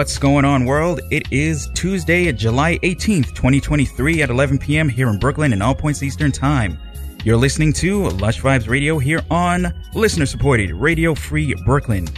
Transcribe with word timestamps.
What's 0.00 0.16
going 0.16 0.46
on, 0.46 0.64
world? 0.64 1.02
It 1.10 1.30
is 1.30 1.68
Tuesday, 1.74 2.32
July 2.32 2.78
18th, 2.78 3.34
2023 3.34 4.22
at 4.22 4.30
11 4.30 4.56
p.m. 4.56 4.88
here 4.88 5.10
in 5.10 5.18
Brooklyn 5.18 5.52
and 5.52 5.62
all 5.62 5.74
points 5.74 6.02
Eastern 6.02 6.32
Time. 6.32 6.78
You're 7.22 7.36
listening 7.36 7.74
to 7.74 8.08
Lush 8.08 8.40
Vibes 8.40 8.66
Radio 8.66 8.98
here 8.98 9.20
on 9.30 9.74
listener 9.92 10.24
supported 10.24 10.72
Radio 10.72 11.14
Free 11.14 11.52
Brooklyn. 11.66 12.08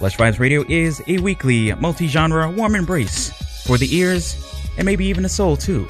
Lush 0.00 0.16
Vibes 0.16 0.38
Radio 0.38 0.64
is 0.70 1.02
a 1.06 1.18
weekly, 1.18 1.74
multi 1.74 2.06
genre 2.06 2.50
warm 2.50 2.74
embrace 2.74 3.30
for 3.66 3.76
the 3.76 3.94
ears 3.94 4.42
and 4.78 4.86
maybe 4.86 5.04
even 5.04 5.22
the 5.22 5.28
soul, 5.28 5.58
too. 5.58 5.86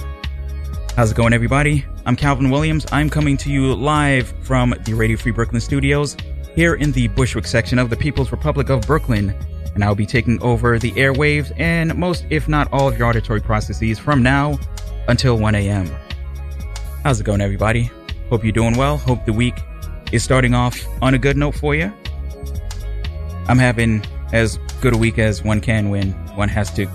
How's 0.97 1.13
it 1.13 1.17
going, 1.17 1.33
everybody? 1.33 1.87
I'm 2.07 2.17
Calvin 2.17 2.51
Williams. 2.51 2.87
I'm 2.91 3.09
coming 3.09 3.37
to 3.37 3.53
you 3.53 3.73
live 3.73 4.35
from 4.43 4.75
the 4.85 4.95
Radio 4.95 5.17
Free 5.17 5.31
Brooklyn 5.31 5.61
studios 5.61 6.17
here 6.57 6.75
in 6.75 6.91
the 6.91 7.07
Bushwick 7.07 7.47
section 7.47 7.79
of 7.79 7.89
the 7.89 7.97
People's 7.97 8.33
Republic 8.33 8.69
of 8.69 8.81
Brooklyn. 8.81 9.33
And 9.75 9.83
I'll 9.83 9.95
be 9.95 10.07
taking 10.07 10.41
over 10.43 10.79
the 10.79 10.93
airwaves 10.93 11.53
and 11.59 11.95
most, 11.97 12.27
if 12.31 12.49
not 12.49 12.73
all, 12.73 12.89
of 12.89 12.99
your 12.99 13.09
auditory 13.09 13.41
processes 13.41 13.99
from 13.99 14.23
now 14.23 14.59
until 15.09 15.37
1 15.37 15.55
a.m. 15.57 15.91
How's 17.03 17.21
it 17.21 17.25
going, 17.25 17.41
everybody? 17.41 17.91
Hope 18.31 18.45
you're 18.45 18.53
doing 18.53 18.77
well. 18.77 18.97
Hope 18.97 19.25
the 19.27 19.33
week 19.33 19.55
is 20.13 20.23
starting 20.23 20.55
off 20.55 20.81
on 21.03 21.15
a 21.15 21.19
good 21.19 21.37
note 21.37 21.55
for 21.55 21.75
you. 21.75 21.93
I'm 23.49 23.59
having 23.59 24.05
as 24.33 24.59
good 24.81 24.95
a 24.95 24.97
week 24.97 25.19
as 25.19 25.43
one 25.43 25.61
can 25.61 25.91
when 25.91 26.13
one 26.37 26.49
has 26.49 26.73
to 26.75 26.87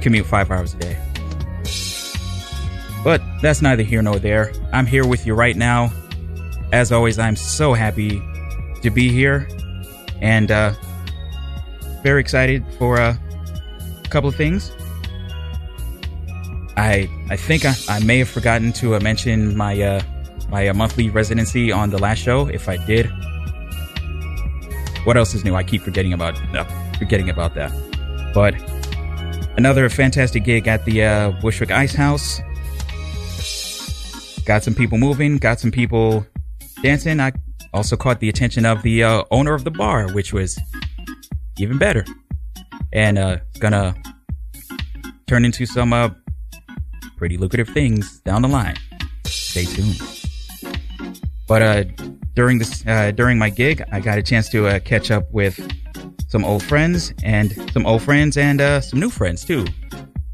commute 0.00 0.26
five 0.26 0.50
hours 0.50 0.74
a 0.74 0.78
day. 0.78 0.96
But 3.02 3.22
that's 3.40 3.62
neither 3.62 3.82
here 3.82 4.02
nor 4.02 4.18
there. 4.18 4.52
I'm 4.72 4.86
here 4.86 5.06
with 5.06 5.26
you 5.26 5.34
right 5.34 5.56
now. 5.56 5.92
As 6.72 6.92
always, 6.92 7.18
I'm 7.18 7.36
so 7.36 7.74
happy 7.74 8.22
to 8.82 8.90
be 8.90 9.10
here 9.10 9.48
and 10.20 10.50
uh, 10.50 10.74
very 12.02 12.20
excited 12.20 12.64
for 12.78 12.98
uh, 12.98 13.14
a 14.04 14.08
couple 14.08 14.28
of 14.28 14.36
things. 14.36 14.72
I 16.76 17.08
I 17.28 17.36
think 17.36 17.64
I, 17.64 17.74
I 17.88 18.00
may 18.00 18.18
have 18.18 18.28
forgotten 18.28 18.72
to 18.74 18.94
uh, 18.96 19.00
mention 19.00 19.56
my 19.56 19.80
uh, 19.80 20.02
my 20.48 20.68
uh, 20.68 20.74
monthly 20.74 21.10
residency 21.10 21.70
on 21.70 21.90
the 21.90 21.98
last 21.98 22.18
show. 22.18 22.46
If 22.48 22.68
I 22.68 22.76
did, 22.86 23.06
what 25.04 25.16
else 25.16 25.34
is 25.34 25.44
new? 25.44 25.54
I 25.54 25.62
keep 25.62 25.82
forgetting 25.82 26.12
about 26.12 26.40
uh, 26.54 26.64
forgetting 26.98 27.28
about 27.28 27.54
that. 27.54 27.72
But 28.32 28.54
another 29.56 29.88
fantastic 29.88 30.44
gig 30.44 30.68
at 30.68 30.84
the 30.84 31.04
uh, 31.04 31.30
Bushwick 31.42 31.70
Ice 31.70 31.94
House. 31.94 32.40
Got 34.46 34.62
some 34.64 34.74
people 34.74 34.98
moving. 34.98 35.36
Got 35.36 35.60
some 35.60 35.70
people 35.70 36.26
dancing. 36.82 37.20
I 37.20 37.32
also 37.74 37.96
caught 37.96 38.20
the 38.20 38.28
attention 38.28 38.64
of 38.64 38.82
the 38.82 39.04
owner 39.30 39.54
of 39.54 39.64
the 39.64 39.70
bar, 39.70 40.10
which 40.12 40.32
was 40.32 40.58
even 41.58 41.78
better, 41.78 42.04
and 42.92 43.18
uh, 43.18 43.38
gonna 43.58 43.94
turn 45.26 45.44
into 45.44 45.66
some 45.66 45.92
uh, 45.92 46.10
pretty 47.16 47.36
lucrative 47.36 47.68
things 47.68 48.20
down 48.20 48.42
the 48.42 48.48
line. 48.48 48.76
Stay 49.24 49.64
tuned. 49.64 50.00
But 51.46 51.62
uh, 51.62 51.84
during 52.34 52.58
this 52.58 52.86
uh, 52.86 53.10
during 53.10 53.38
my 53.38 53.50
gig, 53.50 53.82
I 53.92 54.00
got 54.00 54.18
a 54.18 54.22
chance 54.22 54.48
to 54.50 54.66
uh, 54.66 54.78
catch 54.78 55.10
up 55.10 55.24
with 55.32 55.58
some 56.28 56.44
old 56.44 56.62
friends 56.62 57.12
and 57.24 57.52
some 57.72 57.86
old 57.86 58.02
friends 58.02 58.36
and 58.36 58.60
uh, 58.60 58.80
some 58.80 59.00
new 59.00 59.10
friends 59.10 59.44
too. 59.44 59.66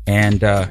And 0.06 0.44
uh, 0.44 0.68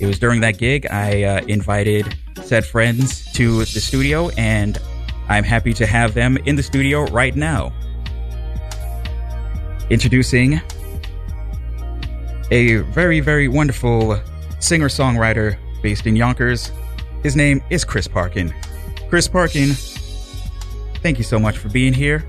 it 0.00 0.06
was 0.06 0.18
during 0.18 0.40
that 0.42 0.58
gig 0.58 0.86
I 0.90 1.24
uh, 1.24 1.40
invited 1.46 2.16
said 2.44 2.64
friends 2.64 3.30
to 3.32 3.58
the 3.58 3.80
studio, 3.80 4.30
and 4.38 4.78
I'm 5.28 5.44
happy 5.44 5.74
to 5.74 5.86
have 5.86 6.14
them 6.14 6.38
in 6.46 6.56
the 6.56 6.62
studio 6.62 7.04
right 7.06 7.34
now. 7.34 7.72
Introducing 9.90 10.60
a 12.50 12.76
very, 12.76 13.20
very 13.20 13.48
wonderful 13.48 14.20
singer 14.60 14.88
songwriter 14.88 15.56
based 15.82 16.06
in 16.06 16.16
Yonkers. 16.16 16.72
His 17.22 17.36
name 17.36 17.62
is 17.70 17.84
Chris 17.84 18.06
Parkin. 18.06 18.54
Chris 19.08 19.28
Parkin, 19.28 19.70
thank 21.02 21.18
you 21.18 21.24
so 21.24 21.38
much 21.38 21.58
for 21.58 21.68
being 21.68 21.92
here. 21.92 22.24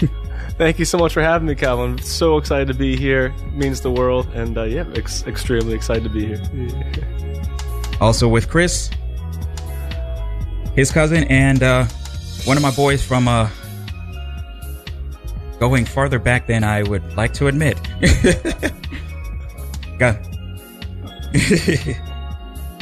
Thank 0.56 0.78
you 0.78 0.84
so 0.84 0.98
much 0.98 1.12
for 1.12 1.20
having 1.20 1.48
me, 1.48 1.56
Calvin. 1.56 1.98
So 1.98 2.38
excited 2.38 2.68
to 2.68 2.74
be 2.74 2.96
here. 2.96 3.34
It 3.48 3.54
means 3.54 3.80
the 3.80 3.90
world, 3.90 4.28
and 4.34 4.56
uh, 4.56 4.62
yeah, 4.62 4.84
ex- 4.94 5.26
extremely 5.26 5.74
excited 5.74 6.04
to 6.04 6.10
be 6.10 6.26
here. 6.26 6.40
Also 8.00 8.26
with 8.28 8.48
Chris, 8.48 8.90
his 10.74 10.90
cousin, 10.90 11.24
and 11.24 11.62
uh, 11.62 11.84
one 12.44 12.56
of 12.56 12.62
my 12.62 12.72
boys 12.72 13.04
from 13.04 13.28
uh, 13.28 13.48
going 15.60 15.84
farther 15.84 16.18
back 16.18 16.46
than 16.46 16.64
I 16.64 16.82
would 16.82 17.16
like 17.16 17.32
to 17.34 17.46
admit. 17.46 17.76
got, 19.98 20.16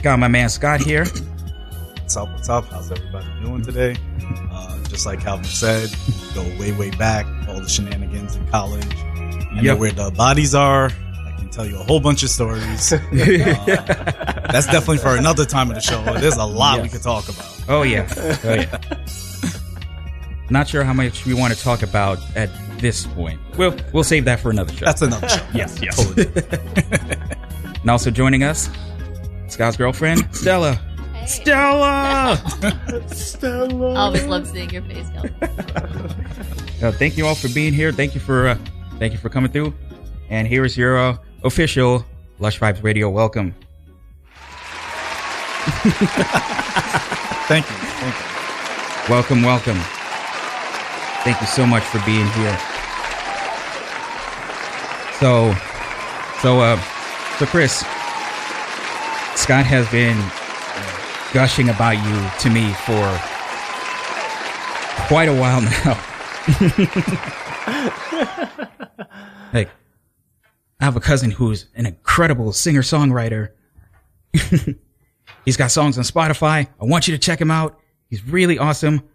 got 0.03 0.19
my 0.19 0.29
man 0.29 0.49
Scott 0.49 0.81
here. 0.81 1.05
What's 1.05 2.17
up? 2.17 2.29
What's 2.33 2.49
up? 2.49 2.65
How's 2.67 2.91
everybody 2.91 3.27
doing 3.43 3.63
today? 3.63 3.97
Uh, 4.51 4.79
just 4.85 5.07
like 5.07 5.21
Calvin 5.21 5.45
said, 5.45 5.91
go 6.35 6.43
way, 6.59 6.73
way 6.73 6.91
back. 6.91 7.27
All 7.49 7.61
the 7.61 7.69
shenanigans 7.69 8.37
in 8.37 8.47
college. 8.49 8.85
I 8.95 9.57
know 9.57 9.63
Yep. 9.63 9.79
where 9.79 9.93
the 9.93 10.11
bodies 10.11 10.55
are. 10.55 10.87
I 11.27 11.33
can 11.39 11.51
tell 11.51 11.67
you 11.67 11.79
a 11.79 11.83
whole 11.85 12.01
bunch 12.01 12.23
of 12.23 12.31
stories. 12.31 12.93
Uh, 13.03 14.53
that's 14.53 14.67
definitely 14.67 14.99
for 14.99 15.17
another 15.17 15.47
time 15.47 15.71
of 15.71 15.75
the 15.77 15.81
show. 15.81 16.03
There's 16.19 16.37
a 16.37 16.45
lot 16.45 16.79
we 16.79 16.83
Yes. 16.85 16.93
could 16.93 17.03
talk 17.03 17.29
about. 17.31 17.65
Oh 17.71 17.83
yeah, 17.85 18.07
oh 18.45 18.53
yeah. 18.53 18.79
Not 20.51 20.69
sure 20.69 20.85
how 20.85 20.93
much 20.93 21.25
we 21.25 21.33
want 21.33 21.55
to 21.55 21.59
talk 21.59 21.83
about 21.83 22.19
at 22.37 22.51
this 22.83 23.07
point. 23.07 23.41
We'll 23.57 23.75
we'll 23.95 24.05
save 24.05 24.27
that 24.27 24.41
for 24.41 24.51
another 24.51 24.73
show. 24.75 24.85
That's 24.85 25.01
another 25.01 25.29
show. 25.29 25.47
yes, 25.55 25.81
yes. 25.81 25.97
Totally. 25.97 26.31
And 27.81 27.91
also 27.91 28.11
joining 28.11 28.43
us, 28.45 28.69
Scott's 29.49 29.77
girlfriend, 29.77 30.29
Stella. 30.35 30.79
Stella! 31.27 32.37
Stella. 33.09 33.95
Always 33.95 34.25
love 34.27 34.47
seeing 34.47 34.71
your 34.71 34.83
face, 34.83 35.09
Calvin. 35.11 35.35
Uh, 36.83 36.91
thank 36.91 37.17
you 37.17 37.27
all 37.27 37.35
for 37.37 37.49
being 37.51 37.73
here. 37.73 37.93
Thank 37.93 38.15
you 38.15 38.21
for 38.21 38.49
uh, 38.49 38.59
thank 38.99 39.13
you 39.13 39.19
for 39.19 39.29
coming 39.29 39.51
through. 39.51 39.73
And 40.31 40.49
here 40.49 40.65
is 40.65 40.77
your 40.77 40.99
uh, 40.99 41.17
official 41.45 42.05
Lush 42.41 42.59
Vibes 42.59 42.83
Radio 42.83 43.09
welcome. 43.09 43.55
Thank 47.47 47.69
you. 47.71 47.77
Thank 47.77 48.17
you. 48.17 49.13
Welcome, 49.13 49.43
welcome. 49.43 49.79
Thank 51.23 51.41
you 51.41 51.47
so 51.47 51.67
much 51.67 51.85
for 51.85 52.01
being 52.05 52.27
here. 52.33 52.72
So, 55.23 55.55
so, 56.41 56.59
uh, 56.59 56.77
so 57.39 57.47
Chris, 57.47 57.79
Scott 59.37 59.65
has 59.65 59.89
been 59.93 60.19
gushing 61.33 61.69
about 61.69 61.93
you 61.93 62.31
to 62.41 62.51
me 62.51 62.73
for 62.73 63.07
quite 65.07 65.29
a 65.29 65.33
while 65.33 65.61
now. 65.85 65.97
like, 69.55 69.71
I 70.81 70.85
have 70.85 70.97
a 70.97 71.01
cousin 71.01 71.31
who's 71.31 71.67
an 71.77 71.87
incredible 71.87 72.53
singer 72.53 72.83
songwriter. 72.83 73.51
He's 75.45 75.57
got 75.57 75.71
songs 75.71 75.99
on 75.99 76.03
Spotify. 76.03 76.67
I 76.81 76.85
want 76.85 77.07
you 77.07 77.15
to 77.15 77.19
check 77.19 77.41
him 77.41 77.53
out. 77.53 77.79
He's 78.11 78.25
really 78.27 78.59
awesome. 78.59 79.09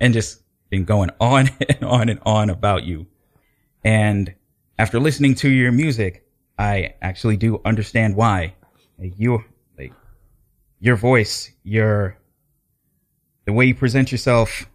and 0.00 0.12
just 0.12 0.42
been 0.68 0.84
going 0.84 1.10
on 1.20 1.50
and 1.68 1.84
on 1.84 2.08
and 2.08 2.18
on 2.26 2.50
about 2.50 2.82
you. 2.82 3.06
And 3.84 4.34
after 4.78 5.00
listening 5.00 5.34
to 5.36 5.48
your 5.48 5.72
music, 5.72 6.26
I 6.58 6.94
actually 7.02 7.36
do 7.36 7.60
understand 7.64 8.16
why. 8.16 8.54
Like, 8.98 9.14
you, 9.16 9.44
like, 9.78 9.92
your 10.80 10.96
voice, 10.96 11.50
your, 11.62 12.16
the 13.44 13.52
way 13.52 13.66
you 13.66 13.74
present 13.74 14.12
yourself 14.12 14.68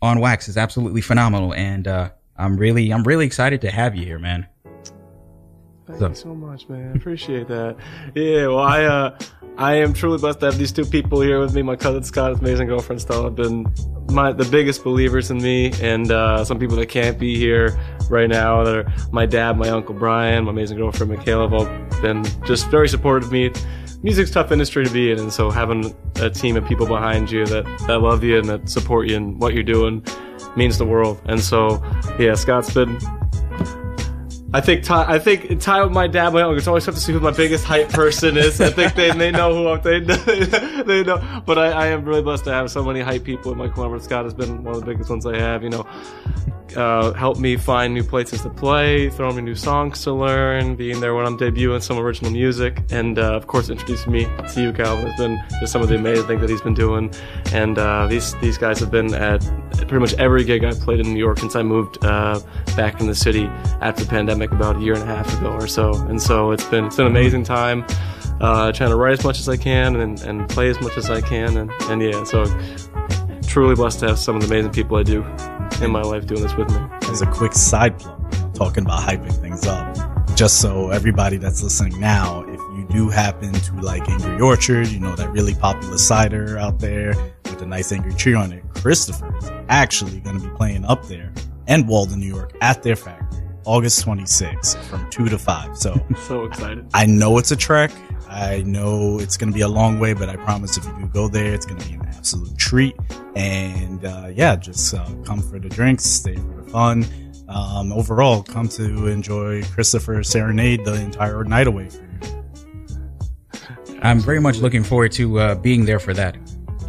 on 0.00 0.20
wax 0.20 0.48
is 0.48 0.56
absolutely 0.56 1.00
phenomenal. 1.00 1.54
And, 1.54 1.86
uh, 1.86 2.10
I'm 2.36 2.56
really, 2.56 2.90
I'm 2.92 3.04
really 3.04 3.26
excited 3.26 3.60
to 3.60 3.70
have 3.70 3.94
you 3.94 4.04
here, 4.04 4.18
man. 4.18 4.46
Thank 5.98 6.00
So- 6.00 6.08
you 6.08 6.14
so 6.14 6.34
much, 6.34 6.68
man. 6.68 6.96
Appreciate 6.96 7.48
that. 7.48 7.76
Yeah, 8.14 8.48
well, 8.48 8.58
I 8.58 8.84
uh, 8.84 9.18
I 9.58 9.74
am 9.74 9.92
truly 9.92 10.18
blessed 10.18 10.40
to 10.40 10.46
have 10.46 10.58
these 10.58 10.72
two 10.72 10.84
people 10.84 11.20
here 11.20 11.38
with 11.38 11.54
me. 11.54 11.62
My 11.62 11.76
cousin 11.76 12.02
Scott, 12.02 12.38
amazing 12.40 12.68
girlfriend 12.68 13.00
Stella, 13.00 13.24
have 13.24 13.34
been 13.36 13.66
my 14.10 14.32
the 14.32 14.44
biggest 14.46 14.82
believers 14.84 15.30
in 15.30 15.38
me, 15.42 15.72
and 15.82 16.10
uh, 16.10 16.44
some 16.44 16.58
people 16.58 16.76
that 16.76 16.88
can't 16.88 17.18
be 17.18 17.36
here 17.36 17.78
right 18.08 18.28
now. 18.28 18.64
That 18.64 18.76
are 18.76 18.92
my 19.12 19.26
dad, 19.26 19.58
my 19.58 19.68
uncle 19.68 19.94
Brian, 19.94 20.44
my 20.44 20.50
amazing 20.50 20.78
girlfriend 20.78 21.12
Michaela, 21.12 21.48
have 21.48 21.52
all 21.52 22.00
been 22.00 22.24
just 22.46 22.68
very 22.68 22.88
supportive 22.88 23.28
of 23.28 23.32
me. 23.32 23.50
Music's 24.02 24.30
a 24.30 24.34
tough 24.34 24.50
industry 24.50 24.84
to 24.84 24.90
be 24.92 25.12
in, 25.12 25.18
and 25.20 25.32
so 25.32 25.48
having 25.50 25.94
a 26.16 26.28
team 26.28 26.56
of 26.56 26.64
people 26.66 26.86
behind 26.86 27.30
you 27.30 27.46
that, 27.46 27.64
that 27.86 27.98
love 28.00 28.24
you 28.24 28.36
and 28.38 28.48
that 28.48 28.68
support 28.68 29.08
you 29.08 29.14
in 29.16 29.38
what 29.38 29.54
you're 29.54 29.62
doing 29.62 30.04
means 30.56 30.76
the 30.76 30.84
world. 30.84 31.20
And 31.26 31.38
so, 31.40 31.80
yeah, 32.18 32.34
Scott's 32.34 32.74
been 32.74 32.98
I 34.54 34.60
think 34.60 34.84
Ty, 34.84 35.04
I 35.08 35.18
think 35.18 35.60
Ty, 35.60 35.86
my 35.86 36.06
dad, 36.06 36.34
my 36.34 36.42
uncle, 36.42 36.68
always 36.68 36.84
have 36.84 36.94
to 36.94 37.00
see 37.00 37.12
who 37.12 37.20
my 37.20 37.30
biggest 37.30 37.64
hype 37.64 37.88
person 37.88 38.36
is. 38.36 38.60
I 38.60 38.70
think 38.70 38.94
they, 38.94 39.10
they 39.10 39.30
know 39.30 39.54
who 39.54 39.68
I'm, 39.68 39.82
they 39.82 40.00
they 40.82 41.02
know. 41.02 41.42
But 41.46 41.58
I, 41.58 41.70
I 41.70 41.86
am 41.86 42.04
really 42.04 42.22
blessed 42.22 42.44
to 42.44 42.52
have 42.52 42.70
so 42.70 42.84
many 42.84 43.00
hype 43.00 43.24
people. 43.24 43.54
Mike 43.54 43.76
Lambert 43.78 44.02
Scott 44.02 44.24
has 44.24 44.34
been 44.34 44.62
one 44.62 44.74
of 44.74 44.80
the 44.80 44.86
biggest 44.86 45.08
ones 45.08 45.24
I 45.24 45.38
have. 45.38 45.62
You 45.62 45.70
know, 45.70 45.86
uh, 46.76 47.12
helped 47.12 47.40
me 47.40 47.56
find 47.56 47.94
new 47.94 48.02
places 48.02 48.42
to 48.42 48.50
play, 48.50 49.10
throwing 49.10 49.36
me 49.36 49.42
new 49.42 49.54
songs 49.54 50.02
to 50.02 50.12
learn, 50.12 50.76
being 50.76 51.00
there 51.00 51.14
when 51.14 51.26
I'm 51.26 51.38
debuting 51.38 51.82
some 51.82 51.98
original 51.98 52.30
music, 52.30 52.82
and 52.90 53.18
uh, 53.18 53.34
of 53.34 53.46
course 53.46 53.70
introducing 53.70 54.12
me 54.12 54.26
to 54.52 54.62
you, 54.62 54.72
Calvin. 54.72 55.06
Has 55.06 55.18
been 55.18 55.42
just 55.60 55.72
some 55.72 55.82
of 55.82 55.88
the 55.88 55.96
amazing 55.96 56.26
things 56.26 56.40
that 56.40 56.50
he's 56.50 56.62
been 56.62 56.74
doing, 56.74 57.12
and 57.52 57.78
uh, 57.78 58.06
these 58.06 58.34
these 58.36 58.58
guys 58.58 58.78
have 58.80 58.90
been 58.90 59.14
at 59.14 59.40
pretty 59.72 59.98
much 59.98 60.14
every 60.14 60.44
gig 60.44 60.64
I've 60.64 60.80
played 60.80 61.00
in 61.00 61.12
New 61.12 61.18
York 61.18 61.38
since 61.38 61.56
I 61.56 61.62
moved 61.62 62.04
uh, 62.04 62.40
back 62.76 63.00
in 63.00 63.06
the 63.06 63.14
city 63.14 63.46
after 63.80 64.04
the 64.04 64.10
pandemic 64.10 64.41
about 64.50 64.76
a 64.76 64.80
year 64.80 64.94
and 64.94 65.02
a 65.02 65.06
half 65.06 65.38
ago 65.38 65.52
or 65.52 65.68
so, 65.68 65.94
and 66.06 66.20
so 66.20 66.50
it's 66.50 66.64
been 66.64 66.86
it's 66.86 66.96
been 66.96 67.06
an 67.06 67.12
amazing 67.12 67.44
time. 67.44 67.84
Uh, 68.40 68.72
trying 68.72 68.90
to 68.90 68.96
write 68.96 69.12
as 69.12 69.24
much 69.24 69.38
as 69.38 69.48
I 69.48 69.56
can 69.56 69.94
and, 69.94 70.20
and 70.22 70.48
play 70.48 70.68
as 70.68 70.80
much 70.80 70.96
as 70.96 71.08
I 71.08 71.20
can, 71.20 71.56
and, 71.56 71.70
and 71.82 72.02
yeah, 72.02 72.24
so 72.24 72.44
truly 73.46 73.76
blessed 73.76 74.00
to 74.00 74.08
have 74.08 74.18
some 74.18 74.34
of 74.34 74.42
the 74.42 74.48
amazing 74.48 74.72
people 74.72 74.96
I 74.96 75.04
do 75.04 75.22
in 75.80 75.92
my 75.92 76.02
life 76.02 76.26
doing 76.26 76.42
this 76.42 76.54
with 76.56 76.68
me. 76.70 76.80
As 77.02 77.22
a 77.22 77.26
quick 77.26 77.52
side 77.52 77.96
plug, 78.00 78.54
talking 78.54 78.84
about 78.84 79.00
hyping 79.00 79.32
things 79.40 79.64
up, 79.66 79.96
just 80.34 80.60
so 80.60 80.90
everybody 80.90 81.36
that's 81.36 81.62
listening 81.62 82.00
now, 82.00 82.42
if 82.48 82.58
you 82.76 82.86
do 82.90 83.08
happen 83.10 83.52
to 83.52 83.74
like 83.80 84.08
Angry 84.08 84.40
Orchard, 84.40 84.88
you 84.88 84.98
know, 84.98 85.14
that 85.14 85.30
really 85.30 85.54
popular 85.54 85.98
cider 85.98 86.58
out 86.58 86.80
there 86.80 87.14
with 87.44 87.62
a 87.62 87.66
nice 87.66 87.92
angry 87.92 88.14
tree 88.14 88.34
on 88.34 88.52
it, 88.52 88.64
Christopher 88.74 89.36
is 89.36 89.50
actually 89.68 90.18
going 90.20 90.40
to 90.40 90.48
be 90.48 90.54
playing 90.56 90.84
up 90.84 91.04
there 91.06 91.32
and 91.66 91.86
Walden, 91.86 92.20
New 92.20 92.26
York 92.26 92.56
at 92.60 92.82
their 92.82 92.96
factory. 92.96 93.41
August 93.64 94.04
26th 94.04 94.76
from 94.84 95.08
2 95.10 95.28
to 95.28 95.38
5. 95.38 95.76
So, 95.76 96.06
so 96.26 96.44
excited. 96.44 96.86
I 96.94 97.06
know 97.06 97.38
it's 97.38 97.50
a 97.50 97.56
trek. 97.56 97.90
I 98.28 98.62
know 98.62 99.18
it's 99.18 99.36
going 99.36 99.50
to 99.50 99.54
be 99.54 99.60
a 99.60 99.68
long 99.68 99.98
way, 99.98 100.14
but 100.14 100.28
I 100.28 100.36
promise 100.36 100.76
if 100.76 100.84
you 100.84 100.92
do 100.98 101.06
go 101.08 101.28
there, 101.28 101.52
it's 101.52 101.66
going 101.66 101.80
to 101.80 101.88
be 101.88 101.94
an 101.94 102.06
absolute 102.06 102.56
treat. 102.56 102.96
And 103.36 104.04
uh, 104.04 104.30
yeah, 104.32 104.56
just 104.56 104.94
uh, 104.94 105.06
come 105.24 105.40
for 105.40 105.58
the 105.58 105.68
drinks, 105.68 106.04
stay 106.04 106.36
for 106.36 106.62
the 106.62 106.70
fun. 106.70 107.04
Um, 107.48 107.92
overall, 107.92 108.42
come 108.42 108.68
to 108.70 109.06
enjoy 109.08 109.62
Christopher 109.64 110.22
Serenade 110.22 110.84
the 110.84 110.94
entire 110.94 111.44
night 111.44 111.66
away 111.66 111.90
for 111.90 112.02
you. 112.02 113.60
I'm 114.02 114.18
very 114.20 114.40
much 114.40 114.58
looking 114.58 114.82
forward 114.82 115.12
to 115.12 115.38
uh, 115.38 115.54
being 115.56 115.84
there 115.84 115.98
for 115.98 116.14
that. 116.14 116.36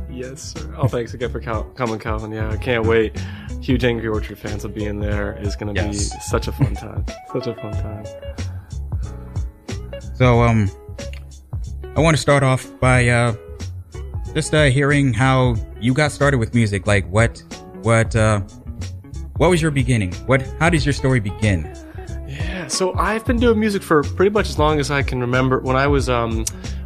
Yes, 0.10 0.54
sir. 0.54 0.74
Oh, 0.78 0.88
thanks 0.88 1.14
again 1.14 1.32
for 1.32 1.40
cal- 1.40 1.66
coming, 1.76 2.00
Calvin. 2.00 2.32
Yeah, 2.32 2.50
I 2.50 2.58
can't 2.58 2.86
wait. 2.86 3.20
Huge 3.64 3.86
Angry 3.86 4.10
Orchard 4.10 4.38
fans 4.38 4.66
will 4.66 4.72
be 4.72 4.84
in 4.84 5.00
there. 5.00 5.38
Is 5.40 5.56
going 5.56 5.74
to 5.74 5.82
yes. 5.82 6.14
be 6.14 6.20
such 6.20 6.50
a 6.50 6.52
fun 6.52 6.76
time. 6.76 7.06
such 7.32 7.48
a 7.48 7.56
fun 7.56 7.72
time. 7.72 8.06
So, 10.16 10.42
um, 10.42 10.70
I 11.96 12.02
want 12.02 12.18
to 12.18 12.22
start 12.22 12.44
off 12.44 12.68
by 12.82 13.08
uh, 13.08 13.36
just 14.34 14.54
uh, 14.54 14.66
hearing 14.66 15.14
how 15.14 15.56
you 15.80 15.94
got 15.94 16.12
started 16.12 16.40
with 16.40 16.54
music. 16.54 16.88
Like, 16.88 17.10
what, 17.10 17.42
what, 17.84 18.14
uh, 18.18 18.42
what 19.38 19.50
was 19.50 19.62
your 19.62 19.72
beginning? 19.72 20.14
What, 20.26 20.42
how 20.60 20.70
does 20.70 20.86
your 20.86 20.92
story 20.92 21.22
begin? 21.22 21.74
Yeah, 22.28 22.68
so 22.68 22.94
I've 22.96 23.24
been 23.26 23.38
doing 23.38 23.62
music 23.62 23.82
for 23.82 24.04
pretty 24.04 24.32
much 24.32 24.50
as 24.50 24.60
long 24.60 24.82
as 24.82 24.92
I 24.92 25.04
can 25.04 25.22
remember. 25.22 25.60
When 25.60 25.78
I 25.78 25.88
was, 25.88 26.10
um, 26.10 26.44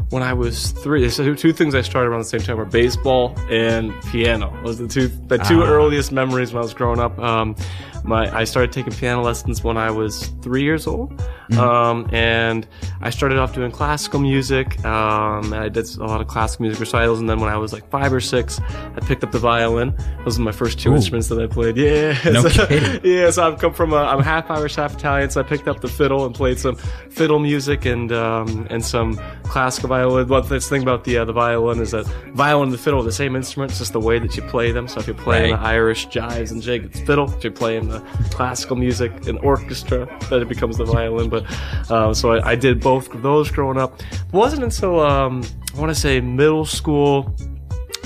when 0.10 0.24
I 0.24 0.34
was 0.34 0.72
three. 0.72 1.10
So 1.10 1.34
two 1.34 1.54
things 1.54 1.76
I 1.76 1.82
started 1.82 2.10
around 2.10 2.20
the 2.20 2.26
same 2.26 2.42
time 2.42 2.58
were 2.58 2.66
baseball 2.66 3.38
and 3.50 3.94
piano. 4.04 4.58
Those 4.64 4.78
the 4.78 4.88
two 4.88 5.08
the 5.08 5.38
two 5.38 5.64
ah. 5.64 5.68
earliest 5.68 6.12
memories 6.12 6.54
when 6.54 6.60
I 6.60 6.64
was 6.64 6.74
growing 6.74 7.00
up. 7.00 7.18
Um, 7.20 7.56
my 8.04 8.34
I 8.36 8.46
started 8.46 8.72
taking 8.72 8.94
piano 8.94 9.22
lessons 9.22 9.64
when 9.64 9.78
I 9.78 9.92
was 9.92 10.28
three 10.42 10.64
years 10.64 10.88
old, 10.88 11.22
mm-hmm. 11.50 11.60
um, 11.60 12.10
and 12.14 12.68
I 13.02 13.10
started 13.10 13.38
off 13.38 13.54
doing 13.54 13.72
classical 13.72 14.20
music. 14.20 14.84
Um, 14.86 15.54
I 15.54 15.70
did 15.70 15.88
a 15.98 16.06
lot 16.06 16.22
of 16.22 16.28
classical 16.28 16.64
music 16.64 16.80
recitals, 16.80 17.20
and 17.20 17.30
then 17.30 17.40
when 17.40 17.50
I 17.50 17.58
was 17.58 17.74
like 17.74 17.90
five 17.90 18.14
or 18.14 18.22
six, 18.22 18.60
I 18.60 19.00
picked 19.02 19.24
up 19.24 19.32
the 19.32 19.40
violin. 19.40 19.96
Those 20.24 20.40
are 20.40 20.44
my 20.44 20.52
first 20.52 20.80
two 20.80 20.92
Ooh. 20.92 20.96
instruments 20.96 21.28
that 21.30 21.40
I 21.40 21.48
played. 21.48 21.78
Yeah, 21.88 22.20
no 22.26 22.42
so, 22.48 22.68
kidding. 22.68 23.00
yeah. 23.04 23.30
So 23.30 23.48
I've 23.48 23.60
come 23.60 23.74
from 23.74 23.94
a, 23.94 23.98
I'm 23.98 24.22
half 24.22 24.52
Irish, 24.52 24.76
half 24.76 24.96
Italian. 24.96 25.30
So 25.30 25.40
I 25.40 25.44
picked 25.44 25.68
up 25.68 25.80
the 25.80 25.88
fiddle 25.88 26.26
and 26.26 26.36
played 26.36 26.60
some 26.60 26.76
fiddle 26.76 27.40
music 27.40 27.86
and 27.86 28.12
um, 28.12 28.68
and 28.70 28.84
some 28.84 29.18
classical 29.44 29.90
violin. 29.90 30.28
But 30.28 30.50
the 30.50 30.60
thing 30.60 30.82
about 30.82 31.06
the 31.06 31.20
uh, 31.20 31.26
the 31.26 31.34
violin 31.34 31.80
is 31.80 31.92
that 31.92 32.06
violin 32.34 32.68
and 32.68 32.74
the 32.74 32.78
fiddle 32.78 33.00
are 33.00 33.04
the 33.04 33.12
same 33.12 33.36
instrument, 33.36 33.72
it's 33.72 33.80
just 33.80 33.94
the 33.94 34.00
way 34.00 34.20
that 34.20 34.36
you 34.36 34.42
play 34.44 34.72
them. 34.72 34.88
So 34.88 35.00
if 35.00 35.08
you're 35.08 35.16
playing 35.16 35.54
right. 35.54 35.62
the 35.62 35.68
Irish 35.68 36.08
jives 36.08 36.52
and 36.52 36.62
jig, 36.62 36.86
it's 36.86 37.00
fiddle. 37.02 37.32
If 37.34 37.44
you're 37.44 37.54
playing 37.54 37.88
the 37.88 38.00
classical 38.32 38.76
music 38.76 39.28
and 39.28 39.40
orchestra, 39.40 40.06
then 40.30 40.42
it 40.42 40.50
becomes 40.50 40.78
the 40.78 40.86
violin. 40.86 41.30
But 41.30 41.37
uh, 41.90 42.14
so 42.14 42.34
I, 42.34 42.52
I, 42.52 42.56
did 42.56 42.80
both 42.80 43.14
of 43.14 43.22
those 43.22 43.52
growing 43.52 43.78
up. 43.78 44.02
It 44.02 44.34
wasn't 44.34 44.64
until 44.64 45.00
um, 45.00 45.44
I 45.76 45.80
want 45.80 45.90
to 45.90 46.00
say 46.00 46.20
middle 46.20 46.66
school 46.66 47.36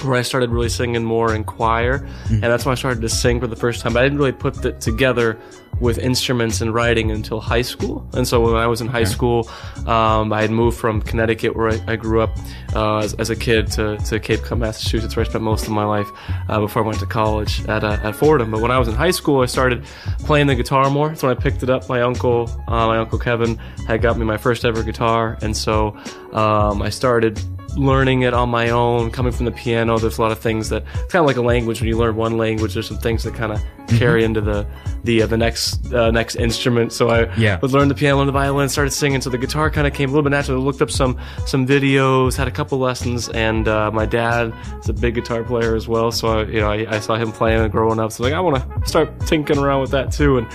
where 0.03 0.15
I 0.15 0.21
started 0.21 0.49
really 0.49 0.69
singing 0.69 1.03
more 1.03 1.35
in 1.35 1.43
choir, 1.43 1.99
mm-hmm. 1.99 2.35
and 2.35 2.43
that's 2.43 2.65
when 2.65 2.71
I 2.71 2.75
started 2.75 3.01
to 3.01 3.09
sing 3.09 3.39
for 3.39 3.47
the 3.47 3.55
first 3.55 3.81
time. 3.81 3.93
But 3.93 4.01
I 4.01 4.05
didn't 4.05 4.17
really 4.17 4.31
put 4.31 4.65
it 4.65 4.81
together 4.81 5.39
with 5.81 5.97
instruments 5.97 6.61
and 6.61 6.73
writing 6.73 7.11
until 7.11 7.41
high 7.41 7.63
school. 7.63 8.07
And 8.13 8.27
so 8.27 8.39
when 8.39 8.55
I 8.55 8.67
was 8.67 8.79
in 8.81 8.87
high 8.87 9.03
school, 9.03 9.49
um, 9.87 10.31
I 10.31 10.41
had 10.41 10.51
moved 10.51 10.77
from 10.77 11.01
Connecticut, 11.01 11.55
where 11.55 11.69
I, 11.69 11.81
I 11.87 11.95
grew 11.95 12.21
up 12.21 12.37
uh, 12.75 12.99
as, 12.99 13.15
as, 13.15 13.29
a 13.31 13.35
kid, 13.35 13.71
to, 13.71 13.97
to 13.97 14.19
Cape 14.19 14.43
Cod, 14.43 14.59
Massachusetts, 14.59 15.15
where 15.15 15.25
I 15.25 15.29
spent 15.29 15.43
most 15.43 15.65
of 15.65 15.71
my 15.71 15.83
life 15.83 16.07
uh, 16.47 16.59
before 16.59 16.83
I 16.83 16.85
went 16.85 16.99
to 16.99 17.07
college 17.07 17.65
at, 17.65 17.83
uh, 17.83 17.97
at 18.03 18.15
Fordham. 18.15 18.51
But 18.51 18.61
when 18.61 18.71
I 18.71 18.77
was 18.77 18.87
in 18.87 18.93
high 18.93 19.11
school, 19.11 19.41
I 19.41 19.47
started 19.47 19.83
playing 20.19 20.47
the 20.47 20.55
guitar 20.55 20.89
more. 20.91 21.09
That's 21.09 21.23
when 21.23 21.35
I 21.35 21.39
picked 21.39 21.63
it 21.63 21.69
up. 21.69 21.89
My 21.89 22.03
uncle, 22.03 22.49
uh, 22.67 22.87
my 22.87 22.99
uncle 22.99 23.17
Kevin, 23.17 23.57
had 23.87 24.03
got 24.03 24.17
me 24.17 24.23
my 24.25 24.37
first 24.37 24.63
ever 24.63 24.83
guitar, 24.83 25.39
and 25.41 25.57
so 25.57 25.97
um, 26.31 26.83
I 26.83 26.89
started 26.89 27.41
learning 27.77 28.23
it 28.23 28.33
on 28.33 28.49
my 28.49 28.69
own, 28.69 29.11
coming 29.11 29.31
from 29.31 29.45
the 29.45 29.51
piano, 29.51 29.97
there's 29.97 30.17
a 30.17 30.21
lot 30.21 30.31
of 30.31 30.39
things 30.39 30.69
that 30.69 30.83
it's 30.93 31.11
kind 31.11 31.21
of 31.21 31.27
like 31.27 31.37
a 31.37 31.41
language. 31.41 31.79
When 31.79 31.87
you 31.87 31.97
learn 31.97 32.15
one 32.15 32.37
language, 32.37 32.73
there's 32.73 32.87
some 32.87 32.97
things 32.97 33.23
that 33.23 33.33
kind 33.33 33.51
of 33.51 33.59
mm-hmm. 33.59 33.97
carry 33.97 34.23
into 34.23 34.41
the 34.41 34.65
the 35.03 35.23
uh, 35.23 35.27
the 35.27 35.37
next 35.37 35.93
uh, 35.93 36.11
next 36.11 36.35
instrument. 36.35 36.93
So 36.93 37.09
I 37.09 37.33
yeah. 37.35 37.59
would 37.61 37.71
learn 37.71 37.87
the 37.87 37.95
piano 37.95 38.19
and 38.19 38.27
the 38.27 38.33
violin, 38.33 38.69
started 38.69 38.91
singing. 38.91 39.21
So 39.21 39.29
the 39.29 39.37
guitar 39.37 39.69
kind 39.69 39.87
of 39.87 39.93
came 39.93 40.09
a 40.09 40.11
little 40.11 40.23
bit 40.23 40.31
naturally. 40.31 40.61
I 40.61 40.63
looked 40.63 40.81
up 40.81 40.91
some 40.91 41.17
some 41.45 41.65
videos, 41.65 42.35
had 42.35 42.47
a 42.47 42.51
couple 42.51 42.77
lessons, 42.79 43.29
and 43.29 43.67
uh, 43.67 43.91
my 43.91 44.05
dad 44.05 44.53
is 44.79 44.89
a 44.89 44.93
big 44.93 45.15
guitar 45.15 45.43
player 45.43 45.75
as 45.75 45.87
well. 45.87 46.11
So 46.11 46.39
I, 46.39 46.43
you 46.45 46.59
know, 46.61 46.71
I, 46.71 46.95
I 46.95 46.99
saw 46.99 47.15
him 47.15 47.31
playing 47.31 47.61
and 47.61 47.71
growing 47.71 47.99
up. 47.99 48.11
So 48.11 48.23
like 48.23 48.33
I 48.33 48.39
want 48.39 48.57
to 48.57 48.89
start 48.89 49.19
tinkering 49.27 49.59
around 49.59 49.81
with 49.81 49.91
that 49.91 50.11
too, 50.11 50.37
and. 50.37 50.47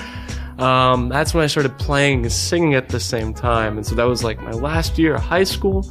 Um, 0.59 1.11
that's 1.11 1.35
when 1.35 1.45
I 1.45 1.49
started 1.49 1.77
playing 1.77 2.23
and 2.23 2.33
singing 2.33 2.77
at 2.77 2.89
the 2.89 2.99
same 2.99 3.35
time. 3.35 3.77
And 3.77 3.87
so 3.87 3.95
that 3.95 4.05
was 4.05 4.25
like 4.25 4.41
my 4.41 4.53
last 4.53 4.99
year 4.99 5.17
of 5.17 5.21
high 5.21 5.45
school. 5.45 5.85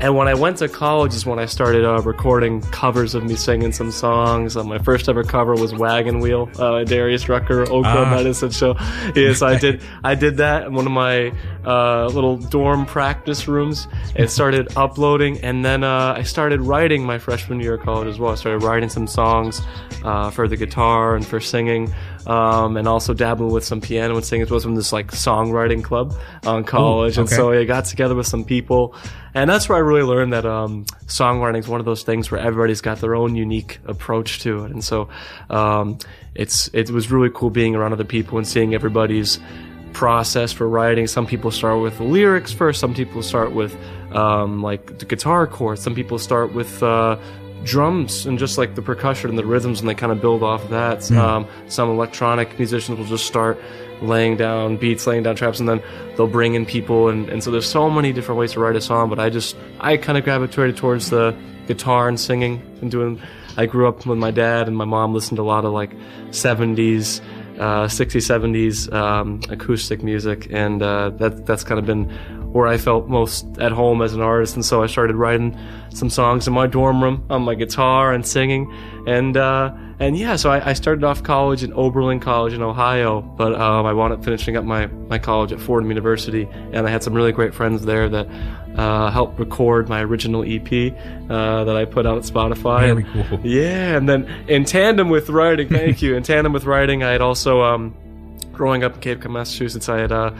And 0.00 0.16
when 0.16 0.28
I 0.28 0.34
went 0.34 0.56
to 0.58 0.68
college 0.68 1.14
is 1.14 1.26
when 1.26 1.38
I 1.38 1.44
started 1.44 1.84
uh, 1.84 2.00
recording 2.00 2.62
covers 2.62 3.14
of 3.14 3.22
me 3.22 3.36
singing 3.36 3.70
some 3.70 3.92
songs. 3.92 4.56
Uh, 4.56 4.64
my 4.64 4.78
first 4.78 5.10
ever 5.10 5.22
cover 5.22 5.54
was 5.54 5.74
"Wagon 5.74 6.20
Wheel," 6.20 6.48
uh, 6.58 6.84
Darius 6.84 7.28
Rucker, 7.28 7.70
Old 7.70 7.84
Crow 7.84 8.04
ah. 8.04 8.10
Medicine 8.10 8.50
Show. 8.50 8.76
Yes, 9.14 9.42
I 9.42 9.58
did. 9.58 9.82
I 10.02 10.14
did 10.14 10.38
that 10.38 10.68
in 10.68 10.72
one 10.72 10.86
of 10.86 10.92
my 10.92 11.34
uh, 11.66 12.06
little 12.06 12.38
dorm 12.38 12.86
practice 12.86 13.46
rooms. 13.46 13.88
It 14.14 14.28
started 14.30 14.74
uploading, 14.74 15.38
and 15.42 15.62
then 15.62 15.84
uh, 15.84 16.14
I 16.16 16.22
started 16.22 16.62
writing 16.62 17.04
my 17.04 17.18
freshman 17.18 17.60
year 17.60 17.74
of 17.74 17.82
college 17.82 18.08
as 18.08 18.18
well. 18.18 18.32
I 18.32 18.36
started 18.36 18.64
writing 18.64 18.88
some 18.88 19.06
songs 19.06 19.60
uh, 20.02 20.30
for 20.30 20.48
the 20.48 20.56
guitar 20.56 21.14
and 21.14 21.26
for 21.26 21.40
singing 21.40 21.92
um, 22.26 22.76
and 22.76 22.86
also 22.86 23.14
dabbling 23.14 23.52
with 23.52 23.64
some 23.64 23.80
piano 23.80 24.16
and 24.16 24.24
singing. 24.24 24.46
It 24.46 24.50
was 24.50 24.64
from 24.64 24.74
this 24.74 24.92
like 24.92 25.10
songwriting 25.12 25.82
club 25.82 26.14
on 26.44 26.64
college, 26.64 27.18
Ooh, 27.18 27.22
okay. 27.22 27.34
and 27.34 27.36
so 27.36 27.52
I 27.52 27.64
got 27.64 27.84
together 27.84 28.14
with 28.14 28.26
some 28.26 28.44
people, 28.44 28.94
and 29.34 29.48
that's 29.48 29.68
where 29.68 29.76
I 29.76 29.80
really 29.80 30.02
learned 30.02 30.32
that 30.32 30.46
um, 30.46 30.84
songwriting 31.06 31.58
is 31.58 31.68
one 31.68 31.80
of 31.80 31.86
those 31.86 32.02
things 32.02 32.30
where 32.30 32.40
everybody's 32.40 32.80
got 32.80 33.00
their 33.00 33.14
own 33.14 33.34
unique 33.36 33.78
approach 33.86 34.40
to 34.40 34.64
it, 34.64 34.70
and 34.70 34.84
so 34.84 35.08
um, 35.48 35.98
it's 36.34 36.68
it 36.72 36.90
was 36.90 37.10
really 37.10 37.30
cool 37.32 37.50
being 37.50 37.74
around 37.74 37.92
other 37.92 38.04
people 38.04 38.38
and 38.38 38.46
seeing 38.46 38.74
everybody's 38.74 39.38
process 39.92 40.52
for 40.52 40.68
writing. 40.68 41.06
Some 41.06 41.26
people 41.26 41.50
start 41.50 41.80
with 41.80 42.00
lyrics 42.00 42.52
first. 42.52 42.80
Some 42.80 42.94
people 42.94 43.22
start 43.22 43.52
with 43.52 43.76
um, 44.12 44.62
like 44.62 44.98
the 44.98 45.04
guitar 45.04 45.46
chords. 45.46 45.82
Some 45.82 45.94
people 45.94 46.18
start 46.18 46.52
with 46.52 46.82
uh, 46.82 47.16
drums 47.64 48.26
and 48.26 48.38
just 48.38 48.58
like 48.58 48.74
the 48.74 48.82
percussion 48.82 49.30
and 49.30 49.38
the 49.38 49.44
rhythms, 49.44 49.80
and 49.80 49.88
they 49.88 49.94
kind 49.94 50.12
of 50.12 50.20
build 50.20 50.42
off 50.42 50.64
of 50.64 50.70
that. 50.70 50.98
Mm. 50.98 51.16
Um, 51.16 51.48
some 51.68 51.88
electronic 51.90 52.58
musicians 52.58 52.98
will 52.98 53.06
just 53.06 53.26
start 53.26 53.58
laying 54.02 54.36
down 54.36 54.76
beats, 54.76 55.06
laying 55.06 55.22
down 55.22 55.36
traps, 55.36 55.60
and 55.60 55.68
then 55.68 55.82
they'll 56.16 56.26
bring 56.26 56.54
in 56.54 56.64
people. 56.64 57.08
And, 57.08 57.28
and 57.28 57.42
so 57.42 57.50
there's 57.50 57.68
so 57.68 57.90
many 57.90 58.12
different 58.12 58.38
ways 58.38 58.52
to 58.52 58.60
write 58.60 58.76
a 58.76 58.80
song, 58.80 59.08
but 59.08 59.18
I 59.18 59.30
just, 59.30 59.56
I 59.80 59.96
kind 59.96 60.16
of 60.16 60.24
gravitated 60.24 60.76
towards 60.76 61.10
the 61.10 61.36
guitar 61.66 62.08
and 62.08 62.18
singing 62.18 62.62
and 62.80 62.90
doing. 62.90 63.20
I 63.56 63.66
grew 63.66 63.88
up 63.88 64.06
with 64.06 64.18
my 64.18 64.30
dad 64.30 64.68
and 64.68 64.76
my 64.76 64.84
mom 64.84 65.12
listened 65.12 65.36
to 65.36 65.42
a 65.42 65.44
lot 65.44 65.64
of 65.64 65.72
like 65.72 65.94
70s, 66.30 67.20
uh, 67.58 67.86
60s, 67.86 68.24
70s 68.24 68.92
um, 68.92 69.40
acoustic 69.50 70.02
music, 70.02 70.48
and 70.50 70.82
uh, 70.82 71.10
that 71.10 71.46
that's 71.46 71.62
kind 71.62 71.78
of 71.78 71.84
been 71.84 72.08
where 72.52 72.66
I 72.66 72.76
felt 72.76 73.08
most 73.08 73.46
at 73.58 73.72
home 73.72 74.02
as 74.02 74.12
an 74.12 74.20
artist, 74.20 74.54
and 74.54 74.64
so 74.64 74.82
I 74.82 74.86
started 74.86 75.16
writing 75.16 75.56
some 75.90 76.10
songs 76.10 76.46
in 76.46 76.52
my 76.52 76.66
dorm 76.66 77.02
room 77.02 77.24
on 77.30 77.42
my 77.42 77.54
guitar 77.54 78.12
and 78.12 78.26
singing, 78.26 78.72
and 79.06 79.36
uh, 79.36 79.72
and 80.00 80.16
yeah, 80.16 80.36
so 80.36 80.50
I, 80.50 80.70
I, 80.70 80.72
started 80.72 81.04
off 81.04 81.22
college 81.22 81.62
at 81.62 81.70
Oberlin 81.72 82.20
College 82.20 82.54
in 82.54 82.62
Ohio, 82.62 83.20
but 83.20 83.54
um, 83.54 83.84
I 83.84 83.92
wound 83.92 84.14
up 84.14 84.24
finishing 84.24 84.56
up 84.56 84.64
my 84.64 84.86
my 84.86 85.18
college 85.18 85.52
at 85.52 85.60
Fordham 85.60 85.90
University, 85.90 86.48
and 86.72 86.86
I 86.86 86.90
had 86.90 87.02
some 87.02 87.12
really 87.12 87.32
great 87.32 87.54
friends 87.54 87.84
there 87.84 88.08
that 88.08 88.26
uh, 88.76 89.10
helped 89.10 89.38
record 89.38 89.88
my 89.88 90.02
original 90.02 90.42
EP 90.42 90.94
uh, 91.28 91.64
that 91.64 91.76
I 91.76 91.84
put 91.84 92.06
out 92.06 92.16
at 92.16 92.24
Spotify. 92.24 92.94
Very 92.94 93.24
cool. 93.24 93.40
Yeah, 93.44 93.96
and 93.96 94.08
then 94.08 94.24
in 94.48 94.64
tandem 94.64 95.10
with 95.10 95.28
writing, 95.28 95.68
thank 95.68 96.00
you. 96.02 96.16
In 96.16 96.22
tandem 96.22 96.52
with 96.52 96.64
writing, 96.64 97.02
I 97.02 97.10
had 97.10 97.20
also, 97.20 97.62
um, 97.62 97.94
growing 98.52 98.84
up 98.84 98.94
in 98.94 99.00
Cape 99.00 99.20
Cod, 99.20 99.32
Massachusetts, 99.32 99.88
I 99.88 99.98
had 99.98 100.12
uh, 100.12 100.32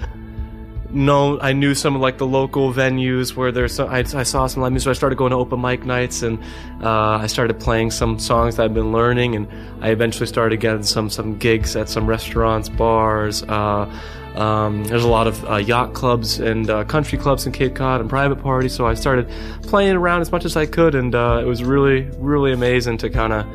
known 0.92 1.38
I 1.40 1.52
knew 1.52 1.74
some 1.74 1.94
of 1.94 2.00
like 2.00 2.18
the 2.18 2.26
local 2.26 2.72
venues 2.72 3.36
where 3.36 3.52
there's 3.52 3.74
some, 3.74 3.88
I, 3.88 3.98
I 3.98 4.22
saw 4.22 4.46
some 4.46 4.62
live 4.62 4.72
music. 4.72 4.86
So 4.86 4.90
I 4.90 4.94
started 4.94 5.16
going 5.16 5.30
to 5.30 5.36
open 5.36 5.60
mic 5.60 5.84
nights 5.84 6.22
and 6.22 6.38
uh, 6.82 7.18
I 7.18 7.26
started 7.26 7.60
playing 7.60 7.90
some 7.90 8.18
songs 8.18 8.56
that 8.56 8.64
I've 8.64 8.74
been 8.74 8.92
learning, 8.92 9.36
and 9.36 9.48
I 9.80 9.90
eventually 9.90 10.26
started 10.26 10.60
getting 10.60 10.82
some 10.82 11.10
some 11.10 11.38
gigs 11.38 11.76
at 11.76 11.88
some 11.88 12.06
restaurants, 12.06 12.68
bars. 12.68 13.42
Uh, 13.42 13.92
um, 14.34 14.84
there's 14.84 15.04
a 15.04 15.08
lot 15.08 15.26
of 15.26 15.44
uh, 15.50 15.56
yacht 15.56 15.92
clubs 15.92 16.38
and 16.38 16.70
uh, 16.70 16.84
country 16.84 17.18
clubs 17.18 17.46
in 17.46 17.52
Cape 17.52 17.74
Cod 17.74 18.00
and 18.00 18.08
private 18.08 18.36
parties, 18.36 18.72
so 18.72 18.86
I 18.86 18.94
started 18.94 19.28
playing 19.62 19.96
around 19.96 20.20
as 20.20 20.30
much 20.30 20.44
as 20.44 20.56
I 20.56 20.66
could, 20.66 20.94
and 20.94 21.14
uh, 21.14 21.40
it 21.42 21.46
was 21.46 21.64
really, 21.64 22.08
really 22.18 22.52
amazing 22.52 22.98
to 22.98 23.10
kind 23.10 23.32
of, 23.32 23.46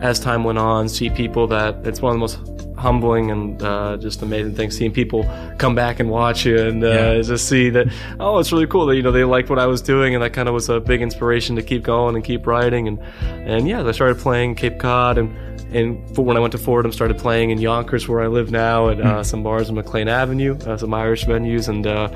as 0.00 0.20
time 0.20 0.44
went 0.44 0.58
on, 0.58 0.88
see 0.88 1.10
people 1.10 1.46
that 1.48 1.86
it's 1.86 2.00
one 2.00 2.10
of 2.10 2.14
the 2.14 2.20
most 2.20 2.56
humbling 2.78 3.30
and 3.30 3.62
uh, 3.62 3.96
just 3.96 4.22
amazing 4.22 4.54
things 4.54 4.76
seeing 4.76 4.92
people 4.92 5.24
come 5.58 5.74
back 5.74 5.98
and 5.98 6.10
watch 6.10 6.44
you 6.44 6.58
and 6.58 6.84
uh, 6.84 6.88
yeah. 6.88 7.22
just 7.22 7.48
see 7.48 7.70
that 7.70 7.90
oh 8.20 8.38
it's 8.38 8.52
really 8.52 8.66
cool 8.66 8.84
that 8.86 8.96
you 8.96 9.02
know 9.02 9.10
they 9.12 9.24
liked 9.24 9.48
what 9.48 9.58
I 9.58 9.66
was 9.66 9.80
doing 9.80 10.14
and 10.14 10.22
that 10.22 10.34
kind 10.34 10.46
of 10.46 10.54
was 10.54 10.68
a 10.68 10.78
big 10.78 11.00
inspiration 11.00 11.56
to 11.56 11.62
keep 11.62 11.82
going 11.82 12.14
and 12.14 12.22
keep 12.24 12.46
writing 12.46 12.86
and 12.86 12.98
and 13.22 13.66
yeah 13.66 13.82
I 13.82 13.92
started 13.92 14.18
playing 14.18 14.56
Cape 14.56 14.78
Cod 14.78 15.16
and 15.16 15.34
and 15.72 16.16
when 16.16 16.36
I 16.36 16.40
went 16.40 16.52
to 16.52 16.58
Fordham, 16.58 16.92
started 16.92 17.18
playing 17.18 17.50
in 17.50 17.58
Yonkers, 17.58 18.08
where 18.08 18.22
I 18.22 18.28
live 18.28 18.52
now, 18.52 18.88
at 18.88 19.00
uh, 19.00 19.16
hmm. 19.16 19.22
some 19.24 19.42
bars 19.42 19.68
on 19.68 19.74
McLean 19.74 20.08
Avenue, 20.08 20.56
uh, 20.60 20.76
some 20.76 20.94
Irish 20.94 21.26
venues, 21.26 21.68
and 21.68 21.86
uh, 21.86 22.08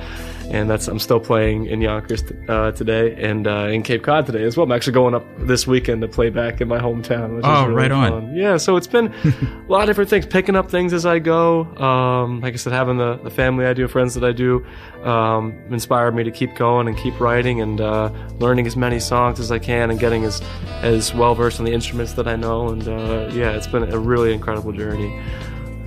and 0.51 0.69
that's 0.69 0.89
I'm 0.89 0.99
still 0.99 1.21
playing 1.21 1.67
in 1.67 1.81
Yonkers 1.81 2.23
t- 2.23 2.35
uh, 2.49 2.73
today 2.73 3.15
and 3.23 3.47
uh, 3.47 3.69
in 3.69 3.83
Cape 3.83 4.03
Cod 4.03 4.27
today 4.27 4.43
as 4.43 4.57
well. 4.57 4.65
I'm 4.65 4.73
actually 4.73 4.95
going 4.95 5.15
up 5.15 5.25
this 5.39 5.67
weekend 5.67 6.03
to 6.03 6.09
play 6.09 6.29
back 6.29 6.61
in 6.61 6.69
my 6.69 6.79
hometown. 6.79 7.37
Which 7.37 7.45
oh, 7.45 7.63
is 7.63 7.69
really 7.69 7.75
right 7.75 7.91
fun. 7.91 8.13
on. 8.13 8.37
Yeah, 8.37 8.57
so 8.57 8.77
it's 8.77 8.87
been 8.89 9.07
a 9.25 9.65
lot 9.69 9.83
of 9.83 9.87
different 9.87 10.11
things, 10.11 10.27
picking 10.27 10.57
up 10.57 10.71
things 10.71 10.93
as 10.93 11.07
I 11.07 11.21
go. 11.21 11.65
Um, 11.77 12.41
like 12.41 12.55
I 12.55 12.57
said, 12.57 12.73
having 12.73 12.99
the, 12.99 13.17
the 13.23 13.31
family 13.31 13.65
I 13.65 13.73
do, 13.73 13.87
friends 13.87 14.15
that 14.15 14.25
I 14.25 14.33
do, 14.33 14.67
um, 15.05 15.59
inspired 15.71 16.15
me 16.15 16.25
to 16.25 16.31
keep 16.31 16.55
going 16.57 16.89
and 16.89 16.97
keep 16.97 17.19
writing 17.21 17.61
and 17.61 17.81
uh, 17.81 18.11
learning 18.39 18.67
as 18.67 18.77
many 18.77 18.99
songs 18.99 19.39
as 19.39 19.53
I 19.53 19.59
can 19.59 19.91
and 19.91 20.01
getting 20.01 20.25
as 20.25 20.43
as 20.83 21.15
well 21.15 21.35
versed 21.35 21.61
on 21.61 21.67
the 21.67 21.73
instruments 21.73 22.15
that 22.15 22.27
I 22.27 22.37
know. 22.37 22.71
And 22.71 22.87
uh, 22.89 23.31
yeah, 23.33 23.53
it's 23.53 23.67
been 23.67 23.85
a 23.85 23.99
really 23.99 24.35
incredible 24.35 24.73
journey. 24.73 25.17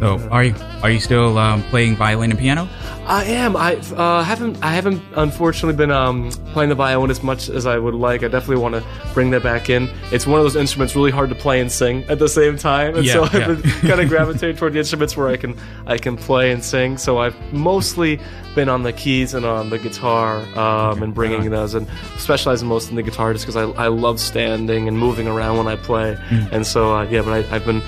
So, 0.03 0.19
are 0.31 0.43
you 0.43 0.53
are 0.81 0.91
you 0.91 0.99
still 0.99 1.37
um, 1.37 1.63
playing 1.63 1.95
violin 1.95 2.29
and 2.29 2.37
piano? 2.37 2.67
I 3.05 3.23
am. 3.23 3.55
I 3.55 3.75
uh, 3.75 4.21
haven't. 4.21 4.61
I 4.61 4.73
haven't 4.73 5.01
unfortunately 5.15 5.77
been 5.77 5.91
um, 5.91 6.29
playing 6.51 6.67
the 6.67 6.75
violin 6.75 7.09
as 7.09 7.23
much 7.23 7.47
as 7.47 7.65
I 7.65 7.77
would 7.77 7.93
like. 7.93 8.21
I 8.21 8.27
definitely 8.27 8.61
want 8.61 8.75
to 8.75 8.83
bring 9.13 9.29
that 9.29 9.43
back 9.43 9.69
in. 9.69 9.89
It's 10.11 10.27
one 10.27 10.41
of 10.41 10.43
those 10.43 10.57
instruments 10.57 10.93
really 10.93 11.11
hard 11.11 11.29
to 11.29 11.35
play 11.35 11.61
and 11.61 11.71
sing 11.71 12.03
at 12.09 12.19
the 12.19 12.27
same 12.27 12.57
time, 12.57 12.97
and 12.97 13.05
yeah, 13.05 13.13
so 13.13 13.23
I've 13.31 13.33
yeah. 13.33 13.47
been 13.47 13.61
kind 13.61 14.01
of 14.01 14.09
gravitating 14.09 14.57
toward 14.57 14.73
the 14.73 14.79
instruments 14.79 15.15
where 15.15 15.29
I 15.29 15.37
can 15.37 15.57
I 15.87 15.97
can 15.97 16.17
play 16.17 16.51
and 16.51 16.61
sing. 16.61 16.97
So 16.97 17.19
I've 17.19 17.53
mostly 17.53 18.19
been 18.55 18.67
on 18.67 18.83
the 18.83 18.91
keys 18.91 19.33
and 19.33 19.45
on 19.45 19.69
the 19.69 19.79
guitar 19.79 20.39
um, 20.59 21.01
and 21.01 21.13
bringing 21.13 21.49
those 21.49 21.75
and 21.75 21.87
specializing 22.17 22.67
most 22.67 22.89
in 22.89 22.97
the 22.97 23.03
guitar 23.03 23.31
just 23.31 23.45
because 23.45 23.55
I, 23.55 23.63
I 23.81 23.87
love 23.87 24.19
standing 24.19 24.89
and 24.89 24.99
moving 24.99 25.29
around 25.29 25.59
when 25.59 25.67
I 25.67 25.77
play. 25.77 26.17
Mm. 26.27 26.51
And 26.51 26.67
so 26.67 26.93
uh, 26.93 27.03
yeah, 27.03 27.21
but 27.21 27.31
I, 27.31 27.41
have 27.43 27.65
been 27.65 27.81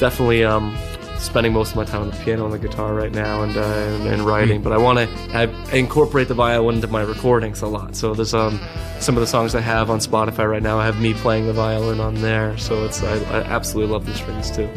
definitely. 0.00 0.42
Um, 0.42 0.76
spending 1.22 1.52
most 1.52 1.70
of 1.70 1.76
my 1.76 1.84
time 1.84 2.02
on 2.02 2.10
the 2.10 2.16
piano 2.16 2.44
and 2.44 2.52
the 2.52 2.58
guitar 2.58 2.94
right 2.94 3.12
now 3.12 3.42
and, 3.42 3.56
uh, 3.56 3.60
and, 3.62 4.06
and, 4.08 4.22
writing. 4.22 4.60
Mm. 4.60 4.64
But 4.64 4.72
I 4.72 4.78
want 4.78 4.98
to 4.98 5.76
incorporate 5.76 6.28
the 6.28 6.34
violin 6.34 6.76
into 6.76 6.88
my 6.88 7.02
recordings 7.02 7.62
a 7.62 7.68
lot. 7.68 7.94
So 7.94 8.12
there's 8.12 8.34
um, 8.34 8.60
some 8.98 9.16
of 9.16 9.20
the 9.20 9.26
songs 9.26 9.54
I 9.54 9.60
have 9.60 9.88
on 9.88 10.00
Spotify 10.00 10.50
right 10.50 10.62
now. 10.62 10.78
I 10.78 10.84
have 10.84 11.00
me 11.00 11.14
playing 11.14 11.46
the 11.46 11.52
violin 11.52 12.00
on 12.00 12.16
there. 12.16 12.58
So 12.58 12.84
it's 12.84 13.02
I, 13.02 13.14
I 13.14 13.42
absolutely 13.42 13.92
love 13.92 14.04
the 14.04 14.14
strings 14.14 14.50
too. 14.50 14.68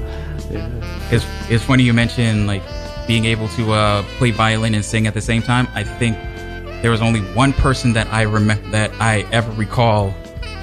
Yeah. 0.51 0.69
It's 1.11 1.25
it's 1.49 1.63
funny 1.63 1.83
you 1.83 1.93
mentioned 1.93 2.47
like 2.47 2.63
being 3.07 3.25
able 3.25 3.47
to 3.49 3.71
uh, 3.71 4.03
play 4.17 4.31
violin 4.31 4.75
and 4.75 4.85
sing 4.85 5.07
at 5.07 5.13
the 5.13 5.21
same 5.21 5.41
time. 5.41 5.67
I 5.73 5.83
think 5.83 6.15
there 6.81 6.91
was 6.91 7.01
only 7.01 7.21
one 7.33 7.53
person 7.53 7.93
that 7.93 8.07
I 8.13 8.21
remember 8.21 8.69
that 8.69 8.91
I 8.99 9.21
ever 9.31 9.51
recall 9.53 10.13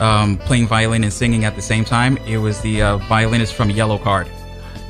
um, 0.00 0.38
playing 0.38 0.66
violin 0.66 1.04
and 1.04 1.12
singing 1.12 1.44
at 1.44 1.56
the 1.56 1.62
same 1.62 1.84
time. 1.84 2.16
It 2.18 2.38
was 2.38 2.60
the 2.60 2.82
uh, 2.82 2.96
violinist 2.98 3.54
from 3.54 3.70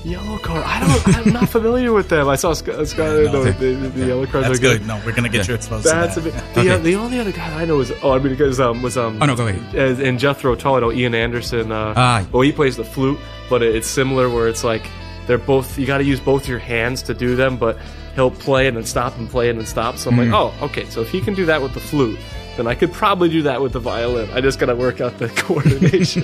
Yellowcard. 0.02 0.42
Yellowcard. 0.42 0.62
I 0.64 0.80
don't. 0.80 1.16
I'm 1.16 1.32
not 1.32 1.48
familiar 1.48 1.92
with 1.92 2.08
them. 2.08 2.28
I 2.28 2.36
saw 2.36 2.52
Scott. 2.52 2.74
Uh, 2.74 2.86
Scott 2.86 3.06
no, 3.06 3.44
the, 3.44 3.52
the, 3.52 3.88
the 3.88 4.00
yeah. 4.00 4.06
Yellowcards 4.06 4.42
That's 4.42 4.58
are 4.58 4.60
good. 4.60 4.78
good. 4.80 4.86
No, 4.86 5.00
we're 5.04 5.12
gonna 5.12 5.28
get 5.28 5.46
yeah. 5.46 5.52
you 5.52 5.54
exposed. 5.54 5.84
That's 5.84 6.14
to 6.14 6.20
that. 6.20 6.30
a 6.30 6.32
bit. 6.32 6.54
The, 6.54 6.60
okay. 6.60 6.70
uh, 6.70 6.78
the 6.78 6.94
only 6.96 7.18
other 7.18 7.32
guy 7.32 7.62
I 7.62 7.64
know 7.64 7.80
is 7.80 7.92
oh 8.02 8.12
I 8.12 8.18
mean 8.18 8.28
because 8.30 8.58
um 8.60 8.82
was 8.82 8.96
um 8.96 9.22
oh 9.22 9.26
no 9.26 9.36
go 9.36 9.46
ahead 9.46 10.00
in 10.00 10.18
Jethro 10.18 10.54
Tull 10.54 10.80
know 10.80 10.92
Ian 10.92 11.14
Anderson. 11.14 11.70
Uh, 11.70 11.94
ah. 11.96 12.26
Well, 12.32 12.42
he 12.42 12.52
plays 12.52 12.76
the 12.76 12.84
flute, 12.84 13.18
but 13.48 13.62
it's 13.62 13.88
similar 13.88 14.28
where 14.28 14.48
it's 14.48 14.64
like 14.64 14.88
they're 15.26 15.38
both. 15.38 15.78
You 15.78 15.86
got 15.86 15.98
to 15.98 16.04
use 16.04 16.20
both 16.20 16.48
your 16.48 16.58
hands 16.58 17.02
to 17.02 17.14
do 17.14 17.36
them, 17.36 17.56
but 17.56 17.78
he'll 18.14 18.30
play 18.30 18.66
and 18.66 18.76
then 18.76 18.84
stop 18.84 19.16
and 19.18 19.30
play 19.30 19.50
and 19.50 19.58
then 19.58 19.66
stop. 19.66 19.96
So 19.96 20.10
I'm 20.10 20.16
mm. 20.16 20.30
like, 20.30 20.34
oh 20.34 20.66
okay. 20.66 20.84
So 20.86 21.00
if 21.00 21.10
he 21.10 21.20
can 21.20 21.34
do 21.34 21.46
that 21.46 21.62
with 21.62 21.74
the 21.74 21.80
flute 21.80 22.18
then 22.56 22.66
I 22.66 22.74
could 22.74 22.92
probably 22.92 23.30
do 23.30 23.42
that 23.42 23.62
with 23.62 23.72
the 23.72 23.80
violin. 23.80 24.30
I 24.30 24.42
just 24.42 24.58
gotta 24.58 24.76
work 24.76 25.00
out 25.00 25.16
the 25.18 25.28
coordination. 25.36 26.22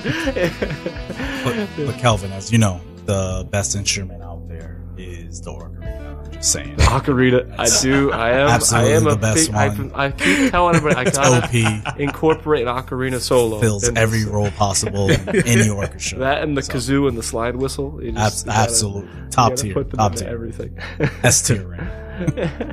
but, 1.43 1.87
but 1.87 1.99
Calvin, 1.99 2.33
as 2.33 2.53
you 2.53 2.59
know, 2.59 2.83
the 3.09 3.49
best 3.51 3.75
instrument 3.75 4.23
out 4.23 4.47
there 4.49 4.83
is 4.99 5.41
the 5.41 5.51
ocarina. 5.51 6.25
I'm 6.27 6.31
just 6.33 6.53
saying. 6.53 6.77
The 6.77 6.83
ocarina. 6.83 7.55
I 7.59 7.67
do. 7.83 8.13
I 8.13 8.31
am. 8.33 8.49
Absolutely 8.49 8.93
I 8.93 8.97
am 8.97 9.05
the 9.05 9.11
a 9.11 9.17
best 9.17 9.47
big, 9.47 9.55
one. 9.55 9.93
I, 9.95 10.05
I, 10.05 10.11
keep 10.11 10.51
telling 10.51 10.77
everybody 10.77 11.09
I 11.09 11.11
gotta 11.11 11.47
OP. 11.87 11.99
incorporate 11.99 12.67
an 12.67 12.75
ocarina 12.77 13.19
solo. 13.19 13.61
Fills 13.61 13.89
every 13.97 14.27
role 14.27 14.51
possible 14.51 15.11
in 15.11 15.21
any 15.47 15.71
orchestra. 15.71 16.19
That 16.19 16.43
and 16.43 16.55
the 16.57 16.63
so. 16.63 16.75
kazoo 16.75 17.09
and 17.09 17.17
the 17.17 17.23
slide 17.23 17.57
whistle. 17.57 17.99
Just, 18.03 18.47
Ab- 18.47 18.55
absolutely. 18.69 19.09
Gotta, 19.11 19.31
Top 19.31 19.57
tier. 19.57 19.73
Put 19.73 19.91
them 19.91 19.99
Top 19.99 20.15
tier. 20.15 20.29
Everything. 20.29 20.79
S 21.23 21.41
tier, 21.41 21.67
right? 21.67 21.89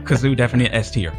Kazoo 0.05 0.35
definitely 0.35 0.75
S 0.75 0.91
tier 0.91 1.13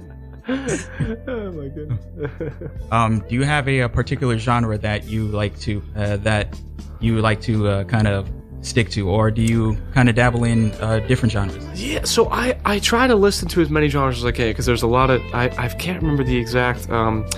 oh 0.50 1.52
my 1.52 1.68
goodness. 1.68 2.54
um, 2.90 3.20
do 3.28 3.34
you 3.34 3.44
have 3.44 3.68
a, 3.68 3.80
a, 3.80 3.88
particular 3.88 4.38
genre 4.38 4.78
that 4.78 5.04
you 5.04 5.26
like 5.26 5.58
to 5.60 5.82
uh, 5.96 6.16
that 6.18 6.58
you 7.00 7.20
like 7.20 7.40
to 7.42 7.68
uh, 7.68 7.84
kind 7.84 8.08
of 8.08 8.28
stick 8.62 8.90
to, 8.90 9.08
or 9.08 9.30
do 9.30 9.42
you 9.42 9.78
kind 9.94 10.08
of 10.08 10.14
dabble 10.14 10.44
in 10.44 10.72
uh, 10.72 10.98
different 11.00 11.32
genres? 11.32 11.82
Yeah, 11.82 12.04
so 12.04 12.28
I 12.30 12.58
I 12.64 12.78
try 12.78 13.06
to 13.06 13.14
listen 13.14 13.48
to 13.48 13.60
as 13.60 13.70
many 13.70 13.88
genres 13.88 14.18
as 14.18 14.24
I 14.24 14.32
can 14.32 14.48
because 14.48 14.66
there's 14.66 14.82
a 14.82 14.88
lot 14.88 15.10
of 15.10 15.22
I 15.32 15.44
I 15.56 15.68
can't 15.68 16.00
remember 16.00 16.24
the 16.24 16.36
exact. 16.36 16.90
Um, 16.90 17.28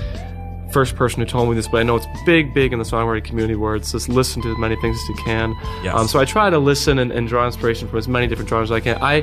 first 0.72 0.96
person 0.96 1.20
who 1.20 1.26
told 1.26 1.50
me 1.50 1.54
this, 1.54 1.68
but 1.68 1.80
I 1.80 1.82
know 1.82 1.96
it's 1.96 2.06
big, 2.24 2.54
big 2.54 2.72
in 2.72 2.78
the 2.78 2.84
songwriting 2.86 3.24
community 3.24 3.56
where 3.56 3.76
it's 3.76 3.92
just 3.92 4.08
listen 4.08 4.40
to 4.40 4.50
as 4.50 4.56
many 4.56 4.74
things 4.76 4.96
as 5.02 5.08
you 5.10 5.14
can. 5.16 5.54
Yes. 5.84 5.94
Um, 5.94 6.08
so 6.08 6.18
I 6.18 6.24
try 6.24 6.48
to 6.48 6.58
listen 6.58 6.98
and, 6.98 7.12
and, 7.12 7.28
draw 7.28 7.44
inspiration 7.44 7.88
from 7.88 7.98
as 7.98 8.08
many 8.08 8.26
different 8.26 8.48
genres 8.48 8.70
as 8.70 8.76
I 8.76 8.80
can. 8.80 8.96
I 9.02 9.16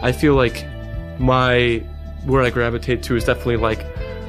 I 0.00 0.12
feel 0.12 0.34
like 0.34 0.64
my 1.18 1.82
where 2.24 2.42
I 2.42 2.50
gravitate 2.50 3.02
to 3.04 3.16
is 3.16 3.24
definitely 3.24 3.56
like 3.56 3.86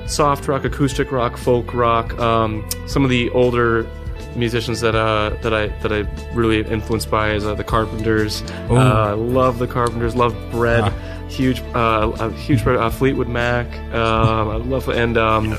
soft 0.08 0.48
rock, 0.48 0.66
acoustic 0.66 1.12
rock, 1.12 1.38
folk 1.38 1.74
rock. 1.74 2.18
Um, 2.20 2.68
some 2.88 3.04
of 3.04 3.10
the 3.10 3.30
older 3.32 3.88
musicians 4.36 4.82
that 4.82 4.96
uh, 4.96 5.32
that 5.42 5.54
I 5.54 5.68
that 5.82 5.92
I 5.92 6.00
really 6.34 6.62
influenced 6.62 7.10
by 7.10 7.32
is 7.32 7.46
uh, 7.46 7.56
the 7.56 7.64
Carpenters. 7.64 8.42
Uh, 8.70 9.16
love 9.16 9.60
the 9.60 9.68
Carpenters. 9.68 10.16
Love 10.16 10.36
Bread. 10.52 10.84
Ah. 10.84 11.12
Huge, 11.28 11.60
uh, 11.74 12.12
a 12.20 12.32
huge 12.34 12.66
uh, 12.66 12.90
Fleetwood 12.90 13.28
Mac. 13.28 13.66
Um, 13.94 14.50
I 14.50 14.56
love 14.58 14.88
and 14.90 15.18
um, 15.18 15.52
yeah. 15.52 15.58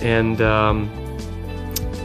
and 0.00 0.40
um, 0.40 0.90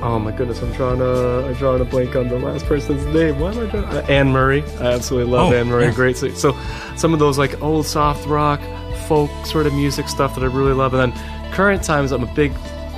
oh 0.04 0.20
my 0.20 0.32
goodness, 0.32 0.62
I'm 0.62 0.74
trying 0.74 1.00
to 1.00 1.46
I'm 1.48 1.54
drawing 1.54 1.82
a 1.82 1.86
blank 1.86 2.16
on 2.16 2.28
the 2.28 2.38
last 2.38 2.66
person's 2.66 3.06
name. 3.06 3.40
Why 3.40 3.54
am 3.54 3.60
I 3.60 3.72
drawing? 3.72 3.86
Uh, 3.86 4.06
Anne 4.10 4.32
Murray. 4.32 4.64
I 4.80 4.94
absolutely 4.94 5.32
love 5.32 5.54
oh, 5.54 5.56
Anne 5.56 5.68
Murray. 5.68 5.86
Yeah. 5.86 5.94
Great. 5.94 6.18
So 6.18 6.60
some 6.98 7.14
of 7.14 7.20
those 7.20 7.38
like 7.38 7.62
old 7.62 7.86
soft 7.86 8.28
rock 8.28 8.60
folk 9.10 9.32
sort 9.46 9.66
of 9.66 9.74
music 9.74 10.08
stuff 10.08 10.36
that 10.36 10.44
I 10.44 10.48
really 10.48 10.74
love. 10.74 10.94
And 10.94 11.12
then 11.12 11.52
current 11.52 11.84
times, 11.84 12.12
I'm 12.12 12.24
a 12.24 12.34
big 12.34 12.52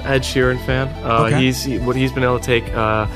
Ed 0.03 0.21
Sheeran 0.21 0.63
fan. 0.65 0.87
Uh, 1.03 1.23
okay. 1.23 1.41
He's 1.41 1.63
he, 1.63 1.79
what 1.79 1.95
he's 1.95 2.11
been 2.11 2.23
able 2.23 2.39
to 2.39 2.45
take, 2.45 2.67
uh, 2.73 3.07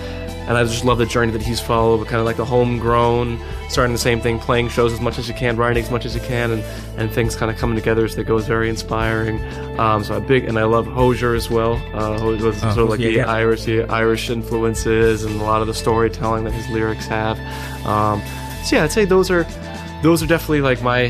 and 0.47 0.57
I 0.57 0.63
just 0.63 0.85
love 0.85 0.97
the 0.97 1.05
journey 1.05 1.31
that 1.33 1.41
he's 1.41 1.59
followed. 1.59 1.97
But 1.97 2.07
kind 2.07 2.19
of 2.19 2.25
like 2.25 2.37
the 2.37 2.45
homegrown, 2.45 3.39
starting 3.69 3.91
the 3.91 3.99
same 3.99 4.21
thing, 4.21 4.39
playing 4.39 4.69
shows 4.69 4.93
as 4.93 5.01
much 5.01 5.19
as 5.19 5.27
you 5.27 5.33
can, 5.33 5.57
writing 5.57 5.83
as 5.83 5.91
much 5.91 6.05
as 6.05 6.15
you 6.15 6.21
can, 6.21 6.51
and, 6.51 6.63
and 6.97 7.11
things 7.11 7.35
kind 7.35 7.51
of 7.51 7.57
coming 7.57 7.75
together 7.75 8.05
as 8.05 8.15
they 8.15 8.23
go 8.23 8.37
is 8.37 8.47
very 8.47 8.69
inspiring. 8.69 9.41
Um, 9.77 10.03
so 10.03 10.15
I'm 10.15 10.25
big, 10.25 10.45
and 10.45 10.57
I 10.57 10.63
love 10.63 10.87
Hozier 10.87 11.35
as 11.35 11.49
well. 11.49 11.73
Uh, 11.93 12.25
with 12.25 12.41
oh, 12.43 12.51
sort 12.51 12.77
of 12.77 12.89
like 12.89 12.99
yeah, 13.01 13.07
the 13.07 13.15
yeah. 13.15 13.31
Irish 13.31 13.65
the 13.65 13.83
Irish 13.83 14.29
influences 14.29 15.25
and 15.25 15.41
a 15.41 15.43
lot 15.43 15.61
of 15.61 15.67
the 15.67 15.73
storytelling 15.73 16.45
that 16.45 16.53
his 16.53 16.69
lyrics 16.69 17.07
have. 17.07 17.37
Um, 17.85 18.21
so 18.63 18.77
yeah, 18.77 18.83
I'd 18.85 18.91
say 18.91 19.03
those 19.05 19.29
are 19.29 19.45
those 20.01 20.23
are 20.23 20.27
definitely 20.27 20.61
like 20.61 20.81
my 20.81 21.09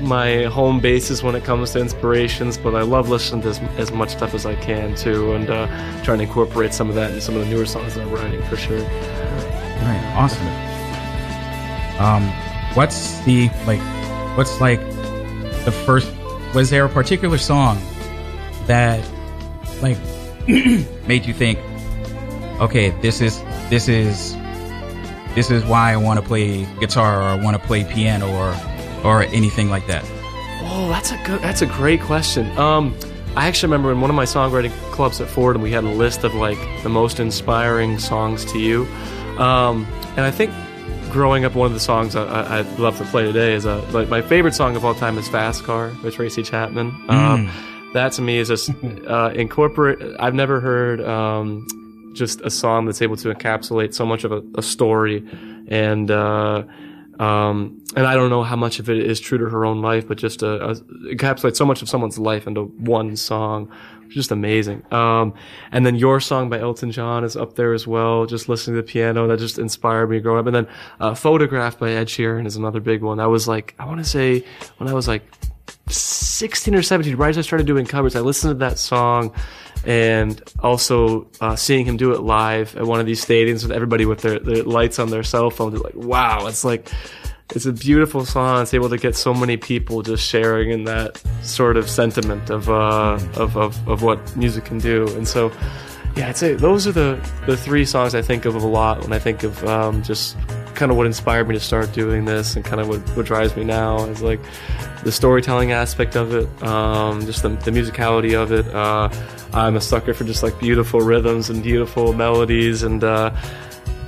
my 0.00 0.44
home 0.44 0.80
bases 0.80 1.22
when 1.22 1.34
it 1.34 1.44
comes 1.44 1.72
to 1.72 1.80
inspirations, 1.80 2.56
but 2.58 2.74
I 2.74 2.82
love 2.82 3.08
listening 3.08 3.42
to 3.42 3.48
as, 3.48 3.58
as 3.78 3.92
much 3.92 4.10
stuff 4.10 4.34
as 4.34 4.46
I 4.46 4.54
can 4.56 4.94
too, 4.94 5.32
and 5.32 5.50
uh, 5.50 5.66
trying 6.02 6.18
to 6.18 6.24
incorporate 6.24 6.74
some 6.74 6.88
of 6.88 6.94
that 6.94 7.12
in 7.12 7.20
some 7.20 7.36
of 7.36 7.42
the 7.42 7.48
newer 7.48 7.66
songs 7.66 7.94
that 7.94 8.02
I'm 8.02 8.12
writing 8.12 8.42
for 8.44 8.56
sure. 8.56 8.80
Right, 8.80 10.14
awesome. 10.16 10.46
Um, 12.00 12.22
what's 12.74 13.20
the 13.24 13.48
like? 13.66 13.80
What's 14.36 14.60
like 14.60 14.80
the 15.64 15.72
first? 15.84 16.12
Was 16.54 16.70
there 16.70 16.84
a 16.84 16.88
particular 16.88 17.38
song 17.38 17.78
that 18.66 19.04
like 19.82 19.98
made 21.06 21.26
you 21.26 21.34
think, 21.34 21.58
okay, 22.60 22.90
this 23.00 23.20
is 23.20 23.42
this 23.70 23.88
is 23.88 24.34
this 25.34 25.50
is 25.50 25.64
why 25.64 25.92
I 25.92 25.96
want 25.96 26.20
to 26.20 26.26
play 26.26 26.64
guitar 26.78 27.20
or 27.20 27.24
I 27.24 27.34
want 27.34 27.60
to 27.60 27.66
play 27.66 27.84
piano 27.84 28.30
or 28.30 28.54
or 29.04 29.22
anything 29.24 29.70
like 29.70 29.86
that? 29.86 30.04
Oh, 30.64 30.88
that's 30.88 31.12
a 31.12 31.16
good. 31.24 31.40
That's 31.40 31.62
a 31.62 31.66
great 31.66 32.00
question. 32.00 32.56
Um, 32.56 32.96
I 33.36 33.46
actually 33.48 33.68
remember 33.68 33.92
in 33.92 34.00
one 34.00 34.10
of 34.10 34.16
my 34.16 34.24
songwriting 34.24 34.72
clubs 34.92 35.20
at 35.20 35.28
Fordham, 35.28 35.62
we 35.62 35.70
had 35.70 35.84
a 35.84 35.90
list 35.90 36.24
of 36.24 36.34
like 36.34 36.58
the 36.82 36.88
most 36.88 37.18
inspiring 37.18 37.98
songs 37.98 38.44
to 38.52 38.58
you, 38.58 38.84
um, 39.38 39.86
and 40.16 40.20
I 40.20 40.30
think 40.30 40.52
growing 41.10 41.44
up, 41.44 41.54
one 41.54 41.66
of 41.66 41.74
the 41.74 41.80
songs 41.80 42.16
I, 42.16 42.62
would 42.62 42.78
love 42.78 42.96
to 42.98 43.04
play 43.04 43.24
today 43.24 43.54
is 43.54 43.64
a 43.64 43.76
like 43.92 44.08
my 44.08 44.22
favorite 44.22 44.54
song 44.54 44.76
of 44.76 44.84
all 44.84 44.94
time 44.94 45.18
is 45.18 45.28
"Fast 45.28 45.64
Car" 45.64 45.92
by 46.02 46.10
Tracy 46.10 46.42
Chapman. 46.42 46.94
Um, 47.08 47.50
that 47.94 48.12
to 48.12 48.22
me 48.22 48.38
is 48.38 48.48
just 48.48 48.70
uh, 49.06 49.30
incorporate. 49.34 49.98
I've 50.18 50.34
never 50.34 50.60
heard 50.60 51.00
um, 51.02 51.66
just 52.14 52.40
a 52.40 52.50
song 52.50 52.86
that's 52.86 53.02
able 53.02 53.16
to 53.16 53.32
encapsulate 53.32 53.94
so 53.94 54.06
much 54.06 54.24
of 54.24 54.32
a, 54.32 54.42
a 54.56 54.62
story 54.62 55.26
and. 55.68 56.10
Uh, 56.10 56.64
um, 57.22 57.80
and 57.94 58.04
I 58.04 58.14
don't 58.14 58.30
know 58.30 58.42
how 58.42 58.56
much 58.56 58.80
of 58.80 58.90
it 58.90 58.98
is 58.98 59.20
true 59.20 59.38
to 59.38 59.44
her 59.48 59.64
own 59.64 59.80
life, 59.80 60.08
but 60.08 60.18
just 60.18 60.42
uh, 60.42 60.56
uh, 60.56 60.74
encapsulate 61.04 61.54
so 61.54 61.64
much 61.64 61.80
of 61.80 61.88
someone's 61.88 62.18
life 62.18 62.48
into 62.48 62.64
one 62.64 63.14
song. 63.14 63.70
Just 64.08 64.32
amazing. 64.32 64.82
Um, 64.92 65.32
and 65.70 65.86
then 65.86 65.94
your 65.94 66.18
song 66.18 66.50
by 66.50 66.58
Elton 66.58 66.90
John 66.90 67.22
is 67.22 67.36
up 67.36 67.54
there 67.54 67.74
as 67.74 67.86
well. 67.86 68.26
Just 68.26 68.48
listening 68.48 68.74
to 68.74 68.82
the 68.82 68.88
piano 68.88 69.28
that 69.28 69.38
just 69.38 69.56
inspired 69.56 70.10
me 70.10 70.18
growing 70.18 70.40
up. 70.40 70.46
And 70.46 70.56
then 70.56 70.68
uh, 70.98 71.14
Photograph 71.14 71.78
by 71.78 71.92
Ed 71.92 72.08
Sheeran 72.08 72.44
is 72.44 72.56
another 72.56 72.80
big 72.80 73.02
one. 73.02 73.18
That 73.18 73.30
was 73.30 73.46
like 73.46 73.76
I 73.78 73.86
want 73.86 73.98
to 74.00 74.04
say 74.04 74.44
when 74.78 74.88
I 74.88 74.92
was 74.92 75.06
like 75.06 75.22
16 75.88 76.74
or 76.74 76.82
17, 76.82 77.14
right 77.14 77.30
as 77.30 77.38
I 77.38 77.42
started 77.42 77.68
doing 77.68 77.86
covers, 77.86 78.16
I 78.16 78.20
listened 78.20 78.50
to 78.50 78.58
that 78.58 78.78
song 78.78 79.32
and 79.84 80.40
also 80.60 81.26
uh, 81.40 81.56
seeing 81.56 81.86
him 81.86 81.96
do 81.96 82.12
it 82.12 82.20
live 82.20 82.76
at 82.76 82.86
one 82.86 83.00
of 83.00 83.06
these 83.06 83.24
stadiums 83.24 83.62
with 83.62 83.72
everybody 83.72 84.06
with 84.06 84.20
their, 84.20 84.38
their 84.38 84.62
lights 84.62 84.98
on 84.98 85.10
their 85.10 85.22
cell 85.22 85.50
phones. 85.50 85.80
Like, 85.80 85.94
wow, 85.94 86.46
it's 86.46 86.64
like, 86.64 86.90
it's 87.54 87.66
a 87.66 87.72
beautiful 87.72 88.24
song. 88.24 88.62
It's 88.62 88.74
able 88.74 88.88
to 88.88 88.96
get 88.96 89.16
so 89.16 89.34
many 89.34 89.56
people 89.56 90.02
just 90.02 90.26
sharing 90.26 90.70
in 90.70 90.84
that 90.84 91.22
sort 91.42 91.76
of 91.76 91.90
sentiment 91.90 92.48
of, 92.50 92.70
uh, 92.70 93.18
of, 93.34 93.56
of, 93.56 93.88
of 93.88 94.02
what 94.02 94.36
music 94.36 94.64
can 94.64 94.78
do. 94.78 95.08
And 95.16 95.26
so, 95.26 95.52
yeah, 96.16 96.28
I'd 96.28 96.36
say 96.36 96.54
those 96.54 96.86
are 96.86 96.92
the, 96.92 97.30
the 97.46 97.56
three 97.56 97.84
songs 97.84 98.14
I 98.14 98.22
think 98.22 98.44
of 98.44 98.54
a 98.54 98.66
lot 98.66 99.02
when 99.02 99.12
I 99.12 99.18
think 99.18 99.42
of 99.42 99.64
um, 99.64 100.02
just 100.02 100.36
kind 100.74 100.90
of 100.90 100.96
what 100.96 101.06
inspired 101.06 101.48
me 101.48 101.54
to 101.54 101.60
start 101.60 101.92
doing 101.92 102.24
this 102.24 102.56
and 102.56 102.64
kind 102.64 102.80
of 102.80 102.88
what, 102.88 103.00
what 103.16 103.26
drives 103.26 103.56
me 103.56 103.64
now 103.64 104.04
is 104.06 104.22
like 104.22 104.40
the 105.04 105.12
storytelling 105.12 105.72
aspect 105.72 106.16
of 106.16 106.34
it, 106.34 106.62
um, 106.62 107.24
just 107.26 107.42
the, 107.42 107.50
the, 107.50 107.70
musicality 107.70 108.40
of 108.40 108.52
it. 108.52 108.66
Uh, 108.74 109.08
I'm 109.52 109.76
a 109.76 109.80
sucker 109.80 110.14
for 110.14 110.24
just 110.24 110.42
like 110.42 110.58
beautiful 110.58 111.00
rhythms 111.00 111.50
and 111.50 111.62
beautiful 111.62 112.12
melodies 112.12 112.82
and 112.82 113.02
uh, 113.02 113.34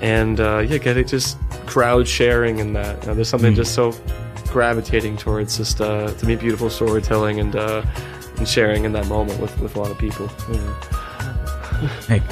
and 0.00 0.40
uh, 0.40 0.58
yeah, 0.58 0.78
get 0.78 0.96
it 0.96 1.08
just 1.08 1.38
crowd 1.66 2.06
sharing 2.06 2.60
and 2.60 2.76
that. 2.76 3.00
You 3.02 3.08
know, 3.08 3.14
there's 3.14 3.28
something 3.28 3.52
mm. 3.52 3.56
just 3.56 3.74
so 3.74 3.94
gravitating 4.48 5.16
towards 5.16 5.56
just 5.56 5.80
uh, 5.80 6.12
to 6.12 6.26
me 6.26 6.36
beautiful 6.36 6.70
storytelling 6.70 7.40
and 7.40 7.56
uh, 7.56 7.84
and 8.36 8.48
sharing 8.48 8.84
in 8.84 8.92
that 8.92 9.06
moment 9.06 9.40
with, 9.40 9.58
with 9.60 9.76
a 9.76 9.80
lot 9.80 9.90
of 9.90 9.98
people. 9.98 10.30
Yeah. 10.50 11.88
hey, 12.06 12.22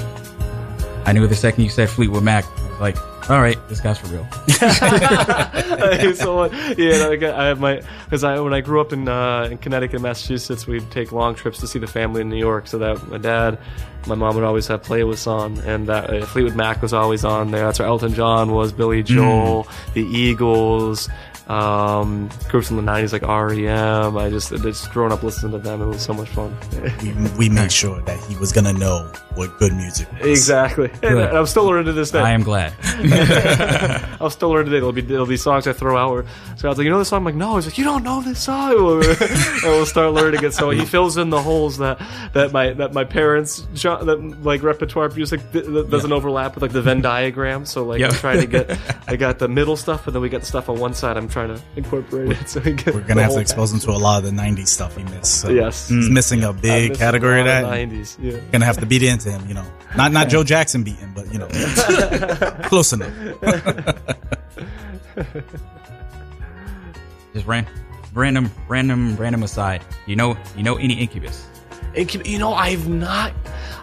I 1.05 1.13
knew 1.13 1.27
the 1.27 1.35
second 1.35 1.65
you 1.65 1.71
said 1.71 1.89
Fleetwood 1.89 2.23
Mac, 2.23 2.45
like 2.81 2.97
all 3.29 3.41
right, 3.41 3.57
this 3.69 3.81
guy's 3.81 3.99
for 3.99 4.09
real. 4.09 4.27
so, 6.15 6.45
yeah, 6.77 7.07
like 7.07 7.23
I 7.23 7.47
have 7.47 7.61
my 7.61 7.81
because 8.05 8.25
I 8.25 8.41
when 8.41 8.53
I 8.53 8.61
grew 8.61 8.81
up 8.81 8.93
in 8.93 9.09
uh, 9.09 9.49
in 9.51 9.59
Connecticut, 9.59 10.01
Massachusetts, 10.01 10.67
we'd 10.67 10.91
take 10.91 11.13
long 11.13 11.35
trips 11.35 11.59
to 11.61 11.69
see 11.69 11.79
the 11.79 11.87
family 11.87 12.23
in 12.23 12.29
New 12.29 12.39
York. 12.39 12.67
So 12.67 12.79
that 12.79 13.07
my 13.09 13.19
dad, 13.19 13.59
my 14.07 14.17
mom 14.17 14.35
would 14.35 14.45
always 14.45 14.67
have 14.67 14.83
playlists 14.83 15.29
on, 15.29 15.59
and 15.61 15.87
that 15.89 16.11
uh, 16.11 16.27
Fleetwood 16.27 16.57
Mac 16.57 16.83
was 16.83 16.93
always 16.93 17.25
on 17.25 17.53
there. 17.53 17.65
That's 17.67 17.79
where 17.79 17.87
Elton 17.87 18.13
John 18.13 18.51
was, 18.51 18.73
Billy 18.73 19.05
Joel, 19.05 19.65
mm. 19.65 19.93
the 19.95 20.03
Eagles, 20.03 21.09
um, 21.49 22.31
groups 22.49 22.71
in 22.71 22.77
the 22.77 22.83
'90s 22.83 23.13
like 23.13 23.23
REM. 23.23 24.17
I 24.17 24.31
just 24.31 24.51
just 24.51 24.91
growing 24.93 25.13
up 25.13 25.23
listening 25.23 25.53
to 25.53 25.59
them, 25.59 25.83
it 25.83 25.87
was 25.87 26.03
so 26.03 26.13
much 26.13 26.29
fun. 26.31 26.57
we, 27.03 27.13
we 27.39 27.49
made 27.49 27.73
sure 27.73 28.01
that 28.03 28.19
he 28.25 28.37
was 28.37 28.53
gonna 28.53 28.73
know 28.73 29.11
what 29.35 29.59
good 29.59 29.75
music. 29.75 30.11
Was. 30.13 30.27
Exactly, 30.27 30.91
and 31.03 31.19
I'm 31.19 31.47
still 31.47 31.65
learning 31.65 31.87
to 31.87 31.93
this 31.93 32.11
day. 32.11 32.21
I 32.21 32.33
am 32.33 32.43
glad. 32.43 32.75
I'll 34.21 34.31
still 34.31 34.51
learn 34.51 34.65
today. 34.65 34.79
There'll 34.79 34.93
be 34.93 35.03
there'll 35.03 35.27
be 35.27 35.37
songs 35.37 35.67
I 35.67 35.73
throw 35.73 35.97
out 35.97 36.13
where 36.13 36.25
so 36.57 36.69
I 36.69 36.71
was 36.71 36.79
like, 36.79 36.85
you 36.85 36.91
know 36.91 36.99
this 36.99 37.09
song? 37.09 37.19
I'm 37.19 37.25
like, 37.25 37.35
no. 37.35 37.57
He's 37.57 37.67
like, 37.67 37.79
you 37.79 37.85
don't 37.85 38.05
know 38.05 38.23
this 38.23 38.43
song. 38.43 38.73
and 39.03 39.63
we'll 39.65 39.87
start 39.87 40.13
learning 40.13 40.45
it. 40.45 40.55
So 40.55 40.71
he 40.71 40.85
fills 40.85 41.17
in 41.17 41.31
the 41.31 41.43
holes 41.43 41.79
that 41.79 42.01
that 42.35 42.53
my 42.53 42.73
that 42.75 42.93
my 42.93 43.05
parents 43.05 43.67
that 43.83 44.37
like 44.43 44.63
repertoire 44.63 45.09
music 45.09 45.41
doesn't 45.53 46.11
yeah. 46.11 46.15
overlap 46.17 46.55
with 46.55 46.63
like 46.63 46.73
the 46.73 46.83
Venn 46.83 47.01
diagram. 47.01 47.67
So 47.67 47.85
like 47.85 48.03
I'm 48.03 48.13
trying 48.13 48.41
to 48.41 48.47
get 48.47 48.79
I 49.09 49.17
got 49.17 49.39
the 49.39 49.49
middle 49.49 49.77
stuff, 49.77 50.07
and 50.07 50.15
then 50.15 50.23
we 50.23 50.29
got 50.29 50.41
the 50.41 50.47
stuff 50.47 50.69
on 50.69 50.79
one 50.79 50.95
side. 50.95 51.17
I'm 51.17 51.29
trying 51.33 51.49
to 51.49 51.61
incorporate 51.77 52.33
it. 52.33 52.49
So 52.49 52.61
we 52.61 52.75
we're 52.93 53.01
gonna 53.01 53.23
have 53.23 53.33
to 53.33 53.41
expose 53.41 53.73
him 53.73 53.81
to 53.81 53.91
a 53.91 53.99
lot 53.99 54.23
of 54.23 54.25
the 54.25 54.37
'90s 54.37 54.69
stuff 54.69 54.97
he 54.97 55.03
missed. 55.05 55.41
So 55.41 55.51
yes, 55.51 55.89
he's 55.89 56.11
missing 56.11 56.45
a 56.45 56.53
big 56.53 56.95
category 56.95 57.41
of 57.41 57.47
that. 57.47 57.65
'90s. 57.65 58.17
Yeah, 58.21 58.39
gonna 58.53 58.67
have 58.67 58.79
to 58.79 58.87
beat 58.87 59.03
into 59.03 59.31
him. 59.31 59.47
You 59.49 59.55
know, 59.55 59.67
not 59.97 60.13
not 60.13 60.29
Joe 60.29 60.45
Jackson 60.45 60.85
beating, 60.85 61.13
but 61.15 61.33
you 61.33 61.39
know, 61.39 61.49
close 62.65 62.93
enough. 62.93 63.13
Just 67.35 67.47
ran, 67.47 67.67
random, 68.13 68.51
random, 68.69 69.17
random 69.17 69.43
aside. 69.43 69.83
You 70.07 70.17
know, 70.17 70.37
you 70.57 70.63
know 70.63 70.77
any 70.77 70.95
Incubus? 70.95 71.47
Incubus. 71.95 72.29
You 72.29 72.39
know, 72.39 72.53
I've 72.53 72.89
not. 72.89 73.33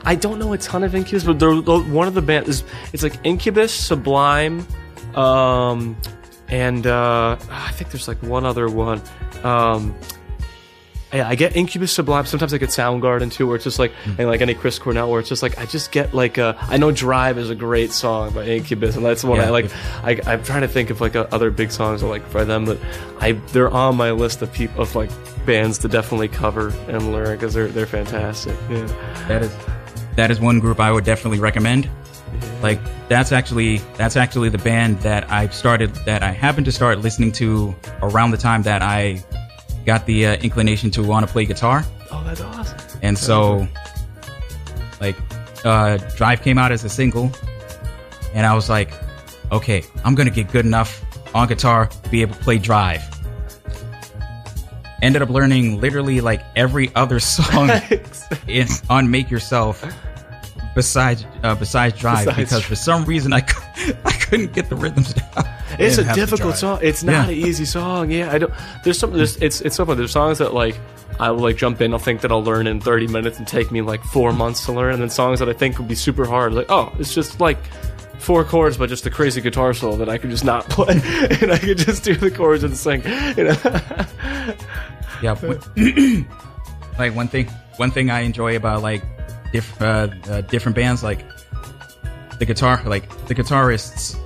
I 0.04 0.16
don't 0.16 0.40
know 0.40 0.54
a 0.54 0.58
ton 0.58 0.84
of 0.84 0.94
Incubus, 0.96 1.24
but 1.24 1.40
they're, 1.40 1.56
one 1.56 2.08
of 2.08 2.14
the 2.14 2.22
bands 2.22 2.48
is 2.50 2.64
it's 2.94 3.04
like 3.04 3.16
Incubus, 3.24 3.74
Sublime, 3.74 4.66
um, 5.16 5.98
and 6.50 6.86
uh, 6.86 7.38
I 7.50 7.72
think 7.72 7.92
there's 7.92 8.08
like 8.08 8.22
one 8.24 8.46
other 8.46 8.68
one. 8.68 9.02
Um, 9.44 9.96
yeah, 11.12 11.28
I 11.28 11.34
get 11.34 11.56
Incubus 11.56 11.92
Sublime. 11.92 12.28
Sometimes 12.28 12.54
I 12.54 12.60
get 12.60 12.70
Soundgarden 12.70 13.32
too, 13.32 13.48
where 13.48 13.56
it's 13.56 13.64
just 13.64 13.80
like, 13.80 13.92
and 14.06 14.28
like 14.28 14.42
any 14.42 14.54
Chris 14.54 14.78
Cornell, 14.78 15.10
where 15.10 15.20
it's 15.20 15.30
just 15.30 15.42
like, 15.42 15.58
I 15.58 15.66
just 15.66 15.92
get 15.92 16.14
like 16.14 16.38
a. 16.38 16.56
I 16.62 16.78
know 16.78 16.92
Drive 16.92 17.40
is 17.40 17.50
a 17.50 17.56
great 17.56 17.92
song 17.92 18.32
by 18.32 18.46
Incubus, 18.46 18.96
and 18.96 19.04
that's 19.04 19.24
one 19.24 19.40
yeah. 19.40 19.48
I 19.48 19.50
like. 19.50 19.72
I, 20.04 20.20
I'm 20.32 20.44
trying 20.44 20.62
to 20.62 20.68
think 20.68 20.92
of 20.92 21.02
like 21.02 21.16
a, 21.16 21.32
other 21.34 21.50
big 21.50 21.72
songs 21.72 22.04
like 22.04 22.32
by 22.32 22.44
them 22.44 22.66
but 22.66 22.80
I 23.20 23.32
they're 23.54 23.72
on 23.72 23.96
my 23.96 24.12
list 24.12 24.44
of 24.44 24.54
people 24.54 24.82
of 24.84 24.96
like 24.96 25.10
bands 25.48 25.80
to 25.80 25.88
definitely 25.88 26.28
cover 26.28 26.70
and 26.88 27.12
learn 27.12 27.36
because 27.36 27.56
they're 27.56 27.70
they're 27.70 27.88
fantastic. 27.88 28.56
Yeah, 28.70 28.86
that 29.28 29.42
is 29.42 29.58
that 30.16 30.30
is 30.30 30.40
one 30.40 30.60
group 30.60 30.80
I 30.80 30.92
would 30.92 31.06
definitely 31.06 31.40
recommend. 31.40 31.90
Like 32.62 32.80
that's 33.08 33.32
actually 33.32 33.78
that's 33.96 34.16
actually 34.16 34.50
the 34.50 34.58
band 34.58 35.00
that 35.00 35.30
I 35.32 35.48
started 35.50 35.94
that 36.06 36.24
I 36.24 36.32
happened 36.32 36.66
to 36.66 36.72
start 36.72 37.00
listening 37.00 37.32
to 37.34 37.76
around 38.02 38.32
the 38.32 38.38
time 38.38 38.64
that 38.64 38.82
I 38.82 39.24
got 39.86 40.06
the 40.06 40.28
uh, 40.28 40.36
inclination 40.38 40.92
to 40.92 41.04
want 41.04 41.26
to 41.26 41.32
play 41.32 41.46
guitar. 41.46 41.84
Oh, 42.12 42.24
that's 42.24 42.42
awesome. 42.42 42.78
And 43.02 43.18
so, 43.18 43.68
like, 45.00 45.16
uh, 45.64 45.98
Drive 46.16 46.42
came 46.42 46.58
out 46.58 46.72
as 46.72 46.84
a 46.84 46.90
single, 46.90 47.32
and 48.34 48.46
I 48.46 48.54
was 48.54 48.70
like, 48.70 48.92
okay, 49.52 49.84
I'm 50.04 50.16
gonna 50.16 50.30
get 50.30 50.52
good 50.52 50.66
enough 50.66 51.04
on 51.34 51.48
guitar 51.48 51.88
to 51.88 52.10
be 52.10 52.22
able 52.22 52.36
to 52.36 52.44
play 52.44 52.58
Drive. 52.58 53.04
Ended 55.02 55.22
up 55.22 55.30
learning 55.30 55.80
literally 55.80 56.20
like 56.20 56.42
every 56.56 56.94
other 56.94 57.20
song 57.20 57.70
in, 58.48 58.68
on 58.90 59.10
Make 59.10 59.32
Yourself 59.32 59.84
besides 60.80 61.26
uh, 61.44 61.54
besides 61.56 62.00
Drive 62.00 62.26
besides 62.26 62.38
because 62.38 62.64
for 62.64 62.76
some 62.76 63.04
reason 63.04 63.34
I, 63.34 63.38
I 64.06 64.12
couldn't 64.14 64.54
get 64.54 64.70
the 64.70 64.78
rhythms 64.78 65.14
down. 65.14 65.46
It's 65.78 65.98
a 65.98 66.14
difficult 66.14 66.56
song. 66.56 66.80
It's 66.82 67.04
not 67.04 67.28
yeah. 67.28 67.34
an 67.34 67.48
easy 67.48 67.66
song. 67.66 68.12
Yeah, 68.12 68.32
I 68.32 68.38
don't. 68.38 68.54
There's 68.86 68.98
some. 68.98 69.12
There's 69.12 69.36
it's 69.38 69.60
it's 69.60 69.76
so 69.76 69.86
fun. 69.86 69.98
There's 69.98 70.12
songs 70.12 70.38
that 70.38 70.54
like 70.54 70.80
I 71.20 71.32
will 71.32 71.42
like 71.42 71.58
jump 71.58 71.82
in. 71.82 71.92
I'll 71.92 72.00
think 72.00 72.22
that 72.22 72.32
I'll 72.32 72.44
learn 72.44 72.66
in 72.66 72.80
30 72.80 73.08
minutes 73.08 73.40
and 73.40 73.48
take 73.48 73.72
me 73.72 73.82
like 73.82 74.02
four 74.04 74.32
months 74.32 74.66
to 74.66 74.72
learn. 74.72 74.94
And 74.94 75.02
then 75.02 75.10
songs 75.10 75.40
that 75.40 75.50
I 75.50 75.54
think 75.54 75.78
would 75.80 75.90
be 75.90 75.96
super 75.96 76.26
hard. 76.26 76.54
Like 76.54 76.68
oh, 76.70 76.94
it's 76.98 77.14
just 77.14 77.42
like 77.42 77.60
four 78.20 78.46
chords, 78.46 78.78
but 78.78 78.88
just 78.88 79.06
a 79.06 79.10
crazy 79.10 79.42
guitar 79.42 79.74
solo 79.74 79.98
that 79.98 80.08
I 80.08 80.18
could 80.18 80.30
just 80.30 80.46
not 80.46 80.70
play, 80.70 80.94
and 81.42 81.52
I 81.52 81.58
could 81.58 81.78
just 81.78 82.06
do 82.06 82.16
the 82.16 82.32
chords 82.32 82.64
and 82.64 82.76
sing. 82.78 83.04
You 83.38 83.44
know. 83.44 83.58
yeah. 85.22 86.26
like 86.98 87.14
one 87.14 87.28
thing. 87.28 87.48
One 87.76 87.92
thing 87.92 88.10
I 88.10 88.22
enjoy 88.22 88.56
about 88.56 88.82
like 88.82 89.04
diff, 89.52 89.82
uh, 89.82 90.08
uh, 90.30 90.42
different 90.42 90.76
bands, 90.76 91.04
like 91.04 91.26
the 92.40 92.46
guitar, 92.46 92.82
like 92.86 93.10
the 93.28 93.36
guitarists 93.36 94.18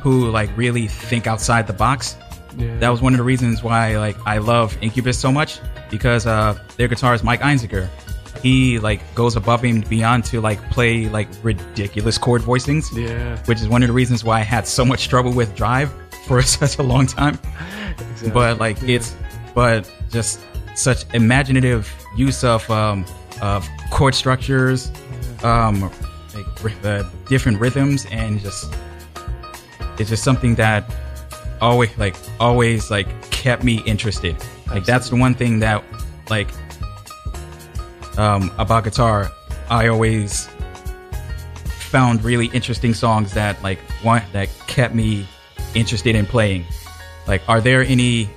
who 0.00 0.30
like 0.30 0.54
really 0.56 0.88
think 0.88 1.26
outside 1.26 1.66
the 1.66 1.72
box. 1.72 2.16
Yeah. 2.58 2.76
that 2.80 2.90
was 2.90 3.00
one 3.00 3.14
of 3.14 3.16
the 3.16 3.24
reasons 3.24 3.62
why 3.62 3.96
like 3.96 4.16
I 4.26 4.36
love 4.36 4.76
Incubus 4.82 5.18
so 5.18 5.32
much 5.32 5.58
because 5.90 6.26
uh, 6.26 6.58
their 6.76 6.86
guitarist 6.86 7.22
Mike 7.24 7.40
Einziger, 7.40 7.88
he 8.42 8.78
like 8.78 9.00
goes 9.14 9.36
above 9.36 9.64
and 9.64 9.88
beyond 9.88 10.24
to 10.26 10.40
like 10.40 10.60
play 10.70 11.08
like 11.08 11.28
ridiculous 11.42 12.18
chord 12.18 12.42
voicings. 12.42 12.92
Yeah. 12.94 13.38
which 13.44 13.60
is 13.60 13.68
one 13.68 13.82
of 13.82 13.86
the 13.86 13.94
reasons 13.94 14.22
why 14.22 14.40
I 14.40 14.42
had 14.42 14.66
so 14.66 14.84
much 14.84 15.08
trouble 15.08 15.32
with 15.32 15.54
Drive 15.54 15.90
for 16.26 16.42
such 16.58 16.78
a 16.78 16.82
long 16.82 17.06
time. 17.06 17.38
Exactly. 17.98 18.30
But 18.30 18.58
like 18.58 18.82
it's, 18.82 19.14
but 19.54 19.90
just 20.10 20.40
such 20.74 21.04
imaginative 21.14 21.90
use 22.16 22.44
of 22.44 22.68
um, 22.70 23.04
of 23.42 23.68
chord 23.90 24.14
structures, 24.14 24.90
um, 25.42 25.90
like 26.34 26.84
uh, 26.84 27.02
different 27.28 27.60
rhythms, 27.60 28.06
and 28.10 28.40
just 28.40 28.72
it's 29.98 30.08
just 30.08 30.24
something 30.24 30.54
that 30.54 30.84
always 31.60 31.96
like 31.98 32.16
always 32.40 32.90
like 32.90 33.30
kept 33.30 33.62
me 33.62 33.82
interested. 33.84 34.36
Like 34.68 34.84
that's 34.84 35.10
the 35.10 35.16
one 35.16 35.34
thing 35.34 35.58
that 35.58 35.84
like 36.30 36.48
um, 38.16 38.50
about 38.58 38.84
guitar, 38.84 39.30
I 39.68 39.88
always 39.88 40.48
found 41.66 42.24
really 42.24 42.46
interesting 42.46 42.94
songs 42.94 43.34
that 43.34 43.62
like 43.62 43.78
one 44.02 44.22
that 44.32 44.48
kept 44.66 44.94
me 44.94 45.26
interested 45.74 46.14
in 46.14 46.26
playing. 46.26 46.64
Like, 47.26 47.42
are 47.48 47.60
there 47.60 47.82
any 47.82 48.30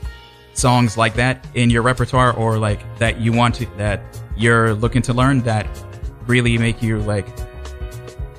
songs 0.53 0.97
like 0.97 1.15
that 1.15 1.45
in 1.53 1.69
your 1.69 1.81
repertoire, 1.81 2.33
or 2.33 2.57
like 2.57 2.81
that 2.99 3.19
you 3.19 3.31
want 3.31 3.55
to 3.55 3.65
that 3.77 4.01
you're 4.35 4.73
looking 4.73 5.01
to 5.03 5.13
learn 5.13 5.41
that 5.41 5.67
really 6.27 6.57
make 6.57 6.81
you 6.81 6.99
like, 6.99 7.25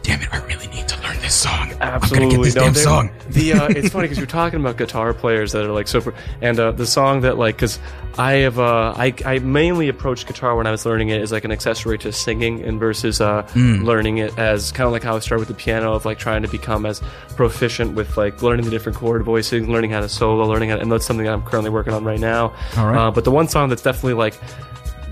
damn 0.02 0.20
it, 0.20 0.32
I 0.32 0.38
really 0.44 0.66
need 0.68 0.88
to 0.88 1.00
learn 1.02 1.16
this 1.20 1.34
song. 1.34 1.72
Absolutely. 1.80 2.26
I'm 2.26 2.30
gonna 2.30 2.36
get 2.36 2.44
this 2.44 2.54
No, 2.56 2.62
damn 2.62 2.74
song. 2.74 3.10
the 3.30 3.52
uh, 3.52 3.66
it's 3.70 3.90
funny 3.90 4.04
because 4.04 4.18
you're 4.18 4.26
talking 4.26 4.60
about 4.60 4.76
guitar 4.76 5.12
players 5.14 5.52
that 5.52 5.64
are 5.64 5.72
like 5.72 5.88
so, 5.88 6.12
and 6.40 6.58
uh, 6.58 6.72
the 6.72 6.86
song 6.86 7.20
that 7.22 7.38
like 7.38 7.56
because 7.56 7.78
I 8.18 8.32
have 8.34 8.58
uh, 8.58 8.94
I 8.96 9.12
I 9.24 9.38
mainly 9.40 9.88
approached 9.88 10.26
guitar 10.26 10.56
when 10.56 10.66
I 10.66 10.70
was 10.70 10.86
learning 10.86 11.10
it 11.10 11.20
as 11.20 11.32
like 11.32 11.44
an 11.44 11.52
accessory 11.52 11.98
to 11.98 12.12
singing, 12.12 12.62
and 12.62 12.80
versus 12.80 13.20
uh, 13.20 13.42
Hmm. 13.52 13.84
learning 13.84 14.18
it 14.18 14.36
as 14.38 14.72
kind 14.72 14.86
of 14.86 14.92
like 14.92 15.02
how 15.02 15.16
I 15.16 15.18
started 15.18 15.40
with 15.46 15.56
the 15.56 15.62
piano 15.62 15.92
of 15.92 16.04
like 16.06 16.18
trying 16.18 16.42
to 16.42 16.48
become 16.48 16.86
as 16.86 17.02
proficient 17.36 17.94
with 17.94 18.16
like 18.16 18.42
learning 18.42 18.64
the 18.64 18.70
different 18.70 18.96
chord 18.96 19.22
voicings, 19.24 19.68
learning 19.68 19.90
how 19.90 20.00
to 20.00 20.08
solo, 20.08 20.46
learning 20.46 20.70
how, 20.70 20.78
and 20.78 20.90
that's 20.90 21.04
something 21.06 21.26
that 21.26 21.32
I'm 21.32 21.42
currently 21.42 21.70
working 21.70 21.92
on 21.92 22.04
right 22.04 22.20
now. 22.20 22.54
All 22.76 22.86
right. 22.86 22.96
Uh, 22.98 23.10
but 23.10 23.24
the 23.24 23.30
one 23.30 23.48
song 23.48 23.68
that's 23.68 23.82
definitely 23.82 24.14
like 24.14 24.34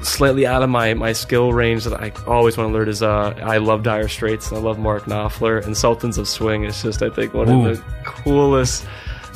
slightly 0.05 0.47
out 0.47 0.63
of 0.63 0.71
my, 0.71 0.95
my 0.95 1.13
skill 1.13 1.53
range 1.53 1.85
that 1.85 2.01
I 2.01 2.13
always 2.27 2.57
want 2.57 2.71
to 2.71 2.75
learn 2.75 2.89
is 2.89 3.03
uh, 3.03 3.35
I 3.43 3.59
love 3.59 3.83
Dire 3.83 4.09
Straits 4.09 4.49
and 4.49 4.59
I 4.59 4.61
love 4.61 4.79
Mark 4.79 5.05
Knopfler 5.05 5.65
and 5.65 5.77
Sultans 5.77 6.19
of 6.19 6.29
Swing 6.29 6.65
is 6.65 6.83
just 6.83 7.03
I 7.03 7.11
think 7.11 7.35
one 7.35 7.49
Ooh. 7.49 7.69
of 7.69 7.79
the 7.79 7.85
coolest 8.05 8.87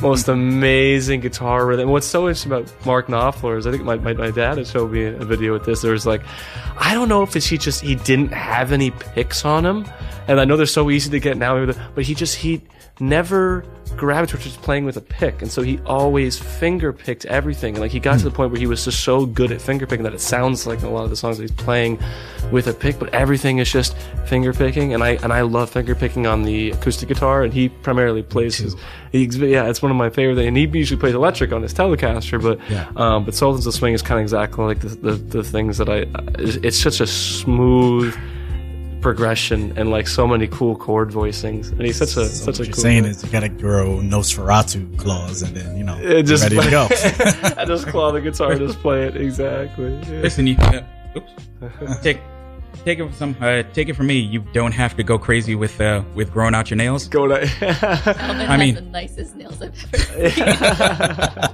most 0.01 0.29
amazing 0.29 1.21
guitar 1.21 1.67
rhythm. 1.67 1.83
And 1.83 1.91
what's 1.93 2.07
so 2.07 2.29
interesting 2.29 2.53
about 2.53 2.87
Mark 2.87 3.09
Knopfler 3.09 3.59
is 3.59 3.67
I 3.67 3.71
think 3.71 3.85
my, 3.85 3.97
my, 3.97 4.13
my 4.13 4.31
dad 4.31 4.59
had 4.59 4.67
showed 4.67 4.93
me 4.93 5.05
a 5.05 5.25
video 5.25 5.53
with 5.53 5.65
this. 5.65 5.83
There 5.83 5.93
was 5.93 6.07
like, 6.07 6.23
I 6.77 6.95
don't 6.95 7.09
know 7.09 7.23
if 7.23 7.35
it's 7.37 7.47
he 7.47 7.59
just 7.59 7.81
he 7.81 7.95
didn't 7.95 8.33
have 8.33 8.73
any 8.73 8.91
picks 8.91 9.45
on 9.45 9.65
him, 9.67 9.87
and 10.29 10.41
I 10.41 10.45
know 10.45 10.57
they're 10.57 10.67
so 10.67 10.91
easy 10.91 11.11
to 11.11 11.21
get 11.21 11.37
now, 11.37 11.67
but 11.95 12.05
he 12.05 12.15
just 12.15 12.37
he 12.37 12.63
never 13.01 13.65
gravitated 13.97 14.43
towards 14.43 14.57
playing 14.59 14.85
with 14.85 14.97
a 14.97 15.01
pick, 15.01 15.43
and 15.43 15.51
so 15.51 15.63
he 15.63 15.79
always 15.81 16.39
finger 16.39 16.93
picked 16.93 17.25
everything. 17.27 17.75
And 17.75 17.81
like 17.81 17.91
he 17.91 18.01
got 18.01 18.19
to 18.19 18.25
the 18.25 18.31
point 18.31 18.51
where 18.51 18.61
he 18.61 18.67
was 18.67 18.85
just 18.85 19.03
so 19.03 19.27
good 19.27 19.51
at 19.51 19.61
finger 19.61 19.87
picking 19.87 20.05
that 20.05 20.15
it 20.15 20.21
sounds 20.21 20.67
like 20.67 20.81
in 20.81 20.87
a 20.87 20.91
lot 20.91 21.05
of 21.05 21.11
the 21.11 21.17
songs 21.17 21.39
that 21.39 21.45
he's 21.45 21.53
playing 21.53 21.99
with 22.53 22.67
a 22.67 22.73
pick, 22.73 22.99
but 22.99 23.13
everything 23.15 23.59
is 23.59 23.71
just 23.71 23.97
finger 24.27 24.53
picking. 24.53 24.95
And 24.95 25.03
I 25.03 25.11
and 25.23 25.33
I 25.33 25.43
love 25.43 25.71
finger 25.71 25.95
picking 25.95 26.27
on 26.27 26.43
the 26.43 26.71
acoustic 26.71 27.09
guitar, 27.09 27.43
and 27.43 27.53
he 27.53 27.69
primarily 27.69 28.23
plays 28.23 28.57
his. 28.57 28.77
He, 29.13 29.25
yeah, 29.25 29.69
it's 29.69 29.81
one 29.81 29.88
of 29.91 29.97
my 29.97 30.11
favorite. 30.11 30.39
And 30.47 30.57
he 30.57 30.67
usually 30.67 30.99
plays 31.01 31.15
electric 31.15 31.53
on 31.53 31.63
his 31.63 31.73
Telecaster, 31.75 32.41
but 32.43 32.59
Yeah. 32.71 32.89
um, 32.97 33.25
but 33.25 33.35
Sultans 33.35 33.67
of 33.67 33.75
Swing 33.75 33.95
is 33.95 34.03
kind 34.03 34.19
of 34.19 34.23
exactly 34.23 34.65
like 34.65 34.81
the, 34.81 34.89
the 34.89 35.13
the 35.13 35.43
things 35.45 35.79
that 35.79 35.89
I. 35.89 36.07
It's 36.39 36.79
such 36.81 37.01
a 37.01 37.07
smooth 37.07 38.15
progression 39.01 39.73
and 39.79 39.91
like 39.93 40.09
so 40.09 40.27
many 40.27 40.49
cool 40.49 40.75
chord 40.77 41.11
voicings, 41.11 41.71
and 41.71 41.83
he's 41.83 41.97
such 41.99 42.17
a 42.17 42.27
So 42.27 42.27
such 42.27 42.47
what 42.47 42.61
a 42.61 42.65
you're 42.65 42.75
cool. 42.75 42.83
saying 42.83 43.03
guy. 43.05 43.09
is 43.11 43.23
you 43.25 43.31
gotta 43.31 43.49
grow 43.49 43.99
Nosferatu 44.01 44.99
claws 44.99 45.43
and 45.43 45.57
then 45.57 45.77
you 45.79 45.85
know 45.85 45.97
It 45.99 46.25
just 46.25 46.43
ready 46.43 46.59
to 46.61 46.71
go. 46.71 46.89
I 47.57 47.65
just 47.65 47.87
claw 47.87 48.11
the 48.11 48.21
guitar, 48.21 48.57
just 48.57 48.81
play 48.81 49.05
it 49.07 49.17
exactly. 49.17 49.95
Yeah. 50.11 50.21
Listen, 50.23 50.47
you. 50.49 50.57
Uh, 50.59 50.83
oops. 51.17 51.33
Take. 52.03 52.19
Take 52.85 53.01
it 53.01 53.13
from 53.15 53.37
uh, 53.41 53.63
take 53.75 53.89
it 53.89 53.95
from 53.97 54.07
me. 54.07 54.19
You 54.19 54.41
don't 54.53 54.73
have 54.73 54.97
to 54.97 55.03
go 55.03 55.19
crazy 55.19 55.55
with 55.55 55.79
uh, 55.81 56.03
with 56.15 56.33
growing 56.33 56.55
out 56.55 56.71
your 56.71 56.77
nails. 56.79 57.07
Go 57.09 57.27
to. 57.27 57.43
I 58.49 58.57
mean- 58.57 58.75
the 58.77 58.81
nicest 58.83 59.37
nails 59.37 59.61
I've 59.61 59.95
ever 59.95 60.31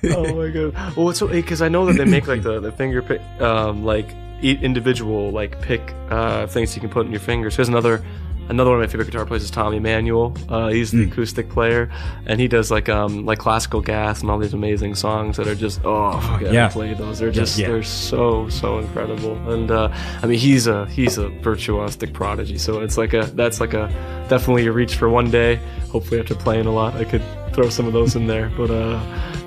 seen. 0.00 0.12
oh 0.14 0.34
my 0.34 0.48
god! 0.50 0.96
Well, 0.96 1.10
it's 1.10 1.18
so 1.18 1.28
because 1.28 1.60
I 1.60 1.68
know 1.68 1.84
that 1.86 1.94
they 1.94 2.04
make 2.04 2.26
like 2.28 2.42
the, 2.42 2.60
the 2.60 2.72
finger 2.72 3.02
pick, 3.02 3.20
um, 3.40 3.84
like 3.84 4.08
e- 4.42 4.58
individual 4.62 5.30
like 5.30 5.60
pick 5.60 5.92
uh, 6.10 6.46
things 6.46 6.74
you 6.74 6.80
can 6.80 6.88
put 6.90 7.04
in 7.06 7.12
your 7.12 7.20
fingers. 7.20 7.56
Here's 7.56 7.68
another 7.68 8.02
another 8.48 8.70
one 8.70 8.80
of 8.80 8.86
my 8.86 8.90
favorite 8.90 9.06
guitar 9.06 9.26
players 9.26 9.42
is 9.42 9.50
Tommy 9.50 9.78
Emmanuel. 9.78 10.34
Uh, 10.48 10.68
he's 10.68 10.90
the 10.90 11.04
acoustic 11.04 11.48
player, 11.48 11.90
and 12.26 12.40
he 12.40 12.48
does 12.48 12.70
like 12.70 12.88
um 12.88 13.24
like 13.24 13.38
classical 13.38 13.80
gas 13.80 14.20
and 14.20 14.30
all 14.30 14.38
these 14.38 14.54
amazing 14.54 14.94
songs 14.94 15.36
that 15.36 15.46
are 15.46 15.54
just 15.54 15.80
oh 15.84 16.38
yeah. 16.40 16.66
I 16.66 16.68
played 16.68 16.98
those. 16.98 17.18
They're 17.18 17.30
just 17.30 17.58
yeah. 17.58 17.68
they're 17.68 17.82
so 17.82 18.48
so 18.48 18.78
incredible. 18.78 19.36
And 19.52 19.70
uh, 19.70 19.88
I 20.22 20.26
mean 20.26 20.38
he's 20.38 20.66
a 20.66 20.86
he's 20.86 21.18
a 21.18 21.28
virtuosic 21.28 22.12
prodigy. 22.12 22.58
So 22.58 22.80
it's 22.80 22.96
like 22.96 23.14
a 23.14 23.22
that's 23.34 23.60
like 23.60 23.74
a 23.74 23.88
definitely 24.28 24.66
a 24.66 24.72
reach 24.72 24.96
for 24.96 25.08
one 25.08 25.30
day. 25.30 25.56
Hopefully 25.90 26.20
after 26.20 26.34
playing 26.34 26.66
a 26.66 26.72
lot, 26.72 26.94
I 26.94 27.04
could 27.04 27.22
throw 27.52 27.68
some 27.68 27.86
of 27.86 27.92
those 27.92 28.16
in 28.16 28.26
there. 28.26 28.50
But 28.56 28.70
uh, 28.70 29.00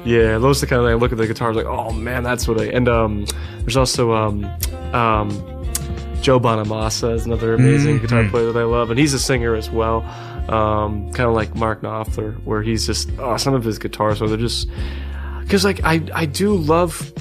yeah, 0.05 0.37
those 0.37 0.57
are 0.57 0.65
the 0.65 0.69
kind 0.69 0.81
of 0.81 0.87
I 0.87 0.93
look 0.95 1.11
at 1.11 1.17
the 1.17 1.27
guitars 1.27 1.55
like 1.55 1.65
oh 1.65 1.91
man 1.91 2.23
that's 2.23 2.47
what 2.47 2.59
I 2.59 2.65
and 2.65 2.87
um 2.87 3.25
there's 3.59 3.77
also 3.77 4.13
um 4.13 4.45
um 4.93 5.58
Joe 6.21 6.39
Bonamassa 6.39 7.13
is 7.13 7.25
another 7.25 7.53
amazing 7.53 7.97
Mhm. 7.99 8.01
guitar 8.01 8.23
player 8.29 8.51
that 8.51 8.59
I 8.59 8.63
love, 8.63 8.89
and 8.89 8.99
he's 8.99 9.13
a 9.13 9.19
singer 9.19 9.55
as 9.55 9.69
well. 9.69 10.03
Um, 10.49 11.11
kind 11.13 11.29
of 11.29 11.33
like 11.35 11.55
Mark 11.55 11.81
Knopfler, 11.81 12.35
where 12.43 12.61
he's 12.61 12.85
just 12.85 13.09
oh, 13.19 13.37
some 13.37 13.53
of 13.53 13.63
his 13.63 13.77
guitars, 13.79 14.19
so 14.19 14.27
they're 14.27 14.37
just 14.37 14.67
because 15.41 15.63
like 15.63 15.81
I 15.83 16.01
I 16.13 16.25
do 16.25 16.55
love 16.55 17.11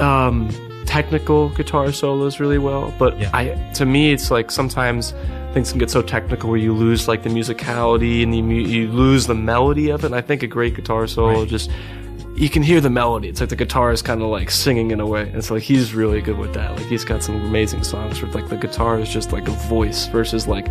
um, 0.00 0.48
technical 0.86 1.48
guitar 1.50 1.92
solos 1.92 2.40
really 2.40 2.58
well, 2.58 2.92
but 2.98 3.18
Yeah. 3.20 3.30
I 3.32 3.44
to 3.74 3.86
me 3.86 4.12
it's 4.12 4.30
like 4.30 4.50
sometimes 4.50 5.14
things 5.54 5.70
can 5.70 5.78
get 5.78 5.90
so 5.90 6.00
technical 6.02 6.48
where 6.50 6.58
you 6.58 6.72
lose 6.72 7.08
like 7.08 7.22
the 7.22 7.28
musicality 7.30 8.22
and 8.22 8.32
the, 8.32 8.38
you 8.38 8.88
lose 8.88 9.26
the 9.26 9.34
melody 9.34 9.90
of 9.90 10.02
it. 10.02 10.06
And 10.06 10.14
I 10.14 10.20
think 10.22 10.42
a 10.42 10.46
great 10.46 10.74
guitar 10.74 11.06
solo 11.06 11.40
Right. 11.40 11.48
just 11.48 11.70
you 12.34 12.48
can 12.48 12.62
hear 12.62 12.80
the 12.80 12.90
melody. 12.90 13.28
It's 13.28 13.40
like 13.40 13.50
the 13.50 13.56
guitar 13.56 13.92
is 13.92 14.02
kind 14.02 14.22
of 14.22 14.28
like 14.28 14.50
singing 14.50 14.90
in 14.90 15.00
a 15.00 15.06
way. 15.06 15.30
And 15.30 15.44
so 15.44 15.54
like 15.54 15.62
he's 15.62 15.94
really 15.94 16.20
good 16.20 16.38
with 16.38 16.54
that. 16.54 16.76
Like 16.76 16.86
he's 16.86 17.04
got 17.04 17.22
some 17.22 17.36
amazing 17.42 17.84
songs 17.84 18.22
where 18.22 18.30
like 18.32 18.48
the 18.48 18.56
guitar 18.56 18.98
is 18.98 19.08
just 19.08 19.32
like 19.32 19.48
a 19.48 19.52
voice 19.52 20.06
versus 20.06 20.48
like 20.48 20.66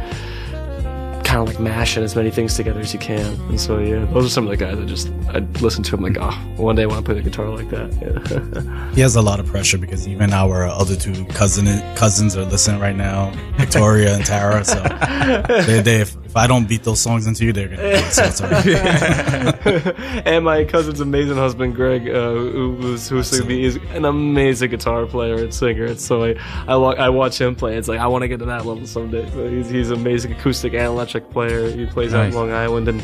kind 1.23 1.47
of 1.47 1.47
like 1.47 1.59
mashing 1.59 2.03
as 2.03 2.15
many 2.15 2.29
things 2.29 2.55
together 2.55 2.79
as 2.79 2.93
you 2.93 2.99
can. 2.99 3.39
And 3.49 3.59
so 3.59 3.77
yeah, 3.79 4.03
those 4.05 4.25
are 4.25 4.29
some 4.29 4.45
of 4.45 4.49
the 4.49 4.57
guys 4.57 4.77
I 4.77 4.85
just 4.85 5.09
I 5.29 5.39
listen 5.61 5.83
to. 5.83 5.95
I'm 5.95 6.01
like, 6.01 6.17
oh, 6.19 6.31
one 6.57 6.75
day 6.75 6.83
I 6.83 6.85
want 6.87 7.05
to 7.05 7.13
play 7.13 7.21
the 7.21 7.29
guitar 7.29 7.47
like 7.49 7.69
that. 7.69 7.93
Yeah. 8.01 8.91
He 8.91 8.99
has 8.99 9.15
a 9.15 9.21
lot 9.21 9.39
of 9.39 9.45
pressure 9.45 9.77
because 9.77 10.05
even 10.05 10.33
our 10.33 10.65
other 10.65 10.97
two 10.97 11.23
cousin 11.27 11.65
cousins 11.95 12.35
are 12.35 12.43
listening 12.43 12.81
right 12.81 12.95
now, 12.95 13.31
Victoria 13.55 14.15
and 14.15 14.25
Tara. 14.25 14.65
So 14.65 14.81
they, 15.65 15.79
they 15.79 16.03
if, 16.31 16.35
if 16.35 16.37
I 16.37 16.47
don't 16.47 16.67
beat 16.67 16.83
those 16.83 16.99
songs 16.99 17.27
into 17.27 17.45
you, 17.45 17.53
they're 17.53 17.67
gonna. 17.67 17.81
do 17.81 17.87
it, 17.89 18.11
So 18.11 18.23
it's 18.23 18.41
all 18.41 18.49
right. 18.49 20.25
and 20.25 20.43
my 20.45 20.63
cousin's 20.65 20.99
amazing 20.99 21.35
husband 21.37 21.75
Greg, 21.75 22.07
uh, 22.09 22.31
who 22.31 22.75
who's 22.77 23.07
who's 23.09 23.29
to 23.31 23.43
be 23.45 23.63
is 23.63 23.75
an 23.93 24.05
amazing 24.05 24.69
guitar 24.71 25.05
player 25.05 25.35
and 25.35 25.53
singer. 25.53 25.85
And 25.85 25.99
so 25.99 26.23
I 26.23 26.35
I, 26.67 26.75
wa- 26.75 26.95
I 26.97 27.09
watch 27.09 27.39
him 27.39 27.55
play. 27.55 27.77
It's 27.77 27.87
like 27.87 27.99
I 27.99 28.07
want 28.07 28.21
to 28.23 28.27
get 28.27 28.39
to 28.39 28.45
that 28.45 28.65
level 28.65 28.85
someday. 28.87 29.29
So 29.31 29.47
he's 29.49 29.69
he's 29.69 29.91
an 29.91 29.99
amazing 29.99 30.31
acoustic 30.33 30.73
and 30.73 30.83
electric 30.83 31.29
player. 31.31 31.69
He 31.69 31.85
plays 31.85 32.13
out 32.13 32.25
in 32.27 32.33
Long 32.33 32.51
Island 32.51 32.87
and 32.87 33.01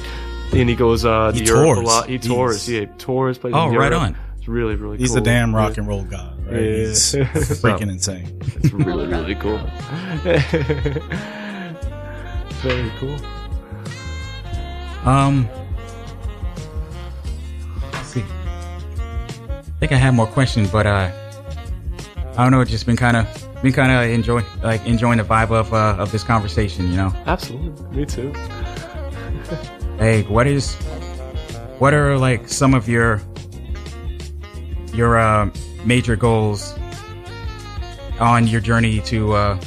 and 0.53 0.69
he 0.69 0.75
goes 0.75 1.03
uh, 1.05 1.31
to 1.33 1.37
He 1.37 1.43
Europe 1.45 1.65
tours. 1.65 1.77
a 1.79 1.81
lot. 1.81 2.05
He 2.07 2.13
He's- 2.13 2.25
tours. 2.27 2.69
Yeah, 2.69 2.79
he 2.81 2.85
tours. 2.97 3.37
Plays 3.37 3.53
Oh, 3.55 3.69
in 3.69 3.75
right 3.75 3.91
on. 3.93 4.17
It's 4.37 4.47
really 4.47 4.75
really. 4.75 4.95
Cool. 4.97 5.01
He's 5.03 5.09
cool. 5.11 5.17
a 5.17 5.21
damn 5.21 5.53
rock 5.55 5.73
Yeah. 5.75 5.79
and 5.81 5.87
roll 5.89 6.03
god. 6.03 6.37
Right? 6.45 6.61
Yeah. 6.61 6.77
He's 6.87 7.13
freaking 7.61 7.89
insane. 7.91 8.39
It's 8.41 8.71
really 8.71 9.05
really 9.07 9.35
cool. 9.35 9.59
Very 12.61 12.91
cool. 12.99 13.15
Um, 15.05 15.47
let's 17.93 18.07
see. 18.07 18.23
I 18.23 19.79
think 19.79 19.91
I 19.91 19.95
have 19.95 20.13
more 20.13 20.27
questions, 20.27 20.69
but 20.69 20.85
uh, 20.85 21.11
I 22.35 22.43
don't 22.43 22.51
know. 22.51 22.61
It's 22.61 22.71
just 22.71 22.85
been 22.85 22.97
kind 22.97 23.15
of 23.15 23.27
been 23.61 23.73
kind 23.73 23.91
of 23.91 24.09
enjoying 24.11 24.45
like 24.63 24.85
enjoying 24.85 25.17
the 25.17 25.23
vibe 25.23 25.51
of 25.51 25.73
uh, 25.73 25.95
of 25.97 26.11
this 26.11 26.23
conversation. 26.23 26.89
You 26.89 26.97
know, 26.97 27.13
Absolutely, 27.25 27.97
me 27.97 28.05
too. 28.05 28.33
hey, 29.97 30.23
what 30.23 30.47
is 30.47 30.75
what 31.79 31.93
are 31.93 32.17
like 32.17 32.49
some 32.49 32.73
of 32.73 32.89
your 32.89 33.21
your 34.93 35.17
uh, 35.19 35.49
major 35.85 36.15
goals 36.15 36.77
on 38.19 38.47
your 38.47 38.61
journey 38.61 38.99
to 39.01 39.33
uh, 39.33 39.59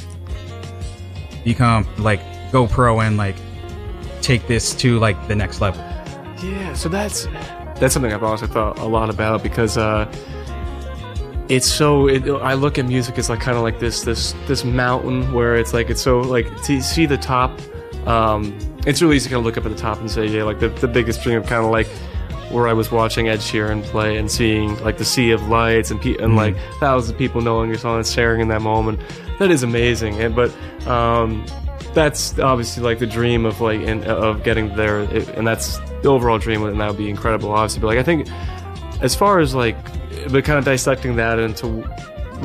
become 1.43 1.87
like 1.97 2.21
go 2.51 2.67
pro 2.67 2.99
and 2.99 3.17
like 3.17 3.35
take 4.21 4.47
this 4.47 4.73
to 4.75 4.99
like 4.99 5.27
the 5.27 5.35
next 5.35 5.61
level? 5.61 5.81
Yeah, 6.43 6.73
so 6.73 6.89
that's 6.89 7.27
that's 7.75 7.93
something 7.93 8.13
I've 8.13 8.23
also 8.23 8.47
thought 8.47 8.77
a 8.79 8.85
lot 8.85 9.09
about 9.09 9.43
because 9.43 9.77
uh, 9.77 10.11
it's 11.49 11.67
so. 11.67 12.07
It, 12.07 12.29
I 12.29 12.53
look 12.53 12.77
at 12.77 12.85
music 12.85 13.17
as 13.17 13.29
like 13.29 13.39
kind 13.39 13.57
of 13.57 13.63
like 13.63 13.79
this 13.79 14.03
this 14.03 14.33
this 14.47 14.63
mountain 14.63 15.33
where 15.33 15.55
it's 15.55 15.73
like 15.73 15.89
it's 15.89 16.01
so 16.01 16.21
like 16.21 16.45
to 16.63 16.81
see 16.81 17.05
the 17.05 17.17
top. 17.17 17.59
Um, 18.05 18.57
it's 18.87 19.01
really 19.01 19.15
easy 19.15 19.29
to 19.29 19.35
kind 19.35 19.39
of 19.39 19.45
look 19.45 19.57
up 19.57 19.65
at 19.65 19.71
the 19.75 19.77
top 19.77 19.99
and 19.99 20.09
say, 20.09 20.25
yeah, 20.25 20.43
like 20.43 20.59
the, 20.59 20.69
the 20.69 20.87
biggest 20.87 21.23
thing 21.23 21.35
of 21.35 21.45
kind 21.45 21.63
of 21.63 21.69
like 21.69 21.87
where 22.51 22.67
I 22.67 22.73
was 22.73 22.91
watching 22.91 23.29
Ed 23.29 23.39
Sheeran 23.39 23.83
play 23.83 24.17
and 24.17 24.29
seeing 24.29 24.81
like 24.83 24.97
the 24.97 25.05
sea 25.05 25.31
of 25.31 25.47
lights 25.47 25.91
and 25.91 26.01
pe- 26.01 26.17
and 26.17 26.35
like 26.35 26.55
thousands 26.79 27.11
of 27.11 27.17
people 27.17 27.41
knowing 27.41 27.69
your 27.69 27.77
song 27.77 27.97
and 27.97 28.07
sharing 28.07 28.41
in 28.41 28.47
that 28.49 28.61
moment. 28.61 28.99
That 29.39 29.51
is 29.51 29.63
amazing. 29.63 30.19
And 30.21 30.35
but 30.35 30.51
um, 30.87 31.45
that's 31.93 32.37
obviously 32.39 32.83
like 32.83 32.99
the 32.99 33.07
dream 33.07 33.45
of 33.45 33.61
like 33.61 33.81
in, 33.81 34.03
of 34.05 34.43
getting 34.43 34.75
there, 34.75 34.99
and 34.99 35.45
that's 35.45 35.77
the 36.01 36.09
overall 36.09 36.37
dream, 36.37 36.63
and 36.63 36.79
that 36.79 36.87
would 36.87 36.97
be 36.97 37.09
incredible, 37.09 37.51
obviously. 37.51 37.81
But 37.81 37.87
like 37.87 37.99
I 37.99 38.03
think 38.03 38.27
as 39.01 39.15
far 39.15 39.39
as 39.39 39.55
like 39.55 39.75
but 40.31 40.43
kind 40.45 40.59
of 40.59 40.65
dissecting 40.65 41.15
that 41.15 41.39
into 41.39 41.67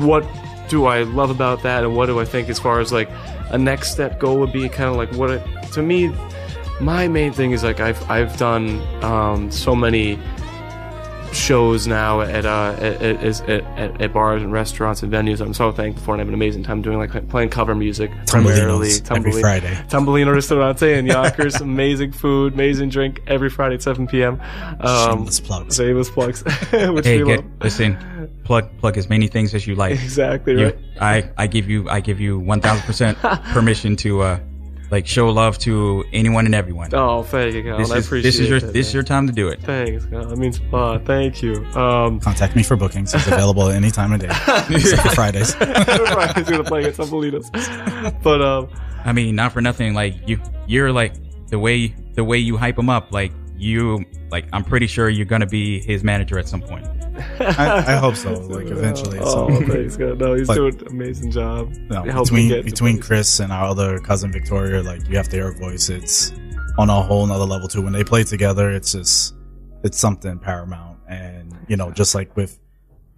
what 0.03 0.27
do 0.69 0.85
I 0.85 1.03
love 1.03 1.29
about 1.29 1.63
that 1.63 1.83
and 1.83 1.95
what 1.95 2.07
do 2.07 2.19
I 2.19 2.25
think 2.25 2.49
as 2.49 2.59
far 2.59 2.79
as 2.79 2.91
like 2.91 3.09
a 3.49 3.57
next 3.57 3.91
step 3.91 4.19
goal 4.19 4.39
would 4.39 4.51
be 4.51 4.67
kind 4.67 4.89
of 4.89 4.95
like 4.95 5.11
what 5.13 5.31
it, 5.31 5.43
to 5.73 5.81
me 5.81 6.13
my 6.79 7.07
main 7.07 7.31
thing 7.33 7.51
is 7.51 7.63
like 7.63 7.79
I've 7.79 8.09
I've 8.09 8.37
done 8.37 8.81
um, 9.03 9.51
so 9.51 9.75
many 9.75 10.19
shows 11.33 11.87
now 11.87 12.21
at 12.21 12.45
uh 12.45 12.75
at, 12.79 13.01
at, 13.01 13.49
at, 13.49 14.01
at 14.01 14.13
bars 14.13 14.41
and 14.41 14.51
restaurants 14.51 15.03
and 15.03 15.11
venues 15.11 15.41
I'm 15.41 15.53
so 15.53 15.71
thankful 15.71 16.03
for 16.03 16.13
and 16.13 16.21
I 16.21 16.23
have 16.23 16.27
an 16.29 16.33
amazing 16.33 16.63
time 16.63 16.81
doing 16.81 16.97
like 16.97 17.29
playing 17.29 17.49
cover 17.49 17.75
music 17.75 18.11
primarily 18.27 18.89
Tumbolinos 18.89 19.17
every 19.17 19.41
Friday. 19.41 19.73
Tumbolino 19.89 20.33
Ristorante 20.33 20.93
and 20.93 21.07
Yonkers 21.07 21.55
amazing 21.61 22.11
food 22.11 22.53
amazing 22.53 22.89
drink 22.89 23.21
every 23.27 23.49
Friday 23.49 23.75
at 23.75 23.81
7 23.81 24.07
p.m. 24.07 24.39
Um, 24.79 25.09
Shameless 25.17 25.39
plugs. 25.39 25.75
shameless 25.75 26.09
plugs 26.09 26.43
which 26.71 27.05
Hey, 27.05 27.23
we 27.23 27.29
get, 27.29 27.39
love 27.39 27.45
listen, 27.61 28.29
plug 28.43 28.69
plug 28.79 28.97
as 28.97 29.09
many 29.09 29.27
things 29.27 29.53
as 29.53 29.67
you 29.67 29.75
like. 29.75 29.91
exactly 30.03 30.53
You, 30.53 30.65
right 30.65 30.77
I, 30.99 31.29
I 31.37 31.47
give 31.47 31.69
you 31.69 31.89
I 31.89 31.99
give 31.99 32.19
you 32.19 32.39
one 32.39 32.61
thousand 32.61 32.83
percent 32.85 33.17
permission 33.53 33.95
to 33.97 34.21
uh 34.21 34.39
like 34.89 35.05
show 35.05 35.29
love 35.29 35.57
to 35.59 36.03
anyone 36.13 36.45
and 36.45 36.55
everyone. 36.55 36.93
Oh, 36.93 37.23
thank 37.23 37.53
you, 37.53 37.63
Colin. 37.63 37.77
this 37.81 37.91
I 37.91 37.97
is 37.97 38.05
appreciate 38.05 38.23
this 38.31 38.39
is 38.39 38.49
your 38.49 38.59
that, 38.59 38.73
this 38.73 38.87
is 38.87 38.93
your 38.93 39.03
time 39.03 39.27
to 39.27 39.33
do 39.33 39.47
it. 39.49 39.61
Thanks, 39.61 40.05
Colin. 40.05 40.29
That 40.29 40.37
means 40.37 40.59
a 40.59 40.63
lot. 40.75 41.05
Thank 41.05 41.41
you. 41.41 41.65
Um, 41.75 42.19
Contact 42.19 42.55
me 42.55 42.63
for 42.63 42.75
bookings. 42.75 43.13
It's 43.13 43.27
available 43.27 43.67
at 43.69 43.75
any 43.75 43.91
time 43.91 44.13
of 44.13 44.19
day, 44.21 44.27
except 44.69 45.01
for 45.01 45.09
Fridays. 45.09 45.55
Ryan's 45.59 46.49
gonna 46.49 46.63
play 46.63 46.81
against 46.81 46.99
Tumbolino's. 46.99 47.49
But 48.23 48.41
um, 48.41 48.69
I 49.05 49.13
mean, 49.13 49.35
not 49.35 49.51
for 49.53 49.61
nothing. 49.61 49.93
Like 49.93 50.15
you, 50.27 50.39
you're 50.67 50.91
like 50.91 51.13
the 51.49 51.59
way 51.59 51.87
the 52.13 52.23
way 52.23 52.37
you 52.37 52.57
hype 52.57 52.77
him 52.77 52.89
up. 52.89 53.11
Like 53.11 53.31
you, 53.57 54.05
like 54.31 54.47
I'm 54.53 54.63
pretty 54.63 54.87
sure 54.87 55.09
you're 55.09 55.25
gonna 55.25 55.45
be 55.45 55.81
his 55.81 56.03
manager 56.03 56.37
at 56.39 56.47
some 56.47 56.61
point. 56.61 56.85
I, 57.39 57.83
I 57.93 57.95
hope 57.97 58.15
so. 58.15 58.33
Like 58.47 58.67
eventually. 58.67 59.19
oh, 59.19 59.49
so. 59.49 59.65
thanks, 59.67 59.97
God. 59.97 60.19
No, 60.19 60.33
he's 60.35 60.47
But- 60.47 60.55
doing 60.55 60.79
an 60.81 60.87
amazing 60.87 61.31
job. 61.31 61.73
No, 61.89 62.03
between 62.03 62.63
between. 62.63 62.99
Chris 62.99 63.39
and 63.39 63.51
our 63.51 63.65
other 63.65 63.99
cousin 63.99 64.31
Victoria, 64.31 64.81
like 64.81 65.07
you 65.07 65.17
have 65.17 65.27
to 65.29 65.35
hear 65.35 65.51
her 65.51 65.57
voice. 65.57 65.89
It's 65.89 66.31
on 66.77 66.89
a 66.89 67.01
whole 67.01 67.25
nother 67.25 67.45
level 67.45 67.67
too. 67.67 67.81
When 67.81 67.93
they 67.93 68.03
play 68.03 68.23
together, 68.23 68.71
it's 68.71 68.91
just 68.93 69.35
it's 69.83 69.97
something 69.97 70.39
paramount. 70.39 70.97
And 71.09 71.55
you 71.67 71.77
know, 71.77 71.91
just 71.91 72.15
like 72.15 72.35
with 72.35 72.59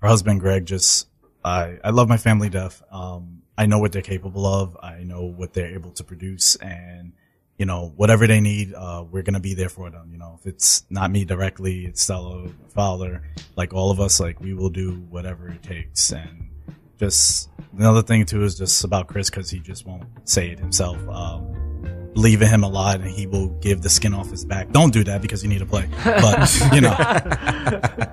her 0.01 0.07
husband 0.07 0.39
Greg, 0.39 0.65
just 0.65 1.07
I 1.43 1.77
I 1.83 1.89
love 1.91 2.07
my 2.09 2.17
family 2.17 2.49
deaf. 2.49 2.81
Um, 2.91 3.41
I 3.57 3.65
know 3.65 3.79
what 3.79 3.91
they're 3.91 4.01
capable 4.01 4.45
of. 4.45 4.77
I 4.81 5.03
know 5.03 5.23
what 5.23 5.53
they're 5.53 5.73
able 5.73 5.91
to 5.91 6.03
produce, 6.03 6.55
and 6.57 7.13
you 7.59 7.65
know 7.65 7.91
whatever 7.97 8.25
they 8.25 8.39
need, 8.39 8.73
uh, 8.73 9.03
we're 9.11 9.21
gonna 9.21 9.41
be 9.41 9.53
there 9.53 9.69
for 9.69 9.89
them. 9.91 10.09
You 10.11 10.17
know, 10.17 10.39
if 10.39 10.47
it's 10.47 10.85
not 10.89 11.11
me 11.11 11.25
directly, 11.25 11.85
it's 11.85 12.01
Stella, 12.01 12.47
Fowler, 12.73 13.21
like 13.57 13.73
all 13.73 13.91
of 13.91 13.99
us, 13.99 14.19
like 14.19 14.39
we 14.39 14.53
will 14.53 14.69
do 14.69 14.93
whatever 15.09 15.49
it 15.49 15.61
takes. 15.61 16.11
And 16.11 16.49
just 16.97 17.49
another 17.77 18.01
thing 18.01 18.25
too 18.25 18.43
is 18.43 18.57
just 18.57 18.83
about 18.85 19.07
Chris 19.07 19.29
because 19.29 19.49
he 19.49 19.59
just 19.59 19.85
won't 19.85 20.05
say 20.23 20.49
it 20.49 20.59
himself. 20.59 20.97
Um, 21.09 22.11
believe 22.13 22.41
in 22.41 22.47
him 22.47 22.63
a 22.63 22.69
lot, 22.69 23.01
and 23.01 23.09
he 23.09 23.27
will 23.27 23.49
give 23.59 23.81
the 23.81 23.89
skin 23.89 24.13
off 24.13 24.31
his 24.31 24.45
back. 24.45 24.71
Don't 24.71 24.93
do 24.93 25.03
that 25.03 25.21
because 25.21 25.43
you 25.43 25.49
need 25.49 25.59
to 25.59 25.65
play. 25.65 25.87
But 26.05 26.61
you 26.73 26.79
know, 26.79 26.95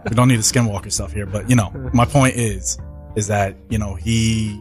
we 0.09 0.17
don't 0.17 0.27
need 0.27 0.37
the 0.37 0.43
skinwalker 0.43 0.93
stuff 0.93 1.13
here. 1.13 1.25
But 1.27 1.49
you 1.49 1.55
know, 1.55 1.71
my 1.95 2.05
point 2.05 2.35
is, 2.35 2.79
is 3.15 3.29
that 3.29 3.57
you 3.69 3.79
know 3.79 3.95
he 3.95 4.61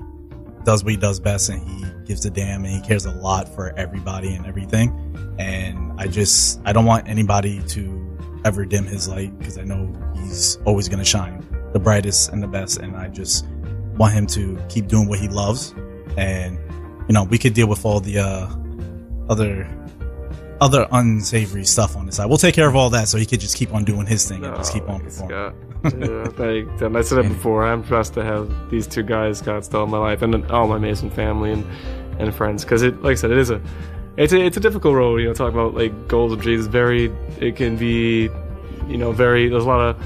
does 0.65 0.83
what 0.83 0.91
he 0.91 0.97
does 0.97 1.19
best, 1.19 1.49
and 1.49 1.65
he 1.67 1.85
gives 2.05 2.25
a 2.25 2.29
damn, 2.29 2.65
and 2.65 2.73
he 2.73 2.81
cares 2.81 3.05
a 3.05 3.11
lot 3.11 3.47
for 3.47 3.73
everybody 3.77 4.33
and 4.35 4.45
everything. 4.45 4.89
And 5.39 5.93
I 5.99 6.07
just, 6.07 6.59
I 6.65 6.73
don't 6.73 6.85
want 6.85 7.07
anybody 7.07 7.61
to 7.69 8.17
ever 8.43 8.65
dim 8.65 8.85
his 8.85 9.07
light 9.07 9.37
because 9.37 9.57
I 9.57 9.63
know 9.63 9.91
he's 10.15 10.57
always 10.65 10.87
going 10.87 10.99
to 10.99 11.05
shine 11.05 11.45
the 11.73 11.79
brightest 11.79 12.31
and 12.31 12.41
the 12.41 12.47
best. 12.47 12.77
And 12.77 12.95
I 12.95 13.07
just 13.07 13.45
want 13.97 14.13
him 14.13 14.27
to 14.27 14.57
keep 14.69 14.87
doing 14.87 15.07
what 15.07 15.19
he 15.19 15.27
loves. 15.27 15.73
And, 16.17 16.57
you 17.07 17.13
know, 17.13 17.23
we 17.23 17.37
could 17.37 17.53
deal 17.53 17.67
with 17.67 17.85
all 17.85 17.99
the, 17.99 18.19
uh, 18.19 18.47
other, 19.29 19.67
other 20.61 20.87
unsavory 20.91 21.65
stuff 21.65 21.95
on 21.95 22.05
the 22.05 22.11
side. 22.11 22.27
We'll 22.27 22.37
take 22.37 22.55
care 22.55 22.67
of 22.67 22.75
all 22.75 22.89
that 22.91 23.07
so 23.07 23.17
he 23.17 23.25
could 23.25 23.39
just 23.39 23.57
keep 23.57 23.73
on 23.73 23.83
doing 23.83 24.05
his 24.05 24.27
thing 24.27 24.43
and 24.43 24.55
just 24.55 24.73
keep 24.73 24.87
on 24.89 25.01
performing. 25.01 25.53
Yeah, 25.85 26.25
thank, 26.29 26.81
and 26.81 26.97
I 26.97 27.01
said 27.01 27.23
it 27.23 27.27
before. 27.29 27.63
I'm 27.63 27.83
blessed 27.83 28.15
to 28.15 28.23
have 28.23 28.71
these 28.71 28.87
two 28.87 29.03
guys, 29.03 29.37
Scott, 29.37 29.65
still 29.65 29.83
in 29.83 29.91
my 29.91 29.99
life, 29.99 30.23
and 30.23 30.49
all 30.49 30.67
my 30.67 30.77
amazing 30.77 31.11
family 31.11 31.51
and 31.51 31.63
and 32.17 32.33
friends. 32.33 32.63
Because 32.63 32.81
it, 32.81 33.03
like 33.03 33.11
I 33.11 33.15
said, 33.15 33.29
it 33.29 33.37
is 33.37 33.51
a 33.51 33.61
it's 34.17 34.33
a 34.33 34.43
it's 34.43 34.57
a 34.57 34.59
difficult 34.59 34.95
road. 34.95 35.17
You 35.17 35.27
know, 35.27 35.33
talking 35.35 35.53
about 35.53 35.75
like 35.75 36.07
goals 36.07 36.33
and 36.33 36.41
dreams. 36.41 36.65
Very 36.65 37.13
it 37.39 37.55
can 37.55 37.77
be, 37.77 38.29
you 38.87 38.97
know, 38.97 39.11
very. 39.11 39.47
There's 39.47 39.63
a 39.63 39.67
lot 39.67 39.81
of 39.81 40.03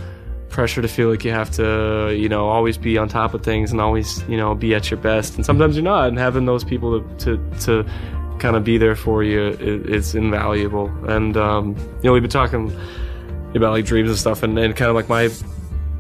pressure 0.50 0.82
to 0.82 0.88
feel 0.90 1.10
like 1.10 1.24
you 1.24 1.32
have 1.32 1.52
to, 1.52 2.14
you 2.14 2.28
know, 2.28 2.50
always 2.50 2.78
be 2.78 2.98
on 2.98 3.08
top 3.08 3.34
of 3.34 3.44
things 3.44 3.72
and 3.72 3.80
always, 3.80 4.22
you 4.28 4.36
know, 4.36 4.56
be 4.56 4.76
at 4.76 4.92
your 4.92 5.00
best. 5.00 5.36
And 5.36 5.46
sometimes 5.46 5.76
you're 5.76 5.84
not. 5.84 6.10
And 6.10 6.18
having 6.18 6.46
those 6.46 6.64
people 6.66 7.00
to 7.02 7.18
to, 7.38 7.60
to 7.62 7.90
kind 8.39 8.56
of 8.56 8.63
be 8.63 8.78
there 8.78 8.95
for 8.95 9.23
you 9.23 9.47
is, 9.47 9.86
is 9.86 10.15
invaluable. 10.15 10.88
And 11.08 11.36
um, 11.38 11.75
you 11.78 12.04
know, 12.04 12.13
we've 12.13 12.21
been 12.21 12.32
talking 12.32 12.75
about 13.56 13.71
like 13.71 13.86
dreams 13.86 14.10
and 14.10 14.17
stuff, 14.17 14.43
and, 14.43 14.58
and 14.58 14.75
kind 14.75 14.89
of 14.89 14.95
like 14.95 15.10
my 15.10 15.30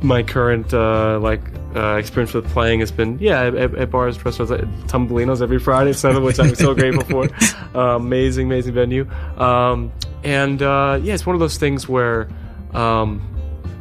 my 0.01 0.23
current 0.23 0.73
uh, 0.73 1.19
like 1.19 1.41
uh, 1.75 1.97
experience 1.97 2.33
with 2.33 2.47
playing 2.51 2.79
has 2.79 2.91
been 2.91 3.19
yeah 3.19 3.43
at, 3.43 3.55
at 3.55 3.91
bars, 3.91 4.23
restaurants, 4.23 4.51
at 4.51 4.61
Tumbolinos 4.87 5.41
every 5.41 5.59
Friday 5.59 5.93
seven, 5.93 6.23
which 6.23 6.39
I'm 6.39 6.55
so 6.55 6.73
grateful 6.73 7.03
for. 7.03 7.29
Uh, 7.69 7.97
amazing, 7.97 8.47
amazing 8.47 8.73
venue. 8.73 9.07
Um, 9.37 9.91
and 10.23 10.59
uh, 10.59 10.99
yeah, 11.03 11.13
it's 11.13 11.23
one 11.23 11.35
of 11.35 11.39
those 11.39 11.59
things 11.59 11.87
where 11.87 12.27
um, 12.73 13.21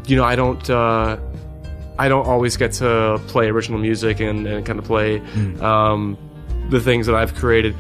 you 0.06 0.14
know 0.14 0.24
I 0.24 0.36
don't. 0.36 0.68
Uh, 0.68 1.16
I 1.98 2.08
don't 2.08 2.26
always 2.26 2.56
get 2.56 2.72
to 2.74 3.18
play 3.26 3.48
original 3.48 3.80
music 3.80 4.20
and, 4.20 4.46
and 4.46 4.64
kind 4.64 4.78
of 4.78 4.84
play 4.84 5.20
um, 5.60 6.16
the 6.70 6.80
things 6.80 7.06
that 7.06 7.16
I've 7.16 7.34
created. 7.34 7.74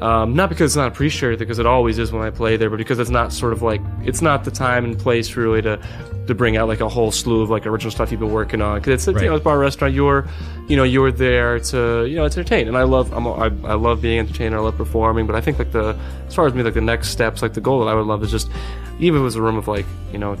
Um, 0.00 0.34
not 0.34 0.48
because 0.48 0.72
it's 0.72 0.76
not 0.76 0.88
appreciated, 0.88 1.38
because 1.38 1.58
it 1.58 1.66
always 1.66 1.98
is 1.98 2.10
when 2.10 2.22
I 2.22 2.30
play 2.30 2.56
there, 2.56 2.68
but 2.68 2.76
because 2.78 2.98
it's 2.98 3.10
not 3.10 3.32
sort 3.32 3.52
of 3.52 3.62
like 3.62 3.80
it's 4.02 4.20
not 4.22 4.44
the 4.44 4.50
time 4.50 4.84
and 4.84 4.98
place 4.98 5.36
really 5.36 5.62
to 5.62 5.78
to 6.26 6.34
bring 6.34 6.56
out 6.56 6.66
like 6.68 6.80
a 6.80 6.88
whole 6.88 7.12
slew 7.12 7.42
of 7.42 7.50
like 7.50 7.66
original 7.66 7.90
stuff 7.90 8.10
you've 8.10 8.20
been 8.20 8.32
working 8.32 8.60
on. 8.60 8.78
Because 8.80 8.94
it's, 8.94 9.08
it's 9.08 9.22
you 9.22 9.28
know 9.28 9.36
it's 9.36 9.44
bar 9.44 9.58
restaurant. 9.58 9.94
You're 9.94 10.26
you 10.68 10.76
know 10.76 10.82
you're 10.82 11.12
there 11.12 11.60
to 11.60 12.06
you 12.06 12.16
know 12.16 12.28
to 12.28 12.40
entertain, 12.40 12.66
and 12.66 12.76
I 12.76 12.82
love 12.82 13.12
I'm, 13.12 13.26
a- 13.26 13.32
I, 13.34 13.44
I 13.44 13.74
love 13.74 14.02
being 14.02 14.18
entertainer. 14.18 14.56
I 14.58 14.60
love 14.60 14.76
performing, 14.76 15.26
but 15.26 15.36
I 15.36 15.40
think 15.40 15.58
like 15.58 15.70
the 15.72 15.96
as 16.26 16.34
far 16.34 16.46
as 16.46 16.54
me 16.54 16.62
like 16.62 16.74
the 16.74 16.80
next 16.80 17.08
steps, 17.08 17.40
like 17.40 17.54
the 17.54 17.60
goal 17.60 17.84
that 17.84 17.90
I 17.90 17.94
would 17.94 18.06
love 18.06 18.22
is 18.24 18.30
just 18.30 18.50
even 18.98 19.16
if 19.18 19.20
it 19.20 19.24
was 19.24 19.36
a 19.36 19.42
room 19.42 19.56
of 19.56 19.68
like 19.68 19.86
you 20.12 20.18
know 20.18 20.36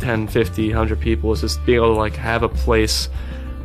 10 0.00 0.28
50 0.28 0.68
100 0.68 0.98
people 0.98 1.30
is 1.32 1.42
just 1.42 1.64
being 1.66 1.76
able 1.76 1.92
to 1.94 1.98
like 1.98 2.16
have 2.16 2.42
a 2.42 2.48
place 2.48 3.08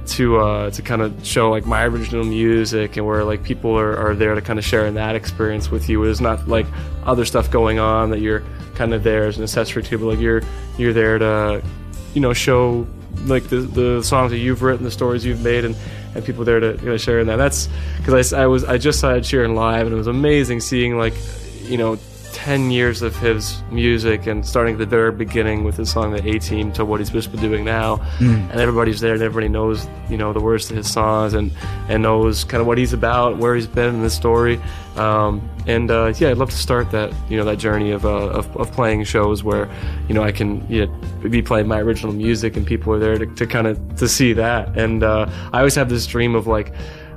to 0.07 0.37
uh 0.37 0.69
to 0.71 0.81
kind 0.81 1.01
of 1.01 1.25
show 1.25 1.49
like 1.49 1.65
my 1.65 1.83
original 1.83 2.23
music 2.23 2.97
and 2.97 3.05
where 3.05 3.23
like 3.23 3.43
people 3.43 3.77
are, 3.77 3.95
are 3.97 4.15
there 4.15 4.35
to 4.35 4.41
kind 4.41 4.59
of 4.59 4.65
share 4.65 4.85
in 4.85 4.95
that 4.95 5.15
experience 5.15 5.71
with 5.71 5.89
you. 5.89 6.03
There's 6.03 6.21
not 6.21 6.47
like 6.47 6.67
other 7.03 7.25
stuff 7.25 7.49
going 7.51 7.79
on 7.79 8.11
that 8.11 8.19
you're 8.19 8.43
kind 8.75 8.93
of 8.93 9.03
there 9.03 9.25
as 9.25 9.37
an 9.37 9.43
accessory 9.43 9.83
to 9.83 9.97
but 9.97 10.05
like 10.05 10.19
you're 10.19 10.41
you're 10.77 10.93
there 10.93 11.17
to 11.17 11.63
you 12.13 12.21
know 12.21 12.33
show 12.33 12.85
like 13.25 13.43
the 13.49 13.57
the 13.57 14.03
songs 14.03 14.31
that 14.31 14.37
you've 14.37 14.61
written 14.61 14.83
the 14.83 14.91
stories 14.91 15.25
you've 15.25 15.41
made 15.41 15.65
and 15.65 15.75
and 16.13 16.23
people 16.23 16.45
there 16.45 16.59
to 16.59 16.77
you 16.81 16.89
know, 16.89 16.97
share 16.97 17.19
in 17.19 17.27
that. 17.27 17.35
That's 17.35 17.67
because 17.97 18.33
I, 18.33 18.43
I 18.43 18.47
was 18.47 18.63
i 18.63 18.77
just 18.77 18.99
saw 18.99 19.11
Ed 19.11 19.23
Sheeran 19.23 19.55
live 19.55 19.85
and 19.85 19.93
it 19.93 19.97
was 19.97 20.07
amazing 20.07 20.61
seeing 20.61 20.97
like 20.97 21.13
you 21.63 21.77
know 21.77 21.97
10 22.35 22.69
years 22.69 23.01
of 23.01 23.15
his 23.15 23.63
music 23.71 24.27
and 24.27 24.45
starting 24.45 24.73
at 24.73 24.77
the 24.77 24.85
very 24.85 25.09
beginning 25.09 25.63
with 25.63 25.77
his 25.77 25.89
song 25.89 26.11
the 26.11 26.29
A 26.29 26.37
Team 26.37 26.69
to 26.73 26.83
what 26.83 26.99
he's 26.99 27.09
just 27.09 27.31
been 27.31 27.39
doing 27.39 27.63
now. 27.63 28.01
And 28.51 28.59
everybody's 28.59 28.99
there 28.99 29.13
and 29.13 29.23
everybody 29.23 29.47
knows 29.47 29.87
you 30.09 30.17
know 30.17 30.33
the 30.33 30.41
words 30.41 30.67
to 30.67 30.75
his 30.75 30.91
songs 30.91 31.33
and 31.33 31.49
and 31.87 32.03
knows 32.03 32.43
kind 32.43 32.59
of 32.59 32.67
what 32.67 32.77
he's 32.77 32.91
about 32.91 33.37
where 33.37 33.55
he's 33.55 33.67
been 33.67 33.95
in 33.95 34.01
the 34.01 34.09
story. 34.09 34.59
Um, 34.97 35.49
and 35.65 35.89
uh, 35.89 36.13
yeah 36.17 36.29
I'd 36.29 36.37
love 36.37 36.49
to 36.49 36.57
start 36.57 36.91
that 36.91 37.13
you 37.29 37.37
know 37.37 37.45
that 37.45 37.57
journey 37.57 37.91
of, 37.91 38.05
uh, 38.05 38.09
of, 38.09 38.53
of 38.57 38.69
playing 38.73 39.05
shows 39.05 39.41
where 39.41 39.69
you 40.09 40.13
know 40.13 40.21
I 40.21 40.33
can 40.33 40.69
you 40.69 40.87
know, 40.87 41.29
be 41.29 41.41
playing 41.41 41.69
my 41.69 41.79
original 41.79 42.11
music 42.11 42.57
and 42.57 42.67
people 42.67 42.91
are 42.93 42.99
there 42.99 43.17
to, 43.17 43.27
to 43.27 43.47
kind 43.47 43.65
of 43.65 43.95
to 43.95 44.09
see 44.09 44.33
that. 44.33 44.77
And 44.77 45.03
uh, 45.03 45.29
I 45.53 45.59
always 45.59 45.75
have 45.75 45.87
this 45.87 46.05
dream 46.05 46.35
of 46.35 46.47
like 46.47 46.73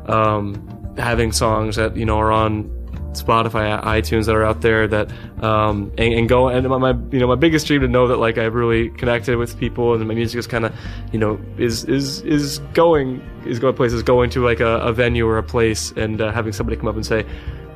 um, 0.06 0.94
having 0.96 1.32
songs 1.32 1.74
that 1.74 1.96
you 1.96 2.04
know 2.04 2.18
are 2.18 2.30
on 2.30 2.77
Spotify, 3.12 3.82
iTunes 3.84 4.26
that 4.26 4.34
are 4.36 4.44
out 4.44 4.60
there 4.60 4.86
that 4.88 5.10
um, 5.42 5.90
and, 5.98 6.12
and 6.14 6.28
go 6.28 6.48
and 6.48 6.68
my, 6.68 6.78
my 6.78 6.90
you 7.10 7.18
know 7.18 7.26
my 7.26 7.34
biggest 7.34 7.66
dream 7.66 7.80
to 7.80 7.88
know 7.88 8.06
that 8.08 8.18
like 8.18 8.38
I've 8.38 8.54
really 8.54 8.90
connected 8.90 9.36
with 9.36 9.58
people 9.58 9.94
and 9.94 10.06
my 10.06 10.14
music 10.14 10.38
is 10.38 10.46
kind 10.46 10.64
of 10.66 10.74
you 11.12 11.18
know 11.18 11.40
is 11.56 11.84
is 11.84 12.20
is 12.22 12.58
going 12.74 13.22
is 13.46 13.58
going 13.58 13.74
places 13.74 14.02
going 14.02 14.30
to 14.30 14.44
like 14.44 14.60
a, 14.60 14.78
a 14.80 14.92
venue 14.92 15.26
or 15.26 15.38
a 15.38 15.42
place 15.42 15.90
and 15.92 16.20
uh, 16.20 16.30
having 16.32 16.52
somebody 16.52 16.76
come 16.76 16.86
up 16.88 16.96
and 16.96 17.06
say 17.06 17.24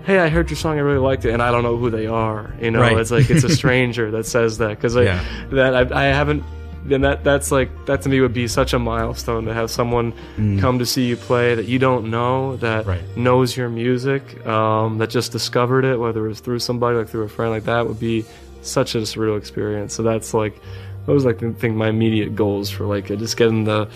hey 0.04 0.18
I 0.18 0.28
heard 0.28 0.50
your 0.50 0.56
song 0.56 0.76
I 0.76 0.80
really 0.80 0.98
liked 0.98 1.24
it 1.24 1.32
and 1.32 1.42
I 1.42 1.50
don't 1.50 1.62
know 1.62 1.76
who 1.76 1.88
they 1.90 2.06
are 2.06 2.52
you 2.60 2.70
know 2.70 2.80
Right. 2.80 2.98
it's 2.98 3.10
like 3.10 3.30
it's 3.30 3.44
a 3.44 3.48
stranger 3.56 4.10
that 4.10 4.26
says 4.26 4.58
that 4.58 4.68
because 4.70 4.96
I 4.96 5.02
Yeah. 5.04 5.24
that 5.52 5.92
I, 5.92 6.10
I 6.10 6.12
haven't 6.12 6.44
then 6.84 7.00
that 7.02 7.22
that's 7.24 7.52
like 7.52 7.70
that 7.86 8.02
to 8.02 8.08
me 8.08 8.20
would 8.20 8.34
be 8.34 8.48
such 8.48 8.72
a 8.74 8.78
milestone 8.78 9.44
to 9.44 9.54
have 9.54 9.70
someone 9.70 10.12
come 10.60 10.78
to 10.80 10.86
see 10.86 11.06
you 11.06 11.16
play 11.16 11.54
that 11.54 11.66
you 11.66 11.78
don't 11.78 12.10
know 12.10 12.56
that 12.56 12.86
Right. 12.86 13.16
knows 13.16 13.56
your 13.56 13.68
music 13.68 14.44
um, 14.46 14.98
that 14.98 15.08
just 15.10 15.30
discovered 15.32 15.84
it 15.84 15.96
whether 15.98 16.24
it 16.24 16.28
was 16.28 16.40
through 16.40 16.58
somebody 16.58 16.96
like 16.98 17.08
through 17.08 17.22
a 17.24 17.28
friend 17.28 17.50
like 17.52 17.64
that 17.64 17.86
would 17.86 18.00
be 18.00 18.24
such 18.62 18.94
a 18.94 18.98
surreal 18.98 19.38
experience 19.38 19.94
so 19.94 20.02
that's 20.02 20.34
like 20.34 20.60
those 21.06 21.24
like 21.24 21.42
I 21.42 21.52
think 21.52 21.74
my 21.76 21.88
immediate 21.88 22.34
goals 22.36 22.70
for 22.70 22.84
like 22.86 23.06
just 23.06 23.36
getting 23.36 23.64
the 23.64 23.88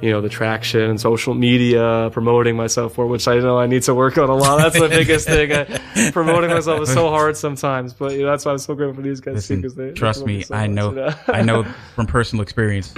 you 0.00 0.10
know 0.10 0.20
the 0.20 0.28
traction 0.28 0.82
and 0.82 1.00
social 1.00 1.34
media 1.34 2.08
promoting 2.12 2.56
myself 2.56 2.94
for 2.94 3.06
which 3.06 3.28
I 3.28 3.38
know 3.38 3.58
I 3.58 3.66
need 3.66 3.82
to 3.82 3.94
work 3.94 4.16
on 4.16 4.30
a 4.30 4.34
lot 4.34 4.58
that's 4.58 4.80
the 4.80 4.88
biggest 4.88 5.26
thing 5.26 5.52
I, 5.52 6.10
promoting 6.12 6.50
myself 6.50 6.80
is 6.80 6.92
so 6.92 7.10
hard 7.10 7.36
sometimes 7.36 7.92
but 7.92 8.12
you 8.12 8.22
know 8.22 8.30
that's 8.30 8.46
why 8.46 8.52
I'm 8.52 8.58
so 8.58 8.74
grateful 8.74 8.94
for 8.94 9.02
these 9.02 9.20
guys 9.20 9.34
Listen, 9.34 9.56
too 9.56 9.62
because 9.62 9.74
they 9.76 9.90
they 9.90 9.96
trust 9.96 10.20
promote 10.20 10.36
me, 10.36 10.42
so 10.42 10.54
I 10.54 10.66
much, 10.66 10.74
know, 10.74 10.90
you 10.90 10.96
know? 10.96 11.14
I 11.28 11.42
know 11.42 11.62
from 11.94 12.06
personal 12.06 12.42
experience, 12.42 12.94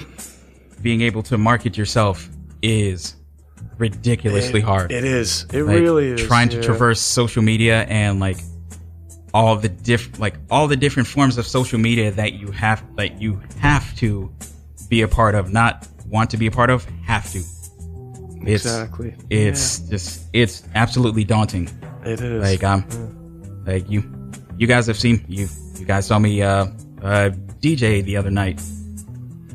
being 0.80 1.00
able 1.02 1.22
to 1.24 1.38
market 1.38 1.76
yourself 1.76 2.28
is 2.62 3.16
ridiculously 3.78 4.60
hard. 4.60 4.92
It 4.92 5.04
is. 5.04 5.46
It 5.52 5.62
like 5.62 5.80
really 5.80 6.08
is. 6.12 6.22
trying 6.22 6.48
to 6.50 6.56
yeah. 6.56 6.62
traverse 6.62 7.00
social 7.00 7.42
media 7.42 7.82
and 7.82 8.20
like 8.20 8.38
all 9.34 9.56
the 9.56 9.68
diff 9.68 10.18
like 10.18 10.34
all 10.50 10.68
the 10.68 10.76
different 10.76 11.08
forms 11.08 11.38
of 11.38 11.46
social 11.46 11.78
media 11.78 12.10
that 12.10 12.34
you 12.34 12.50
have 12.50 12.84
that 12.96 13.20
you 13.20 13.40
have 13.58 13.94
to 13.96 14.32
be 14.88 15.02
a 15.02 15.08
part 15.08 15.34
of, 15.34 15.52
not 15.52 15.88
want 16.12 16.30
to 16.30 16.36
be 16.36 16.46
a 16.46 16.50
part 16.50 16.70
of, 16.70 16.84
have 17.04 17.28
to. 17.32 17.38
It's 18.44 18.64
Exactly. 18.66 19.14
it's 19.30 19.80
just 19.88 20.22
it's 20.32 20.62
absolutely 20.74 21.24
daunting. 21.24 21.68
It 22.04 22.20
is. 22.20 22.42
Like 22.42 22.62
um 22.62 22.84
like 23.66 23.88
you 23.88 24.02
you 24.58 24.66
guys 24.66 24.86
have 24.86 24.98
seen 24.98 25.24
you 25.28 25.48
you 25.78 25.86
guys 25.86 26.06
saw 26.06 26.18
me 26.18 26.42
uh 26.42 26.66
uh 27.02 27.30
DJ 27.60 28.04
the 28.04 28.16
other 28.16 28.30
night. 28.30 28.60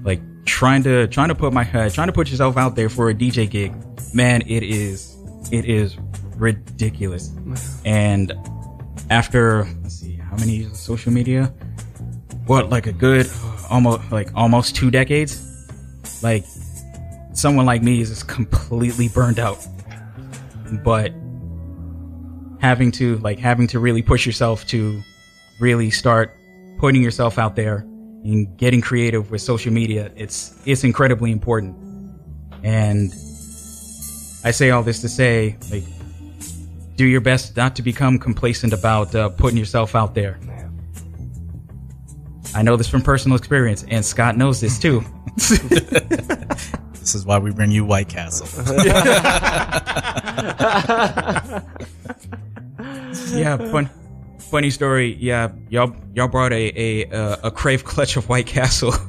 Like 0.03 0.21
trying 0.45 0.83
to 0.83 1.07
trying 1.07 1.27
to 1.29 1.35
put 1.35 1.53
my 1.53 1.63
uh, 1.71 1.89
trying 1.89 2.07
to 2.07 2.13
put 2.13 2.29
yourself 2.29 2.57
out 2.57 2.75
there 2.75 2.89
for 2.89 3.09
a 3.09 3.13
DJ 3.13 3.49
gig. 3.49 3.73
Man, 4.13 4.41
it 4.47 4.63
is 4.63 5.15
it 5.51 5.65
is 5.65 5.97
ridiculous. 6.37 7.31
And 7.85 8.33
after 9.09 9.65
let's 9.83 9.95
see 9.95 10.15
how 10.15 10.35
many 10.37 10.57
years 10.57 10.71
of 10.71 10.77
social 10.77 11.11
media? 11.11 11.53
What 12.45 12.69
like 12.69 12.87
a 12.87 12.93
good 12.93 13.29
almost 13.69 14.11
like 14.11 14.29
almost 14.33 14.75
two 14.75 14.89
decades? 14.91 15.43
Like 16.21 16.45
someone 17.33 17.65
like 17.65 17.83
me 17.83 18.01
is 18.01 18.09
just 18.09 18.27
completely 18.27 19.07
burned 19.09 19.39
out. 19.39 19.65
But 20.83 21.13
having 22.59 22.91
to 22.91 23.17
like 23.17 23.39
having 23.39 23.67
to 23.67 23.79
really 23.79 24.01
push 24.01 24.25
yourself 24.25 24.65
to 24.67 25.01
really 25.59 25.89
start 25.89 26.35
putting 26.79 27.01
yourself 27.01 27.37
out 27.37 27.55
there 27.55 27.77
and 28.23 28.57
getting 28.57 28.81
creative 28.81 29.29
with 29.31 29.41
social 29.41 29.71
media 29.71 30.11
it's 30.15 30.59
it's 30.65 30.83
incredibly 30.83 31.31
important 31.31 31.75
and 32.63 33.11
i 34.43 34.51
say 34.51 34.71
all 34.71 34.81
this 34.83 35.01
to 35.01 35.09
say 35.09 35.55
like 35.71 35.83
do 36.95 37.05
your 37.05 37.21
best 37.21 37.55
not 37.55 37.75
to 37.75 37.81
become 37.83 38.17
complacent 38.17 38.73
about 38.73 39.13
uh, 39.13 39.29
putting 39.29 39.57
yourself 39.57 39.95
out 39.95 40.15
there 40.15 40.39
i 42.57 42.61
know 42.61 42.75
this 42.75 42.87
from 42.89 43.01
personal 43.01 43.37
experience 43.37 43.85
and 43.89 44.03
scott 44.03 44.35
knows 44.37 44.59
this 44.59 44.77
too 44.79 45.01
This 47.07 47.15
is 47.15 47.25
why 47.25 47.37
we 47.39 47.51
bring 47.53 47.71
you 47.71 47.85
White 47.85 48.09
Castle. 48.09 48.47
yeah 53.33 53.57
fun 53.71 53.89
funny 54.39 54.69
story 54.69 55.15
yeah 55.19 55.51
y'all 55.69 55.95
y'all 56.13 56.27
brought 56.27 56.51
a 56.53 56.71
a 56.75 57.09
uh, 57.11 57.37
a 57.43 57.51
crave 57.51 57.83
clutch 57.83 58.17
of 58.17 58.27
white 58.29 58.45
castle 58.47 58.91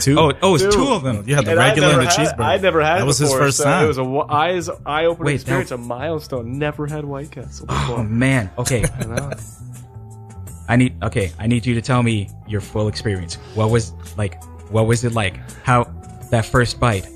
Two. 0.00 0.18
oh 0.18 0.32
oh 0.42 0.54
it's 0.56 0.64
Dude. 0.64 0.72
two 0.72 0.88
of 0.88 1.04
them 1.04 1.22
you 1.28 1.36
had 1.36 1.44
the 1.44 1.50
And 1.52 1.58
regular 1.60 1.90
and 1.90 2.00
the 2.02 2.06
had- 2.06 2.18
cheeseburger. 2.36 2.40
I'd 2.40 2.62
never 2.62 2.80
had 2.82 2.96
That 2.96 3.02
it 3.02 3.06
was 3.06 3.18
his 3.18 3.32
first 3.32 3.58
so 3.58 3.64
time. 3.64 3.84
It 3.84 3.88
was 3.88 3.98
a 3.98 4.04
wa- 4.04 4.26
eyes 4.28 4.68
eye 4.84 5.04
opening 5.04 5.26
Wait, 5.26 5.32
that- 5.34 5.40
experience, 5.42 5.70
a 5.70 5.76
milestone. 5.78 6.58
Never 6.58 6.88
had 6.88 7.04
White 7.04 7.30
Castle 7.30 7.66
oh 7.68 8.02
man 8.02 8.50
okay 8.58 8.84
I 10.70 10.76
need 10.76 10.94
okay. 11.02 11.32
I 11.36 11.48
need 11.48 11.66
you 11.66 11.74
to 11.74 11.82
tell 11.82 12.00
me 12.04 12.30
your 12.46 12.60
full 12.60 12.86
experience. 12.86 13.34
What 13.54 13.70
was 13.70 13.92
like? 14.16 14.40
What 14.70 14.86
was 14.86 15.02
it 15.02 15.14
like? 15.14 15.36
How 15.64 15.82
that 16.30 16.46
first 16.46 16.78
bite? 16.78 17.06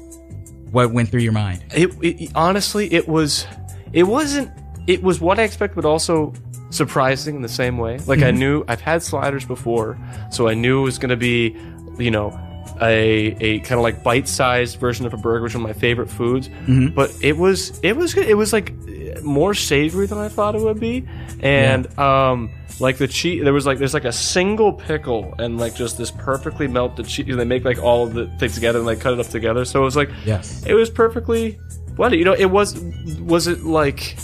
What 0.73 0.91
went 0.91 1.09
through 1.09 1.21
your 1.21 1.33
mind? 1.33 1.65
It, 1.73 1.91
it 2.03 2.33
honestly, 2.35 2.93
it 2.93 3.07
was, 3.07 3.47
it 3.93 4.03
wasn't. 4.03 4.51
It 4.89 5.05
was 5.05 5.21
what 5.21 5.39
I 5.39 5.45
expected, 5.45 5.77
but 5.77 5.85
also 5.85 6.35
surprising 6.71 7.37
in 7.37 7.43
the 7.43 7.49
same 7.49 7.79
way. 7.79 7.99
Like 7.99 8.19
I 8.19 8.31
mm-hmm. 8.31 8.39
knew 8.39 8.65
I've 8.67 8.81
had 8.81 9.05
sliders 9.05 9.45
before, 9.45 9.97
so 10.33 10.49
I 10.49 10.55
knew 10.55 10.81
it 10.81 10.85
was 10.85 10.99
going 10.99 11.11
to 11.11 11.17
be, 11.17 11.57
you 11.97 12.11
know, 12.11 12.37
a 12.83 13.37
a 13.39 13.61
kind 13.61 13.79
of 13.79 13.83
like 13.83 14.03
bite-sized 14.03 14.81
version 14.81 15.07
of 15.07 15.15
a 15.15 15.17
burger, 15.17 15.45
which 15.45 15.53
is 15.53 15.57
one 15.57 15.71
of 15.71 15.77
my 15.77 15.81
favorite 15.81 16.11
foods. 16.11 16.49
Mm-hmm. 16.49 16.89
But 16.89 17.15
it 17.23 17.37
was 17.37 17.79
it 17.85 17.97
was 17.97 18.15
good. 18.15 18.29
It 18.29 18.35
was 18.35 18.53
like 18.53 18.73
more 19.23 19.55
savory 19.55 20.07
than 20.07 20.19
I 20.19 20.29
thought 20.29 20.55
it 20.55 20.61
would 20.63 20.81
be, 20.81 21.07
and 21.41 21.97
um, 21.99 22.51
like 22.81 22.97
the 22.99 23.07
cheese. 23.07 23.45
There 23.45 23.53
was 23.53 23.67
like 23.67 23.79
there's 23.79 23.95
like 23.95 24.05
a 24.05 24.13
single 24.13 24.73
pickle 24.73 25.35
and 25.39 25.59
like 25.59 25.75
just 25.75 25.99
this 25.99 26.11
perfectly 26.11 26.67
melted 26.67 27.07
cheese. 27.07 27.37
They 27.37 27.45
make 27.45 27.65
like 27.65 27.79
all 27.79 28.07
of 28.07 28.15
the 28.15 28.27
things 28.39 28.55
together 28.55 28.79
and 28.79 28.87
like 28.87 29.01
cut 29.01 29.13
it 29.13 29.21
up 29.21 29.29
together. 29.29 29.65
So 29.65 29.81
it 29.83 29.85
was 29.85 29.97
like 29.97 30.11
Yes. 30.25 30.65
it 30.67 30.75
was 30.75 30.91
perfectly 30.91 31.59
blended. 31.97 32.19
You 32.19 32.25
know, 32.25 32.35
it 32.35 32.47
was 32.51 32.79
was 33.21 33.47
it 33.47 33.63
like 33.63 34.17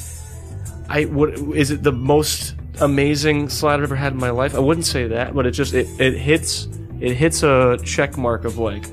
I 0.89 1.05
what 1.05 1.31
is 1.55 1.71
it 1.71 1.83
the 1.83 1.93
most 1.93 2.57
amazing 2.81 3.49
slide 3.49 3.75
I've 3.75 3.83
ever 3.85 3.97
had 3.97 4.13
in 4.13 4.19
my 4.19 4.31
life? 4.31 4.55
I 4.55 4.59
wouldn't 4.59 4.87
say 4.87 5.07
that, 5.09 5.35
but 5.35 5.47
it 5.47 5.53
just 5.53 5.75
it, 5.75 5.87
it 6.01 6.15
hits 6.19 6.67
it 7.01 7.15
hits 7.15 7.43
a 7.43 7.79
check 7.85 8.17
mark 8.19 8.45
of 8.45 8.59
like 8.59 8.85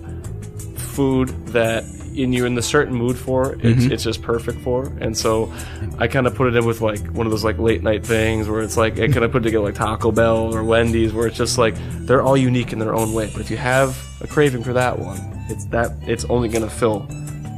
food 0.77 1.29
that 1.47 1.83
in 2.17 2.33
you're 2.33 2.47
in 2.47 2.55
the 2.55 2.61
certain 2.61 2.93
mood 2.93 3.17
for 3.17 3.53
it's 3.53 3.61
mm-hmm. 3.61 3.91
it's 3.91 4.03
just 4.03 4.21
perfect 4.21 4.59
for 4.61 4.87
and 4.99 5.17
so 5.17 5.53
I 5.97 6.07
kind 6.07 6.27
of 6.27 6.35
put 6.35 6.47
it 6.47 6.55
in 6.55 6.65
with 6.65 6.81
like 6.81 7.05
one 7.07 7.25
of 7.27 7.31
those 7.31 7.43
like 7.43 7.57
late 7.57 7.83
night 7.83 8.05
things 8.05 8.49
where 8.49 8.61
it's 8.61 8.77
like 8.77 8.93
I 8.99 9.07
kind 9.07 9.23
of 9.23 9.31
put 9.31 9.43
together 9.43 9.63
like 9.63 9.75
Taco 9.75 10.11
Bell 10.11 10.53
or 10.55 10.63
Wendy's 10.63 11.13
where 11.13 11.27
it's 11.27 11.37
just 11.37 11.57
like 11.57 11.75
they're 12.05 12.21
all 12.21 12.37
unique 12.37 12.73
in 12.73 12.79
their 12.79 12.93
own 12.95 13.13
way 13.13 13.29
but 13.31 13.41
if 13.41 13.51
you 13.51 13.57
have 13.57 13.97
a 14.21 14.27
craving 14.27 14.63
for 14.63 14.73
that 14.73 14.97
one 14.97 15.19
it's 15.49 15.65
that 15.65 15.91
it's 16.07 16.25
only 16.25 16.49
gonna 16.49 16.69
fill 16.69 17.07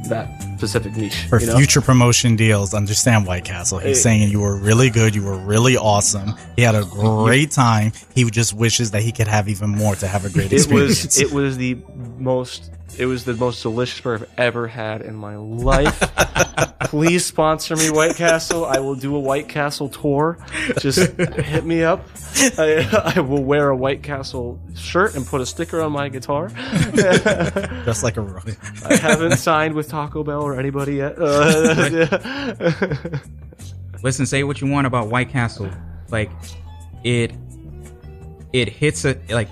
that 0.08 0.28
specific 0.58 0.94
niche 0.96 1.26
For 1.28 1.40
you 1.40 1.46
know? 1.46 1.56
future 1.56 1.80
promotion 1.80 2.36
deals, 2.36 2.74
understand 2.74 3.26
White 3.26 3.44
Castle. 3.44 3.78
He's 3.78 3.96
Hey. 3.96 4.02
saying 4.02 4.30
you 4.30 4.40
were 4.40 4.56
really 4.56 4.90
good, 4.90 5.14
you 5.14 5.24
were 5.24 5.38
really 5.38 5.76
awesome. 5.76 6.34
He 6.56 6.62
had 6.62 6.74
a 6.74 6.84
great 6.84 7.50
time. 7.64 7.92
He 8.14 8.28
just 8.30 8.52
wishes 8.52 8.90
that 8.90 9.02
he 9.02 9.10
could 9.12 9.28
have 9.28 9.48
even 9.48 9.70
more 9.70 9.94
to 9.96 10.06
have 10.06 10.24
a 10.26 10.30
great 10.30 10.52
it 10.52 10.56
experience. 10.56 11.04
was 11.04 11.20
it 11.20 11.32
was 11.32 11.56
the 11.56 11.78
most 12.18 12.70
it 12.98 13.06
was 13.06 13.24
the 13.24 13.34
most 13.34 13.62
delicious 13.62 14.00
burger 14.00 14.26
I've 14.32 14.38
ever 14.38 14.66
had 14.66 15.02
in 15.02 15.14
my 15.14 15.36
life. 15.36 16.00
Please 16.84 17.24
sponsor 17.24 17.76
me, 17.76 17.90
White 17.90 18.16
Castle. 18.16 18.64
I 18.64 18.78
will 18.80 18.94
do 18.94 19.14
a 19.14 19.20
White 19.20 19.48
Castle 19.48 19.88
tour. 19.88 20.38
Just 20.78 21.12
hit 21.16 21.64
me 21.64 21.82
up. 21.84 22.04
I, 22.58 23.12
I 23.16 23.20
will 23.20 23.44
wear 23.44 23.70
a 23.70 23.76
White 23.76 24.02
Castle 24.02 24.60
shirt 24.74 25.14
and 25.14 25.26
put 25.26 25.40
a 25.40 25.46
sticker 25.46 25.80
on 25.80 25.92
my 25.92 26.08
guitar. 26.08 26.48
just 27.84 28.02
like 28.02 28.16
a 28.16 28.22
I 28.84 28.96
haven't 28.96 29.36
signed 29.36 29.74
with 29.74 29.88
Taco 29.88 30.24
Bell 30.24 30.42
or 30.42 30.58
anybody 30.58 30.96
yet. 30.96 31.16
Uh, 31.18 32.08
Listen, 34.02 34.26
say 34.26 34.42
what 34.44 34.60
you 34.60 34.66
want 34.66 34.86
about 34.86 35.08
White 35.08 35.28
Castle. 35.28 35.70
Like 36.08 36.30
it, 37.04 37.32
it 38.52 38.68
hits 38.68 39.04
a 39.04 39.18
like 39.28 39.48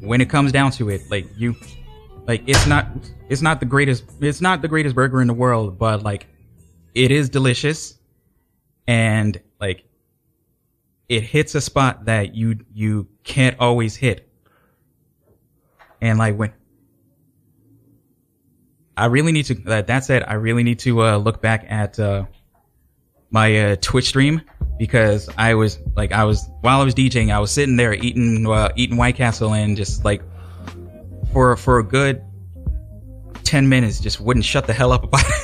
when 0.00 0.20
it 0.20 0.30
comes 0.30 0.52
down 0.52 0.70
to 0.72 0.88
it. 0.88 1.02
Like 1.10 1.26
you, 1.36 1.54
like 2.30 2.44
it's 2.46 2.64
not 2.64 2.86
it's 3.28 3.42
not 3.42 3.58
the 3.58 3.66
greatest 3.66 4.04
it's 4.20 4.40
not 4.40 4.62
the 4.62 4.68
greatest 4.68 4.94
burger 4.94 5.20
in 5.20 5.26
the 5.26 5.34
world, 5.34 5.80
but 5.80 6.04
like 6.04 6.28
it 6.94 7.10
is 7.10 7.28
delicious, 7.28 7.98
and 8.86 9.40
like 9.60 9.82
it 11.08 11.24
hits 11.24 11.56
a 11.56 11.60
spot 11.60 12.04
that 12.04 12.36
you 12.36 12.60
you 12.72 13.08
can't 13.24 13.58
always 13.58 13.96
hit. 13.96 14.28
And 16.00 16.20
like 16.20 16.36
when 16.36 16.52
I 18.96 19.06
really 19.06 19.32
need 19.32 19.46
to 19.46 19.54
that, 19.66 19.88
that 19.88 20.04
said, 20.04 20.22
I 20.24 20.34
really 20.34 20.62
need 20.62 20.78
to 20.80 21.02
uh, 21.02 21.16
look 21.16 21.42
back 21.42 21.66
at 21.68 21.98
uh, 21.98 22.26
my 23.32 23.72
uh, 23.72 23.76
Twitch 23.80 24.06
stream 24.06 24.40
because 24.78 25.28
I 25.36 25.54
was 25.54 25.80
like 25.96 26.12
I 26.12 26.22
was 26.22 26.48
while 26.60 26.80
I 26.80 26.84
was 26.84 26.94
DJing, 26.94 27.34
I 27.34 27.40
was 27.40 27.50
sitting 27.50 27.74
there 27.74 27.92
eating 27.92 28.46
uh, 28.46 28.68
eating 28.76 28.96
White 28.98 29.16
Castle 29.16 29.52
and 29.52 29.76
just 29.76 30.04
like 30.04 30.22
for 31.32 31.56
for 31.56 31.78
a 31.78 31.84
good 31.84 32.22
ten 33.44 33.68
minutes, 33.68 34.00
just 34.00 34.20
wouldn't 34.20 34.44
shut 34.44 34.66
the 34.66 34.72
hell 34.72 34.92
up 34.92 35.04
about 35.04 35.22
it. 35.24 35.36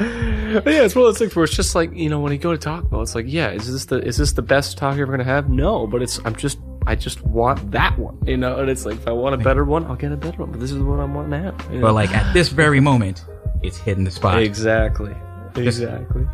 yeah, 0.00 0.82
it's 0.84 0.94
one 0.94 1.04
of 1.06 1.08
those 1.12 1.18
things 1.18 1.34
where 1.34 1.44
it's 1.44 1.54
just 1.56 1.74
like 1.74 1.92
you 1.94 2.08
know 2.08 2.20
when 2.20 2.32
you 2.32 2.38
go 2.38 2.52
to 2.52 2.58
Taco 2.58 2.86
Bell, 2.88 3.02
it's 3.02 3.14
like, 3.14 3.26
yeah, 3.28 3.50
is 3.50 3.70
this 3.70 3.86
the 3.86 3.98
is 3.98 4.16
this 4.16 4.32
the 4.32 4.42
best 4.42 4.78
taco 4.78 4.96
you're 4.96 5.06
ever 5.06 5.12
gonna 5.12 5.24
have? 5.24 5.48
No, 5.48 5.86
but 5.86 6.02
it's 6.02 6.20
I'm 6.24 6.36
just 6.36 6.58
I 6.86 6.94
just 6.94 7.22
want 7.24 7.70
that 7.72 7.98
one, 7.98 8.18
you 8.26 8.36
know. 8.36 8.58
And 8.58 8.70
it's 8.70 8.84
like 8.86 8.96
if 8.96 9.08
I 9.08 9.12
want 9.12 9.34
a 9.34 9.38
better 9.38 9.64
one, 9.64 9.84
I'll 9.86 9.96
get 9.96 10.12
a 10.12 10.16
better 10.16 10.38
one. 10.38 10.50
But 10.52 10.60
this 10.60 10.70
is 10.72 10.78
what 10.78 11.00
I'm 11.00 11.14
wanting 11.14 11.32
to 11.32 11.38
have. 11.38 11.68
you 11.70 11.78
know? 11.78 11.86
But 11.88 11.94
like 11.94 12.10
at 12.14 12.32
this 12.32 12.48
very 12.48 12.80
moment, 12.80 13.24
it's 13.62 13.76
hitting 13.76 14.04
the 14.04 14.10
spot. 14.10 14.40
exactly, 14.42 15.14
exactly, 15.56 16.26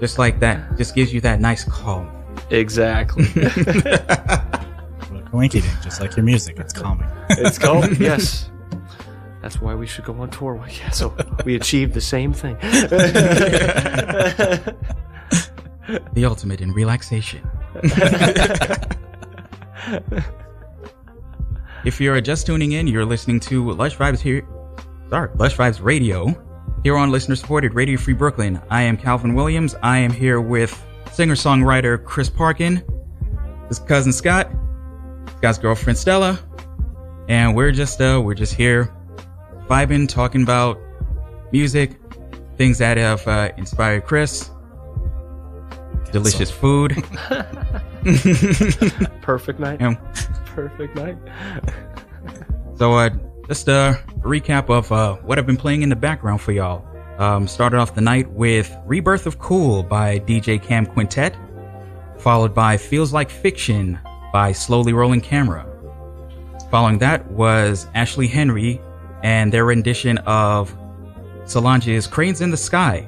Just 0.00 0.18
like 0.18 0.40
that. 0.40 0.76
Just 0.76 0.94
gives 0.94 1.12
you 1.12 1.20
that 1.22 1.40
nice 1.40 1.64
calm. 1.64 2.10
exactly. 2.50 3.24
Winky 5.32 5.60
dink, 5.60 5.72
just 5.82 6.00
like 6.00 6.16
your 6.16 6.24
music, 6.24 6.58
it's 6.58 6.72
calming. 6.72 7.08
it's 7.30 7.58
called 7.58 7.98
yes. 8.00 8.50
That's 9.42 9.60
why 9.60 9.74
we 9.74 9.86
should 9.86 10.04
go 10.04 10.14
on 10.20 10.30
tour. 10.30 10.62
Yeah, 10.78 10.90
so 10.90 11.14
we 11.44 11.54
achieved 11.54 11.94
the 11.94 12.00
same 12.00 12.32
thing. 12.32 12.56
The 16.12 16.24
ultimate 16.24 16.60
in 16.60 16.72
relaxation. 16.72 17.48
if 21.84 22.00
you're 22.00 22.20
just 22.20 22.46
tuning 22.46 22.72
in, 22.72 22.86
you're 22.86 23.04
listening 23.04 23.40
to 23.40 23.72
Lush 23.72 23.96
Vibes 23.96 24.20
here. 24.20 24.46
Sorry, 25.08 25.30
Lush 25.36 25.56
Vibes 25.56 25.82
Radio. 25.82 26.32
Here 26.84 26.96
on 26.96 27.10
listener 27.10 27.34
supported 27.34 27.74
Radio 27.74 27.98
Free 27.98 28.14
Brooklyn. 28.14 28.60
I 28.70 28.82
am 28.82 28.96
Calvin 28.96 29.34
Williams. 29.34 29.74
I 29.82 29.98
am 29.98 30.12
here 30.12 30.40
with 30.40 30.80
singer 31.12 31.34
songwriter 31.34 32.02
Chris 32.04 32.30
Parkin, 32.30 32.84
his 33.68 33.80
cousin 33.80 34.12
Scott, 34.12 34.48
Scott's 35.38 35.58
girlfriend 35.58 35.98
Stella, 35.98 36.38
and 37.28 37.56
we're 37.56 37.72
just 37.72 38.00
uh 38.00 38.20
we're 38.22 38.34
just 38.34 38.54
here 38.54 38.94
vibing, 39.70 40.08
talking 40.08 40.42
about 40.42 40.80
music, 41.52 42.00
things 42.56 42.78
that 42.78 42.96
have 42.96 43.26
uh, 43.28 43.52
inspired 43.56 44.04
Chris, 44.04 44.50
delicious 46.10 46.50
food. 46.50 46.92
Perfect 49.22 49.60
night. 49.60 49.80
Yeah. 49.80 49.94
Perfect 50.46 50.96
night. 50.96 51.16
So, 52.76 52.94
uh, 52.94 53.10
just 53.46 53.68
a 53.68 54.00
recap 54.20 54.70
of 54.70 54.90
uh, 54.90 55.14
what 55.16 55.38
I've 55.38 55.46
been 55.46 55.56
playing 55.56 55.82
in 55.82 55.88
the 55.88 55.96
background 55.96 56.40
for 56.40 56.50
y'all. 56.50 56.84
Um, 57.18 57.46
started 57.46 57.78
off 57.78 57.94
the 57.94 58.00
night 58.00 58.28
with 58.30 58.74
Rebirth 58.86 59.26
of 59.26 59.38
Cool 59.38 59.84
by 59.84 60.18
DJ 60.20 60.60
Cam 60.60 60.86
Quintet, 60.86 61.36
followed 62.18 62.54
by 62.54 62.76
Feels 62.76 63.12
Like 63.12 63.30
Fiction 63.30 64.00
by 64.32 64.52
Slowly 64.52 64.92
Rolling 64.92 65.20
Camera. 65.20 65.66
Following 66.70 66.98
that 66.98 67.30
was 67.30 67.86
Ashley 67.94 68.26
Henry 68.26 68.80
and 69.22 69.52
their 69.52 69.64
rendition 69.64 70.18
of 70.18 70.76
Solange's 71.44 72.06
Cranes 72.06 72.40
in 72.40 72.50
the 72.50 72.56
Sky, 72.56 73.00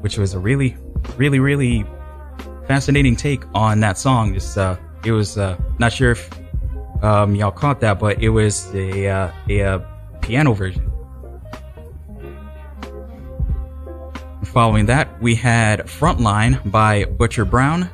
which 0.00 0.18
was 0.18 0.34
a 0.34 0.38
really, 0.38 0.76
really, 1.16 1.40
really 1.40 1.84
fascinating 2.66 3.16
take 3.16 3.44
on 3.54 3.80
that 3.80 3.96
song. 3.96 4.34
Just, 4.34 4.58
uh, 4.58 4.76
it 5.04 5.12
was, 5.12 5.38
uh, 5.38 5.56
not 5.78 5.92
sure 5.92 6.12
if 6.12 6.30
um, 7.02 7.34
y'all 7.34 7.50
caught 7.50 7.80
that, 7.80 7.98
but 7.98 8.22
it 8.22 8.28
was 8.28 8.72
a, 8.74 9.08
uh, 9.08 9.32
a, 9.48 9.62
uh 9.62 9.78
piano 10.20 10.52
version. 10.52 10.90
Following 14.44 14.86
that, 14.86 15.20
we 15.20 15.34
had 15.34 15.80
Frontline 15.86 16.70
by 16.70 17.04
Butcher 17.04 17.44
Brown, 17.44 17.88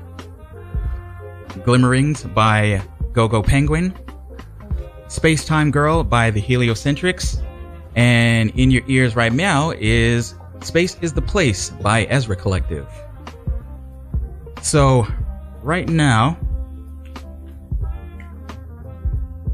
Glimmerings 1.64 2.24
by 2.24 2.82
Gogo 3.12 3.42
Penguin, 3.42 3.94
Space 5.08 5.44
Time 5.44 5.70
Girl 5.70 6.04
by 6.04 6.30
the 6.30 6.40
Heliocentrics, 6.40 7.38
and 7.94 8.50
in 8.58 8.70
your 8.70 8.82
ears 8.88 9.16
right 9.16 9.32
now 9.32 9.72
is 9.78 10.34
Space 10.62 10.96
is 11.00 11.12
the 11.12 11.22
Place 11.22 11.70
by 11.70 12.04
Ezra 12.04 12.36
Collective. 12.36 12.88
So, 14.62 15.06
right 15.62 15.88
now, 15.88 16.36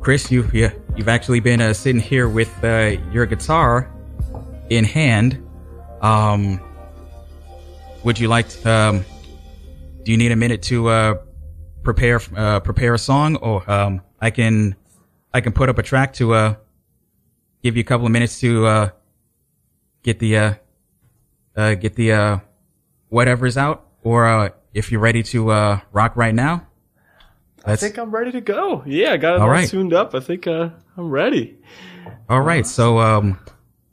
Chris, 0.00 0.30
you 0.30 0.48
yeah, 0.52 0.72
you've 0.96 1.08
actually 1.08 1.40
been 1.40 1.60
uh, 1.60 1.72
sitting 1.72 2.00
here 2.00 2.28
with 2.28 2.52
uh, 2.64 2.96
your 3.12 3.26
guitar 3.26 3.90
in 4.70 4.84
hand. 4.84 5.46
Um, 6.00 6.60
would 8.02 8.18
you 8.18 8.28
like? 8.28 8.48
To, 8.48 8.70
um, 8.70 9.04
do 10.02 10.10
you 10.10 10.18
need 10.18 10.32
a 10.32 10.36
minute 10.36 10.62
to 10.62 10.88
uh, 10.88 11.14
prepare 11.82 12.20
uh, 12.36 12.60
prepare 12.60 12.94
a 12.94 12.98
song, 12.98 13.36
or 13.36 13.68
um, 13.70 14.02
I 14.20 14.30
can 14.30 14.76
I 15.32 15.40
can 15.40 15.52
put 15.52 15.68
up 15.68 15.78
a 15.78 15.82
track 15.82 16.12
to 16.14 16.34
uh, 16.34 16.54
give 17.62 17.76
you 17.76 17.80
a 17.80 17.84
couple 17.84 18.06
of 18.06 18.12
minutes 18.12 18.40
to 18.40 18.66
uh, 18.66 18.88
get 20.02 20.18
the 20.18 20.36
uh, 20.36 20.54
uh, 21.56 21.74
get 21.74 21.94
the 21.94 22.12
uh, 22.12 22.38
whatever's 23.08 23.56
out, 23.56 23.86
or 24.02 24.26
uh, 24.26 24.48
if 24.74 24.90
you're 24.90 25.00
ready 25.00 25.22
to 25.24 25.50
uh, 25.50 25.80
rock 25.92 26.16
right 26.16 26.34
now. 26.34 26.66
I 27.64 27.76
think 27.76 27.96
I'm 27.96 28.10
ready 28.10 28.32
to 28.32 28.40
go. 28.40 28.82
Yeah, 28.84 29.12
I 29.12 29.16
got 29.18 29.34
it 29.34 29.36
All 29.36 29.42
all, 29.42 29.48
right. 29.48 29.68
tuned 29.68 29.92
up. 29.92 30.16
I 30.16 30.20
think 30.20 30.48
uh, 30.48 30.70
I'm 30.96 31.10
ready. 31.10 31.58
All 32.28 32.40
right. 32.40 32.66
So, 32.66 32.98
um, 32.98 33.38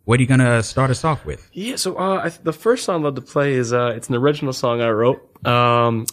what 0.06 0.20
are 0.20 0.24
you 0.24 0.28
gonna 0.28 0.64
start 0.64 0.90
us 0.90 1.04
off 1.04 1.24
with? 1.24 1.48
Yeah, 1.54 1.76
so 1.76 1.96
uh, 1.96 2.22
I, 2.26 2.30
the 2.30 2.52
first 2.54 2.84
song 2.84 3.02
I'd 3.02 3.04
love 3.04 3.16
to 3.16 3.22
play 3.22 3.54
is 3.54 3.72
uh, 3.72 3.94
it's 3.96 4.10
an 4.10 4.16
original 4.16 4.54
song 4.54 4.82
I 4.82 4.90
wrote. 4.90 5.22
Um, 5.46 6.08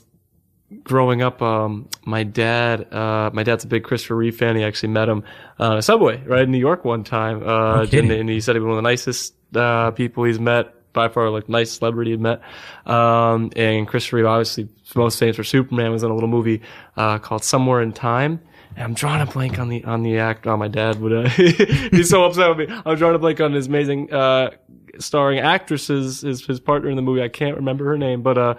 growing 0.82 1.22
up, 1.22 1.42
um, 1.42 1.88
my 2.04 2.22
dad, 2.24 2.92
uh, 2.92 3.30
my 3.32 3.42
dad's 3.42 3.64
a 3.64 3.68
big 3.68 3.84
Christopher 3.84 4.16
Reeve 4.16 4.36
fan. 4.36 4.56
He 4.56 4.64
actually 4.64 4.90
met 4.90 5.08
him 5.08 5.24
uh, 5.60 5.70
on 5.70 5.78
a 5.78 5.82
subway 5.82 6.22
right 6.24 6.42
in 6.42 6.50
New 6.50 6.58
York 6.58 6.84
one 6.84 7.04
time, 7.04 7.42
uh, 7.46 7.86
kidding. 7.86 8.10
and, 8.10 8.20
and 8.20 8.28
he 8.28 8.40
said 8.40 8.56
he 8.56 8.60
was 8.60 8.66
one 8.66 8.78
of 8.78 8.82
the 8.82 8.88
nicest 8.88 9.34
uh, 9.54 9.90
people 9.92 10.24
he's 10.24 10.40
met. 10.40 10.72
By 10.92 11.10
far, 11.10 11.28
like 11.28 11.46
nice 11.46 11.72
celebrity 11.72 12.12
he'd 12.12 12.20
met. 12.20 12.40
Um, 12.86 13.50
and 13.54 13.86
Christopher 13.86 14.16
Reeve, 14.16 14.24
obviously 14.24 14.70
most 14.94 15.18
famous 15.18 15.36
for 15.36 15.44
Superman, 15.44 15.90
was 15.90 16.02
in 16.02 16.10
a 16.10 16.14
little 16.14 16.28
movie 16.28 16.62
uh, 16.96 17.18
called 17.18 17.44
Somewhere 17.44 17.82
in 17.82 17.92
Time. 17.92 18.40
And 18.76 18.84
I'm 18.84 18.94
drawing 18.94 19.20
a 19.20 19.26
blank 19.26 19.58
on 19.58 19.68
the 19.68 19.84
on 19.84 20.02
the 20.02 20.18
actor. 20.18 20.48
Oh, 20.48 20.56
my 20.56 20.68
dad 20.68 20.98
would. 21.02 21.12
Uh, 21.12 21.28
he's 21.28 22.08
so 22.08 22.24
upset 22.24 22.56
with 22.56 22.66
me. 22.66 22.74
I'm 22.86 22.96
drawing 22.96 23.14
a 23.14 23.18
blank 23.18 23.42
on 23.42 23.52
his 23.52 23.66
amazing 23.66 24.10
uh, 24.10 24.52
starring 24.98 25.38
actresses. 25.38 26.22
His 26.22 26.46
his 26.46 26.60
partner 26.60 26.88
in 26.88 26.96
the 26.96 27.02
movie. 27.02 27.22
I 27.22 27.28
can't 27.28 27.56
remember 27.56 27.84
her 27.84 27.98
name, 27.98 28.22
but 28.22 28.38
uh, 28.38 28.54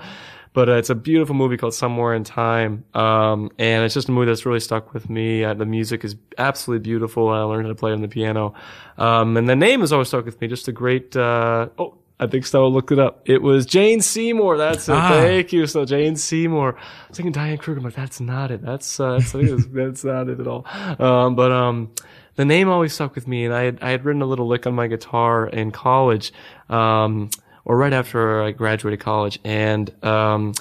but 0.58 0.70
uh, 0.70 0.72
it's 0.72 0.90
a 0.90 0.96
beautiful 0.96 1.36
movie 1.36 1.56
called 1.56 1.76
Somewhere 1.76 2.16
in 2.16 2.24
Time. 2.24 2.84
Um, 2.96 3.52
and 3.60 3.86
it's 3.86 3.94
just 3.94 4.10
a 4.10 4.12
movie 4.12 4.26
that's 4.26 4.44
really 4.44 4.60
stuck 4.60 4.92
with 4.92 5.08
me. 5.08 5.44
Uh, 5.44 5.54
the 5.54 5.68
music 5.68 6.04
is 6.04 6.16
absolutely 6.40 6.82
beautiful. 6.82 7.30
I 7.30 7.42
learned 7.42 7.68
how 7.68 7.74
to 7.74 7.76
play 7.76 7.92
on 7.92 8.02
the 8.02 8.08
piano. 8.08 8.56
Um, 8.98 9.38
and 9.38 9.48
the 9.48 9.56
name 9.56 9.82
has 9.82 9.94
always 9.94 10.08
stuck 10.08 10.26
with 10.26 10.42
me. 10.42 10.48
Just 10.48 10.68
a 10.68 10.72
great. 10.72 11.16
Uh, 11.16 11.70
oh. 11.78 11.94
I 12.20 12.26
think 12.26 12.48
Stella 12.48 12.66
looked 12.66 12.92
it 12.92 12.98
up. 12.98 13.22
It 13.26 13.44
was 13.44 13.68
Jane 13.68 14.02
Seymour. 14.02 14.58
That's 14.58 14.90
it. 14.90 14.94
Ah. 14.96 15.10
Thank 15.10 15.54
you. 15.54 15.68
So 15.68 15.86
Jane 15.86 16.16
Seymour. 16.16 16.76
I 16.76 17.08
was 17.08 17.18
thinking 17.18 17.34
Diane 17.34 17.60
Kruger, 17.60 17.80
but 17.82 17.94
that's 17.94 18.20
not 18.20 18.50
it. 18.50 18.64
That's 18.64 19.00
uh, 19.00 19.20
that's, 19.20 19.36
I 19.36 19.38
think 19.44 19.52
it's- 19.52 19.68
that's 19.72 20.04
not 20.04 20.28
it 20.28 20.40
at 20.40 20.48
all. 20.48 20.66
Um, 20.98 21.36
but 21.36 21.52
um, 21.52 21.92
the 22.34 22.46
name 22.46 22.68
always 22.68 22.94
stuck 22.94 23.14
with 23.14 23.28
me, 23.28 23.46
and 23.46 23.54
I 23.54 23.62
had 23.66 23.78
I 23.84 23.92
had 23.92 24.06
written 24.06 24.24
a 24.24 24.26
little 24.26 24.48
lick 24.48 24.66
on 24.66 24.74
my 24.74 24.88
guitar 24.88 25.46
in 25.46 25.70
college, 25.70 26.34
um, 26.68 27.30
or 27.68 27.78
right 27.78 27.92
after 27.92 28.42
I 28.42 28.52
graduated 28.52 29.02
college, 29.02 29.40
and 29.44 29.92
um, 30.04 30.54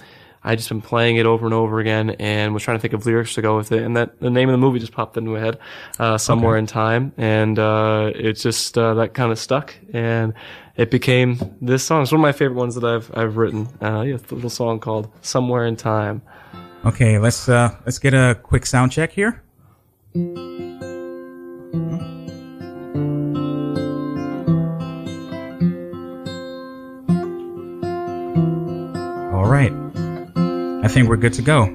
I 0.42 0.56
just 0.56 0.68
been 0.68 0.82
playing 0.82 1.16
it 1.16 1.24
over 1.24 1.46
and 1.46 1.54
over 1.54 1.78
again, 1.78 2.10
and 2.18 2.52
was 2.52 2.64
trying 2.64 2.76
to 2.76 2.80
think 2.80 2.94
of 2.94 3.06
lyrics 3.06 3.34
to 3.34 3.42
go 3.42 3.56
with 3.56 3.70
it, 3.70 3.82
and 3.84 3.96
that 3.96 4.18
the 4.18 4.28
name 4.28 4.48
of 4.48 4.52
the 4.52 4.58
movie 4.58 4.80
just 4.80 4.92
popped 4.92 5.16
into 5.16 5.30
my 5.30 5.38
head, 5.38 5.58
uh, 6.00 6.18
somewhere 6.18 6.56
in 6.56 6.66
time, 6.66 7.12
and 7.16 7.60
uh, 7.60 8.10
it 8.12 8.32
just 8.32 8.76
uh, 8.76 8.94
that 8.94 9.14
kind 9.14 9.30
of 9.30 9.38
stuck, 9.38 9.72
and 9.92 10.34
it 10.74 10.90
became 10.90 11.38
this 11.60 11.84
song. 11.84 12.02
It's 12.02 12.10
one 12.10 12.20
of 12.20 12.22
my 12.22 12.32
favorite 12.32 12.56
ones 12.56 12.74
that 12.74 12.84
I've 12.84 13.10
I've 13.16 13.36
written. 13.36 13.68
Uh, 13.80 14.02
yeah, 14.02 14.16
it's 14.16 14.30
a 14.32 14.34
little 14.34 14.50
song 14.50 14.80
called 14.80 15.08
"Somewhere 15.22 15.64
in 15.64 15.76
Time." 15.76 16.22
Okay, 16.84 17.20
let's 17.20 17.48
uh, 17.48 17.76
let's 17.86 18.00
get 18.00 18.14
a 18.14 18.36
quick 18.42 18.66
sound 18.66 18.90
check 18.90 19.12
here. 19.12 19.44
All 29.46 29.52
right, 29.52 29.72
I 30.84 30.88
think 30.88 31.08
we're 31.08 31.16
good 31.16 31.32
to 31.34 31.42
go. 31.42 31.66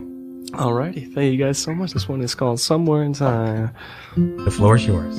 Alrighty, 0.51 1.13
thank 1.13 1.31
you 1.31 1.37
guys 1.37 1.57
so 1.57 1.73
much. 1.73 1.93
This 1.93 2.05
one 2.05 2.21
is 2.21 2.35
called 2.35 2.59
"Somewhere 2.59 3.01
in 3.01 3.13
Time." 3.13 3.71
The 4.17 4.51
floor 4.51 4.75
is 4.75 4.85
yours. 4.85 5.17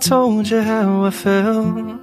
Told 0.00 0.48
you 0.48 0.62
how 0.62 1.04
I 1.04 1.10
felt? 1.10 2.00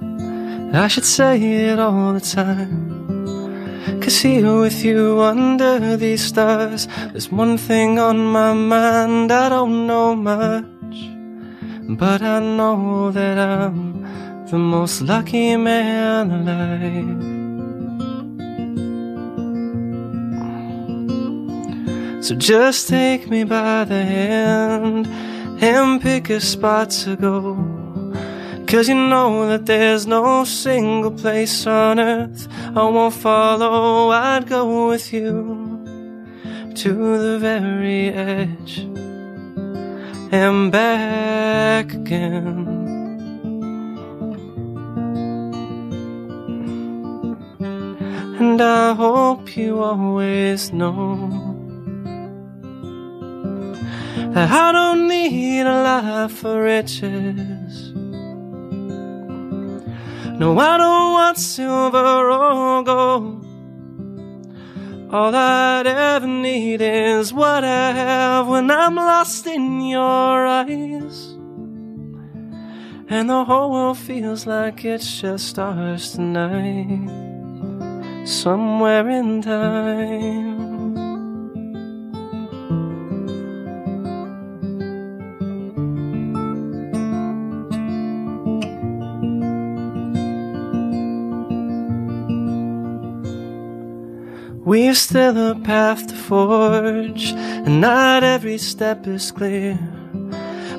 I 0.72 0.86
should 0.86 1.04
say 1.04 1.42
it 1.70 1.78
all 1.78 2.12
the 2.12 2.20
time. 2.20 4.00
Cause 4.00 4.18
here 4.20 4.60
with 4.60 4.84
you 4.84 5.20
under 5.20 5.96
these 5.96 6.24
stars, 6.24 6.86
there's 7.10 7.32
one 7.32 7.58
thing 7.58 7.98
on 7.98 8.18
my 8.24 8.52
mind, 8.52 9.32
I 9.32 9.48
don't 9.48 9.86
know 9.86 10.14
much. 10.14 10.64
But 11.98 12.22
I 12.22 12.38
know 12.38 13.10
that 13.10 13.38
I'm 13.38 14.46
the 14.46 14.58
most 14.58 15.00
lucky 15.00 15.56
man 15.56 16.30
alive. 16.30 17.38
So 22.24 22.34
just 22.34 22.88
take 22.88 23.28
me 23.28 23.44
by 23.44 23.84
the 23.84 24.04
hand 24.04 25.06
and 25.60 26.00
pick 26.00 26.30
a 26.30 26.40
spot 26.40 26.90
to 26.90 27.16
go. 27.16 27.77
Cause 28.68 28.86
you 28.86 28.94
know 28.94 29.48
that 29.48 29.64
there's 29.64 30.06
no 30.06 30.44
single 30.44 31.10
place 31.10 31.66
on 31.66 31.98
earth 31.98 32.46
I 32.76 32.84
won't 32.84 33.14
follow. 33.14 34.10
I'd 34.10 34.46
go 34.46 34.88
with 34.90 35.10
you 35.10 35.78
to 36.74 36.92
the 37.18 37.38
very 37.38 38.10
edge 38.10 38.80
and 40.30 40.70
back 40.70 41.94
again. 41.94 42.68
And 48.38 48.60
I 48.60 48.92
hope 48.92 49.56
you 49.56 49.82
always 49.82 50.74
know 50.74 51.30
that 54.34 54.50
I 54.50 54.72
don't 54.72 55.08
need 55.08 55.62
a 55.62 55.82
life 55.82 56.32
for 56.32 56.62
riches. 56.62 57.87
No, 60.38 60.56
I 60.56 60.78
don't 60.78 61.12
want 61.14 61.36
silver 61.36 62.30
or 62.30 62.84
gold. 62.84 63.44
All 65.10 65.34
I'd 65.34 65.88
ever 65.88 66.28
need 66.28 66.80
is 66.80 67.32
what 67.32 67.64
I 67.64 67.90
have 67.90 68.46
when 68.46 68.70
I'm 68.70 68.94
lost 68.94 69.48
in 69.48 69.80
your 69.80 70.46
eyes. 70.46 71.34
And 73.10 73.28
the 73.28 73.44
whole 73.44 73.72
world 73.72 73.98
feels 73.98 74.46
like 74.46 74.84
it's 74.84 75.20
just 75.20 75.58
ours 75.58 76.12
tonight. 76.12 77.08
Somewhere 78.24 79.08
in 79.08 79.42
time. 79.42 80.67
We've 94.68 94.98
still 94.98 95.52
a 95.52 95.54
path 95.54 96.08
to 96.08 96.14
forge, 96.14 97.32
and 97.32 97.80
not 97.80 98.22
every 98.22 98.58
step 98.58 99.06
is 99.06 99.32
clear. 99.32 99.78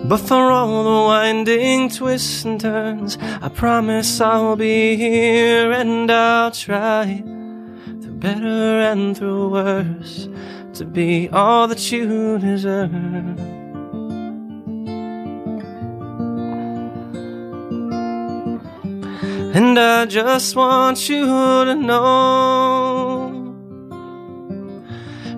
But 0.05 0.19
for 0.19 0.51
all 0.51 0.83
the 0.83 1.07
winding 1.07 1.89
twists 1.89 2.45
and 2.45 2.61
turns, 2.61 3.17
I 3.41 3.49
promise 3.49 4.21
I'll 4.21 4.55
be 4.55 4.95
here 4.95 5.71
and 5.71 6.11
I'll 6.11 6.51
try 6.51 7.23
through 7.99 8.19
better 8.19 8.81
and 8.91 9.17
through 9.17 9.49
worse 9.49 10.29
to 10.75 10.85
be 10.85 11.27
all 11.29 11.67
that 11.67 11.91
you 11.91 12.37
deserve. 12.37 12.93
And 19.55 19.79
I 19.79 20.05
just 20.05 20.55
want 20.55 21.09
you 21.09 21.25
to 21.25 21.73
know 21.73 23.08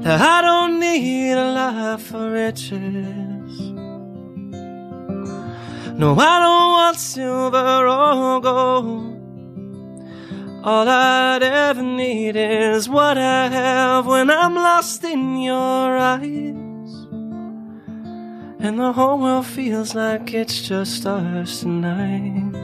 that 0.01 0.19
I 0.19 0.41
don't 0.41 0.79
need 0.79 1.33
a 1.33 1.51
life 1.53 2.01
for 2.01 2.31
riches. 2.31 3.71
No, 6.01 6.15
I 6.17 6.39
don't 6.39 6.71
want 6.77 6.97
silver 6.97 7.87
or 7.87 8.41
gold. 8.41 9.11
All 10.63 10.89
I'd 10.89 11.43
ever 11.43 11.83
need 11.83 12.35
is 12.35 12.89
what 12.89 13.17
I 13.17 13.47
have 13.47 14.07
when 14.07 14.31
I'm 14.31 14.55
lost 14.55 15.03
in 15.03 15.39
your 15.39 15.97
eyes. 15.97 16.21
And 18.59 18.79
the 18.79 18.93
whole 18.93 19.19
world 19.19 19.45
feels 19.45 19.93
like 19.93 20.33
it's 20.33 20.61
just 20.61 21.05
us 21.05 21.61
tonight. 21.61 22.55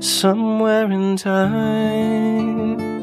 Somewhere 0.00 0.90
in 0.90 1.16
time. 1.16 2.95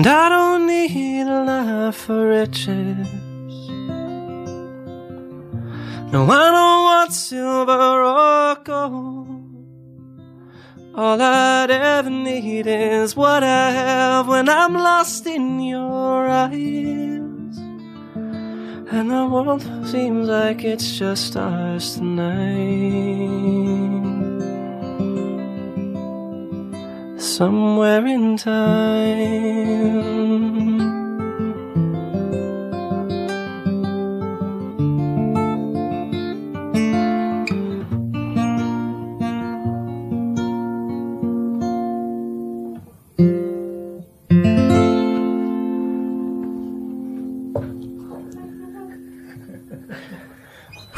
And 0.00 0.06
I 0.06 0.30
don't 0.30 0.66
need 0.66 1.26
a 1.26 1.44
life 1.44 1.94
for 1.94 2.28
riches. 2.28 3.06
No, 6.10 6.24
I 6.24 6.50
don't 6.56 6.82
want 6.88 7.12
silver 7.12 8.02
or 8.02 8.56
gold. 8.64 9.28
All 10.94 11.20
I'd 11.20 11.70
ever 11.70 12.08
need 12.08 12.66
is 12.66 13.14
what 13.14 13.44
I 13.44 13.72
have 13.72 14.26
when 14.26 14.48
I'm 14.48 14.72
lost 14.72 15.26
in 15.26 15.60
your 15.60 16.26
eyes. 16.30 17.58
And 18.94 19.10
the 19.10 19.28
world 19.30 19.60
seems 19.86 20.26
like 20.26 20.64
it's 20.64 20.96
just 20.96 21.36
ours 21.36 21.96
tonight. 21.96 23.20
Somewhere 27.20 28.06
in 28.06 28.38
time. 28.38 29.60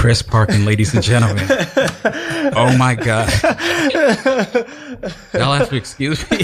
Chris 0.02 0.20
Parkin, 0.20 0.64
ladies 0.64 0.92
and 0.94 1.00
gentlemen. 1.04 1.46
oh 1.48 2.76
my 2.76 2.96
God. 2.96 3.30
Y'all 5.32 5.52
have 5.52 5.68
to 5.68 5.76
excuse 5.76 6.28
me. 6.28 6.38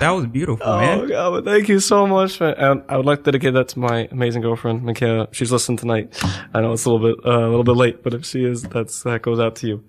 that 0.00 0.10
was 0.10 0.26
beautiful, 0.26 0.66
Oh 0.66 0.80
man. 0.80 1.06
god, 1.06 1.30
but 1.30 1.44
thank 1.44 1.68
you 1.68 1.78
so 1.78 2.08
much. 2.08 2.40
And 2.40 2.82
I 2.88 2.96
would 2.96 3.06
like 3.06 3.18
to 3.18 3.30
dedicate 3.30 3.54
that 3.54 3.68
to 3.68 3.78
my 3.78 4.08
amazing 4.10 4.42
girlfriend, 4.42 4.82
Michaela. 4.82 5.28
She's 5.30 5.52
listening 5.52 5.78
tonight. 5.78 6.20
I 6.52 6.60
know 6.60 6.72
it's 6.72 6.86
a 6.86 6.90
little 6.90 7.14
bit 7.14 7.24
uh, 7.24 7.38
a 7.38 7.48
little 7.48 7.62
bit 7.62 7.76
late, 7.76 8.02
but 8.02 8.12
if 8.12 8.24
she 8.24 8.44
is, 8.44 8.62
that's 8.64 9.04
that 9.04 9.22
goes 9.22 9.38
out 9.38 9.54
to 9.56 9.68
you. 9.68 9.84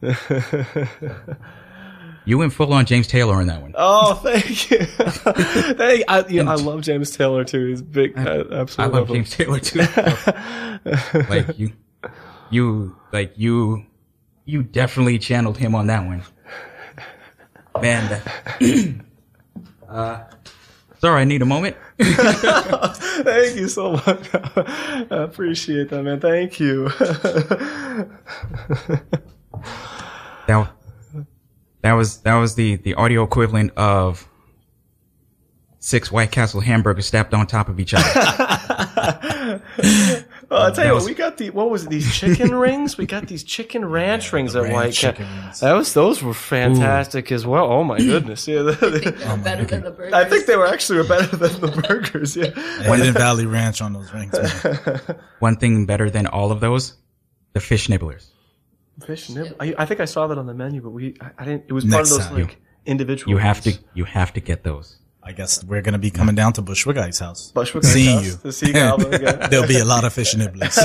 You 2.28 2.36
went 2.36 2.52
full 2.52 2.74
on 2.74 2.84
James 2.84 3.06
Taylor 3.06 3.36
on 3.36 3.46
that 3.46 3.62
one. 3.62 3.72
oh, 3.74 4.12
thank 4.16 4.70
you. 4.70 4.84
thank 4.84 6.04
I, 6.08 6.26
you 6.28 6.44
know, 6.44 6.50
I 6.50 6.56
love 6.56 6.82
James 6.82 7.10
Taylor 7.10 7.42
too. 7.42 7.68
He's 7.68 7.80
big. 7.80 8.18
I, 8.18 8.22
I 8.22 8.60
absolutely 8.60 8.98
love 8.98 9.08
him. 9.08 9.14
James 9.14 9.30
Taylor 9.30 9.60
too. 9.60 9.78
like 11.30 11.58
you, 11.58 11.72
you, 12.50 12.94
like 13.14 13.32
you, 13.38 13.86
you 14.44 14.62
definitely 14.62 15.18
channeled 15.18 15.56
him 15.56 15.74
on 15.74 15.86
that 15.86 16.04
one. 16.04 16.22
Man, 17.80 18.22
that, 18.60 19.00
uh, 19.88 20.24
sorry, 20.98 21.22
I 21.22 21.24
need 21.24 21.40
a 21.40 21.46
moment. 21.46 21.78
Thank 21.98 23.56
you 23.56 23.68
so 23.68 23.92
much. 23.92 24.28
I 24.34 25.06
appreciate 25.10 25.88
that, 25.88 26.02
man. 26.02 26.20
Thank 26.20 26.60
you. 26.60 26.90
That, 30.46 30.70
that 31.82 31.92
was, 31.92 32.18
that 32.22 32.36
was 32.36 32.54
the, 32.54 32.76
the 32.76 32.94
audio 32.94 33.22
equivalent 33.22 33.72
of 33.76 34.28
six 35.78 36.10
White 36.10 36.30
Castle 36.32 36.60
hamburgers 36.60 37.06
stacked 37.06 37.34
on 37.34 37.46
top 37.46 37.68
of 37.68 37.78
each 37.80 37.94
other. 37.94 39.62
Oh, 40.50 40.56
I'll 40.56 40.72
tell 40.72 40.84
you 40.86 40.92
That 40.92 40.94
what, 40.96 41.04
we 41.04 41.14
got 41.14 41.36
the 41.36 41.50
what 41.50 41.68
was 41.68 41.84
it? 41.84 41.90
These 41.90 42.10
chicken 42.16 42.54
rings. 42.54 42.96
We 42.96 43.04
got 43.04 43.26
these 43.26 43.44
chicken 43.44 43.84
ranch 43.90 44.32
rings 44.32 44.56
at 44.56 44.62
ranch 44.62 44.74
White 44.74 44.94
Castle. 44.94 45.12
chicken. 45.12 45.26
That 45.60 45.74
was 45.74 45.92
those 45.92 46.22
were 46.22 46.32
fantastic 46.32 47.30
as 47.32 47.46
well. 47.46 47.70
Oh 47.70 47.84
my 47.84 47.98
goodness, 47.98 48.48
yeah. 48.48 48.62
They're 48.62 48.72
better 49.36 49.64
than 49.66 49.82
the 49.84 49.90
burgers. 49.90 50.14
I 50.14 50.24
think 50.24 50.46
they 50.46 50.56
were 50.56 50.66
actually 50.66 51.06
better 51.06 51.36
than 51.36 51.60
the 51.60 51.82
burgers. 51.86 52.34
Yeah. 52.34 52.48
Hidden 52.80 53.12
Valley 53.12 53.44
Ranch 53.44 53.82
on 53.82 53.92
those 53.92 54.10
rings. 54.14 54.38
One 55.40 55.56
thing 55.56 55.84
better 55.84 56.08
than 56.08 56.26
all 56.26 56.50
of 56.50 56.60
those, 56.60 56.94
the 57.52 57.60
fish 57.60 57.88
nibblers. 57.90 58.30
Fish 59.06 59.30
nib. 59.30 59.54
I, 59.60 59.74
I 59.78 59.86
think 59.86 60.00
I 60.00 60.04
saw 60.06 60.26
that 60.26 60.38
on 60.38 60.46
the 60.46 60.54
menu, 60.54 60.80
but 60.80 60.90
we 60.90 61.16
I, 61.20 61.30
I 61.38 61.44
didn't. 61.44 61.64
It 61.68 61.72
was 61.72 61.84
part 61.84 61.98
Next 62.00 62.10
of 62.12 62.18
those 62.18 62.26
time. 62.28 62.38
like 62.40 62.56
individual. 62.86 63.30
You 63.32 63.38
have 63.38 63.60
to 63.62 63.78
you 63.94 64.04
have 64.04 64.32
to 64.34 64.40
get 64.40 64.64
those. 64.64 64.96
I 65.22 65.32
guess 65.32 65.62
we're 65.62 65.82
gonna 65.82 65.98
be 65.98 66.10
coming 66.10 66.34
down 66.34 66.54
to 66.54 66.62
Bushwick 66.62 66.96
Guy's 66.96 67.18
house. 67.18 67.52
Bushwick 67.52 67.84
seeing 67.84 68.16
House 68.16 68.26
you. 68.26 68.36
to 68.42 68.52
see 68.52 68.72
Calvin 68.72 69.14
again. 69.20 69.50
There'll 69.50 69.68
be 69.68 69.78
a 69.78 69.84
lot 69.84 70.04
of 70.04 70.12
fish 70.12 70.34
nibblers. 70.34 70.74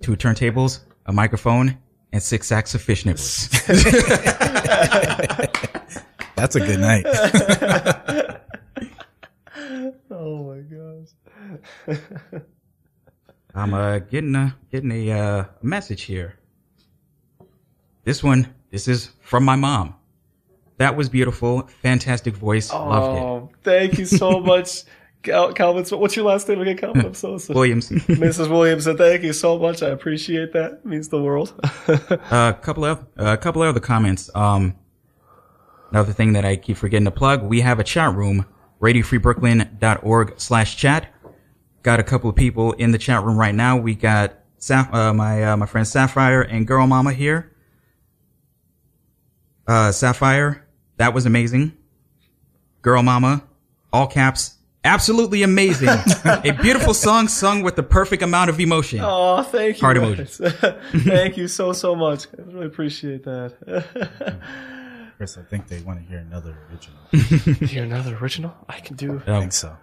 Two 0.00 0.16
turntables, 0.16 0.80
a 1.06 1.12
microphone, 1.12 1.76
and 2.12 2.22
six 2.22 2.46
sacks 2.46 2.74
of 2.74 2.80
fish 2.82 3.04
nibbles. 3.04 3.48
That's 6.36 6.54
a 6.56 6.60
good 6.60 6.80
night. 6.80 7.04
Oh 10.10 10.54
my 10.54 10.60
gosh. 11.96 12.40
I'm 13.58 13.74
uh 13.74 13.98
getting 13.98 14.34
a 14.36 14.56
getting 14.70 14.92
a 14.92 15.10
uh, 15.10 15.44
message 15.62 16.02
here. 16.02 16.38
This 18.04 18.22
one, 18.22 18.54
this 18.70 18.86
is 18.86 19.10
from 19.20 19.44
my 19.44 19.56
mom. 19.56 19.96
That 20.76 20.96
was 20.96 21.08
beautiful, 21.08 21.68
fantastic 21.82 22.36
voice, 22.36 22.72
loved 22.72 23.18
Oh, 23.18 23.50
thank 23.64 23.98
you 23.98 24.06
so 24.06 24.38
much, 24.52 24.84
Cal- 25.24 25.52
Calvin. 25.52 25.84
What's 25.98 26.14
your 26.14 26.24
last 26.24 26.48
name 26.48 26.60
again, 26.60 26.76
Calvin? 26.76 27.04
I'm 27.06 27.14
so 27.14 27.36
sorry. 27.36 27.56
Williams. 27.56 27.88
Mrs. 27.90 28.48
Williamson, 28.48 28.96
thank 28.96 29.24
you 29.24 29.32
so 29.32 29.58
much. 29.58 29.82
I 29.82 29.88
appreciate 29.88 30.52
that. 30.52 30.74
It 30.74 30.86
means 30.86 31.08
the 31.08 31.20
world. 31.20 31.52
A 31.88 32.56
couple 32.62 32.84
of 32.84 33.04
a 33.16 33.36
couple 33.36 33.62
of 33.64 33.70
other 33.70 33.80
comments. 33.80 34.30
Um, 34.36 34.76
another 35.90 36.12
thing 36.12 36.32
that 36.34 36.44
I 36.44 36.54
keep 36.54 36.76
forgetting 36.76 37.06
to 37.06 37.10
plug: 37.10 37.42
we 37.42 37.60
have 37.62 37.80
a 37.80 37.84
chat 37.84 38.14
room, 38.14 38.46
radiofreebrooklyn.org/slash 38.80 40.76
chat. 40.76 41.12
Got 41.82 42.00
a 42.00 42.02
couple 42.02 42.28
of 42.28 42.36
people 42.36 42.72
in 42.72 42.90
the 42.90 42.98
chat 42.98 43.22
room 43.22 43.38
right 43.38 43.54
now. 43.54 43.76
We 43.76 43.94
got 43.94 44.34
Saf- 44.58 44.92
uh, 44.92 45.14
my 45.14 45.42
uh, 45.44 45.56
my 45.56 45.66
friend 45.66 45.86
Sapphire 45.86 46.42
and 46.42 46.66
Girl 46.66 46.86
Mama 46.86 47.12
here. 47.12 47.52
Uh, 49.66 49.92
Sapphire, 49.92 50.66
that 50.96 51.14
was 51.14 51.26
amazing. 51.26 51.76
Girl 52.82 53.02
Mama, 53.02 53.44
all 53.92 54.06
caps, 54.06 54.56
absolutely 54.82 55.42
amazing. 55.42 55.88
a 56.24 56.52
beautiful 56.60 56.94
song 56.94 57.28
sung 57.28 57.62
with 57.62 57.76
the 57.76 57.82
perfect 57.82 58.22
amount 58.22 58.50
of 58.50 58.58
emotion. 58.58 59.00
oh, 59.02 59.42
thank 59.42 59.76
you. 59.76 59.80
Heart 59.80 60.16
guys. 60.16 60.40
thank 61.04 61.36
you 61.36 61.48
so, 61.48 61.72
so 61.72 61.94
much. 61.94 62.26
I 62.38 62.42
really 62.42 62.66
appreciate 62.66 63.24
that. 63.24 64.34
Chris, 65.18 65.36
I 65.36 65.42
think 65.42 65.68
they 65.68 65.80
want 65.80 66.00
to 66.00 66.06
hear 66.06 66.18
another 66.18 66.56
original. 66.70 67.66
Hear 67.66 67.84
another 67.84 68.16
original? 68.16 68.54
I 68.68 68.80
can 68.80 68.96
do. 68.96 69.22
I 69.26 69.40
think 69.40 69.52
so. 69.52 69.76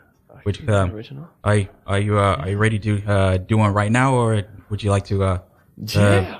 Which, 0.46 0.66
do 0.66 0.74
original? 0.74 1.28
Are 1.44 1.56
you, 1.58 1.68
are 1.86 2.00
you 2.00 2.18
uh, 2.20 2.36
are 2.38 2.50
you 2.50 2.58
ready 2.58 2.80
to 2.80 3.04
uh, 3.06 3.38
do 3.38 3.58
one 3.58 3.74
right 3.74 3.92
now, 3.92 4.14
or 4.14 4.44
would 4.70 4.82
you 4.84 4.92
like 4.92 5.06
to? 5.06 5.24
Uh, 5.24 5.40
Yeah. 5.78 6.40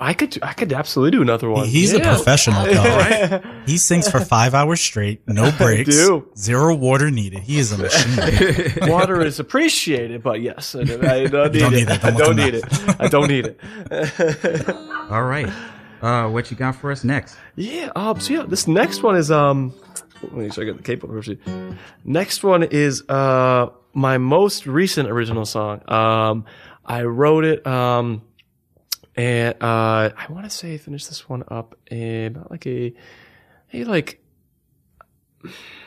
I 0.00 0.14
could. 0.14 0.38
I 0.42 0.52
could 0.52 0.72
absolutely 0.72 1.16
do 1.18 1.22
another 1.22 1.50
one. 1.50 1.66
He's 1.66 1.92
a 1.92 1.98
professional, 1.98 2.62
though. 2.72 3.40
He 3.66 3.78
sings 3.78 4.08
for 4.08 4.20
five 4.20 4.54
hours 4.54 4.80
straight, 4.80 5.26
no 5.26 5.50
breaks, 5.50 5.90
do. 5.90 6.28
zero 6.36 6.76
water 6.76 7.10
needed. 7.10 7.40
He 7.40 7.58
is 7.58 7.72
a 7.72 7.78
machine. 7.78 8.74
Water 8.88 9.20
is 9.22 9.40
appreciated, 9.40 10.22
but 10.22 10.40
yes, 10.40 10.76
I, 10.76 10.84
do- 10.84 11.00
I 11.02 11.26
don't 11.26 11.52
need 11.52 11.58
don't 11.58 11.72
it. 11.74 11.76
need 11.76 11.88
it. 11.90 12.04
I 12.04 12.10
Don't 12.10 12.18
don't 12.18 12.36
need 12.36 12.50
to 12.52 12.58
it. 12.58 12.96
I 13.00 13.08
don't 13.08 13.28
need 13.28 13.46
it. 13.90 14.68
all 15.10 15.24
right. 15.24 15.50
Uh, 16.00 16.28
what 16.28 16.48
you 16.52 16.56
got 16.56 16.76
for 16.76 16.92
us 16.92 17.02
next? 17.02 17.36
Yeah. 17.56 17.90
Um. 17.96 18.20
So 18.20 18.34
yeah, 18.34 18.42
this 18.46 18.68
next 18.68 19.02
one 19.02 19.16
is 19.16 19.32
um. 19.32 19.74
Let 20.22 20.32
me 20.32 20.42
make 20.42 20.52
sure 20.52 20.64
I 20.64 20.66
get 20.66 20.76
the 20.76 20.82
version. 21.08 21.78
Next 22.04 22.42
one 22.42 22.62
is 22.62 23.08
uh 23.08 23.68
my 23.94 24.18
most 24.18 24.66
recent 24.66 25.08
original 25.08 25.44
song. 25.44 25.80
Um, 25.90 26.44
I 26.84 27.02
wrote 27.02 27.44
it 27.44 27.66
um, 27.66 28.22
and 29.16 29.54
uh 29.62 30.10
I 30.16 30.26
want 30.30 30.44
to 30.44 30.50
say 30.50 30.74
I 30.74 30.78
finished 30.78 31.08
this 31.08 31.28
one 31.28 31.44
up 31.48 31.76
in 31.90 32.36
about 32.36 32.50
like 32.50 32.66
a 32.66 32.94
maybe 33.72 33.84
like 33.84 34.20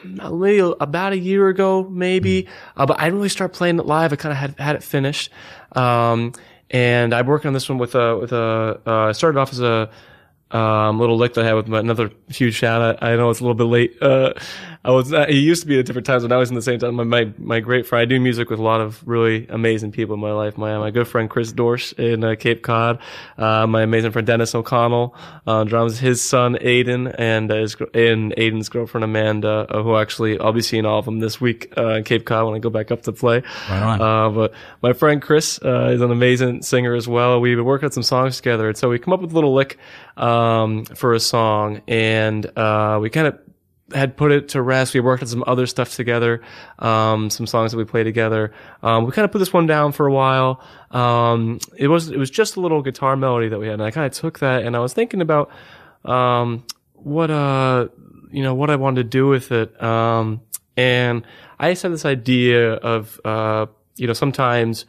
maybe 0.04 0.76
about 0.80 1.14
a 1.14 1.18
year 1.18 1.48
ago, 1.48 1.84
maybe. 1.84 2.48
Uh, 2.76 2.86
but 2.86 3.00
I 3.00 3.06
didn't 3.06 3.18
really 3.18 3.30
start 3.30 3.54
playing 3.54 3.80
it 3.80 3.86
live. 3.86 4.14
I 4.14 4.16
kind 4.16 4.32
of 4.32 4.38
had 4.38 4.60
had 4.60 4.76
it 4.76 4.84
finished. 4.84 5.32
Um, 5.74 6.34
and 6.70 7.14
I'm 7.14 7.28
working 7.28 7.50
on 7.50 7.54
this 7.54 7.68
one 7.68 7.78
with 7.78 7.96
a 7.96 8.18
with 8.18 8.32
a. 8.32 8.82
Uh, 8.86 9.14
started 9.14 9.40
off 9.40 9.52
as 9.52 9.60
a 9.60 9.90
um, 10.54 11.00
little 11.00 11.18
lick 11.18 11.34
that 11.36 11.44
I 11.44 11.48
had 11.48 11.56
with 11.56 11.74
another 11.74 12.12
huge 12.30 12.56
shout 12.56 12.82
out. 12.82 13.04
I 13.04 13.16
know 13.16 13.30
it's 13.30 13.40
a 13.40 13.44
little 13.44 13.56
bit 13.56 13.64
late. 13.66 13.98
Uh, 14.02 14.34
I 14.84 14.90
was, 14.90 15.14
uh, 15.14 15.26
it 15.30 15.36
used 15.36 15.62
to 15.62 15.68
be 15.68 15.78
at 15.78 15.86
different 15.86 16.08
times 16.08 16.24
when 16.24 16.32
I 16.32 16.38
was 16.38 16.50
in 16.50 16.56
the 16.56 16.62
same 16.62 16.80
time. 16.80 16.96
My, 16.96 17.04
my, 17.04 17.34
my 17.38 17.60
great 17.60 17.86
friend, 17.86 18.02
I 18.02 18.06
do 18.06 18.20
music 18.20 18.50
with 18.50 18.60
a 18.60 18.64
lot 18.64 18.82
of 18.82 19.08
really 19.08 19.46
amazing 19.48 19.92
people 19.92 20.16
in 20.16 20.20
my 20.20 20.32
life. 20.32 20.58
My, 20.58 20.80
my 20.80 20.90
good 20.90 21.08
friend 21.08 21.30
Chris 21.30 21.54
Dorsch 21.54 21.94
in 22.00 22.24
uh, 22.24 22.34
Cape 22.34 22.64
Cod, 22.64 22.98
uh, 23.38 23.68
my 23.68 23.84
amazing 23.84 24.12
friend 24.12 24.26
Dennis 24.26 24.56
O'Connell, 24.56 25.16
uh, 25.46 25.66
drums, 25.66 26.00
his 26.00 26.20
son 26.20 26.56
Aiden 26.56 27.14
and 27.16 27.52
uh, 27.52 27.58
his, 27.58 27.76
and 27.94 28.34
Aiden's 28.38 28.70
girlfriend 28.70 29.04
Amanda, 29.04 29.68
uh, 29.70 29.84
who 29.84 29.98
actually, 29.98 30.40
I'll 30.40 30.52
be 30.52 30.64
seeing 30.64 30.88
all 30.88 30.98
of 30.98 31.06
them 31.06 31.20
this 31.20 31.40
week, 31.40 31.72
uh, 31.78 31.98
in 31.98 32.04
Cape 32.04 32.26
Cod 32.26 32.48
when 32.48 32.56
I 32.56 32.60
go 32.60 32.72
back 32.72 32.90
up 32.90 33.04
to 33.04 33.12
play. 33.12 33.44
Right 33.70 33.84
on. 33.84 34.02
Uh, 34.02 34.30
but 34.32 34.54
my 34.82 34.94
friend 34.94 35.22
Chris 35.22 35.60
uh, 35.64 35.92
is 35.94 36.02
an 36.02 36.10
amazing 36.10 36.64
singer 36.64 36.96
as 36.96 37.08
well. 37.08 37.40
We've 37.40 37.56
been 37.56 37.66
working 37.66 37.86
on 37.86 37.92
some 37.92 38.02
songs 38.02 38.38
together, 38.38 38.70
and 38.70 38.76
so 38.76 38.90
we 38.90 38.98
come 38.98 39.14
up 39.14 39.22
with 39.22 39.32
a 39.32 39.36
little 39.36 39.54
lick 39.54 39.78
um, 40.18 40.86
for 40.86 41.14
a 41.14 41.20
song, 41.20 41.82
and 41.88 42.46
uh, 42.58 42.98
we 43.00 43.12
kind 43.12 43.28
of 43.28 43.40
had 43.94 44.18
put 44.18 44.32
it 44.32 44.50
to 44.50 44.62
rest. 44.62 44.94
We 44.94 45.00
worked 45.00 45.24
on 45.24 45.30
some 45.30 45.44
other 45.48 45.66
stuff 45.66 45.96
together, 45.96 46.42
um, 46.80 47.30
some 47.30 47.46
songs 47.46 47.72
that 47.72 47.78
we 47.78 47.86
played 47.86 48.04
together. 48.04 48.54
Um, 48.84 49.06
we 49.06 49.12
kind 49.12 49.26
of 49.26 49.32
put 49.32 49.40
this 49.40 49.54
one 49.54 49.68
down 49.68 49.92
for 49.92 50.08
a 50.08 50.12
while. 50.12 50.62
Um, 50.92 51.60
it 51.78 51.88
was 51.88 52.10
it 52.10 52.18
was 52.18 52.30
just 52.30 52.56
a 52.56 52.60
little 52.62 52.82
guitar 52.82 53.16
melody 53.16 53.50
that 53.50 53.60
we 53.60 53.68
had, 53.68 53.74
and 53.76 53.84
I 53.84 53.92
kind 53.92 54.06
of 54.06 54.14
took 54.14 54.40
that, 54.40 54.64
and 54.64 54.76
I 54.76 54.80
was 54.80 54.94
thinking 54.94 55.22
about 55.22 55.52
um, 56.06 56.64
what 56.94 57.32
uh 57.32 57.88
you 58.32 58.44
know 58.44 58.56
what 58.56 58.70
I 58.70 58.76
wanted 58.76 59.04
to 59.04 59.10
do 59.10 59.28
with 59.28 59.52
it. 59.52 59.82
Um, 59.82 60.42
and 60.78 61.24
I 61.60 61.72
just 61.72 61.84
had 61.84 61.92
this 61.92 62.06
idea 62.06 62.74
of 62.74 63.20
uh 63.26 63.68
you 63.98 64.08
know 64.08 64.14
sometimes 64.14 64.86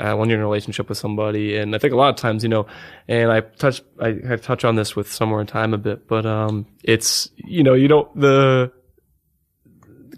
uh, 0.00 0.16
when 0.16 0.28
you're 0.28 0.38
in 0.38 0.42
a 0.42 0.46
relationship 0.46 0.88
with 0.88 0.98
somebody, 0.98 1.56
and 1.56 1.74
I 1.74 1.78
think 1.78 1.92
a 1.92 1.96
lot 1.96 2.08
of 2.10 2.16
times 2.16 2.42
you 2.42 2.48
know, 2.48 2.66
and 3.06 3.30
I 3.30 3.40
touch 3.40 3.82
I, 4.00 4.16
I 4.28 4.36
touch 4.36 4.64
on 4.64 4.74
this 4.74 4.96
with 4.96 5.12
somewhere 5.12 5.40
in 5.40 5.46
time 5.46 5.74
a 5.74 5.78
bit, 5.78 6.08
but 6.08 6.26
um 6.26 6.66
it's 6.82 7.30
you 7.36 7.62
know 7.62 7.74
you 7.74 7.88
don't 7.88 8.08
the 8.18 8.72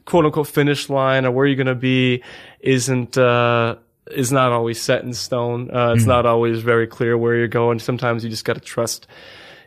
quote 0.04 0.24
unquote 0.24 0.48
finish 0.48 0.88
line 0.88 1.26
or 1.26 1.30
where 1.30 1.46
you're 1.46 1.56
gonna 1.56 1.74
be 1.74 2.22
isn't 2.60 3.18
uh 3.18 3.76
is 4.10 4.32
not 4.32 4.52
always 4.52 4.80
set 4.80 5.04
in 5.04 5.14
stone. 5.14 5.70
Uh, 5.74 5.94
it's 5.96 6.06
not 6.06 6.26
always 6.26 6.60
very 6.60 6.86
clear 6.86 7.16
where 7.16 7.36
you're 7.36 7.48
going. 7.48 7.78
Sometimes 7.78 8.24
you 8.24 8.30
just 8.30 8.44
got 8.44 8.54
to 8.54 8.60
trust 8.60 9.06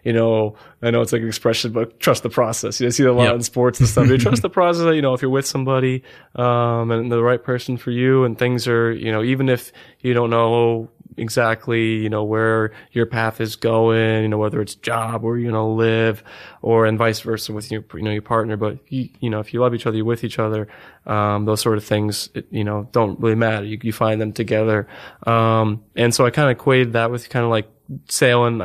you 0.05 0.13
know, 0.13 0.55
I 0.81 0.91
know 0.91 1.01
it's 1.01 1.11
like 1.11 1.21
an 1.23 1.27
expression, 1.27 1.71
but 1.73 1.99
trust 1.99 2.23
the 2.23 2.29
process. 2.29 2.79
You 2.79 2.89
see 2.91 3.03
that 3.03 3.09
a 3.09 3.13
lot 3.13 3.23
Yep. 3.25 3.35
in 3.35 3.41
sports 3.43 3.79
and 3.81 3.89
stuff. 3.89 4.07
You 4.07 4.17
trust 4.27 4.41
the 4.43 4.49
process. 4.49 4.95
You 4.95 5.01
know, 5.01 5.13
if 5.13 5.21
you're 5.21 5.31
with 5.31 5.45
somebody, 5.47 6.03
um, 6.35 6.91
and 6.91 7.11
the 7.11 7.21
right 7.23 7.43
person 7.43 7.75
for 7.75 7.91
you, 7.91 8.23
and 8.23 8.37
things 8.39 8.67
are, 8.67 8.91
you 8.93 9.11
know, 9.11 9.23
even 9.23 9.49
if 9.49 9.71
you 9.99 10.13
don't 10.13 10.29
know 10.29 10.89
exactly, 11.17 11.95
you 11.95 12.09
know, 12.09 12.23
where 12.23 12.71
your 12.91 13.05
path 13.05 13.39
is 13.41 13.55
going, 13.55 14.21
you 14.23 14.27
know, 14.27 14.37
whether 14.37 14.61
it's 14.61 14.75
job, 14.75 15.23
where 15.23 15.37
you're 15.37 15.51
gonna 15.51 15.73
live, 15.73 16.23
or 16.61 16.85
and 16.85 16.97
vice 16.97 17.21
versa 17.21 17.53
with 17.53 17.71
your, 17.71 17.83
you 17.93 18.01
know, 18.01 18.11
your 18.11 18.21
partner. 18.21 18.57
But 18.57 18.79
you, 18.89 19.09
you 19.21 19.29
know, 19.29 19.39
if 19.39 19.53
you 19.53 19.61
love 19.61 19.73
each 19.73 19.87
other, 19.87 19.95
you're 19.97 20.05
with 20.05 20.23
each 20.23 20.39
other. 20.39 20.67
Um, 21.05 21.45
those 21.45 21.61
sort 21.61 21.77
of 21.77 21.83
things, 21.85 22.29
it, 22.35 22.47
you 22.51 22.63
know, 22.63 22.89
don't 22.91 23.19
really 23.19 23.35
matter. 23.35 23.65
You, 23.65 23.79
you 23.81 23.93
find 23.93 24.19
them 24.21 24.33
together. 24.33 24.87
Um, 25.25 25.83
and 25.95 26.13
so 26.13 26.25
I 26.25 26.29
kind 26.31 26.49
of 26.51 26.57
equated 26.57 26.93
that 26.93 27.11
with 27.11 27.29
kind 27.29 27.45
of 27.45 27.49
like 27.49 27.69
sailing 28.09 28.57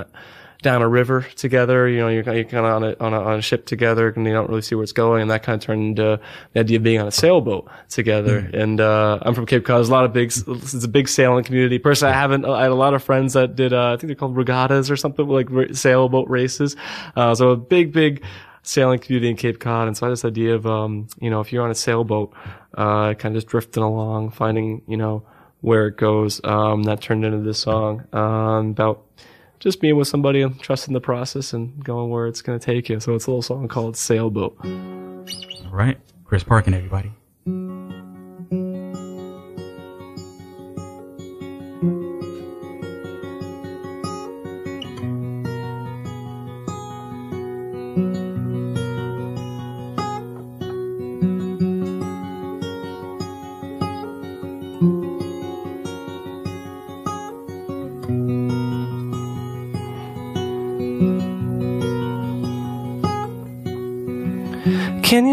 down 0.62 0.82
a 0.82 0.88
river 0.88 1.26
together. 1.36 1.88
You 1.88 1.98
know, 2.00 2.08
you're, 2.08 2.34
you're 2.34 2.44
kind 2.44 2.66
of 2.66 2.72
on 2.72 2.84
a, 2.84 2.96
on 3.00 3.14
a 3.14 3.20
on 3.20 3.38
a 3.38 3.42
ship 3.42 3.66
together, 3.66 4.08
and 4.08 4.26
you 4.26 4.32
don't 4.32 4.48
really 4.48 4.62
see 4.62 4.74
where 4.74 4.82
it's 4.82 4.92
going. 4.92 5.22
And 5.22 5.30
that 5.30 5.42
kind 5.42 5.60
of 5.60 5.66
turned 5.66 5.98
into 5.98 6.20
the 6.52 6.60
idea 6.60 6.76
of 6.76 6.82
being 6.82 7.00
on 7.00 7.08
a 7.08 7.12
sailboat 7.12 7.70
together. 7.88 8.38
And 8.52 8.80
uh, 8.80 9.18
I'm 9.22 9.34
from 9.34 9.46
Cape 9.46 9.64
Cod. 9.64 9.78
There's 9.78 9.88
a 9.88 9.92
lot 9.92 10.04
of 10.04 10.12
big. 10.12 10.28
It's 10.28 10.84
a 10.84 10.88
big 10.88 11.08
sailing 11.08 11.44
community. 11.44 11.78
Personally, 11.78 12.14
I 12.14 12.18
haven't. 12.18 12.44
I 12.44 12.62
had 12.62 12.70
a 12.70 12.74
lot 12.74 12.94
of 12.94 13.02
friends 13.02 13.32
that 13.34 13.56
did. 13.56 13.72
Uh, 13.72 13.92
I 13.92 13.96
think 13.96 14.08
they're 14.08 14.14
called 14.16 14.36
regattas 14.36 14.90
or 14.90 14.96
something 14.96 15.26
like 15.26 15.48
sailboat 15.74 16.28
races. 16.28 16.76
Uh, 17.16 17.34
so 17.34 17.50
a 17.50 17.56
big, 17.56 17.92
big 17.92 18.22
sailing 18.62 18.98
community 18.98 19.30
in 19.30 19.36
Cape 19.36 19.58
Cod. 19.58 19.88
And 19.88 19.96
so 19.96 20.06
I 20.06 20.08
had 20.08 20.12
this 20.12 20.24
idea 20.24 20.54
of, 20.54 20.66
um, 20.66 21.08
you 21.18 21.30
know, 21.30 21.40
if 21.40 21.52
you're 21.52 21.64
on 21.64 21.70
a 21.70 21.74
sailboat, 21.74 22.34
uh, 22.74 23.14
kind 23.14 23.34
of 23.34 23.40
just 23.40 23.46
drifting 23.46 23.82
along, 23.82 24.30
finding, 24.30 24.82
you 24.86 24.96
know, 24.96 25.22
where 25.60 25.86
it 25.88 25.96
goes. 25.96 26.40
Um, 26.44 26.82
that 26.84 27.00
turned 27.00 27.24
into 27.24 27.40
this 27.40 27.58
song 27.58 28.04
um, 28.12 28.70
about 28.70 29.06
just 29.60 29.80
being 29.80 29.96
with 29.96 30.08
somebody 30.08 30.40
and 30.40 30.58
trusting 30.60 30.94
the 30.94 31.00
process 31.00 31.52
and 31.52 31.84
going 31.84 32.10
where 32.10 32.26
it's 32.26 32.42
going 32.42 32.58
to 32.58 32.64
take 32.64 32.88
you. 32.88 32.98
So 32.98 33.14
it's 33.14 33.26
a 33.26 33.30
little 33.30 33.42
song 33.42 33.68
called 33.68 33.96
Sailboat. 33.96 34.56
All 34.64 35.70
right. 35.70 35.98
Chris 36.24 36.42
Parkin, 36.42 36.74
everybody. 36.74 37.12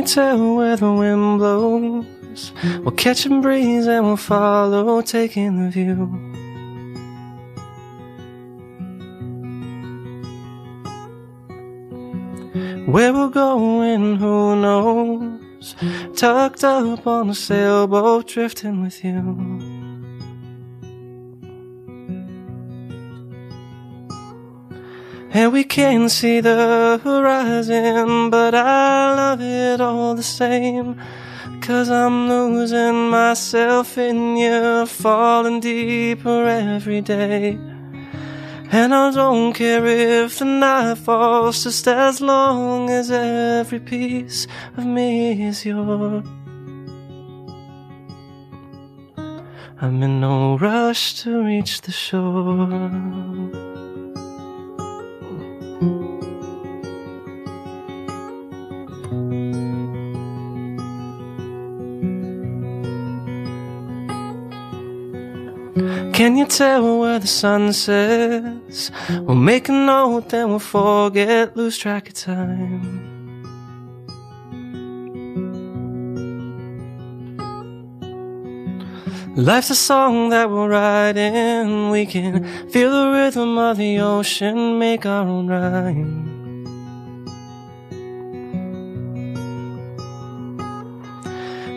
Tell 0.07 0.55
where 0.55 0.77
the 0.77 0.91
wind 0.91 1.39
blows? 1.39 2.53
We'll 2.79 2.91
catch 2.91 3.25
a 3.25 3.29
breeze 3.41 3.87
and 3.87 4.05
we'll 4.05 4.17
follow, 4.17 5.01
taking 5.01 5.63
the 5.63 5.69
view. 5.69 6.05
Where 12.91 13.13
we're 13.13 13.29
going, 13.29 14.15
who 14.15 14.61
knows? 14.61 15.75
Tucked 16.15 16.63
up 16.63 17.05
on 17.05 17.29
a 17.29 17.35
sailboat, 17.35 18.27
drifting 18.27 18.81
with 18.81 19.03
you. 19.03 19.76
And 25.39 25.53
we 25.53 25.63
can't 25.63 26.09
see 26.09 26.39
the 26.39 26.99
horizon, 27.03 28.31
but 28.31 28.55
I 28.55 29.13
love 29.13 29.39
it 29.39 29.79
all 29.79 30.15
the 30.15 30.23
same. 30.23 30.99
Cause 31.61 31.91
I'm 31.91 32.27
losing 32.27 33.11
myself 33.11 33.99
in 33.99 34.35
you, 34.35 34.87
falling 34.87 35.59
deeper 35.59 36.47
every 36.47 37.01
day. 37.01 37.51
And 38.71 38.95
I 38.95 39.11
don't 39.11 39.53
care 39.53 39.85
if 39.85 40.39
the 40.39 40.45
night 40.45 40.97
falls, 40.97 41.63
just 41.63 41.87
as 41.87 42.19
long 42.19 42.89
as 42.89 43.11
every 43.11 43.79
piece 43.79 44.47
of 44.75 44.87
me 44.87 45.43
is 45.43 45.63
yours. 45.63 46.25
I'm 49.79 50.01
in 50.01 50.19
no 50.19 50.57
rush 50.57 51.21
to 51.21 51.43
reach 51.43 51.81
the 51.81 51.91
shore. 51.91 53.76
Can 66.17 66.35
you 66.35 66.47
tell 66.47 66.97
where 66.97 67.19
the 67.19 67.27
sun 67.27 67.71
sets? 67.73 68.89
We'll 69.07 69.35
make 69.35 69.69
a 69.69 69.71
note, 69.71 70.29
then 70.29 70.49
we'll 70.49 70.57
forget, 70.57 71.55
lose 71.55 71.77
track 71.77 72.07
of 72.07 72.15
time. 72.15 73.05
Life's 79.35 79.69
a 79.69 79.75
song 79.75 80.29
that 80.29 80.49
we're 80.49 80.69
writing. 80.69 81.91
We 81.91 82.07
can 82.07 82.43
feel 82.71 82.89
the 82.89 83.11
rhythm 83.11 83.55
of 83.59 83.77
the 83.77 83.99
ocean, 83.99 84.79
make 84.79 85.05
our 85.05 85.27
own 85.27 85.45
rhyme. 85.45 86.36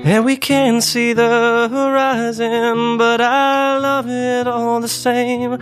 And 0.03 0.24
we 0.24 0.36
can't 0.36 0.82
see 0.82 1.12
the 1.12 1.68
horizon, 1.70 2.96
but 2.96 3.20
I 3.20 3.76
love 3.78 4.09
it 4.09 4.46
all 4.46 4.80
the 4.80 4.88
same. 4.88 5.59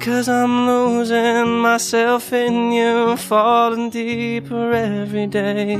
Cause 0.00 0.28
I'm 0.28 0.66
losing 0.66 1.60
myself 1.60 2.32
in 2.32 2.72
you, 2.72 3.16
falling 3.16 3.90
deeper 3.90 4.72
every 4.72 5.28
day. 5.28 5.74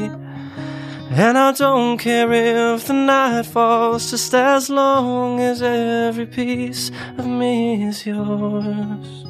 And 1.10 1.38
I 1.38 1.52
don't 1.52 1.98
care 1.98 2.32
if 2.32 2.86
the 2.86 2.92
night 2.92 3.46
falls, 3.46 4.10
just 4.10 4.34
as 4.34 4.70
long 4.70 5.40
as 5.40 5.60
every 5.60 6.26
piece 6.26 6.90
of 7.18 7.26
me 7.26 7.84
is 7.84 8.06
yours. 8.06 9.24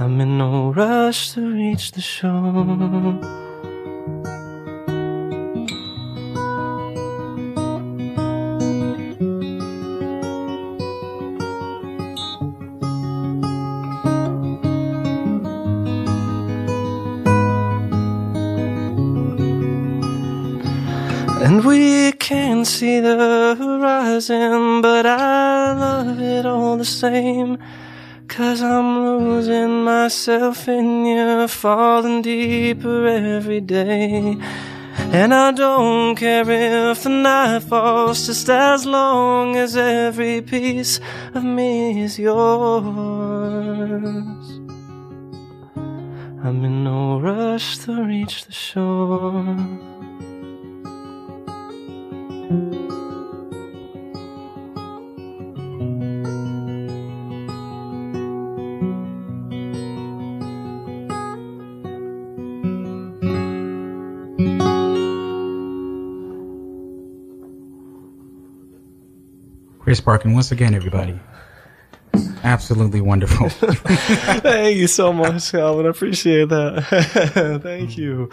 I'm 0.00 0.20
in 0.20 0.38
no 0.38 0.72
rush 0.72 1.32
to 1.32 1.40
reach 1.40 1.92
the 1.92 2.00
shore. 2.00 3.47
We 21.68 22.12
can't 22.12 22.66
see 22.66 22.98
the 22.98 23.54
horizon, 23.58 24.80
but 24.80 25.04
I 25.04 25.74
love 25.74 26.18
it 26.18 26.46
all 26.46 26.78
the 26.78 26.84
same. 26.84 27.58
Cause 28.26 28.62
I'm 28.62 29.04
losing 29.04 29.84
myself 29.84 30.66
in 30.66 31.04
you, 31.04 31.46
falling 31.48 32.22
deeper 32.22 33.06
every 33.06 33.60
day. 33.60 34.38
And 35.18 35.34
I 35.34 35.52
don't 35.52 36.16
care 36.16 36.48
if 36.48 37.02
the 37.02 37.10
night 37.10 37.62
falls, 37.64 38.26
just 38.26 38.48
as 38.48 38.86
long 38.86 39.56
as 39.56 39.76
every 39.76 40.40
piece 40.40 41.00
of 41.34 41.44
me 41.44 42.02
is 42.02 42.18
yours. 42.18 42.86
I'm 46.44 46.64
in 46.64 46.84
no 46.84 47.20
rush 47.20 47.76
to 47.84 47.92
reach 48.04 48.46
the 48.46 48.52
shore. 48.52 50.07
Chris 52.48 52.56
Parkin, 70.00 70.32
once 70.32 70.52
again, 70.52 70.74
everybody. 70.74 71.20
Absolutely 72.44 73.02
wonderful. 73.02 73.48
Thank 73.50 74.76
you 74.76 74.86
so 74.86 75.12
much, 75.12 75.50
Calvin. 75.50 75.84
I 75.84 75.90
appreciate 75.90 76.48
that. 76.48 77.60
Thank 77.62 77.98
you. 77.98 78.30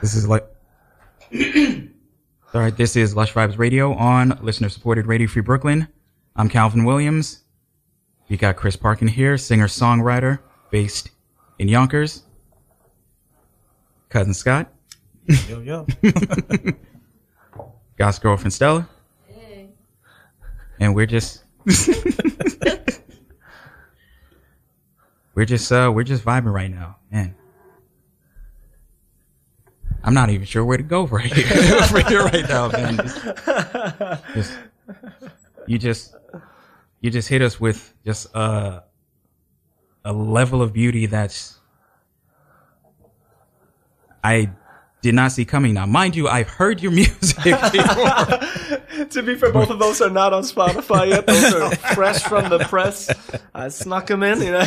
this 0.00 0.14
is 0.14 0.28
like. 0.28 0.46
All 2.54 2.60
right, 2.60 2.76
this 2.76 2.96
is 2.96 3.16
Lush 3.16 3.32
Vibes 3.32 3.56
Radio 3.56 3.94
on 3.94 4.38
listener 4.42 4.68
supported 4.68 5.06
Radio 5.06 5.26
Free 5.26 5.40
Brooklyn. 5.40 5.88
I'm 6.36 6.50
Calvin 6.50 6.84
Williams. 6.84 7.44
We 8.28 8.36
got 8.36 8.56
Chris 8.56 8.76
Parkin 8.76 9.08
here, 9.08 9.38
singer 9.38 9.68
songwriter 9.68 10.38
based 10.70 11.12
in 11.58 11.68
Yonkers. 11.68 12.24
Cousin 14.10 14.34
Scott. 14.34 14.70
Yo, 15.48 15.60
yo. 15.60 15.86
Scott's 17.94 18.18
girlfriend 18.18 18.52
Stella. 18.52 18.86
Hey. 19.28 19.70
And 20.78 20.94
we're 20.94 21.06
just 21.06 21.44
we're 25.34 25.46
just 25.46 25.72
uh 25.72 25.90
we're 25.94 26.04
just 26.04 26.22
vibing 26.22 26.52
right 26.52 26.70
now, 26.70 26.96
man. 27.10 27.34
I'm 30.04 30.14
not 30.14 30.30
even 30.30 30.46
sure 30.46 30.64
where 30.64 30.76
to 30.76 30.82
go 30.82 31.06
right 31.06 31.32
here, 31.32 31.78
right 31.92 32.06
here 32.08 32.24
right 32.24 32.48
now, 32.48 32.68
man. 32.68 32.96
Just, 34.34 34.58
just- 34.58 34.58
you 35.66 35.78
just 35.78 36.14
you 37.00 37.10
just 37.10 37.28
hit 37.28 37.40
us 37.40 37.60
with 37.60 37.94
just 38.04 38.34
uh, 38.34 38.80
a 40.04 40.12
level 40.12 40.60
of 40.60 40.72
beauty 40.72 41.06
that's 41.06 41.58
I 44.24 44.50
did 45.02 45.14
not 45.14 45.32
see 45.32 45.44
coming. 45.44 45.74
Now, 45.74 45.84
mind 45.86 46.16
you, 46.16 46.28
I've 46.28 46.48
heard 46.48 46.80
your 46.80 46.92
music 47.02 47.36
to 47.42 49.22
be 49.24 49.34
fair, 49.34 49.52
both 49.52 49.70
of 49.70 49.78
those 49.78 50.00
are 50.00 50.08
not 50.10 50.32
on 50.32 50.42
Spotify 50.44 51.08
yet. 51.10 51.26
Those 51.26 51.54
are 51.54 51.74
fresh 51.94 52.22
from 52.22 52.48
the 52.48 52.60
press. 52.60 53.10
I 53.54 53.68
snuck 53.68 54.06
them 54.06 54.22
in. 54.22 54.40
You 54.40 54.52
know? 54.52 54.60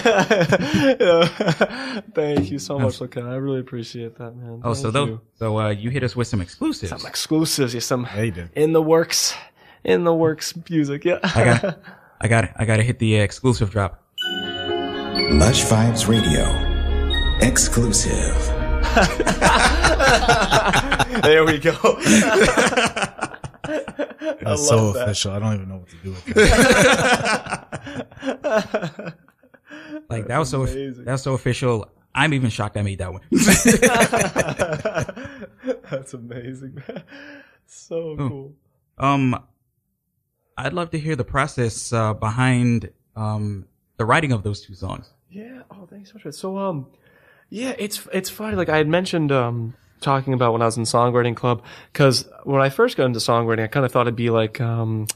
Yeah. 1.00 2.02
Thank 2.14 2.52
you 2.52 2.60
so 2.60 2.78
much, 2.78 3.00
Lucan. 3.02 3.26
I 3.28 3.36
really 3.36 3.60
appreciate 3.62 4.18
that, 4.18 4.36
man. 4.36 4.62
Oh, 4.64 4.74
so 4.74 4.92
Thank 4.92 5.10
though, 5.10 5.22
so 5.40 5.60
uh, 5.60 5.70
you 5.70 5.90
hit 5.90 6.04
us 6.04 6.16
with 6.16 6.28
some 6.28 6.42
exclusives. 6.42 6.90
some 6.90 7.06
exclusives. 7.08 7.74
Yeah, 7.74 7.80
some 7.80 8.08
Yeah, 8.16 8.22
you 8.24 8.32
did. 8.32 8.50
in 8.56 8.74
the 8.74 8.82
works, 8.82 9.34
in 9.84 10.04
the 10.04 10.14
works 10.14 10.54
music. 10.70 11.06
Yeah. 11.06 11.20
I 11.24 11.44
got, 11.46 11.80
I 12.22 12.28
got, 12.28 12.50
I 12.58 12.66
got 12.66 12.78
to 12.78 12.84
hit 12.84 13.00
the 13.00 13.20
uh, 13.20 13.24
exclusive 13.24 13.72
drop. 13.72 14.02
Lush 14.22 15.64
Vibes 15.66 16.08
Radio. 16.08 16.44
Exclusive. 17.42 18.55
there 21.24 21.46
we 21.46 21.58
go. 21.60 21.72
That's 24.42 24.68
so 24.68 24.92
that. 24.94 25.04
official. 25.04 25.32
I 25.34 25.40
don't 25.40 25.54
even 25.56 25.70
know 25.70 25.78
what 25.78 25.90
to 25.90 25.96
do 26.04 26.12
with 26.12 26.26
that. 26.26 27.66
Like 30.10 30.28
that 30.28 30.38
was 30.38 30.50
so, 30.50 30.62
amazing. 30.64 31.04
that's 31.06 31.24
so 31.24 31.34
official. 31.34 31.90
I'm 32.14 32.32
even 32.34 32.50
shocked 32.52 32.78
I 32.78 32.82
made 32.84 33.00
that 33.00 33.12
one. 33.12 33.22
That's 35.90 36.14
amazing. 36.14 36.84
so 37.66 38.16
cool. 38.18 38.54
um, 39.00 39.44
I'd 40.58 40.74
love 40.74 40.92
to 40.92 41.00
hear 41.00 41.16
the 41.16 41.24
process 41.24 41.92
uh, 41.92 42.14
behind 42.14 42.92
um 43.16 43.66
the 43.98 44.06
writing 44.06 44.32
of 44.32 44.44
those 44.44 44.62
two 44.62 44.76
songs. 44.76 45.12
Yeah. 45.30 45.64
Oh, 45.72 45.88
thanks 45.90 46.12
so 46.12 46.20
much. 46.24 46.36
So, 46.36 46.56
um, 46.58 46.88
Yeah, 47.50 47.76
it's 47.78 48.08
it's 48.14 48.30
funny. 48.30 48.56
Like 48.56 48.70
I 48.70 48.78
had 48.78 48.88
mentioned, 48.88 49.32
um, 49.32 49.76
talking 50.02 50.34
about 50.34 50.54
when 50.54 50.62
I 50.62 50.66
was 50.66 50.78
in 50.78 50.84
songwriting 50.84 51.36
club, 51.36 51.64
because 51.92 52.28
when 52.44 52.62
I 52.62 52.70
first 52.70 52.98
got 52.98 53.06
into 53.06 53.20
songwriting, 53.20 53.64
I 53.64 53.68
kind 53.68 53.86
of 53.86 53.92
thought 53.92 54.08
it'd 54.08 54.16
be 54.16 54.30
like, 54.30 54.60
um, 54.60 55.08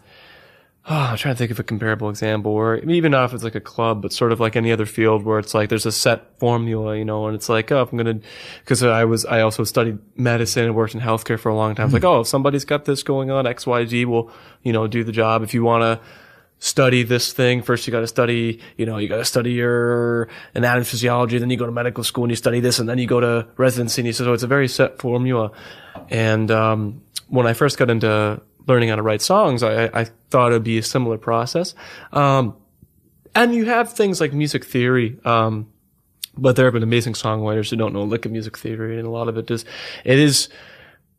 oh, 0.88 0.96
I'm 0.96 1.18
trying 1.18 1.36
to 1.36 1.38
think 1.38 1.52
of 1.52 1.60
a 1.60 1.64
comparable 1.64 2.10
example, 2.10 2.52
or 2.52 2.78
even 2.78 3.12
not 3.12 3.26
if 3.26 3.34
it's 3.34 3.44
like 3.44 3.56
a 3.56 3.62
club, 3.62 4.02
but 4.02 4.14
sort 4.14 4.32
of 4.32 4.40
like 4.40 4.56
any 4.56 4.72
other 4.72 4.86
field 4.86 5.24
where 5.24 5.40
it's 5.40 5.54
like 5.54 5.70
there's 5.70 5.86
a 5.86 5.92
set 5.92 6.40
formula, 6.40 6.98
you 6.98 7.06
know, 7.06 7.28
and 7.28 7.36
it's 7.36 7.50
like, 7.50 7.72
oh, 7.72 7.88
I'm 7.90 7.98
gonna, 7.98 8.20
because 8.60 8.84
I 8.84 9.06
was 9.06 9.26
I 9.26 9.42
also 9.42 9.64
studied 9.64 10.00
medicine 10.16 10.66
and 10.66 10.76
worked 10.76 10.96
in 10.96 11.02
healthcare 11.02 11.40
for 11.40 11.50
a 11.50 11.56
long 11.56 11.76
time. 11.76 11.86
It's 11.86 11.94
like, 11.94 12.04
oh, 12.04 12.22
if 12.22 12.28
somebody's 12.28 12.66
got 12.66 12.86
this 12.86 13.04
going 13.04 13.32
on, 13.32 13.48
X, 13.48 13.66
Y, 13.66 13.86
Z 13.86 14.06
will, 14.06 14.32
you 14.64 14.74
know, 14.74 14.88
do 14.88 15.04
the 15.04 15.12
job. 15.12 15.44
If 15.44 15.54
you 15.54 15.64
want 15.64 15.84
to 15.84 16.06
study 16.60 17.04
this 17.04 17.34
thing. 17.34 17.62
First, 17.62 17.88
you 17.88 17.92
got 17.92 18.02
to 18.02 18.08
study, 18.08 18.60
you 18.78 18.86
know, 18.86 18.98
you 18.98 19.08
got 19.08 19.18
to 19.18 19.26
study 19.26 19.54
your 19.54 20.28
anatomy 20.54 20.86
physiology. 20.86 21.38
Then 21.38 21.50
you 21.50 21.58
go 21.58 21.66
to 21.66 21.72
medical 21.72 22.04
school 22.04 22.26
and 22.26 22.32
you 22.32 22.36
study 22.36 22.60
this, 22.60 22.80
and 22.80 22.88
then 22.88 22.98
you 22.98 23.08
go 23.08 23.20
to 23.20 23.48
residency. 23.58 24.02
And 24.02 24.08
he 24.08 24.14
says, 24.14 24.26
so 24.26 24.34
it's 24.34 24.44
a 24.44 24.48
very 24.48 24.68
set 24.68 25.00
formula. 25.00 25.52
And 26.10 26.52
um, 26.52 27.02
when 27.28 27.48
I 27.48 27.54
first 27.54 27.78
got 27.78 27.90
into 27.90 28.42
learning 28.68 28.90
how 28.90 28.98
to 28.98 29.02
write 29.02 29.22
songs, 29.22 29.64
I, 29.64 29.86
I 29.86 30.04
thought 30.30 30.52
it'd 30.52 30.64
be 30.64 30.78
a 30.78 30.84
similar 30.84 31.18
process. 31.18 31.74
Um, 32.12 32.56
and 33.34 33.56
you 33.56 33.66
have 33.66 33.94
things 33.94 34.20
like 34.20 34.34
music 34.34 34.66
theory. 34.66 35.18
Um, 35.24 35.72
but 36.38 36.56
there 36.56 36.66
have 36.66 36.74
been 36.74 36.84
amazing 36.84 37.14
songwriters 37.14 37.70
who 37.70 37.76
don't 37.76 37.94
know 37.94 38.02
a 38.02 38.04
lick 38.04 38.26
of 38.26 38.32
music 38.32 38.58
theory, 38.58 38.98
and 38.98 39.08
a 39.08 39.12
lot 39.12 39.28
of 39.28 39.38
it 39.38 39.50
is, 39.52 39.66
it 40.06 40.20
is 40.20 40.50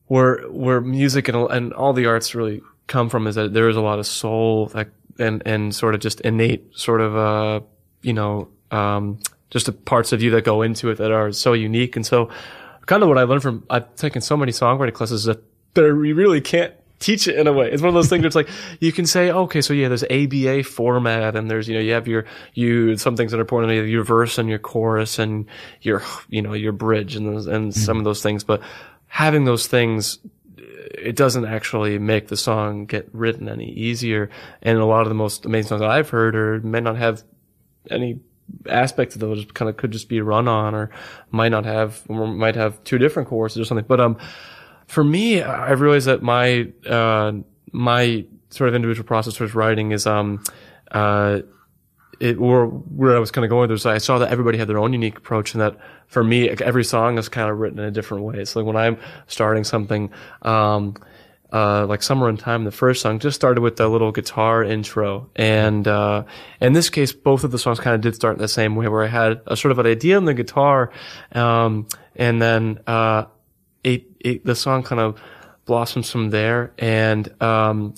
where 0.06 0.38
where 0.48 0.80
music 0.80 1.28
and 1.28 1.36
and 1.50 1.72
all 1.72 1.92
the 1.92 2.06
arts 2.06 2.34
really 2.34 2.62
come 2.86 3.08
from 3.08 3.26
is 3.26 3.34
that 3.34 3.52
there 3.52 3.68
is 3.68 3.76
a 3.76 3.80
lot 3.80 3.98
of 3.98 4.06
soul 4.06 4.66
that 4.66 4.88
and 5.20 5.42
and 5.46 5.74
sort 5.74 5.94
of 5.94 6.00
just 6.00 6.20
innate 6.22 6.76
sort 6.76 7.00
of 7.00 7.16
uh 7.16 7.60
you 8.02 8.12
know 8.12 8.48
um 8.70 9.18
just 9.50 9.66
the 9.66 9.72
parts 9.72 10.12
of 10.12 10.22
you 10.22 10.30
that 10.30 10.44
go 10.44 10.62
into 10.62 10.90
it 10.90 10.98
that 10.98 11.10
are 11.10 11.32
so 11.32 11.52
unique 11.52 11.96
and 11.96 12.06
so 12.06 12.30
kind 12.86 13.02
of 13.02 13.08
what 13.08 13.18
I 13.18 13.22
learned 13.22 13.42
from 13.42 13.64
I've 13.68 13.94
taken 13.96 14.22
so 14.22 14.36
many 14.36 14.52
songwriting 14.52 14.94
classes 14.94 15.24
that 15.24 15.42
that 15.74 15.84
you 15.84 16.14
really 16.14 16.40
can't 16.40 16.74
teach 17.00 17.26
it 17.26 17.36
in 17.36 17.46
a 17.46 17.52
way. 17.52 17.70
It's 17.70 17.82
one 17.82 17.88
of 17.88 17.94
those 17.94 18.08
things 18.08 18.20
where 18.20 18.26
it's 18.26 18.36
like 18.36 18.48
you 18.78 18.92
can 18.92 19.06
say, 19.06 19.30
okay, 19.30 19.62
so 19.62 19.72
yeah, 19.72 19.88
there's 19.88 20.04
ABA 20.04 20.64
format 20.64 21.34
and 21.34 21.50
there's, 21.50 21.66
you 21.66 21.74
know, 21.74 21.80
you 21.80 21.92
have 21.92 22.06
your, 22.06 22.26
you, 22.54 22.96
some 22.98 23.16
things 23.16 23.32
that 23.32 23.38
are 23.38 23.40
important, 23.40 23.88
your 23.88 24.04
verse 24.04 24.38
and 24.38 24.48
your 24.48 24.58
chorus 24.58 25.18
and 25.18 25.46
your, 25.80 26.02
you 26.28 26.42
know, 26.42 26.52
your 26.52 26.72
bridge 26.72 27.16
and, 27.16 27.26
those, 27.26 27.46
and 27.46 27.74
some 27.74 27.96
of 27.98 28.04
those 28.04 28.22
things. 28.22 28.44
But 28.44 28.60
having 29.06 29.44
those 29.44 29.66
things 29.66 30.18
it 30.94 31.16
doesn't 31.16 31.44
actually 31.44 31.98
make 31.98 32.28
the 32.28 32.36
song 32.36 32.86
get 32.86 33.08
written 33.12 33.48
any 33.48 33.70
easier. 33.70 34.30
And 34.62 34.78
a 34.78 34.84
lot 34.84 35.02
of 35.02 35.08
the 35.08 35.14
most 35.14 35.44
amazing 35.44 35.68
songs 35.68 35.80
that 35.80 35.90
I've 35.90 36.10
heard 36.10 36.34
or 36.34 36.60
may 36.60 36.80
not 36.80 36.96
have 36.96 37.22
any 37.90 38.20
aspects 38.68 39.14
of 39.14 39.20
those 39.20 39.44
kind 39.54 39.68
of 39.68 39.76
could 39.76 39.90
just 39.90 40.08
be 40.08 40.20
run 40.20 40.48
on 40.48 40.74
or 40.74 40.90
might 41.30 41.50
not 41.50 41.64
have, 41.64 42.02
or 42.08 42.26
might 42.26 42.56
have 42.56 42.82
two 42.84 42.98
different 42.98 43.28
choruses 43.28 43.58
or 43.60 43.64
something. 43.64 43.86
But, 43.86 44.00
um, 44.00 44.18
for 44.86 45.04
me, 45.04 45.42
I've 45.42 45.80
realized 45.80 46.06
that 46.06 46.22
my, 46.22 46.68
uh, 46.88 47.32
my 47.72 48.24
sort 48.50 48.68
of 48.68 48.74
individual 48.74 49.06
process 49.06 49.34
towards 49.34 49.54
writing 49.54 49.92
is, 49.92 50.06
um, 50.06 50.42
uh, 50.90 51.40
it, 52.20 52.36
or 52.38 52.66
where 52.66 53.16
I 53.16 53.18
was 53.18 53.30
kind 53.30 53.44
of 53.44 53.48
going, 53.48 53.68
there's, 53.68 53.86
I 53.86 53.98
saw 53.98 54.18
that 54.18 54.30
everybody 54.30 54.58
had 54.58 54.68
their 54.68 54.78
own 54.78 54.92
unique 54.92 55.16
approach 55.16 55.54
and 55.54 55.60
that 55.62 55.78
for 56.06 56.22
me, 56.22 56.50
every 56.50 56.84
song 56.84 57.18
is 57.18 57.28
kind 57.28 57.50
of 57.50 57.58
written 57.58 57.78
in 57.78 57.86
a 57.86 57.90
different 57.90 58.24
way. 58.24 58.44
So 58.44 58.60
like 58.60 58.66
when 58.66 58.76
I'm 58.76 58.98
starting 59.26 59.64
something, 59.64 60.10
um, 60.42 60.94
uh, 61.52 61.86
like 61.86 62.02
Somewhere 62.02 62.28
in 62.28 62.36
Time, 62.36 62.64
the 62.64 62.70
first 62.70 63.00
song 63.00 63.18
just 63.18 63.34
started 63.34 63.60
with 63.62 63.76
the 63.76 63.88
little 63.88 64.12
guitar 64.12 64.62
intro. 64.62 65.30
And, 65.34 65.88
uh, 65.88 66.24
in 66.60 66.74
this 66.74 66.90
case, 66.90 67.12
both 67.12 67.42
of 67.42 67.50
the 67.50 67.58
songs 67.58 67.80
kind 67.80 67.94
of 67.94 68.02
did 68.02 68.14
start 68.14 68.36
in 68.36 68.40
the 68.40 68.48
same 68.48 68.76
way 68.76 68.86
where 68.86 69.02
I 69.02 69.08
had 69.08 69.40
a 69.46 69.56
sort 69.56 69.72
of 69.72 69.78
an 69.78 69.86
idea 69.86 70.16
on 70.16 70.26
the 70.26 70.34
guitar. 70.34 70.92
Um, 71.32 71.88
and 72.14 72.40
then, 72.40 72.80
uh, 72.86 73.24
it, 73.82 74.04
it, 74.20 74.44
the 74.44 74.54
song 74.54 74.82
kind 74.82 75.00
of 75.00 75.20
blossoms 75.64 76.10
from 76.10 76.30
there. 76.30 76.72
And, 76.78 77.42
um, 77.42 77.94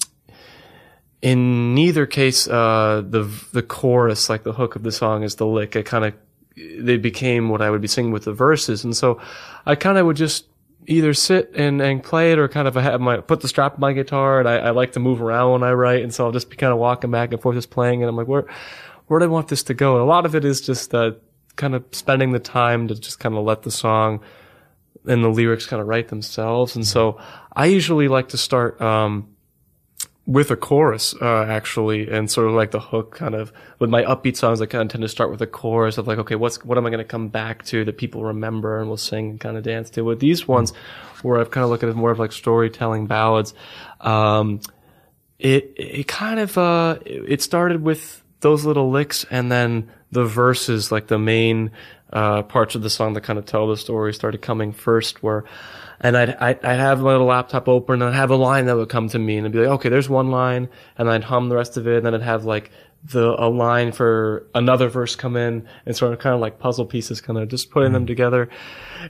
in 1.23 1.75
neither 1.75 2.05
case, 2.05 2.49
uh, 2.49 3.03
the, 3.09 3.23
the 3.53 3.63
chorus, 3.63 4.29
like 4.29 4.43
the 4.43 4.53
hook 4.53 4.77
of 4.77 4.83
the 4.83 4.93
song 4.93 5.23
is 5.23 5.37
the 5.37 5.47
lick. 5.47 5.77
It 5.77 5.87
kind 5.87 6.05
of 6.05 6.15
they 6.57 6.99
became 6.99 7.49
what 7.49 7.63
I 7.63 7.71
would 7.71 7.81
be 7.81 7.89
singing 7.89 8.13
with 8.13 8.25
the 8.25 8.33
verses. 8.33 8.85
And 8.85 8.95
so 8.95 9.21
I 9.65 9.75
kind 9.75 9.97
of 9.97 10.05
would 10.07 10.17
just 10.17 10.47
either 10.87 11.15
sit 11.15 11.53
and, 11.55 11.81
and 11.81 12.03
play 12.03 12.33
it 12.33 12.39
or 12.39 12.49
kind 12.49 12.67
of 12.67 12.75
have 12.75 13.01
my, 13.01 13.19
put 13.19 13.41
the 13.41 13.49
strap 13.49 13.75
on 13.75 13.81
my 13.81 13.93
guitar 13.93 14.41
and 14.41 14.49
I, 14.49 14.57
I 14.57 14.71
like 14.71 14.93
to 14.93 15.01
move 15.01 15.23
around 15.23 15.53
when 15.53 15.63
I 15.63 15.73
write. 15.73 16.03
And 16.03 16.13
so 16.13 16.27
I'll 16.27 16.33
just 16.33 16.51
be 16.51 16.57
kind 16.57 16.73
of 16.73 16.79
walking 16.79 17.11
back 17.11 17.33
and 17.33 17.41
forth 17.41 17.57
just 17.57 17.71
playing. 17.71 18.03
And 18.03 18.09
I'm 18.11 18.17
like, 18.17 18.27
where, 18.27 18.47
where 19.07 19.21
do 19.21 19.25
I 19.25 19.29
want 19.29 19.49
this 19.49 19.63
to 19.65 19.75
go? 19.75 19.95
And 19.95 20.03
a 20.03 20.07
lot 20.07 20.27
of 20.27 20.35
it 20.35 20.45
is 20.45 20.61
just, 20.61 20.95
uh, 20.95 21.13
kind 21.55 21.75
of 21.75 21.85
spending 21.93 22.33
the 22.33 22.41
time 22.41 22.89
to 22.89 22.95
just 22.95 23.21
kind 23.21 23.37
of 23.37 23.45
let 23.45 23.63
the 23.63 23.71
song 23.71 24.21
and 25.07 25.23
the 25.23 25.29
lyrics 25.29 25.67
kind 25.67 25.81
of 25.81 25.87
write 25.87 26.09
themselves. 26.09 26.75
And 26.75 26.87
so 26.87 27.21
I 27.55 27.67
usually 27.67 28.09
like 28.09 28.29
to 28.31 28.39
start, 28.39 28.81
um, 28.81 29.32
with 30.25 30.53
a 30.53 30.57
chorus, 30.57 31.15
uh, 31.21 31.43
actually, 31.43 32.09
and 32.09 32.31
sort 32.31 32.47
of 32.47 32.55
like 32.55 32.71
the 32.71 32.79
hook 32.79 33.17
kind 33.17 33.35
of, 33.35 33.53
with 33.81 33.91
my 33.91 34.05
upbeat 34.05 34.37
songs, 34.37 34.61
I 34.61 34.67
kind 34.67 34.83
of 34.83 34.89
tend 34.89 35.03
to 35.03 35.09
start 35.09 35.33
with 35.33 35.43
a 35.43 35.49
chorus 35.49 35.99
of 35.99 36.07
like, 36.07 36.19
okay, 36.19 36.37
what's, 36.37 36.65
what 36.65 36.79
am 36.79 36.87
I 36.87 36.91
going 36.91 36.99
to 36.99 37.05
come 37.05 37.29
back 37.29 37.65
to 37.67 37.85
that 37.85 37.99
people 37.99 38.23
remember 38.23 38.79
and 38.79 38.89
will 38.89 38.97
sing 38.97 39.31
and 39.31 39.41
kind 39.41 39.57
of 39.57 39.65
dance 39.65 39.91
to? 39.91 40.03
With 40.03 40.21
these 40.21 40.47
ones, 40.47 40.73
where 41.23 41.41
I've 41.41 41.51
kind 41.51 41.65
of 41.65 41.71
looked 41.71 41.83
at 41.83 41.89
it 41.89 41.97
more 41.97 42.13
of 42.13 42.21
like 42.21 42.31
storytelling 42.31 43.09
ballads, 43.09 43.53
um, 44.01 44.61
it, 45.41 45.73
it 45.77 46.07
kind 46.07 46.39
of, 46.39 46.57
uh, 46.57 46.99
it 47.05 47.43
started 47.43 47.83
with 47.83 48.23
those 48.41 48.65
little 48.65 48.91
licks 48.91 49.25
and 49.29 49.51
then 49.51 49.91
the 50.13 50.25
verses, 50.25 50.93
like 50.93 51.09
the 51.09 51.19
main, 51.19 51.73
uh, 52.13 52.43
parts 52.43 52.77
of 52.77 52.83
the 52.83 52.91
song 52.91 53.15
that 53.15 53.23
kind 53.23 53.41
of 53.41 53.47
tell 53.47 53.67
the 53.67 53.77
story 53.77 54.15
started 54.15 54.41
coming 54.41 54.71
first 54.71 55.21
where, 55.23 55.45
and 56.03 56.17
I'd, 56.17 56.31
I'd, 56.31 56.65
I'd 56.65 56.81
have 56.81 57.01
my 57.01 57.13
little 57.13 57.27
laptop 57.27 57.69
open 57.69 58.03
and 58.03 58.11
I'd 58.11 58.17
have 58.17 58.31
a 58.31 58.37
line 58.37 58.67
that 58.67 58.77
would 58.77 58.89
come 58.89 59.09
to 59.11 59.19
me 59.19 59.37
and 59.37 59.47
I'd 59.47 59.53
be 59.53 59.61
like, 59.61 59.69
okay, 59.69 59.89
there's 59.89 60.09
one 60.09 60.31
line 60.31 60.69
and 60.99 61.09
I'd 61.09 61.25
hum 61.25 61.49
the 61.49 61.57
rest 61.57 61.77
of 61.77 61.87
it 61.87 61.99
and 61.99 62.07
then 62.07 62.15
I'd 62.15 62.23
have 62.23 62.45
like 62.45 62.71
the, 63.05 63.35
a 63.39 63.49
line 63.49 63.93
for 63.93 64.47
another 64.55 64.89
verse 64.89 65.15
come 65.15 65.37
in 65.37 65.67
and 65.87 65.97
sort 65.97 66.13
of 66.13 66.19
kind 66.19 66.35
of 66.35 66.41
like 66.41 66.59
puzzle 66.59 66.87
pieces 66.87 67.21
kind 67.21 67.39
of 67.39 67.49
just 67.49 67.71
putting 67.71 67.93
them 67.93 68.07
together. 68.07 68.49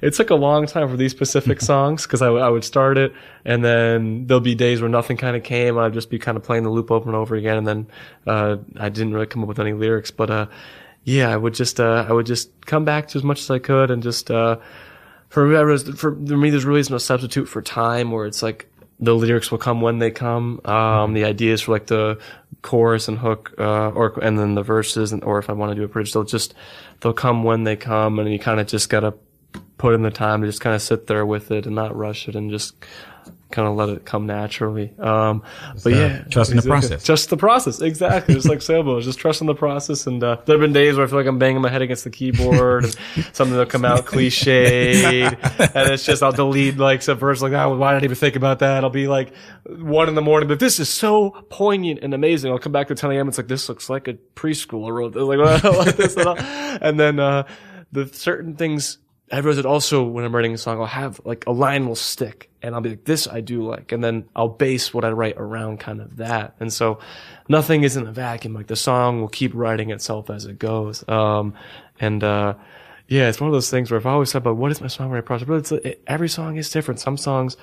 It 0.03 0.15
took 0.15 0.31
a 0.31 0.35
long 0.35 0.67
time 0.67 0.89
for 0.89 0.97
these 0.97 1.13
specific 1.13 1.61
songs 1.63 2.07
because 2.07 2.21
I, 2.21 2.29
I 2.29 2.51
would 2.51 2.65
start 2.65 2.99
it 2.99 3.13
and 3.45 3.65
then 3.65 4.27
there'll 4.27 4.41
be 4.41 4.55
days 4.55 4.83
where 4.83 4.91
nothing 4.91 5.17
kind 5.17 5.35
of 5.35 5.43
came 5.43 5.77
and 5.77 5.87
I'd 5.87 5.95
just 5.95 6.11
be 6.11 6.19
kind 6.19 6.37
of 6.37 6.43
playing 6.45 6.65
the 6.65 6.71
loop 6.71 6.91
over 6.91 7.09
and 7.09 7.17
over 7.17 7.35
again 7.37 7.57
and 7.57 7.67
then, 7.67 7.87
uh, 8.27 8.57
I 8.79 8.91
didn't 8.91 9.15
really 9.15 9.27
come 9.27 9.43
up 9.43 9.49
with 9.49 9.59
any 9.59 9.73
lyrics, 9.73 10.11
but, 10.11 10.31
uh, 10.31 10.47
yeah, 11.05 11.31
I 11.31 11.37
would 11.37 11.55
just, 11.55 11.81
uh, 11.81 12.07
I 12.09 12.13
would 12.13 12.27
just 12.27 12.67
come 12.67 12.85
back 12.85 13.09
to 13.09 13.19
as 13.19 13.25
much 13.25 13.41
as 13.41 13.51
I 13.51 13.59
could 13.59 13.91
and 13.91 14.03
just, 14.03 14.31
uh, 14.31 14.59
for 15.33 15.47
me, 15.47 15.79
for 15.95 16.11
me, 16.11 16.51
there's 16.51 16.67
really 16.67 16.85
no 16.91 16.99
substitute 16.99 17.47
for 17.47 17.63
time 17.63 18.11
where 18.11 18.27
it's 18.27 18.43
like 18.43 18.71
the 19.01 19.15
lyrics 19.15 19.51
will 19.51 19.57
come 19.57 19.81
when 19.81 19.99
they 19.99 20.11
come. 20.11 20.61
Um, 20.67 21.15
the 21.15 21.25
ideas 21.25 21.63
for 21.63 21.73
like 21.73 21.87
the 21.87 22.21
chorus 22.61 23.09
and 23.09 23.19
hook, 23.19 23.55
uh, 23.57 23.89
or, 23.93 24.13
and 24.23 24.39
then 24.39 24.55
the 24.55 24.63
verses 24.63 25.11
and, 25.11 25.25
or 25.25 25.39
if 25.39 25.49
I 25.49 25.55
want 25.55 25.71
to 25.71 25.75
do 25.75 25.85
a 25.85 25.89
bridge, 25.89 26.13
they'll 26.13 26.25
just, 26.25 26.53
they'll 27.01 27.15
come 27.15 27.45
when 27.45 27.65
they 27.65 27.77
come 27.77 28.19
and 28.19 28.31
you 28.31 28.39
kind 28.39 28.61
of 28.61 28.67
just 28.67 28.91
gotta 28.91 29.15
put 29.83 29.95
in 29.95 30.03
the 30.03 30.13
time 30.13 30.43
to 30.43 30.47
just 30.47 30.61
kind 30.61 30.77
of 30.77 30.81
sit 30.81 31.09
there 31.09 31.27
with 31.27 31.51
it 31.51 31.67
and 31.67 31.75
not 31.75 31.97
rush 31.97 32.29
it 32.29 32.37
and 32.37 32.53
just 32.53 32.77
kind 33.51 33.67
of 33.67 33.75
let 33.75 33.89
it 33.89 34.05
come 34.05 34.27
naturally. 34.27 34.93
Um, 35.01 35.43
but 35.83 35.93
uh, 35.93 35.97
yeah, 35.97 36.23
trusting 36.31 36.57
the 36.57 36.63
process. 36.63 37.03
Just 37.03 37.31
the 37.31 37.37
process, 37.37 37.81
exactly. 37.81 38.35
Just 38.35 38.49
like 38.49 38.63
Sailboat, 38.63 39.03
just 39.03 39.19
trusting 39.19 39.49
the 39.49 39.57
process. 39.57 40.07
And 40.07 40.23
uh, 40.23 40.37
there 40.47 40.55
have 40.55 40.61
been 40.61 40.73
days 40.73 40.95
where 40.95 41.05
I 41.05 41.09
feel 41.09 41.19
like 41.19 41.27
I'm 41.27 41.41
banging 41.41 41.63
my 41.63 41.69
head 41.69 41.83
against 41.83 42.05
the 42.05 42.11
keyboard, 42.11 42.85
and 42.85 42.97
something 43.33 43.57
will 43.57 43.67
come 43.67 43.85
out 43.85 44.07
cliched, 44.07 44.47
and 45.75 45.93
it's 45.93 46.07
just 46.07 46.23
I'll 46.23 46.31
delete 46.31 46.77
like 46.77 47.03
some 47.03 47.19
verse 47.19 47.43
like, 47.43 47.53
oh, 47.53 47.77
why 47.77 47.95
did 47.95 48.03
I 48.03 48.05
even 48.05 48.17
think 48.17 48.37
about 48.37 48.61
that? 48.61 48.85
I'll 48.85 48.91
be 48.91 49.09
like 49.09 49.35
one 49.67 50.09
in 50.09 50.15
the 50.15 50.23
morning, 50.23 50.49
but 50.49 50.61
this 50.61 50.79
is 50.79 50.89
so 50.89 51.31
poignant 51.51 52.05
and 52.05 52.15
amazing. 52.15 52.53
I'll 52.53 52.61
come 52.61 52.71
back 52.71 52.87
to 52.87 52.95
10 52.95 53.11
a.m. 53.11 53.27
It's 53.27 53.37
like 53.37 53.49
this 53.49 53.69
looks 53.69 53.91
like 53.91 54.07
a 54.07 54.15
preschooler 54.37 54.93
wrote 54.93 55.13
this, 55.13 55.25
like, 55.25 55.65
like 55.87 55.97
this, 55.97 56.17
and, 56.17 56.27
all. 56.29 56.37
and 56.39 57.01
then 57.01 57.19
uh, 57.19 57.49
the 57.91 58.07
certain 58.07 58.55
things 58.55 58.99
I 59.33 59.39
realize 59.39 59.57
that 59.57 59.67
also 59.67 60.05
when 60.05 60.25
I'm 60.27 60.35
writing 60.35 60.53
a 60.53 60.59
song, 60.59 60.79
I'll 60.79 60.87
have 60.87 61.21
like 61.25 61.47
a 61.47 61.53
line 61.53 61.89
will 61.89 61.97
stick 61.97 62.51
and 62.61 62.75
I'll 62.75 62.83
be 62.83 62.91
like, 62.91 63.05
this 63.05 63.27
I 63.27 63.41
do 63.41 63.67
like. 63.67 63.91
And 63.91 64.05
then 64.05 64.29
I'll 64.37 64.49
base 64.49 64.93
what 64.93 65.07
I 65.07 65.11
write 65.11 65.37
around 65.39 65.81
kind 65.81 66.03
of 66.03 66.19
that. 66.19 66.55
And 66.61 66.71
so 66.71 66.99
nothing 67.49 67.83
is 67.83 67.97
in 67.97 68.07
a 68.07 68.13
vacuum. 68.13 68.53
Like 68.53 68.67
the 68.67 68.77
song 68.77 69.23
will 69.23 69.29
keep 69.29 69.53
writing 69.55 69.91
itself 69.91 70.29
as 70.29 70.45
it 70.45 70.59
goes. 70.59 71.03
Um, 71.09 71.55
and, 71.99 72.23
uh, 72.23 72.55
yeah, 73.09 73.29
it's 73.29 73.41
one 73.41 73.49
of 73.49 73.53
those 73.53 73.71
things 73.71 73.91
where 73.91 73.99
I've 73.99 74.07
always 74.07 74.31
said, 74.31 74.43
but 74.43 74.55
what 74.55 74.71
is 74.71 74.81
my 74.81 74.87
songwriting 74.87 75.25
process? 75.25 75.49
But 75.49 75.55
it's, 75.55 75.73
it, 75.73 76.03
every 76.07 76.29
song 76.29 76.57
is 76.57 76.71
different. 76.71 77.01
Some 77.01 77.17
songs, 77.17 77.57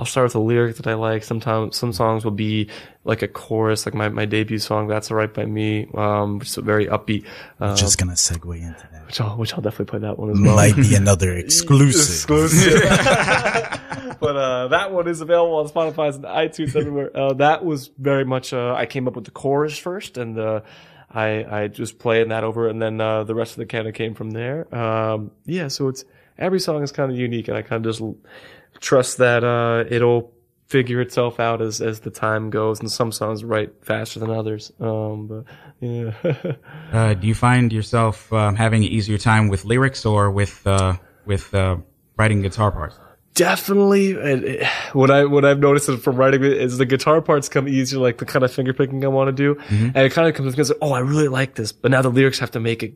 I'll 0.00 0.06
start 0.06 0.24
with 0.24 0.34
a 0.34 0.38
lyric 0.40 0.76
that 0.76 0.86
I 0.86 0.94
like. 0.94 1.22
Sometimes 1.24 1.76
some 1.76 1.92
songs 1.92 2.24
will 2.24 2.30
be 2.32 2.70
like 3.04 3.20
a 3.20 3.28
chorus, 3.28 3.84
like 3.84 3.94
my, 3.94 4.08
my 4.08 4.24
debut 4.24 4.58
song, 4.58 4.88
That's 4.88 5.10
Alright 5.10 5.34
by 5.34 5.44
Me, 5.44 5.86
um, 5.94 6.38
which 6.38 6.48
is 6.48 6.56
very 6.56 6.86
upbeat. 6.86 7.26
Uh, 7.60 7.76
Just 7.76 7.98
gonna 7.98 8.12
segue 8.14 8.56
into 8.62 8.88
that. 8.92 9.04
which 9.06 9.20
I'll, 9.20 9.36
which 9.36 9.52
I'll 9.52 9.60
definitely 9.60 9.90
play 9.90 9.98
that 9.98 10.18
one 10.18 10.30
as 10.30 10.40
well. 10.40 10.56
Might 10.56 10.74
be 10.76 10.94
another 10.94 11.34
exclusive. 11.36 12.00
Exclusive. 12.14 12.80
but 14.20 14.36
uh, 14.36 14.68
that 14.68 14.90
one 14.90 15.06
is 15.06 15.20
available 15.20 15.56
on 15.56 15.68
Spotify 15.68 16.14
and 16.14 16.24
iTunes 16.24 16.74
everywhere. 16.74 17.14
Uh, 17.14 17.34
that 17.34 17.62
was 17.62 17.90
very 17.98 18.24
much 18.24 18.54
uh, 18.54 18.72
I 18.74 18.86
came 18.86 19.06
up 19.06 19.14
with 19.16 19.26
the 19.26 19.30
chorus 19.32 19.76
first, 19.76 20.16
and 20.16 20.38
uh, 20.38 20.62
I 21.10 21.44
I 21.44 21.68
just 21.68 21.98
playing 21.98 22.28
that 22.28 22.42
over, 22.42 22.68
and 22.68 22.80
then 22.80 23.02
uh, 23.02 23.24
the 23.24 23.34
rest 23.34 23.52
of 23.52 23.56
the 23.58 23.66
kind 23.66 23.86
of 23.86 23.92
came 23.92 24.14
from 24.14 24.30
there. 24.30 24.74
Um, 24.74 25.30
yeah, 25.44 25.68
so 25.68 25.88
it's 25.88 26.04
every 26.38 26.58
song 26.60 26.82
is 26.82 26.90
kind 26.90 27.12
of 27.12 27.18
unique, 27.18 27.48
and 27.48 27.56
I 27.58 27.60
kind 27.60 27.84
of 27.84 27.90
just 27.90 28.00
l- 28.00 28.16
trust 28.80 29.18
that 29.18 29.44
uh, 29.44 29.84
it'll 29.88 30.32
figure 30.66 31.00
itself 31.00 31.40
out 31.40 31.60
as 31.60 31.80
as 31.80 32.00
the 32.00 32.10
time 32.10 32.50
goes, 32.50 32.80
and 32.80 32.90
some 32.90 33.12
songs 33.12 33.44
write 33.44 33.84
faster 33.84 34.20
than 34.20 34.30
others. 34.30 34.72
Um, 34.80 35.26
but 35.26 35.44
yeah. 35.80 36.12
Uh, 36.92 37.14
do 37.14 37.28
you 37.28 37.36
find 37.36 37.72
yourself 37.72 38.32
um, 38.32 38.56
having 38.56 38.82
an 38.82 38.90
easier 38.90 39.16
time 39.16 39.46
with 39.46 39.64
lyrics 39.64 40.04
or 40.04 40.28
with 40.28 40.66
uh, 40.66 40.96
with 41.24 41.54
uh, 41.54 41.76
writing 42.16 42.42
guitar 42.42 42.72
parts? 42.72 42.98
Definitely, 43.34 44.12
and 44.12 44.44
it, 44.44 44.66
what 44.92 45.08
I 45.10 45.24
what 45.24 45.44
I've 45.44 45.60
noticed 45.60 45.88
from 46.00 46.16
writing 46.16 46.42
it 46.42 46.52
is 46.52 46.78
the 46.78 46.84
guitar 46.84 47.22
parts 47.22 47.48
come 47.48 47.68
easier, 47.68 48.00
like 48.00 48.18
the 48.18 48.26
kind 48.26 48.44
of 48.44 48.52
finger 48.52 48.72
picking 48.72 49.04
I 49.04 49.08
want 49.08 49.28
to 49.28 49.32
do, 49.32 49.60
and 49.68 49.96
it 49.96 50.12
kind 50.12 50.28
of 50.28 50.34
comes 50.34 50.52
because 50.52 50.72
oh, 50.82 50.92
I 50.92 50.98
really 50.98 51.28
like 51.28 51.54
this, 51.54 51.70
but 51.70 51.92
now 51.92 52.02
the 52.02 52.08
lyrics 52.08 52.40
have 52.40 52.50
to 52.50 52.60
make 52.60 52.82
it 52.82 52.94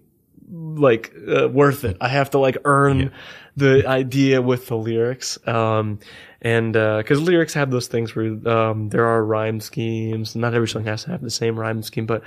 like 0.50 1.14
uh, 1.28 1.48
worth 1.48 1.84
it. 1.84 1.96
I 2.00 2.08
have 2.08 2.30
to 2.30 2.38
like 2.38 2.58
earn 2.64 3.12
the 3.56 3.86
idea 3.86 4.42
with 4.42 4.66
the 4.66 4.76
lyrics, 4.76 5.38
um, 5.46 6.00
and 6.42 6.72
because 6.72 7.20
lyrics 7.20 7.54
have 7.54 7.70
those 7.70 7.86
things 7.86 8.14
where 8.14 8.36
um, 8.48 8.88
there 8.88 9.06
are 9.06 9.24
rhyme 9.24 9.60
schemes. 9.60 10.34
Not 10.34 10.54
every 10.54 10.68
song 10.68 10.84
has 10.84 11.04
to 11.04 11.10
have 11.10 11.22
the 11.22 11.30
same 11.30 11.58
rhyme 11.58 11.82
scheme, 11.82 12.06
but 12.06 12.22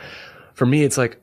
for 0.54 0.66
me, 0.66 0.84
it's 0.84 0.98
like 0.98 1.20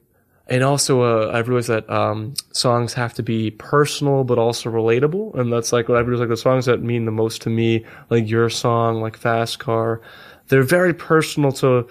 and 0.46 0.62
also 0.62 1.02
uh, 1.02 1.32
I've 1.32 1.48
realized 1.48 1.68
that 1.68 1.88
um, 1.88 2.34
songs 2.52 2.92
have 2.94 3.14
to 3.14 3.22
be 3.22 3.50
personal 3.52 4.24
but 4.24 4.38
also 4.38 4.70
relatable, 4.70 5.38
and 5.38 5.52
that's 5.52 5.72
like 5.72 5.88
what 5.88 5.98
I've 5.98 6.06
realized 6.06 6.28
like 6.28 6.36
the 6.36 6.42
songs 6.42 6.66
that 6.66 6.82
mean 6.82 7.06
the 7.06 7.10
most 7.10 7.42
to 7.42 7.50
me, 7.50 7.84
like 8.10 8.28
your 8.28 8.50
song, 8.50 9.00
like 9.00 9.16
Fast 9.16 9.58
Car, 9.58 10.02
they're 10.48 10.62
very 10.62 10.92
personal 10.92 11.52
to 11.52 11.88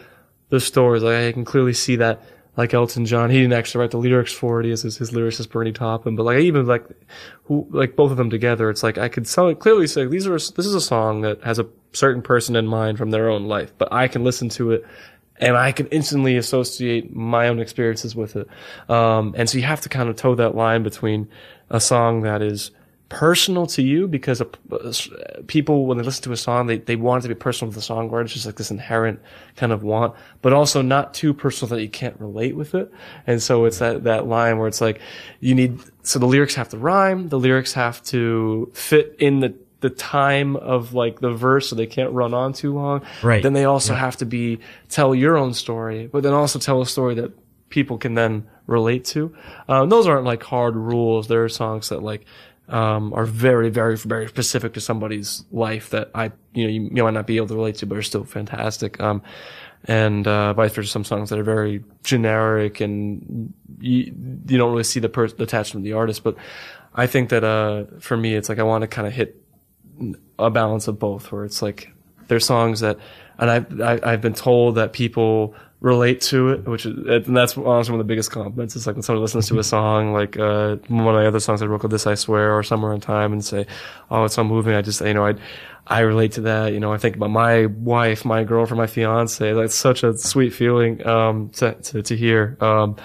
the 0.49 0.59
stories. 0.59 1.01
Like 1.01 1.15
I 1.15 1.31
can 1.31 1.45
clearly 1.45 1.73
see 1.73 1.95
that. 1.97 2.21
Like 2.55 2.73
Elton 2.73 3.05
John, 3.05 3.31
he 3.31 3.39
didn't 3.39 3.53
actually 3.53 3.81
write 3.81 3.91
the 3.91 3.97
lyrics 3.97 4.31
for 4.31 4.59
it. 4.59 4.65
He 4.65 4.69
has 4.69 4.83
his, 4.83 4.97
his 4.97 5.11
lyricist 5.11 5.49
Bernie 5.49 5.71
Taupin, 5.71 6.15
but 6.15 6.23
like 6.23 6.39
even 6.39 6.67
like 6.67 6.85
who 7.45 7.67
like 7.71 7.95
both 7.95 8.11
of 8.11 8.17
them 8.17 8.29
together, 8.29 8.69
it's 8.69 8.83
like 8.83 8.97
I 8.97 9.09
could 9.09 9.27
so 9.27 9.53
clearly 9.55 9.87
say 9.87 10.05
these 10.05 10.27
are 10.27 10.33
this 10.33 10.59
is 10.59 10.75
a 10.75 10.81
song 10.81 11.21
that 11.21 11.41
has 11.43 11.57
a 11.57 11.67
certain 11.93 12.21
person 12.21 12.55
in 12.55 12.67
mind 12.67 12.99
from 12.99 13.09
their 13.09 13.29
own 13.29 13.45
life, 13.45 13.73
but 13.77 13.91
I 13.91 14.07
can 14.07 14.23
listen 14.23 14.49
to 14.49 14.71
it 14.71 14.85
and 15.37 15.57
I 15.57 15.71
can 15.71 15.87
instantly 15.87 16.37
associate 16.37 17.15
my 17.15 17.47
own 17.47 17.59
experiences 17.59 18.15
with 18.15 18.35
it. 18.35 18.47
Um, 18.87 19.33
and 19.37 19.49
so 19.49 19.57
you 19.57 19.63
have 19.63 19.81
to 19.81 19.89
kind 19.89 20.09
of 20.09 20.15
toe 20.15 20.35
that 20.35 20.55
line 20.55 20.83
between 20.83 21.27
a 21.69 21.79
song 21.79 22.21
that 22.21 22.41
is 22.41 22.71
personal 23.13 23.67
to 23.67 23.83
you 23.83 24.07
because 24.07 24.41
uh, 24.41 24.45
people, 25.45 25.85
when 25.85 25.99
they 25.99 26.03
listen 26.03 26.23
to 26.23 26.31
a 26.31 26.37
song, 26.37 26.65
they, 26.65 26.79
they 26.79 26.95
want 26.95 27.23
it 27.23 27.27
to 27.27 27.35
be 27.35 27.39
personal 27.39 27.71
to 27.71 27.75
the 27.75 27.81
song 27.81 28.09
where 28.09 28.21
it's 28.21 28.33
just 28.33 28.47
like 28.47 28.55
this 28.55 28.71
inherent 28.71 29.19
kind 29.55 29.71
of 29.71 29.83
want, 29.83 30.15
but 30.41 30.51
also 30.51 30.81
not 30.81 31.13
too 31.13 31.31
personal 31.31 31.69
that 31.69 31.81
you 31.83 31.89
can't 31.89 32.19
relate 32.19 32.55
with 32.55 32.73
it. 32.73 32.91
And 33.27 33.39
so 33.39 33.65
it's 33.65 33.77
that, 33.77 34.05
that 34.05 34.25
line 34.25 34.57
where 34.57 34.67
it's 34.67 34.81
like, 34.81 34.99
you 35.39 35.53
need, 35.53 35.79
so 36.01 36.17
the 36.17 36.25
lyrics 36.25 36.55
have 36.55 36.69
to 36.69 36.77
rhyme, 36.77 37.29
the 37.29 37.37
lyrics 37.37 37.73
have 37.73 38.01
to 38.05 38.71
fit 38.73 39.15
in 39.19 39.39
the 39.39 39.53
the 39.81 39.89
time 39.89 40.55
of 40.55 40.93
like 40.93 41.19
the 41.19 41.33
verse 41.33 41.67
so 41.67 41.75
they 41.75 41.85
can't 41.85 42.13
run 42.13 42.33
on 42.33 42.53
too 42.53 42.73
long. 42.73 43.01
Right. 43.21 43.43
Then 43.43 43.51
they 43.51 43.65
also 43.65 43.93
have 43.93 44.15
to 44.17 44.25
be 44.25 44.59
tell 44.87 45.13
your 45.13 45.35
own 45.35 45.53
story, 45.53 46.07
but 46.07 46.23
then 46.23 46.31
also 46.31 46.57
tell 46.57 46.81
a 46.81 46.85
story 46.85 47.15
that 47.15 47.33
people 47.67 47.97
can 47.97 48.13
then 48.13 48.47
relate 48.65 49.03
to. 49.03 49.35
Um, 49.67 49.89
those 49.89 50.07
aren't 50.07 50.23
like 50.23 50.41
hard 50.41 50.77
rules. 50.77 51.27
There 51.27 51.43
are 51.43 51.49
songs 51.49 51.89
that 51.89 52.01
like 52.01 52.23
um, 52.69 53.13
are 53.13 53.25
very, 53.25 53.69
very, 53.69 53.97
very 53.97 54.27
specific 54.27 54.73
to 54.73 54.81
somebody's 54.81 55.43
life 55.51 55.89
that 55.89 56.09
I, 56.15 56.31
you 56.53 56.63
know, 56.63 56.69
you, 56.69 56.89
you 56.93 57.03
might 57.03 57.13
not 57.13 57.27
be 57.27 57.37
able 57.37 57.47
to 57.47 57.55
relate 57.55 57.75
to, 57.77 57.85
but 57.85 57.97
are 57.97 58.01
still 58.03 58.23
fantastic. 58.23 58.99
Um, 59.01 59.21
and 59.85 60.25
uh, 60.27 60.53
vice 60.53 60.73
versa, 60.73 60.89
some 60.89 61.03
songs 61.03 61.29
that 61.29 61.37
are 61.39 61.43
very 61.43 61.83
generic 62.03 62.79
and 62.79 63.53
you, 63.79 64.13
you 64.47 64.57
don't 64.57 64.71
really 64.71 64.83
see 64.83 65.01
the, 65.01 65.09
per- 65.09 65.27
the 65.27 65.43
attachment 65.43 65.81
of 65.81 65.83
the 65.83 65.93
artist. 65.93 66.23
But 66.23 66.37
I 66.95 67.05
think 67.05 67.29
that 67.29 67.43
uh, 67.43 67.85
for 67.99 68.15
me, 68.15 68.33
it's 68.33 68.47
like 68.47 68.59
I 68.59 68.63
want 68.63 68.83
to 68.83 68.87
kind 68.87 69.07
of 69.07 69.13
hit 69.13 69.41
a 70.39 70.49
balance 70.49 70.87
of 70.87 70.99
both 70.99 71.31
where 71.31 71.43
it's 71.43 71.61
like 71.61 71.93
there's 72.27 72.45
songs 72.45 72.79
that 72.79 72.97
and 73.37 73.49
I've, 73.49 73.81
I- 73.81 73.99
I've 74.13 74.21
been 74.21 74.33
told 74.33 74.75
that 74.75 74.93
people 74.93 75.53
relate 75.83 76.21
to 76.21 76.47
it, 76.47 76.65
which 76.65 76.85
is, 76.85 76.93
and 77.27 77.35
that's 77.35 77.57
honestly 77.57 77.91
one 77.91 77.99
of 77.99 78.07
the 78.07 78.11
biggest 78.11 78.31
compliments. 78.31 78.73
It's 78.75 78.87
like 78.87 78.95
when 78.95 79.03
someone 79.03 79.21
listens 79.21 79.49
to 79.49 79.59
a 79.59 79.63
song, 79.65 80.13
like, 80.13 80.39
uh, 80.39 80.77
one 80.87 81.13
of 81.13 81.21
my 81.21 81.27
other 81.27 81.41
songs 81.41 81.61
I 81.61 81.65
wrote 81.65 81.81
called 81.81 81.91
This 81.91 82.07
I 82.07 82.15
Swear 82.15 82.57
or 82.57 82.63
Somewhere 82.63 82.93
in 82.93 83.01
Time 83.01 83.33
and 83.33 83.43
say, 83.43 83.67
oh, 84.09 84.23
it's 84.23 84.35
so 84.35 84.45
moving. 84.45 84.75
I 84.75 84.81
just, 84.81 85.01
you 85.01 85.13
know, 85.13 85.27
I, 85.27 85.35
I 85.85 85.99
relate 85.99 86.31
to 86.33 86.41
that. 86.41 86.71
You 86.71 86.79
know, 86.79 86.93
I 86.93 86.97
think 86.97 87.17
about 87.17 87.31
my 87.31 87.65
wife, 87.65 88.23
my 88.23 88.45
girlfriend, 88.45 88.79
my 88.79 88.87
fiance. 88.87 89.53
That's 89.53 89.75
such 89.75 90.03
a 90.03 90.17
sweet 90.17 90.53
feeling, 90.53 91.05
um, 91.05 91.49
to, 91.55 91.73
to, 91.73 92.01
to 92.01 92.15
hear. 92.15 92.57
Um, 92.61 92.95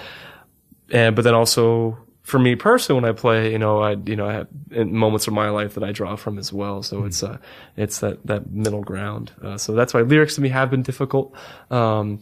and 0.91 1.15
but 1.17 1.23
then 1.23 1.35
also 1.35 1.99
for 2.23 2.39
me 2.39 2.55
personally 2.55 3.01
when 3.01 3.11
I 3.11 3.15
play, 3.15 3.53
you 3.53 3.59
know, 3.59 3.81
I 3.81 3.97
you 4.07 4.17
know 4.17 4.27
I 4.27 4.33
have 4.35 4.49
moments 4.71 5.27
of 5.27 5.33
my 5.33 5.51
life 5.51 5.75
that 5.75 5.85
I 5.85 5.93
draw 5.93 6.17
from 6.17 6.39
as 6.39 6.53
well. 6.53 6.83
So 6.83 7.05
it's 7.05 7.23
uh 7.23 7.39
it's 7.77 8.01
that 8.01 8.25
that 8.27 8.51
middle 8.51 8.83
ground. 8.83 9.33
Uh, 9.43 9.59
so 9.59 9.75
that's 9.75 9.93
why 9.93 10.03
lyrics 10.03 10.37
to 10.37 10.41
me 10.41 10.49
have 10.51 10.71
been 10.71 10.83
difficult. 10.83 11.35
Um, 11.71 12.21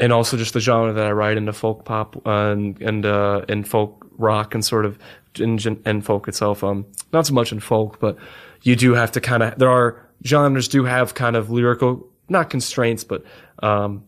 and 0.00 0.12
also 0.12 0.36
just 0.36 0.54
the 0.54 0.60
genre 0.60 0.92
that 0.92 1.06
I 1.06 1.12
write 1.12 1.36
into 1.36 1.52
folk 1.52 1.84
pop 1.84 2.20
and 2.24 2.80
and 2.82 3.06
uh, 3.06 3.42
and 3.48 3.68
folk 3.68 4.06
rock 4.18 4.54
and 4.54 4.64
sort 4.64 4.86
of 4.86 4.98
and 5.38 6.04
folk 6.04 6.26
itself. 6.26 6.64
Um, 6.64 6.86
not 7.12 7.26
so 7.26 7.34
much 7.34 7.52
in 7.52 7.60
folk, 7.60 8.00
but 8.00 8.16
you 8.62 8.74
do 8.74 8.94
have 8.94 9.12
to 9.12 9.20
kind 9.20 9.42
of 9.42 9.58
there 9.58 9.70
are 9.70 10.08
genres 10.26 10.68
do 10.68 10.84
have 10.84 11.14
kind 11.14 11.36
of 11.36 11.50
lyrical 11.50 12.08
not 12.28 12.48
constraints, 12.48 13.04
but 13.04 13.22
um, 13.62 14.04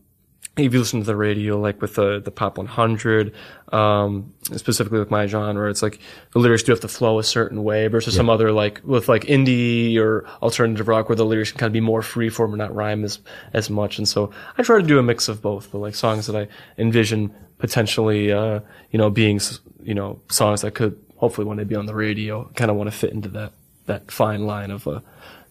if 0.57 0.73
you 0.73 0.81
listen 0.81 1.01
to 1.01 1.07
the 1.07 1.17
radio, 1.17 1.59
like 1.59 1.81
with 1.81 1.95
the 1.95 2.21
the 2.21 2.31
pop 2.31 2.59
100, 2.59 3.33
um, 3.73 4.35
specifically 4.43 4.99
with 4.99 5.11
my 5.11 5.27
genre, 5.27 5.71
it's 5.71 5.83
like 5.83 5.99
the 6.33 6.41
lyrics 6.41 6.63
do 6.63 6.73
have 6.73 6.81
to 6.81 6.89
flow 6.89 7.19
a 7.19 7.25
certain 7.25 7.65
way 7.65 7.87
versus 7.87 8.15
some 8.15 8.29
other 8.29 8.53
like 8.53 8.81
with 8.85 9.09
like 9.09 9.23
indie 9.25 9.97
or 9.97 10.27
alternative 10.43 10.89
rock 10.89 11.09
where 11.09 11.17
the 11.17 11.25
lyrics 11.25 11.53
can 11.53 11.59
kind 11.59 11.69
of 11.69 11.73
be 11.73 11.81
more 11.81 12.03
free 12.03 12.29
form 12.29 12.53
and 12.53 12.59
not 12.59 12.75
rhyme 12.75 13.03
as 13.03 13.19
as 13.55 13.71
much. 13.71 13.97
And 13.97 14.07
so 14.07 14.31
I 14.59 14.63
try 14.63 14.79
to 14.79 14.87
do 14.87 14.99
a 14.99 15.03
mix 15.03 15.29
of 15.29 15.41
both, 15.41 15.73
but 15.73 15.79
like 15.79 15.95
songs 15.95 16.27
that 16.27 16.37
I 16.37 16.49
envision 16.77 17.35
potentially, 17.57 18.31
uh, 18.31 18.61
you 18.91 18.99
know, 18.99 19.09
being 19.09 19.41
you 19.83 19.95
know 19.95 20.21
songs 20.29 20.61
that 20.61 20.75
could 20.75 21.03
hopefully 21.17 21.47
when 21.47 21.57
they 21.57 21.65
be 21.65 21.77
on 21.77 21.87
the 21.87 21.95
radio, 21.95 22.45
kind 22.57 22.71
of 22.71 22.77
want 22.77 22.91
to 22.91 22.97
fit 22.97 23.13
into 23.13 23.31
that 23.31 23.53
that 23.87 24.11
fine 24.11 24.45
line 24.45 24.71
of 24.71 24.87
uh, 24.87 25.01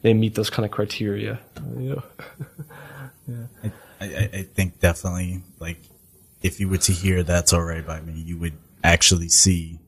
they 0.04 0.14
meet 0.14 0.36
those 0.36 0.52
kind 0.52 0.64
of 0.64 0.72
criteria. 0.72 1.40
You 1.76 2.04
know. 3.28 3.48
I, 3.64 3.72
I, 4.02 4.30
I 4.34 4.44
think 4.44 4.80
definitely 4.80 5.44
like 5.60 5.78
if 6.42 6.60
you 6.60 6.68
were 6.68 6.78
to 6.78 6.92
hear 6.92 7.24
that's 7.24 7.54
all 7.54 7.64
right 7.64 7.86
by 7.86 8.02
me, 8.02 8.14
you 8.14 8.38
would 8.38 8.58
actually 8.84 9.30
see 9.30 9.80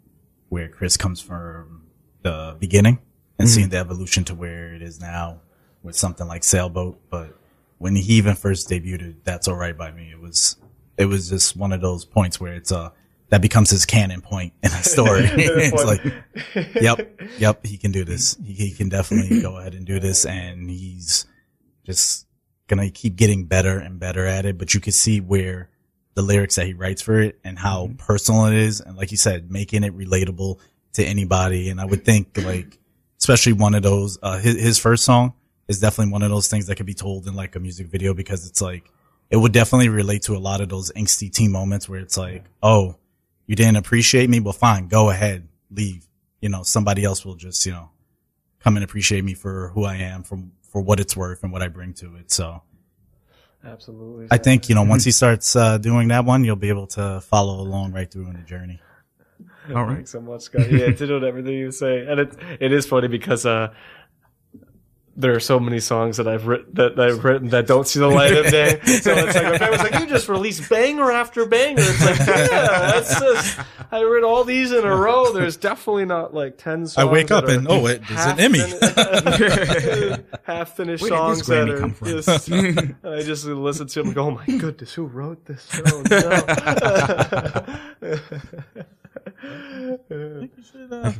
where 0.49 0.69
Chris 0.69 0.97
comes 0.97 1.19
from 1.19 1.83
the 2.21 2.55
beginning 2.59 2.99
and 3.39 3.49
seeing 3.49 3.69
the 3.69 3.77
evolution 3.77 4.23
to 4.25 4.35
where 4.35 4.73
it 4.73 4.81
is 4.81 5.01
now 5.01 5.41
with 5.81 5.95
something 5.95 6.27
like 6.27 6.43
Sailboat. 6.43 6.99
But 7.09 7.35
when 7.79 7.95
he 7.95 8.13
even 8.13 8.35
first 8.35 8.69
debuted, 8.69 9.23
that's 9.23 9.47
all 9.47 9.55
right 9.55 9.77
by 9.77 9.91
me. 9.91 10.11
It 10.11 10.19
was 10.19 10.57
it 10.97 11.05
was 11.05 11.29
just 11.29 11.57
one 11.57 11.73
of 11.73 11.81
those 11.81 12.05
points 12.05 12.39
where 12.39 12.53
it's 12.53 12.71
uh 12.71 12.91
that 13.29 13.41
becomes 13.41 13.71
his 13.71 13.83
canon 13.83 14.21
point 14.21 14.53
in 14.61 14.69
the 14.69 14.83
story. 14.83 15.23
it's 15.25 15.83
like, 15.83 16.75
yep, 16.75 17.19
yep, 17.39 17.65
he 17.65 17.77
can 17.77 17.91
do 17.91 18.03
this. 18.03 18.37
He, 18.45 18.53
he 18.53 18.71
can 18.71 18.89
definitely 18.89 19.41
go 19.41 19.57
ahead 19.57 19.73
and 19.73 19.87
do 19.87 19.99
this, 19.99 20.23
and 20.23 20.69
he's 20.69 21.25
just 21.83 22.27
gonna 22.67 22.89
keep 22.89 23.15
getting 23.15 23.45
better 23.45 23.77
and 23.77 23.99
better 23.99 24.25
at 24.25 24.45
it. 24.45 24.57
But 24.57 24.73
you 24.73 24.79
can 24.79 24.93
see 24.93 25.19
where 25.19 25.69
the 26.15 26.21
lyrics 26.21 26.55
that 26.55 26.67
he 26.67 26.73
writes 26.73 27.01
for 27.01 27.19
it 27.19 27.39
and 27.43 27.57
how 27.57 27.91
personal 27.97 28.45
it 28.45 28.53
is, 28.53 28.81
and 28.81 28.95
like 28.95 29.11
you 29.11 29.17
said, 29.17 29.51
making 29.51 29.83
it 29.83 29.97
relatable 29.97 30.59
to 30.93 31.03
anybody. 31.03 31.69
And 31.69 31.81
I 31.81 31.85
would 31.85 32.05
think 32.05 32.37
like, 32.37 32.77
especially 33.19 33.53
one 33.53 33.73
of 33.73 33.83
those, 33.83 34.19
uh, 34.21 34.37
his, 34.37 34.61
his 34.61 34.79
first 34.79 35.03
song 35.03 35.33
is 35.67 35.79
definitely 35.79 36.11
one 36.11 36.23
of 36.23 36.29
those 36.29 36.47
things 36.47 36.67
that 36.67 36.75
could 36.75 36.85
be 36.85 36.93
told 36.93 37.27
in 37.27 37.35
like 37.35 37.55
a 37.55 37.59
music 37.59 37.87
video 37.87 38.13
because 38.13 38.47
it's 38.47 38.61
like, 38.61 38.89
it 39.29 39.37
would 39.37 39.53
definitely 39.53 39.89
relate 39.89 40.21
to 40.23 40.35
a 40.35 40.37
lot 40.37 40.61
of 40.61 40.69
those 40.69 40.91
angsty 40.91 41.31
teen 41.31 41.51
moments 41.51 41.89
where 41.89 41.99
it's 41.99 42.17
like, 42.17 42.43
oh, 42.61 42.95
you 43.47 43.55
didn't 43.55 43.77
appreciate 43.77 44.29
me? 44.29 44.39
Well, 44.39 44.53
fine, 44.53 44.87
go 44.87 45.09
ahead, 45.09 45.47
leave. 45.71 46.05
You 46.41 46.49
know, 46.49 46.61
somebody 46.61 47.03
else 47.03 47.25
will 47.25 47.35
just, 47.35 47.65
you 47.65 47.71
know, 47.71 47.89
come 48.59 48.75
and 48.77 48.83
appreciate 48.83 49.23
me 49.23 49.33
for 49.33 49.69
who 49.69 49.85
I 49.85 49.95
am, 49.95 50.21
from, 50.21 50.51
for 50.73 50.81
what 50.81 50.99
it's 50.99 51.15
worth 51.15 51.43
and 51.43 51.53
what 51.53 51.61
I 51.61 51.69
bring 51.69 51.93
to 51.93 52.15
it. 52.17 52.31
So 52.31 52.63
Absolutely. 53.63 54.27
I 54.29 54.37
think, 54.37 54.67
you 54.67 54.75
know, 54.75 54.83
once 54.83 55.05
he 55.05 55.11
starts, 55.11 55.55
uh, 55.55 55.77
doing 55.77 56.09
that 56.09 56.25
one, 56.25 56.43
you'll 56.43 56.57
be 56.57 56.67
able 56.67 56.87
to 56.87 57.21
follow 57.21 57.61
along 57.61 57.93
right 57.93 58.11
through 58.11 58.27
in 58.27 58.33
the 58.33 58.41
journey. 58.41 58.81
All 59.73 59.85
right. 59.85 59.95
Thanks 59.95 60.11
so 60.11 60.19
much, 60.19 60.41
Scott. 60.41 60.69
Yeah, 60.69 60.91
to 60.91 61.07
know 61.07 61.25
everything 61.25 61.53
you 61.53 61.71
say, 61.71 62.05
and 62.05 62.19
it 62.19 62.35
it 62.59 62.73
is 62.73 62.85
funny 62.85 63.07
because 63.07 63.45
uh, 63.45 63.73
there 65.15 65.35
are 65.35 65.39
so 65.39 65.59
many 65.59 65.79
songs 65.79 66.17
that 66.17 66.27
I've 66.27 66.47
written 66.47 66.73
that 66.73 66.99
I've 66.99 67.23
written 67.23 67.49
that 67.49 67.67
don't 67.67 67.87
see 67.87 67.99
the 67.99 68.07
light 68.07 68.33
of 68.33 68.47
day. 68.49 68.79
So 69.03 69.11
it's 69.11 69.35
like 69.35 69.43
my 69.45 69.57
friend 69.57 69.71
was 69.71 69.81
like, 69.81 69.99
"You 69.99 70.05
just 70.07 70.29
release 70.29 70.65
banger 70.67 71.11
after 71.11 71.45
banger." 71.45 71.81
It's 71.81 72.05
like, 72.05 72.19
yeah, 72.19 72.91
that's 72.91 73.19
just. 73.19 73.59
I 73.91 74.01
read 74.03 74.23
all 74.23 74.43
these 74.43 74.71
in 74.71 74.85
a 74.85 74.95
row. 74.95 75.31
There's 75.33 75.57
definitely 75.57 76.05
not 76.05 76.33
like 76.33 76.57
ten 76.57 76.87
songs. 76.87 76.97
I 76.97 77.05
wake 77.11 77.31
up 77.31 77.47
and 77.47 77.67
oh, 77.67 77.85
it 77.87 78.01
is 78.09 78.25
an 78.25 78.39
Emmy. 78.39 78.59
fin- 78.59 80.25
half 80.43 80.75
finished 80.75 81.05
songs 81.05 81.45
that 81.47 81.67
Grammy 81.67 81.73
are 81.73 81.79
come 81.79 81.93
from? 81.93 82.07
just. 82.07 82.51
I 83.03 83.21
just 83.21 83.45
listen 83.45 83.87
to 83.87 83.99
them 83.99 84.07
and 84.07 84.15
go, 84.15 84.25
"Oh 84.27 84.31
my 84.31 84.45
goodness, 84.45 84.93
who 84.93 85.05
wrote 85.05 85.45
this?" 85.45 85.67
Oh 85.85 86.03
no. 86.09 86.19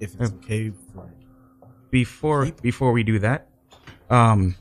if 0.00 0.14
it's 0.20 0.32
okay 0.32 0.70
for 0.70 1.10
before 1.90 2.46
before 2.62 2.92
we 2.92 3.02
do 3.02 3.18
that, 3.20 3.48
um, 4.10 4.54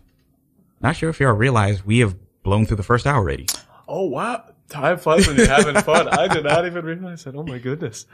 not 0.82 0.96
sure 0.96 1.10
if 1.10 1.20
y'all 1.20 1.34
realize 1.34 1.86
we 1.86 2.00
have 2.00 2.16
blown 2.44 2.66
through 2.66 2.78
the 2.78 2.84
first 2.84 3.06
hour 3.06 3.18
already. 3.18 3.48
oh 3.88 4.04
wow, 4.04 4.44
time 4.70 4.98
flies 4.98 5.28
when 5.28 5.38
you're 5.38 5.48
having 5.48 5.82
fun. 5.82 6.08
I 6.08 6.28
did 6.28 6.44
not 6.44 6.66
even 6.66 6.86
realize 6.86 7.24
that. 7.24 7.36
Oh 7.36 7.44
my 7.44 7.58
goodness. 7.60 8.06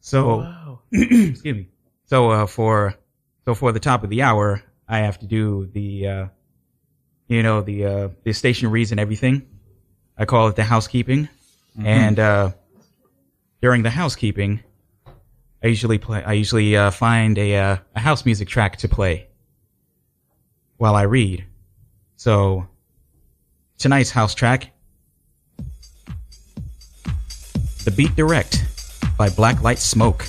So 0.00 0.38
Wow. 0.38 0.80
excuse 0.92 1.44
me. 1.44 1.68
So 2.04 2.30
uh, 2.30 2.46
for 2.46 2.94
so 3.44 3.54
for 3.54 3.72
the 3.72 3.80
top 3.80 4.04
of 4.04 4.10
the 4.10 4.22
hour, 4.22 4.62
I 4.88 4.98
have 4.98 5.18
to 5.20 5.26
do 5.26 5.66
the 5.72 6.06
uh, 6.06 6.26
you 7.28 7.42
know 7.42 7.60
the 7.62 7.84
uh, 7.84 8.08
the 8.24 8.32
station 8.32 8.70
reads 8.70 8.90
and 8.90 9.00
everything. 9.00 9.46
I 10.18 10.24
call 10.24 10.48
it 10.48 10.56
the 10.56 10.64
housekeeping, 10.64 11.28
and 11.82 12.18
uh, 12.18 12.52
during 13.60 13.82
the 13.82 13.90
housekeeping, 13.90 14.62
I 15.66 15.68
usually 15.68 15.98
play. 15.98 16.22
I 16.22 16.34
usually 16.34 16.76
uh, 16.76 16.92
find 16.92 17.36
a 17.38 17.56
uh, 17.56 17.76
a 17.96 17.98
house 17.98 18.24
music 18.24 18.46
track 18.46 18.76
to 18.76 18.88
play 18.88 19.26
while 20.76 20.94
I 20.94 21.02
read. 21.02 21.44
So 22.14 22.68
tonight's 23.76 24.12
house 24.12 24.32
track, 24.32 24.70
"The 27.84 27.90
Beat 27.90 28.14
Direct" 28.14 28.64
by 29.18 29.28
Black 29.28 29.60
Light 29.60 29.80
Smoke. 29.80 30.28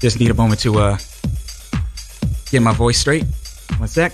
Just 0.00 0.20
need 0.20 0.30
a 0.30 0.34
moment 0.34 0.60
to 0.60 0.78
uh 0.78 0.98
get 2.50 2.60
my 2.60 2.74
voice 2.74 2.98
straight. 2.98 3.24
One 3.78 3.88
sec. 3.88 4.12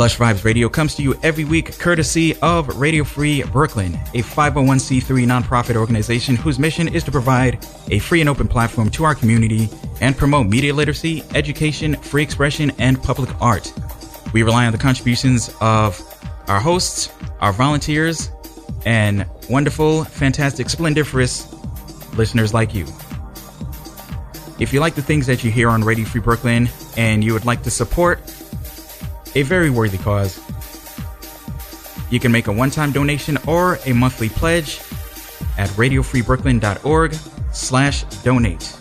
Lush 0.00 0.16
Vibes 0.16 0.44
Radio 0.44 0.70
comes 0.70 0.94
to 0.94 1.02
you 1.02 1.14
every 1.22 1.44
week 1.44 1.78
courtesy 1.78 2.34
of 2.40 2.80
Radio 2.80 3.04
Free 3.04 3.42
Brooklyn, 3.42 3.96
a 4.14 4.22
501c3 4.22 5.26
nonprofit 5.26 5.76
organization 5.76 6.36
whose 6.36 6.58
mission 6.58 6.88
is 6.88 7.04
to 7.04 7.10
provide 7.10 7.66
a 7.90 7.98
free 7.98 8.20
and 8.20 8.30
open 8.30 8.48
platform 8.48 8.88
to 8.92 9.04
our 9.04 9.14
community 9.14 9.68
and 10.00 10.16
promote 10.16 10.46
media 10.46 10.72
literacy, 10.72 11.22
education, 11.34 11.96
free 11.96 12.22
expression, 12.22 12.72
and 12.78 13.02
public 13.02 13.28
art. 13.42 13.70
We 14.32 14.42
rely 14.42 14.64
on 14.64 14.72
the 14.72 14.78
contributions 14.78 15.54
of 15.60 16.00
our 16.48 16.60
hosts, 16.60 17.12
our 17.42 17.52
volunteers, 17.52 18.30
and 18.86 19.26
wonderful, 19.50 20.04
fantastic, 20.04 20.70
splendiferous 20.70 21.52
listeners 22.14 22.54
like 22.54 22.74
you. 22.74 22.86
If 24.58 24.72
you 24.72 24.80
like 24.80 24.94
the 24.94 25.02
things 25.02 25.26
that 25.26 25.44
you 25.44 25.50
hear 25.50 25.68
on 25.68 25.84
Radio 25.84 26.06
Free 26.06 26.22
Brooklyn 26.22 26.70
and 26.96 27.22
you 27.22 27.34
would 27.34 27.44
like 27.44 27.64
to 27.64 27.70
support 27.70 28.22
a 29.34 29.42
very 29.42 29.70
worthy 29.70 29.98
cause, 29.98 30.40
you 32.10 32.18
can 32.18 32.32
make 32.32 32.48
a 32.48 32.52
one-time 32.52 32.92
donation 32.92 33.38
or 33.46 33.78
a 33.86 33.92
monthly 33.92 34.28
pledge 34.28 34.80
at 35.58 35.68
radiofreebrooklyn.org 35.70 37.14
slash 37.52 38.04
donate. 38.22 38.76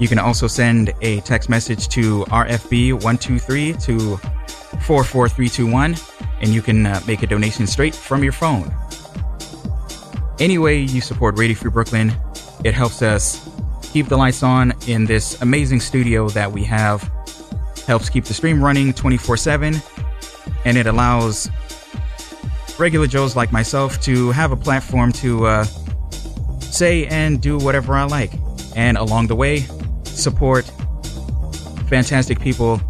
You 0.00 0.08
can 0.08 0.18
also 0.18 0.48
send 0.48 0.92
a 1.00 1.20
text 1.20 1.48
message 1.48 1.88
to 1.90 2.24
RFB123 2.24 3.84
to 3.84 4.16
44321 4.80 5.94
and 6.40 6.50
you 6.50 6.60
can 6.60 6.86
uh, 6.86 7.00
make 7.06 7.22
a 7.22 7.26
donation 7.26 7.68
straight 7.68 7.94
from 7.94 8.24
your 8.24 8.32
phone. 8.32 8.74
Any 10.40 10.58
way 10.58 10.80
you 10.80 11.00
support 11.00 11.38
Radio 11.38 11.56
Free 11.56 11.70
Brooklyn, 11.70 12.12
it 12.64 12.74
helps 12.74 13.00
us 13.00 13.48
keep 13.92 14.08
the 14.08 14.16
lights 14.16 14.42
on 14.42 14.72
in 14.86 15.04
this 15.04 15.40
amazing 15.42 15.80
studio 15.80 16.28
that 16.30 16.50
we 16.50 16.64
have. 16.64 17.02
Helps 17.86 18.08
keep 18.08 18.24
the 18.24 18.34
stream 18.34 18.62
running 18.62 18.92
24 18.92 19.36
7, 19.36 19.76
and 20.64 20.78
it 20.78 20.86
allows 20.86 21.50
regular 22.78 23.06
Joes 23.06 23.36
like 23.36 23.52
myself 23.52 24.00
to 24.02 24.30
have 24.30 24.50
a 24.50 24.56
platform 24.56 25.12
to 25.12 25.46
uh, 25.46 25.64
say 26.60 27.06
and 27.06 27.40
do 27.40 27.58
whatever 27.58 27.94
I 27.94 28.04
like. 28.04 28.32
And 28.74 28.96
along 28.96 29.26
the 29.26 29.36
way, 29.36 29.66
support 30.04 30.64
fantastic 31.88 32.40
people 32.40 32.80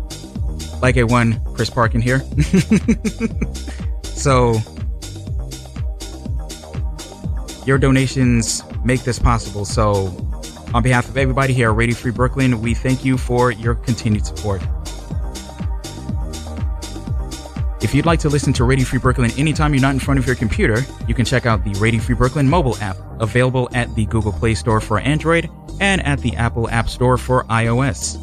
like 0.80 0.96
a 0.96 1.04
one 1.04 1.42
Chris 1.54 1.70
Parkin 1.70 2.00
here. 2.00 2.20
so 4.02 4.60
your 7.66 7.78
donations 7.78 8.62
make 8.84 9.02
this 9.02 9.18
possible. 9.18 9.64
So, 9.64 10.06
on 10.74 10.82
behalf 10.82 11.08
of 11.08 11.16
everybody 11.16 11.52
here 11.52 11.70
at 11.70 11.76
Radio 11.76 11.94
Free 11.94 12.12
Brooklyn, 12.12 12.60
we 12.60 12.74
thank 12.74 13.04
you 13.04 13.18
for 13.18 13.50
your 13.50 13.74
continued 13.74 14.24
support. 14.24 14.62
If 17.82 17.94
you'd 17.94 18.06
like 18.06 18.20
to 18.20 18.28
listen 18.28 18.52
to 18.54 18.64
Radio 18.64 18.86
Free 18.86 18.98
Brooklyn 18.98 19.32
anytime 19.36 19.74
you're 19.74 19.82
not 19.82 19.92
in 19.92 20.00
front 20.00 20.18
of 20.18 20.26
your 20.26 20.36
computer, 20.36 20.84
you 21.06 21.14
can 21.14 21.24
check 21.24 21.46
out 21.46 21.64
the 21.64 21.72
Radio 21.80 22.00
Free 22.00 22.14
Brooklyn 22.14 22.48
mobile 22.48 22.78
app, 22.78 22.96
available 23.20 23.68
at 23.74 23.94
the 23.96 24.06
Google 24.06 24.32
Play 24.32 24.54
Store 24.54 24.80
for 24.80 24.98
Android 24.98 25.50
and 25.80 26.00
at 26.06 26.20
the 26.20 26.36
Apple 26.36 26.70
App 26.70 26.88
Store 26.88 27.18
for 27.18 27.44
iOS. 27.44 28.18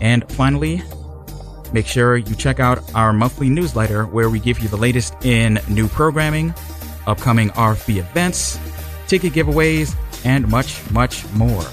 And 0.00 0.30
finally, 0.32 0.82
make 1.72 1.86
sure 1.86 2.16
you 2.16 2.34
check 2.34 2.60
out 2.60 2.82
our 2.94 3.12
monthly 3.12 3.48
newsletter 3.48 4.04
where 4.04 4.28
we 4.28 4.40
give 4.40 4.58
you 4.58 4.68
the 4.68 4.76
latest 4.76 5.14
in 5.24 5.60
new 5.68 5.88
programming, 5.88 6.52
upcoming 7.06 7.50
RFB 7.50 7.98
events, 7.98 8.58
ticket 9.06 9.32
giveaways, 9.32 9.94
and 10.24 10.48
much, 10.48 10.88
much 10.90 11.26
more. 11.32 11.64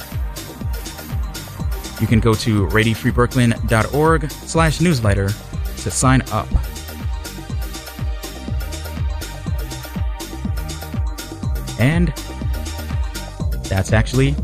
You 2.00 2.08
can 2.08 2.20
go 2.20 2.34
to 2.36 2.68
radiofreebrooklyn.org 2.68 4.32
slash 4.32 4.82
newsletter 4.82 5.30
to 5.78 5.92
sign 5.92 6.22
up. 6.32 6.48
And 11.80 12.10
that's 13.70 13.94
actually 13.94 14.36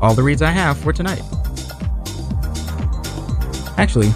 all 0.00 0.14
the 0.14 0.22
reads 0.22 0.42
I 0.42 0.50
have 0.50 0.78
for 0.78 0.92
tonight. 0.92 1.22
Actually, 3.78 4.08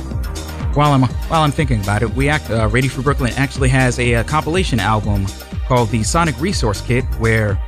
while 0.74 0.92
I'm 0.92 1.02
while 1.02 1.42
I'm 1.42 1.50
thinking 1.50 1.80
about 1.82 2.02
it, 2.02 2.10
we 2.10 2.28
act 2.28 2.50
uh, 2.50 2.68
Radio 2.68 2.90
Free 2.90 3.02
Brooklyn 3.02 3.32
actually 3.34 3.68
has 3.70 3.98
a, 3.98 4.16
uh 4.16 4.24
compilation 4.24 4.80
album 4.80 5.26
called 5.66 5.90
the 5.90 6.02
Sonic 6.02 6.38
Resource 6.40 6.80
Kit, 6.80 7.04
where 7.18 7.58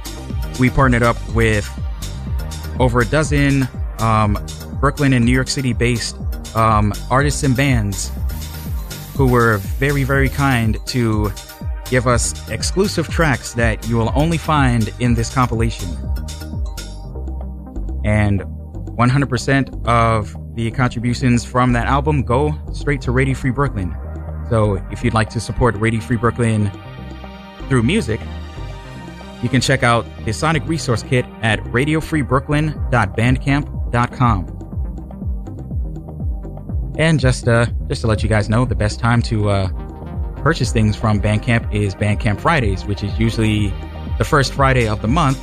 we 0.59 0.71
partnered 0.71 1.03
up 1.03 1.17
with 1.35 1.69
over 2.79 3.01
a 3.01 3.07
dozen 3.07 3.69
um, 3.99 4.39
Brooklyn 4.81 5.13
and 5.13 5.25
New 5.25 5.33
York 5.33 5.49
City 5.49 5.73
based 5.73 6.17
um, 6.57 6.93
artists 7.11 7.43
and 7.43 7.57
bands 7.57 8.11
who 9.17 9.29
were 9.29 9.59
very 9.79 10.05
very 10.05 10.29
kind 10.29 10.79
to 10.87 11.31
give 11.93 12.07
us 12.07 12.49
exclusive 12.49 13.09
tracks 13.09 13.53
that 13.53 13.87
you 13.87 13.97
will 13.99 14.11
only 14.15 14.39
find 14.39 14.93
in 14.99 15.13
this 15.13 15.33
compilation. 15.33 15.89
And 18.05 18.41
100% 18.97 19.87
of 19.87 20.35
the 20.55 20.71
contributions 20.71 21.45
from 21.45 21.75
that 21.75 21.87
album 21.87 22.23
go 22.23 22.55
straight 22.73 23.03
to 23.03 23.13
Radio 23.13 23.35
Free 23.35 23.51
Brooklyn. 23.51 23.95
So 24.49 24.77
if 24.91 25.05
you'd 25.05 25.13
like 25.13 25.29
to 25.31 25.41
support 25.41 25.77
Radio 25.77 26.01
Free 26.01 26.17
Brooklyn 26.17 26.71
through 27.69 27.83
music, 27.83 28.21
you 29.43 29.49
can 29.49 29.61
check 29.61 29.83
out 29.83 30.07
the 30.25 30.33
Sonic 30.33 30.67
Resource 30.67 31.03
Kit 31.03 31.27
at 31.43 31.59
radiofreebrooklyn.bandcamp.com. 31.65 34.59
And 36.99 37.19
just 37.19 37.49
uh, 37.49 37.67
just 37.89 38.03
to 38.03 38.07
let 38.07 38.23
you 38.23 38.29
guys 38.29 38.49
know, 38.49 38.65
the 38.65 38.75
best 38.75 39.01
time 39.01 39.23
to 39.23 39.49
uh, 39.49 39.69
purchase 40.43 40.73
things 40.73 40.95
from 40.95 41.21
Bandcamp 41.21 41.73
is 41.75 41.95
Bandcamp 41.95 42.41
Fridays, 42.41 42.85
which 42.85 43.03
is 43.03 43.19
usually 43.19 43.73
the 44.19 44.25
first 44.25 44.53
Friday 44.53 44.87
of 44.87 45.01
the 45.01 45.09
month, 45.09 45.39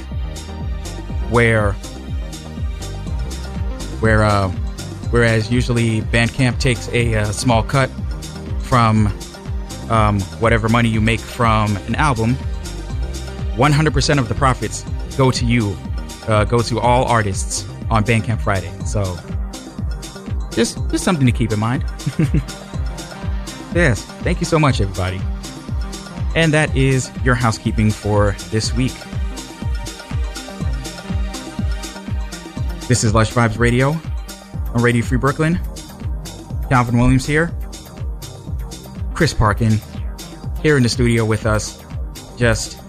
where 1.32 1.74
where 4.02 4.24
uh, 4.24 4.50
whereas 5.10 5.52
usually 5.52 6.02
Bandcamp 6.02 6.60
takes 6.60 6.88
a, 6.90 7.16
uh 7.16 7.32
small 7.32 7.64
cut 7.64 7.90
from 8.62 9.08
um, 9.90 10.20
whatever 10.40 10.70
money 10.70 10.90
you 10.90 11.02
make 11.02 11.20
from 11.20 11.76
an 11.88 11.96
album, 11.96 12.38
100% 13.60 14.20
of 14.20 14.30
the 14.30 14.36
profits 14.36 14.84
go 15.18 15.32
to 15.32 15.46
you, 15.46 15.76
uh, 16.30 16.46
go 16.46 16.62
to 16.62 16.80
all 16.80 17.04
artists 17.06 17.68
on 17.90 18.06
Bandcamp 18.06 18.40
Friday. 18.40 18.72
So 18.86 19.04
just 20.52 20.78
just 20.90 21.04
something 21.04 21.26
to 21.26 21.32
keep 21.34 21.52
in 21.52 21.60
mind. 21.60 21.84
yes, 23.76 24.06
thank 24.24 24.40
you 24.40 24.46
so 24.46 24.60
much, 24.60 24.80
everybody. 24.80 25.20
And 26.36 26.54
that 26.54 26.74
is 26.76 27.12
your 27.26 27.36
housekeeping 27.36 27.92
for 27.92 28.34
this 28.50 28.74
week. 28.74 28.94
This 32.88 33.04
is 33.04 33.14
Lush 33.14 33.34
Vibes 33.34 33.60
Radio 33.60 33.90
on 34.74 34.82
Radio 34.82 35.04
Free 35.04 35.18
Brooklyn. 35.18 35.60
Calvin 36.70 36.98
Williams 36.98 37.26
here. 37.26 37.52
Chris 39.14 39.34
Parkin 39.34 39.82
here 40.62 40.78
in 40.78 40.84
the 40.84 40.88
studio 40.90 41.26
with 41.26 41.46
us, 41.46 41.84
just 42.38 42.80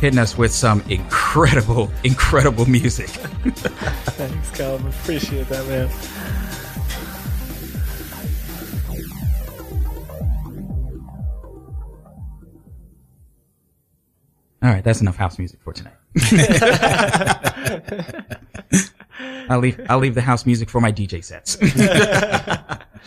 hitting 0.00 0.18
us 0.18 0.38
with 0.38 0.52
some 0.52 0.80
incredible, 0.88 1.90
incredible 2.04 2.66
music. 2.66 3.08
Thanks, 3.08 4.50
Calvin. 4.52 4.86
Appreciate 4.88 5.48
that, 5.48 5.66
man. 5.66 5.90
All 14.60 14.70
right, 14.70 14.82
that's 14.82 15.00
enough 15.00 15.16
house 15.16 15.38
music 15.38 15.60
for 15.62 15.72
tonight. 15.72 15.94
I'll 19.48 19.60
leave. 19.60 19.80
I'll 19.88 19.98
leave 19.98 20.16
the 20.16 20.20
house 20.20 20.44
music 20.46 20.68
for 20.68 20.80
my 20.80 20.90
DJ 20.92 21.24
sets. 21.24 21.56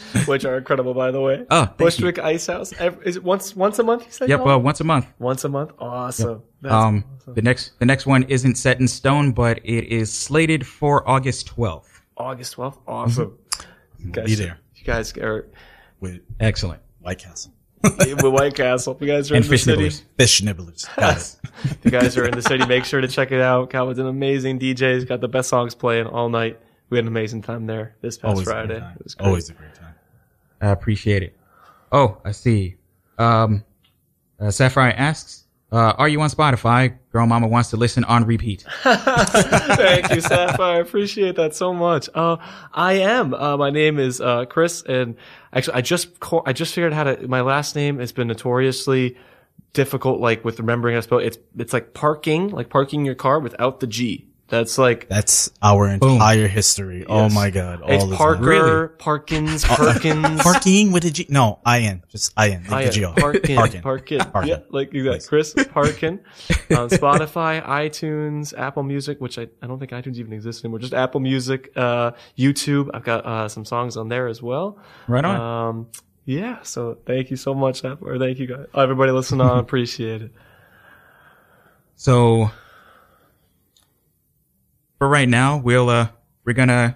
Which 0.26 0.46
are 0.46 0.58
incredible, 0.58 0.94
by 0.94 1.12
the 1.12 1.22
way. 1.22 1.46
Oh, 1.50 1.66
thank 1.66 1.78
Bushwick 1.78 2.20
Ice 2.20 2.48
House. 2.48 2.74
Ev- 2.80 3.00
Is 3.04 3.16
it 3.18 3.24
once 3.24 3.56
once 3.56 3.80
a 3.80 3.84
month? 3.84 4.06
You 4.06 4.12
said. 4.12 4.30
yep. 4.30 4.40
Calvin? 4.40 4.48
Well, 4.48 4.62
once 4.62 4.80
a 4.80 4.84
month. 4.84 5.08
once 5.20 5.44
a 5.44 5.50
month. 5.50 5.72
Awesome. 5.80 6.42
That's 6.62 6.74
Um, 6.74 7.04
awesome. 7.18 7.34
the 7.36 7.42
next 7.42 7.72
the 7.80 7.86
next 7.86 8.06
one 8.06 8.24
isn't 8.24 8.56
set 8.56 8.80
in 8.80 8.88
stone, 8.88 9.32
but 9.32 9.60
it 9.64 9.86
is 9.92 10.12
slated 10.14 10.66
for 10.66 11.08
August 11.10 11.48
twelfth. 11.48 12.02
August 12.18 12.54
twelfth. 12.54 12.80
Awesome. 12.88 13.38
You 14.00 14.12
guys, 14.12 14.26
Be 14.26 14.36
there 14.36 14.58
You 14.76 14.84
guys 14.84 15.16
are 15.18 15.48
with 16.00 16.22
Excellent. 16.40 16.82
White 17.00 17.20
Castle. 17.20 17.54
with 17.84 18.24
White 18.24 18.54
Castle. 18.56 18.94
If 18.96 19.02
you 19.02 19.08
guys 19.08 19.32
are 19.32 19.36
And 19.36 19.44
in 19.44 19.50
the 19.50 19.54
fish 19.56 19.64
city, 19.64 19.84
nibblers. 19.90 20.04
Fish 20.18 20.42
nibblers. 20.44 20.86
Got 20.98 21.36
if 21.64 21.78
you 21.84 21.90
guys 21.92 22.16
are 22.18 22.26
in 22.26 22.34
the 22.36 22.42
city, 22.44 22.64
make 22.68 22.86
sure 22.86 23.02
to 23.02 23.08
check 23.08 23.32
it 23.32 23.42
out. 23.42 23.70
Calvin's 23.72 23.98
an 24.00 24.06
amazing 24.08 24.60
DJ. 24.60 24.94
He's 24.96 25.06
got 25.06 25.20
the 25.20 25.28
best 25.28 25.50
songs 25.50 25.74
playing 25.74 26.06
all 26.08 26.30
night. 26.30 26.60
We 26.92 26.98
had 26.98 27.06
an 27.06 27.08
amazing 27.08 27.42
time 27.42 27.66
there 27.66 27.96
this 28.02 28.18
past 28.18 28.30
Always 28.32 28.48
Friday. 28.48 28.80
great. 28.80 28.92
It 29.00 29.04
was 29.04 29.16
great. 29.16 29.28
Always 29.28 29.50
a 29.50 29.54
great 29.54 29.74
time. 29.76 29.96
I 30.62 30.70
appreciate 30.70 31.24
it. 31.24 31.36
Oh, 31.92 32.18
I 32.24 32.32
see. 32.34 32.76
Um, 33.18 33.64
uh, 34.40 34.52
Sapphire 34.52 34.94
asks, 34.96 35.46
uh, 35.72 35.94
"Are 35.98 36.10
you 36.10 36.20
on 36.22 36.30
Spotify? 36.30 36.98
Girl, 37.14 37.26
Mama 37.26 37.48
wants 37.48 37.70
to 37.70 37.78
listen 37.78 38.04
on 38.04 38.26
repeat." 38.26 38.66
Thank 38.84 40.12
you, 40.14 40.20
Sapphire. 40.22 40.78
I 40.78 40.80
appreciate 40.80 41.36
that 41.38 41.56
so 41.56 41.74
much. 41.74 42.10
Uh, 42.14 42.38
I 42.74 42.94
am. 42.94 43.34
Uh, 43.34 43.56
my 43.56 43.70
name 43.70 43.98
is 43.98 44.20
uh, 44.20 44.44
Chris, 44.46 44.82
and 44.84 45.16
actually, 45.54 45.76
I 45.76 45.82
just 45.82 46.20
co- 46.20 46.44
I 46.46 46.52
just 46.54 46.74
figured 46.76 46.92
out 46.94 47.08
how 47.08 47.16
to. 47.16 47.28
My 47.28 47.42
last 47.42 47.76
name 47.76 48.00
has 48.00 48.12
been 48.12 48.28
notoriously 48.28 49.16
difficult, 49.74 50.20
like 50.20 50.44
with 50.44 50.60
remembering 50.60 50.96
how 50.96 51.00
to 51.00 51.04
spell. 51.04 51.20
it. 51.20 51.28
It's 51.28 51.38
it's 51.58 51.74
like 51.74 51.94
parking, 51.94 52.50
like 52.50 52.70
parking 52.70 53.06
your 53.06 53.16
car 53.16 53.40
without 53.40 53.80
the 53.80 53.88
G. 53.88 54.28
That's 54.52 54.78
like 54.78 55.08
That's 55.08 55.50
our 55.64 55.88
entire 55.88 56.50
history. 56.50 57.06
Oh 57.08 57.30
my 57.30 57.52
god. 57.52 57.82
All 57.82 57.90
it's 57.90 58.06
the 58.06 58.18
Parker, 58.18 58.42
time. 58.42 58.46
Really? 58.50 58.88
Parkins, 58.98 59.64
Perkins. 59.64 60.42
Parking 60.42 60.92
with 60.92 61.06
a 61.06 61.10
G. 61.10 61.26
No, 61.30 61.60
I-N. 61.66 62.04
Just 62.10 62.34
I-N. 62.36 62.66
Like 62.70 62.84
the 62.84 62.88
am 62.88 62.92
G 62.92 63.04
off. 63.06 63.16
Parkin, 63.16 63.56
Parkin. 63.56 63.82
Parkin, 63.82 64.20
Parkin. 64.20 64.50
Yeah, 64.50 64.60
like 64.70 64.94
you 64.94 65.06
got 65.06 65.26
Chris 65.26 65.54
Parkin 65.54 66.20
on 66.70 66.90
Spotify, 66.90 67.66
iTunes, 67.66 68.54
Apple 68.58 68.84
Music, 68.84 69.22
which 69.22 69.40
I, 69.40 69.48
I 69.62 69.68
don't 69.68 69.80
think 69.80 69.92
iTunes 69.92 70.18
even 70.18 70.34
exists 70.34 70.66
anymore. 70.66 70.80
Just 70.80 70.94
Apple 70.94 71.22
Music, 71.22 71.72
uh, 71.78 72.12
YouTube. 72.38 72.90
I've 72.94 73.06
got 73.06 73.26
uh, 73.26 73.48
some 73.48 73.64
songs 73.64 73.96
on 73.96 74.10
there 74.10 74.28
as 74.28 74.44
well. 74.44 74.78
Right 75.08 75.24
on. 75.24 75.40
Um, 75.70 75.88
yeah. 76.26 76.62
So 76.64 76.98
thank 77.06 77.32
you 77.32 77.38
so 77.38 77.54
much, 77.54 77.86
Apple, 77.86 78.10
or 78.10 78.20
thank 78.20 78.38
you 78.38 78.48
guys, 78.48 78.66
everybody 78.76 79.14
listening 79.14 79.40
on. 79.40 79.60
Appreciate 79.60 80.24
it. 80.24 80.32
So 81.96 82.52
for 85.02 85.08
right 85.08 85.28
now, 85.28 85.58
we'll 85.58 85.90
uh 85.90 86.10
we're 86.46 86.54
gonna 86.54 86.96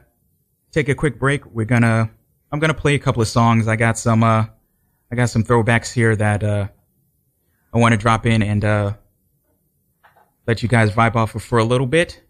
take 0.72 0.90
a 0.90 0.94
quick 0.94 1.18
break. 1.18 1.44
We're 1.48 1.66
gonna 1.66 2.12
I'm 2.52 2.60
gonna 2.60 2.76
play 2.76 2.94
a 2.94 3.00
couple 3.00 3.24
of 3.24 3.28
songs. 3.28 3.68
I 3.68 3.78
got 3.78 3.98
some 3.98 4.24
uh 4.24 4.46
I 5.12 5.16
got 5.16 5.32
some 5.32 5.44
throwbacks 5.44 5.92
here 5.92 6.16
that 6.16 6.44
uh 6.44 6.68
I 7.74 7.80
want 7.80 7.94
to 7.94 7.98
drop 7.98 8.28
in 8.28 8.44
and 8.44 8.64
uh 8.64 8.94
let 10.46 10.62
you 10.62 10.70
guys 10.70 10.92
vibe 10.92 11.16
off 11.16 11.34
of 11.34 11.42
for 11.42 11.58
a 11.58 11.64
little 11.64 11.88
bit. 11.88 12.22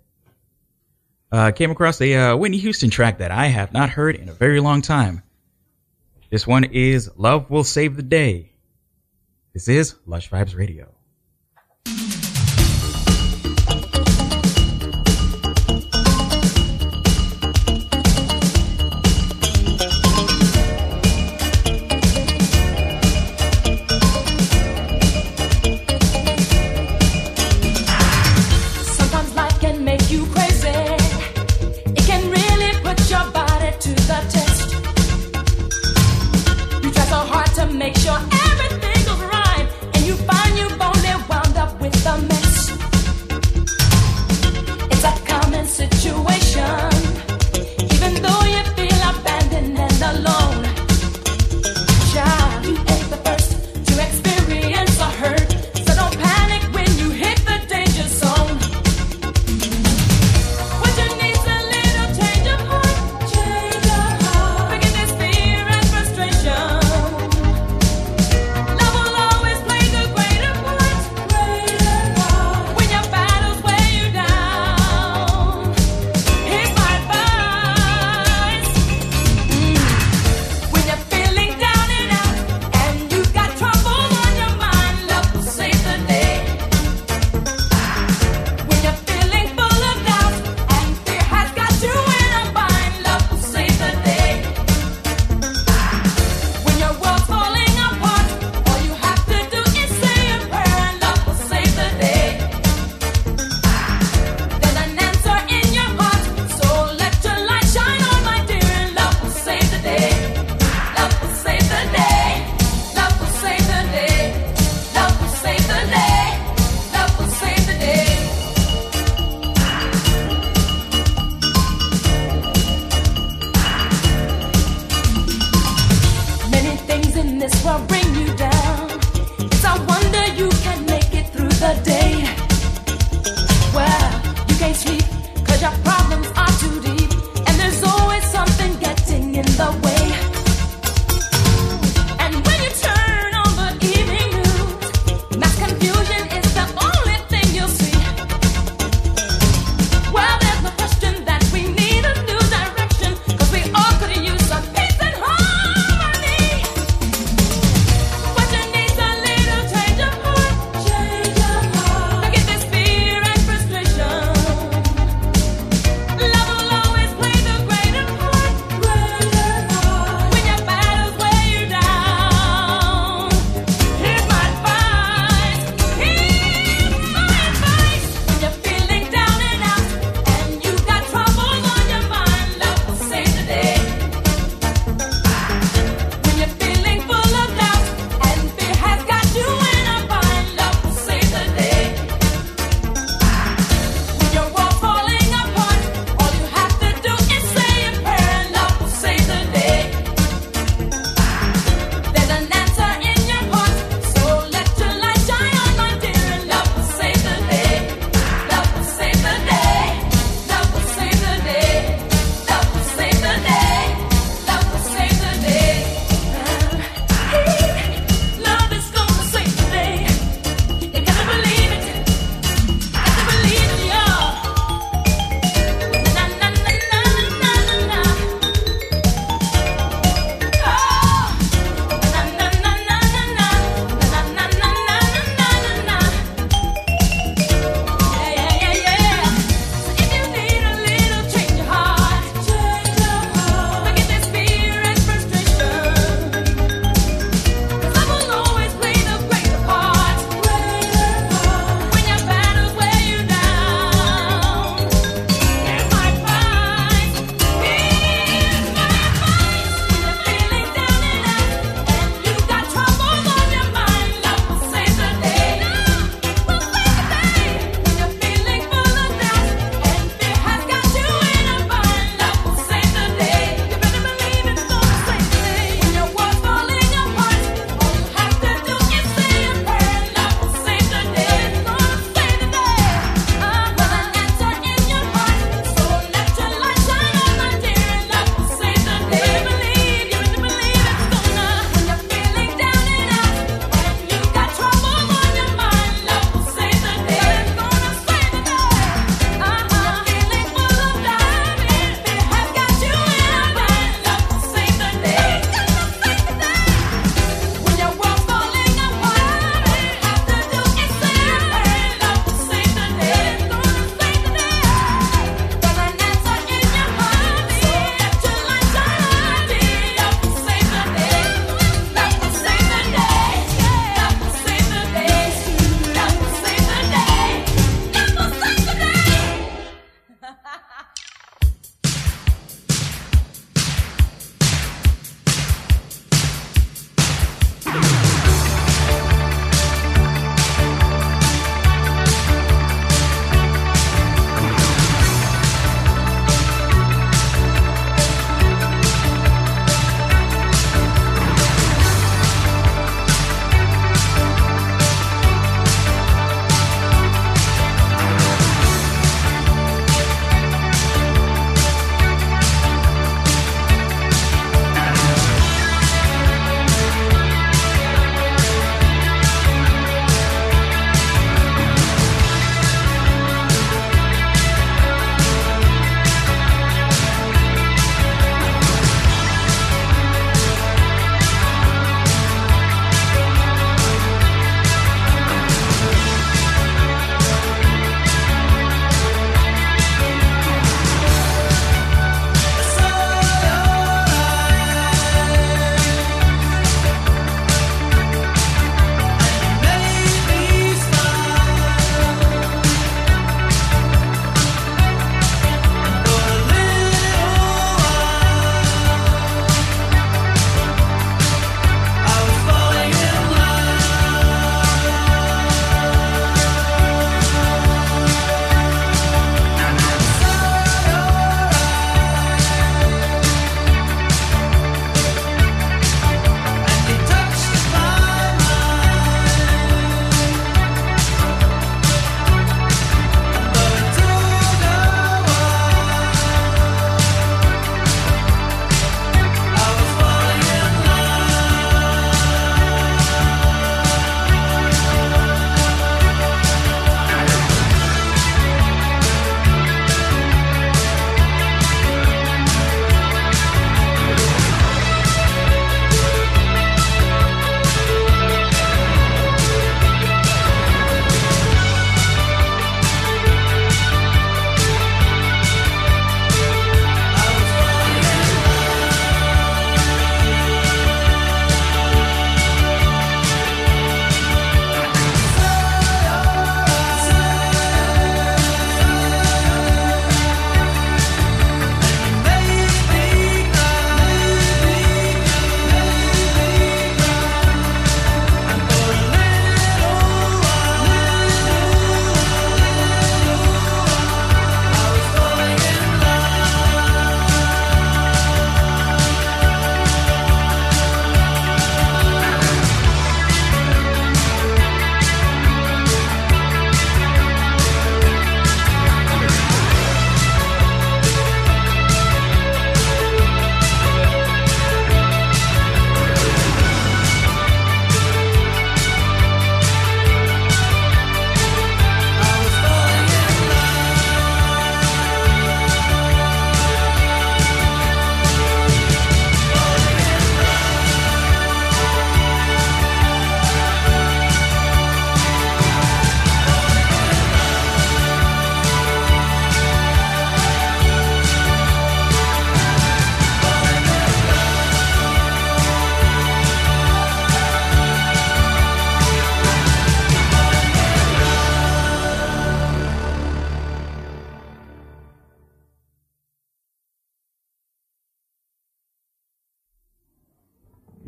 Uh 1.30 1.52
came 1.52 1.72
across 1.72 1.99
a 1.99 2.15
uh, 2.15 2.38
Whitney 2.38 2.60
Houston 2.60 2.89
track 2.89 3.18
that 3.18 3.31
I 3.31 3.47
have 3.47 3.73
not 3.73 3.89
heard 3.89 4.15
in 4.15 4.30
a 4.30 4.34
very 4.34 4.61
long 4.61 4.81
time. 4.81 5.23
This 6.30 6.47
one 6.47 6.64
is 6.64 7.11
Love 7.18 7.49
Will 7.49 7.65
Save 7.65 7.97
the 7.97 8.03
Day. 8.03 8.53
This 9.53 9.68
is 9.68 9.95
Lush 10.06 10.30
Vibes 10.30 10.56
Radio. 10.56 10.94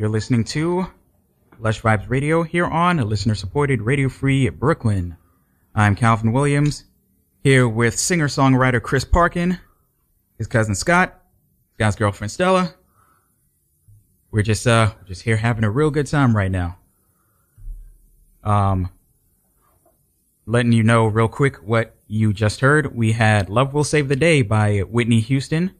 You're 0.07 0.13
listening 0.13 0.45
to 0.45 0.87
Lush 1.59 1.81
Vibes 1.81 2.09
Radio 2.09 2.41
here 2.41 2.65
on 2.65 2.95
listener 3.09 3.35
supported 3.35 3.81
Radio 3.81 4.07
Free 4.07 4.47
Brooklyn. 4.47 5.17
I'm 5.75 5.95
Calvin 5.95 6.31
Williams 6.31 6.85
here 7.43 7.67
with 7.67 7.99
singer 7.99 8.29
songwriter 8.29 8.81
Chris 8.81 9.03
Parkin, 9.03 9.59
his 10.37 10.47
cousin 10.47 10.75
Scott, 10.75 11.21
Scott's 11.73 11.97
girlfriend 11.97 12.31
Stella. 12.31 12.73
We're 14.31 14.43
just 14.43 14.65
uh 14.65 14.93
just 15.05 15.23
here 15.23 15.35
having 15.35 15.65
a 15.65 15.69
real 15.69 15.91
good 15.91 16.07
time 16.07 16.37
right 16.37 16.51
now. 16.51 16.77
Um 18.45 18.89
letting 20.45 20.71
you 20.71 20.83
know 20.83 21.05
real 21.07 21.27
quick 21.27 21.57
what 21.57 21.97
you 22.07 22.31
just 22.31 22.61
heard. 22.61 22.95
We 22.95 23.11
had 23.11 23.49
Love 23.49 23.73
Will 23.73 23.83
Save 23.83 24.07
the 24.07 24.15
Day 24.15 24.41
by 24.41 24.79
Whitney 24.79 25.19
Houston 25.19 25.75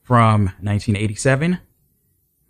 from 0.00 0.46
1987. 0.62 1.58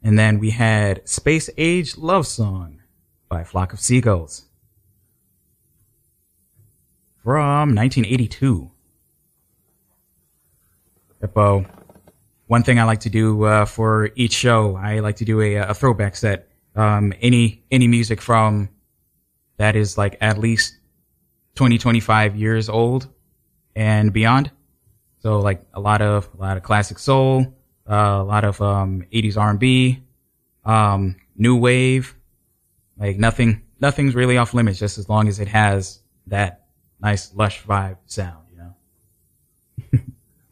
And 0.09 0.19
then 0.19 0.39
we 0.39 0.49
had 0.49 1.07
Space 1.07 1.51
Age 1.59 1.99
Love 1.99 2.27
Song 2.27 2.81
by 3.29 3.45
Flock 3.45 3.75
of 3.75 3.79
Seagulls 3.79 4.47
from 7.23 7.75
1982. 7.75 8.71
Hippo. 11.21 11.67
One 12.47 12.63
thing 12.63 12.79
I 12.79 12.85
like 12.85 13.01
to 13.01 13.11
do 13.11 13.45
uh, 13.45 13.67
for 13.67 14.09
each 14.17 14.33
show, 14.33 14.77
I 14.77 15.01
like 15.01 15.17
to 15.17 15.27
do 15.27 15.43
a, 15.43 15.57
a 15.57 15.75
throwback 15.75 16.17
set. 16.17 16.49
Um, 16.75 17.13
any 17.21 17.63
any 17.71 17.87
music 17.87 18.23
from 18.23 18.71
that 19.59 19.77
is 19.77 19.99
like 19.99 20.17
at 20.23 20.39
least 20.39 20.79
20, 21.57 21.77
25 21.77 22.35
years 22.35 22.71
old 22.71 23.09
and 23.77 24.11
beyond. 24.11 24.53
So 25.19 25.41
like 25.41 25.67
a 25.75 25.81
lot 25.81 26.01
of 26.01 26.31
a 26.33 26.41
lot 26.41 26.57
of 26.57 26.63
classic 26.63 26.99
soul, 26.99 27.58
uh, 27.89 28.19
a 28.20 28.24
lot 28.24 28.44
of 28.44 28.60
um, 28.60 29.05
80s 29.12 29.36
R&B, 29.36 30.02
um, 30.65 31.16
new 31.36 31.56
wave. 31.56 32.15
Like 32.98 33.16
nothing 33.16 33.62
nothing's 33.81 34.15
really 34.15 34.36
off 34.36 34.55
limits 34.55 34.78
just 34.78 34.98
as 34.98 35.09
long 35.09 35.28
as 35.28 35.39
it 35.39 35.48
has 35.48 36.01
that 36.27 36.66
nice 37.01 37.32
lush 37.35 37.62
vibe 37.62 37.98
sound, 38.06 38.44
you 38.51 38.59
know. 38.59 38.74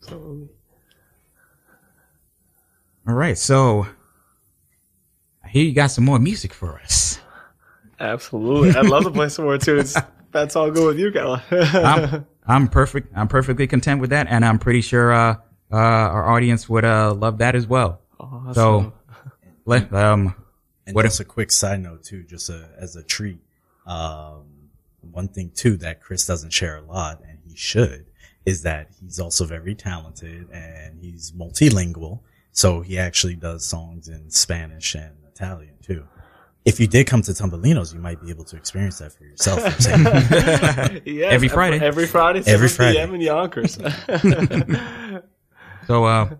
So, 0.00 0.48
All 3.08 3.14
right, 3.14 3.36
so 3.36 3.86
I 5.44 5.48
hear 5.48 5.64
you 5.64 5.72
got 5.72 5.92
some 5.92 6.04
more 6.04 6.18
music 6.18 6.52
for 6.52 6.78
us. 6.80 7.20
absolutely. 8.00 8.70
I'd 8.70 8.86
love 8.86 9.04
to 9.04 9.10
play 9.10 9.28
some 9.28 9.44
more 9.44 9.58
tunes. 9.58 9.96
That's 10.32 10.54
all 10.56 10.70
good 10.70 10.86
with 10.86 10.98
you, 10.98 11.10
Gal. 11.10 11.40
I'm, 11.50 12.26
I'm 12.46 12.68
perfect. 12.68 13.12
I'm 13.16 13.28
perfectly 13.28 13.66
content 13.66 14.00
with 14.00 14.10
that, 14.10 14.26
and 14.28 14.44
I'm 14.44 14.58
pretty 14.58 14.82
sure 14.82 15.12
uh, 15.12 15.36
uh, 15.72 15.76
our 15.76 16.30
audience 16.30 16.68
would 16.68 16.84
uh, 16.84 17.12
love 17.14 17.38
that 17.38 17.54
as 17.54 17.66
well. 17.66 18.00
Awesome. 18.20 18.54
So, 18.54 18.92
let 19.64 19.92
um, 19.92 20.34
And 20.86 20.94
What 20.94 21.02
just 21.04 21.20
a 21.20 21.24
quick 21.24 21.50
side 21.50 21.80
note 21.82 22.04
too, 22.04 22.22
just 22.24 22.48
a, 22.50 22.68
as 22.78 22.96
a 22.96 23.02
treat. 23.02 23.40
Um, 23.86 24.44
one 25.10 25.28
thing 25.28 25.50
too 25.54 25.76
that 25.78 26.00
Chris 26.00 26.26
doesn't 26.26 26.52
share 26.52 26.76
a 26.76 26.82
lot, 26.82 27.20
and 27.28 27.38
he 27.48 27.56
should, 27.56 28.06
is 28.44 28.62
that 28.62 28.88
he's 29.00 29.18
also 29.20 29.44
very 29.44 29.74
talented 29.74 30.48
and 30.52 30.98
he's 31.00 31.32
multilingual. 31.32 32.20
So 32.52 32.80
he 32.80 32.98
actually 32.98 33.34
does 33.36 33.64
songs 33.64 34.08
in 34.08 34.30
Spanish 34.30 34.94
and 34.94 35.12
Italian 35.28 35.74
too. 35.82 36.06
If 36.64 36.80
you 36.80 36.88
did 36.88 37.06
come 37.06 37.22
to 37.22 37.30
Tumbalinos, 37.30 37.94
you 37.94 38.00
might 38.00 38.20
be 38.20 38.30
able 38.30 38.42
to 38.44 38.56
experience 38.56 38.98
that 38.98 39.12
for 39.12 39.24
yourself. 39.24 39.60
for. 39.60 41.00
Yes, 41.04 41.32
Every 41.32 41.46
Friday. 41.48 41.78
Every 41.78 42.06
Friday, 42.06 42.42
Every 42.44 42.68
Friday. 42.68 42.94
p.m. 42.98 43.14
in 43.14 43.20
Yonkers. 43.20 43.78
so 45.86 46.04
uh, 46.04 46.36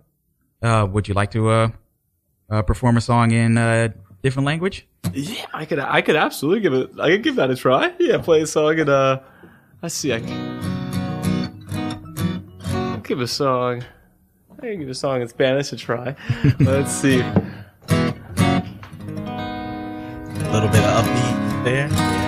uh, 0.61 0.87
would 0.91 1.07
you 1.07 1.13
like 1.13 1.31
to 1.31 1.49
uh, 1.49 1.69
uh, 2.49 2.61
perform 2.61 2.97
a 2.97 3.01
song 3.01 3.31
in 3.31 3.57
uh, 3.57 3.89
different 4.21 4.45
language? 4.45 4.87
yeah, 5.13 5.45
I 5.53 5.65
could, 5.65 5.79
I 5.79 6.01
could 6.01 6.15
absolutely 6.15 6.61
give 6.61 6.73
it, 6.73 6.91
I 6.99 7.09
could 7.11 7.23
give 7.23 7.35
that 7.37 7.49
a 7.49 7.55
try. 7.55 7.93
Yeah, 7.99 8.17
play 8.17 8.41
a 8.41 8.47
song 8.47 8.77
in, 8.77 8.89
uh, 8.89 9.23
let's 9.81 9.95
see, 9.95 10.13
I 10.13 10.19
can, 10.19 10.59
I'll 12.71 12.97
give 12.99 13.21
a 13.21 13.27
song, 13.27 13.83
I 14.57 14.61
can 14.61 14.79
give 14.79 14.89
a 14.89 14.95
song 14.95 15.21
in 15.21 15.27
Spanish 15.27 15.71
a 15.71 15.77
try. 15.77 16.15
let's 16.59 16.91
see. 16.91 17.19
a 17.19 17.33
little 20.51 20.69
bit 20.69 20.83
of 20.83 21.05
upbeat 21.05 21.63
there. 21.63 22.26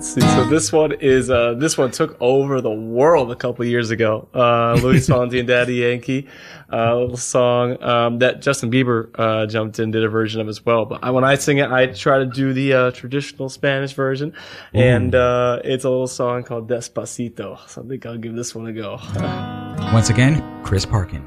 See. 0.00 0.22
So 0.22 0.48
this 0.48 0.72
one 0.72 0.92
is 0.92 1.28
uh, 1.28 1.54
this 1.58 1.76
one 1.76 1.90
took 1.90 2.16
over 2.22 2.62
the 2.62 2.70
world 2.70 3.30
a 3.30 3.36
couple 3.36 3.66
years 3.66 3.90
ago. 3.90 4.28
Uh, 4.34 4.72
Luis 4.82 5.06
Fonsi 5.10 5.38
and 5.40 5.46
Daddy 5.46 5.74
Yankee, 5.74 6.26
uh, 6.72 6.96
little 6.96 7.18
song 7.18 7.82
um, 7.82 8.18
that 8.20 8.40
Justin 8.40 8.70
Bieber 8.70 9.10
uh, 9.18 9.44
jumped 9.46 9.78
in 9.78 9.90
did 9.90 10.02
a 10.02 10.08
version 10.08 10.40
of 10.40 10.48
as 10.48 10.64
well. 10.64 10.86
But 10.86 11.04
I, 11.04 11.10
when 11.10 11.22
I 11.22 11.34
sing 11.34 11.58
it, 11.58 11.70
I 11.70 11.86
try 11.88 12.18
to 12.18 12.24
do 12.24 12.54
the 12.54 12.72
uh, 12.72 12.90
traditional 12.92 13.50
Spanish 13.50 13.92
version, 13.92 14.32
and 14.72 15.14
uh, 15.14 15.60
it's 15.64 15.84
a 15.84 15.90
little 15.90 16.06
song 16.06 16.44
called 16.44 16.66
Despacito. 16.66 17.58
So 17.68 17.82
I 17.82 17.86
think 17.86 18.06
I'll 18.06 18.16
give 18.16 18.34
this 18.34 18.54
one 18.54 18.68
a 18.68 18.72
go. 18.72 18.98
Once 19.92 20.08
again, 20.08 20.42
Chris 20.64 20.86
Parkin. 20.86 21.22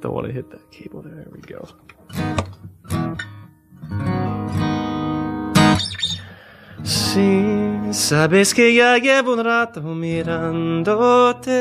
Don't 0.00 0.14
want 0.14 0.26
to 0.26 0.32
hit 0.32 0.50
that 0.50 0.70
cable 0.70 1.02
there. 1.02 1.14
There 1.14 1.28
we 1.30 1.40
go. 1.40 1.68
Sí, 6.84 7.78
sabes 7.92 8.52
que 8.54 8.74
ya 8.74 8.98
llevo 8.98 9.34
un 9.34 9.44
rato 9.44 9.80
mirándote. 9.82 11.52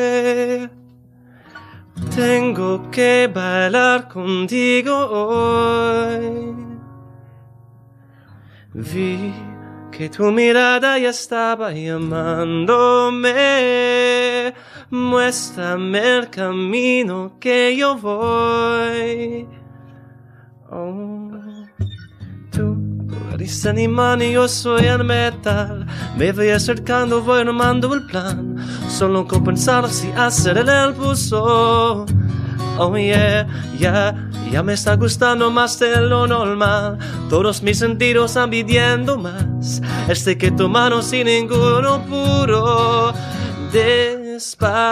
Tengo 2.15 2.89
que 2.89 3.29
bailar 3.33 4.07
contigo 4.07 4.95
hoy. 4.95 6.55
Vi 8.73 9.33
que 9.91 10.09
tu 10.09 10.31
mirada 10.31 10.97
ya 10.97 11.09
estaba 11.09 11.71
llamándome. 11.71 13.33
Muéstrame 14.89 16.17
el 16.17 16.29
camino 16.29 17.33
que 17.39 17.75
yo 17.77 17.95
voy. 17.95 19.47
Oh, 20.71 21.20
eres 23.41 23.65
el 23.65 23.79
imán 23.79 24.21
y 24.21 24.33
yo 24.33 24.47
soy 24.47 24.85
el 24.85 25.03
metal. 25.03 25.87
Me 26.15 26.31
voy 26.31 26.49
acercando, 26.49 27.21
voy 27.21 27.41
armando 27.41 27.93
el 27.93 28.05
plan. 28.05 28.55
Solo 28.87 29.27
con 29.27 29.43
pensar 29.43 29.89
si 29.89 30.11
hacer 30.11 30.59
el 30.59 30.69
impulso. 30.89 32.05
Oh 32.77 32.95
yeah, 32.95 33.47
ya, 33.77 34.15
ya 34.51 34.63
me 34.63 34.73
está 34.73 34.95
gustando 34.95 35.49
más 35.49 35.79
de 35.79 35.99
lo 36.01 36.27
normal. 36.27 36.99
Todos 37.29 37.63
mis 37.63 37.79
sentidos 37.79 38.31
están 38.31 38.51
pidiendo 38.51 39.17
más. 39.17 39.81
Este 40.07 40.37
que 40.37 40.51
tu 40.51 40.69
mano 40.69 41.01
sin 41.01 41.25
ninguno 41.25 42.05
puro. 42.05 43.13
Despacito, 43.73 44.85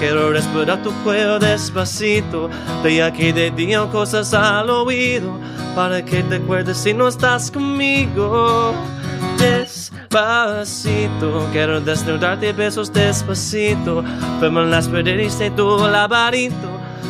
quiero 0.00 0.32
respirar 0.32 0.82
tu 0.82 0.90
cuello 1.04 1.38
despacito. 1.38 2.50
De 2.82 3.02
aquí 3.02 3.32
te 3.32 3.50
digo 3.52 3.88
cosas 3.90 4.34
al 4.34 4.68
oído. 4.70 5.38
Para 5.74 6.04
que 6.04 6.22
te 6.22 6.36
acuerdes 6.36 6.78
si 6.78 6.92
no 6.92 7.08
estás 7.08 7.50
conmigo. 7.50 8.74
Despacito, 9.38 11.48
quiero 11.52 11.80
desnudarte 11.80 12.52
besos 12.52 12.92
despacito. 12.92 14.04
Firma 14.40 14.62
las 14.62 14.88
paredes 14.88 15.38
de 15.38 15.50
tu 15.50 15.78
laberinto. 15.78 16.68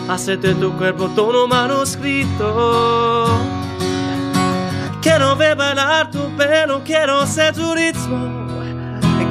Hacerte 0.09 0.55
tu 0.55 0.73
cuerpo 0.77 1.09
todo 1.17 1.49
manuscrito. 1.49 3.27
Quiero 5.03 5.35
ver 5.35 5.57
bailar 5.57 6.11
tu 6.11 6.29
pelo, 6.37 6.83
quiero 6.85 7.27
ser 7.27 7.55
tu 7.55 7.75
ritmo. 7.75 8.47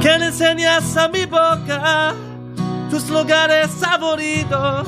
Que 0.02 0.18
le 0.18 0.28
enseñas 0.28 0.98
a 0.98 1.08
mi 1.10 1.26
boca 1.26 2.16
tus 2.90 3.10
lugares 3.10 3.70
favoritos. 3.72 4.88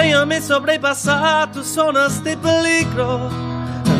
Déjame 0.00 0.40
sobrepasar 0.40 1.50
tus 1.50 1.66
zonas 1.66 2.22
de 2.22 2.36
peligro 2.36 3.28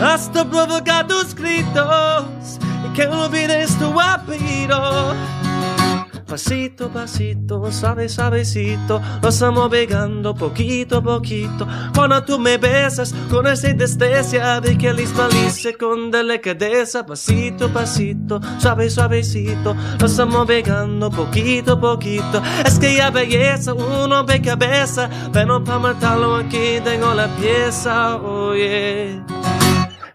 hasta 0.01 0.45
provocar 0.45 1.05
gritos 1.35 2.61
y 2.87 2.93
que 2.95 3.05
olvides 3.09 3.77
tu 3.81 4.01
apellido. 4.01 5.13
Pasito, 6.29 6.91
pasito, 6.91 7.73
suave, 7.73 8.07
suavecito, 8.07 9.01
nos 9.23 9.35
estamos 9.35 9.71
pegando 9.71 10.35
poquito 10.35 10.99
a 10.99 11.03
poquito. 11.03 11.67
Cuando 11.95 12.23
tú 12.23 12.39
me 12.39 12.59
besas 12.59 13.15
con 13.31 13.47
esa 13.47 13.71
indestesia 13.71 14.61
de 14.61 14.77
que 14.77 14.93
lice 14.93 15.75
con 15.79 16.11
delicadeza, 16.11 17.07
pasito, 17.07 17.73
pasito, 17.73 18.43
suave, 18.59 18.91
suavecito, 18.91 19.75
nos 19.99 20.11
estamos 20.11 20.47
pegando 20.47 21.11
poquito 21.11 21.73
a 21.73 21.81
poquito. 21.81 22.43
Es 22.63 22.79
que 22.79 22.95
ya 22.95 23.11
belleza, 23.11 23.73
uno 23.73 24.23
ve 24.27 24.43
cabeza, 24.43 25.09
pero 25.33 25.65
para 25.65 25.79
matarlo 25.79 26.37
aquí 26.37 26.79
tengo 26.85 27.15
la 27.15 27.29
pieza, 27.37 28.17
oye. 28.19 29.38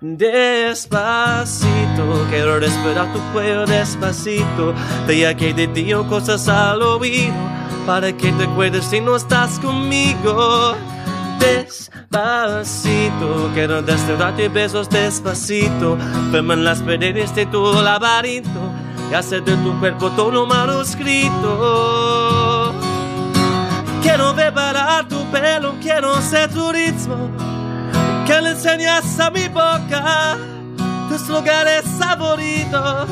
Despacito, 0.05 1.65
quiero 2.29 2.59
respirar 2.59 3.13
tu 3.13 3.19
cuello 3.31 3.65
despacito. 3.65 4.73
De 5.07 5.33
que 5.37 5.53
te 5.53 5.65
digo 5.67 6.05
cosas 6.09 6.49
al 6.49 6.81
oído, 6.81 7.33
para 7.85 8.11
que 8.11 8.33
te 8.33 8.43
acuerdes 8.43 8.83
si 8.83 8.99
no 8.99 9.15
estás 9.15 9.59
conmigo. 9.59 10.75
Despacito. 11.39 13.49
Quiero 13.53 13.81
darte 13.81 14.49
besos 14.49 14.89
despacito. 14.89 15.97
Verme 16.33 16.55
en 16.55 16.65
las 16.65 16.81
paredes 16.81 17.33
de 17.33 17.45
tu 17.45 17.63
laberinto 17.81 18.59
y 19.09 19.13
hacer 19.13 19.41
de 19.45 19.55
tu 19.55 19.79
cuerpo 19.79 20.09
todo 20.17 20.45
manuscrito. 20.45 22.73
Quiero 24.01 24.35
preparar 24.35 25.07
tu 25.07 25.23
pelo, 25.31 25.75
quiero 25.81 26.21
ser 26.21 26.49
tu 26.49 26.73
ritmo. 26.73 27.52
Que 28.33 28.41
le 28.41 28.49
enseñas 28.49 29.19
a 29.19 29.29
mi 29.29 29.47
boca 29.47 30.39
tus 31.07 31.29
lugares 31.29 31.85
favoritos. 31.99 33.07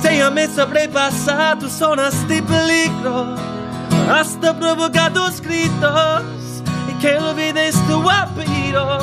Déjame 0.00 0.46
sobrepasar 0.46 1.58
tus 1.58 1.72
zonas 1.72 2.14
de 2.28 2.40
peligro 2.44 3.34
hasta 4.08 4.56
provocar 4.56 5.12
tus 5.12 5.40
gritos 5.40 6.22
y 6.88 6.92
que 7.00 7.18
olvides 7.18 7.74
tu 7.88 8.08
apellido. 8.08 9.00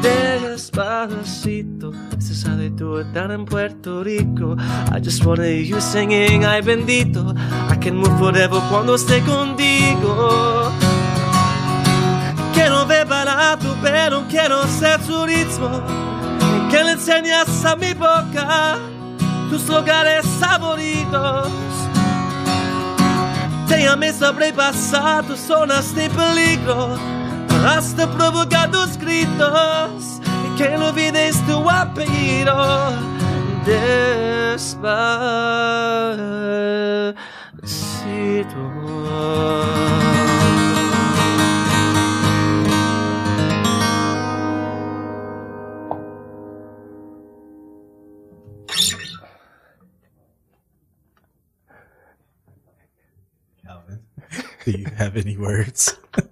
Despacito, 0.00 1.90
se 2.20 2.36
sabe 2.36 2.70
tú 2.70 2.98
estar 2.98 3.32
en 3.32 3.44
Puerto 3.46 4.04
Rico. 4.04 4.54
I 4.94 5.00
just 5.00 5.24
wanna 5.24 5.42
hear 5.42 5.64
you 5.64 5.80
singing, 5.80 6.44
ay 6.44 6.62
bendito. 6.62 7.34
I 7.68 7.76
can 7.80 7.96
move 7.96 8.16
forever 8.16 8.60
cuando 8.70 8.94
esté 8.94 9.20
contigo. 9.22 10.70
Quiero 12.58 12.84
ver 12.86 13.06
para 13.06 13.56
tu 13.56 13.72
pelo, 13.76 14.24
quiero 14.28 14.66
ser 14.66 15.00
tu 15.06 15.24
ritmo. 15.24 15.80
Que 16.68 16.82
le 16.82 16.92
enseñas 16.92 17.64
a 17.64 17.76
mi 17.76 17.94
boca 17.94 18.78
tus 19.48 19.68
lugares 19.68 20.26
favoritos. 20.40 21.52
Déjame 23.68 24.12
sobrepasar 24.12 25.24
tus 25.24 25.38
zonas 25.38 25.94
de 25.94 26.10
peligro 26.10 26.98
hasta 27.64 28.10
provocar 28.10 28.72
tus 28.72 28.98
gritos 28.98 30.20
y 30.44 30.56
que 30.58 30.76
no 30.76 30.88
olvides 30.88 31.36
tu 31.46 31.70
apellido. 31.70 32.92
Despacito. 33.64 34.68
Do 54.70 54.78
you 54.78 54.86
have 54.96 55.16
any 55.16 55.36
words? 55.36 55.96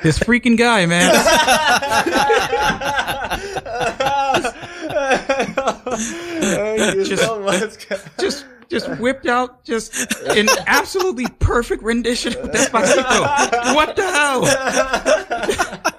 This 0.00 0.16
freaking 0.16 0.56
guy, 0.56 0.86
man. 0.86 1.10
Just- 7.04 7.22
so 7.24 7.40
much. 7.40 7.88
guys. 7.88 8.04
just 8.20 8.46
just 8.68 8.88
whipped 9.00 9.26
out 9.26 9.64
just 9.64 9.92
an 10.28 10.48
absolutely 10.68 11.26
perfect 11.40 11.82
rendition 11.82 12.32
of 12.36 12.52
Despacito. 12.52 13.74
What 13.74 13.96
the 13.96 14.06
hell? 14.06 14.42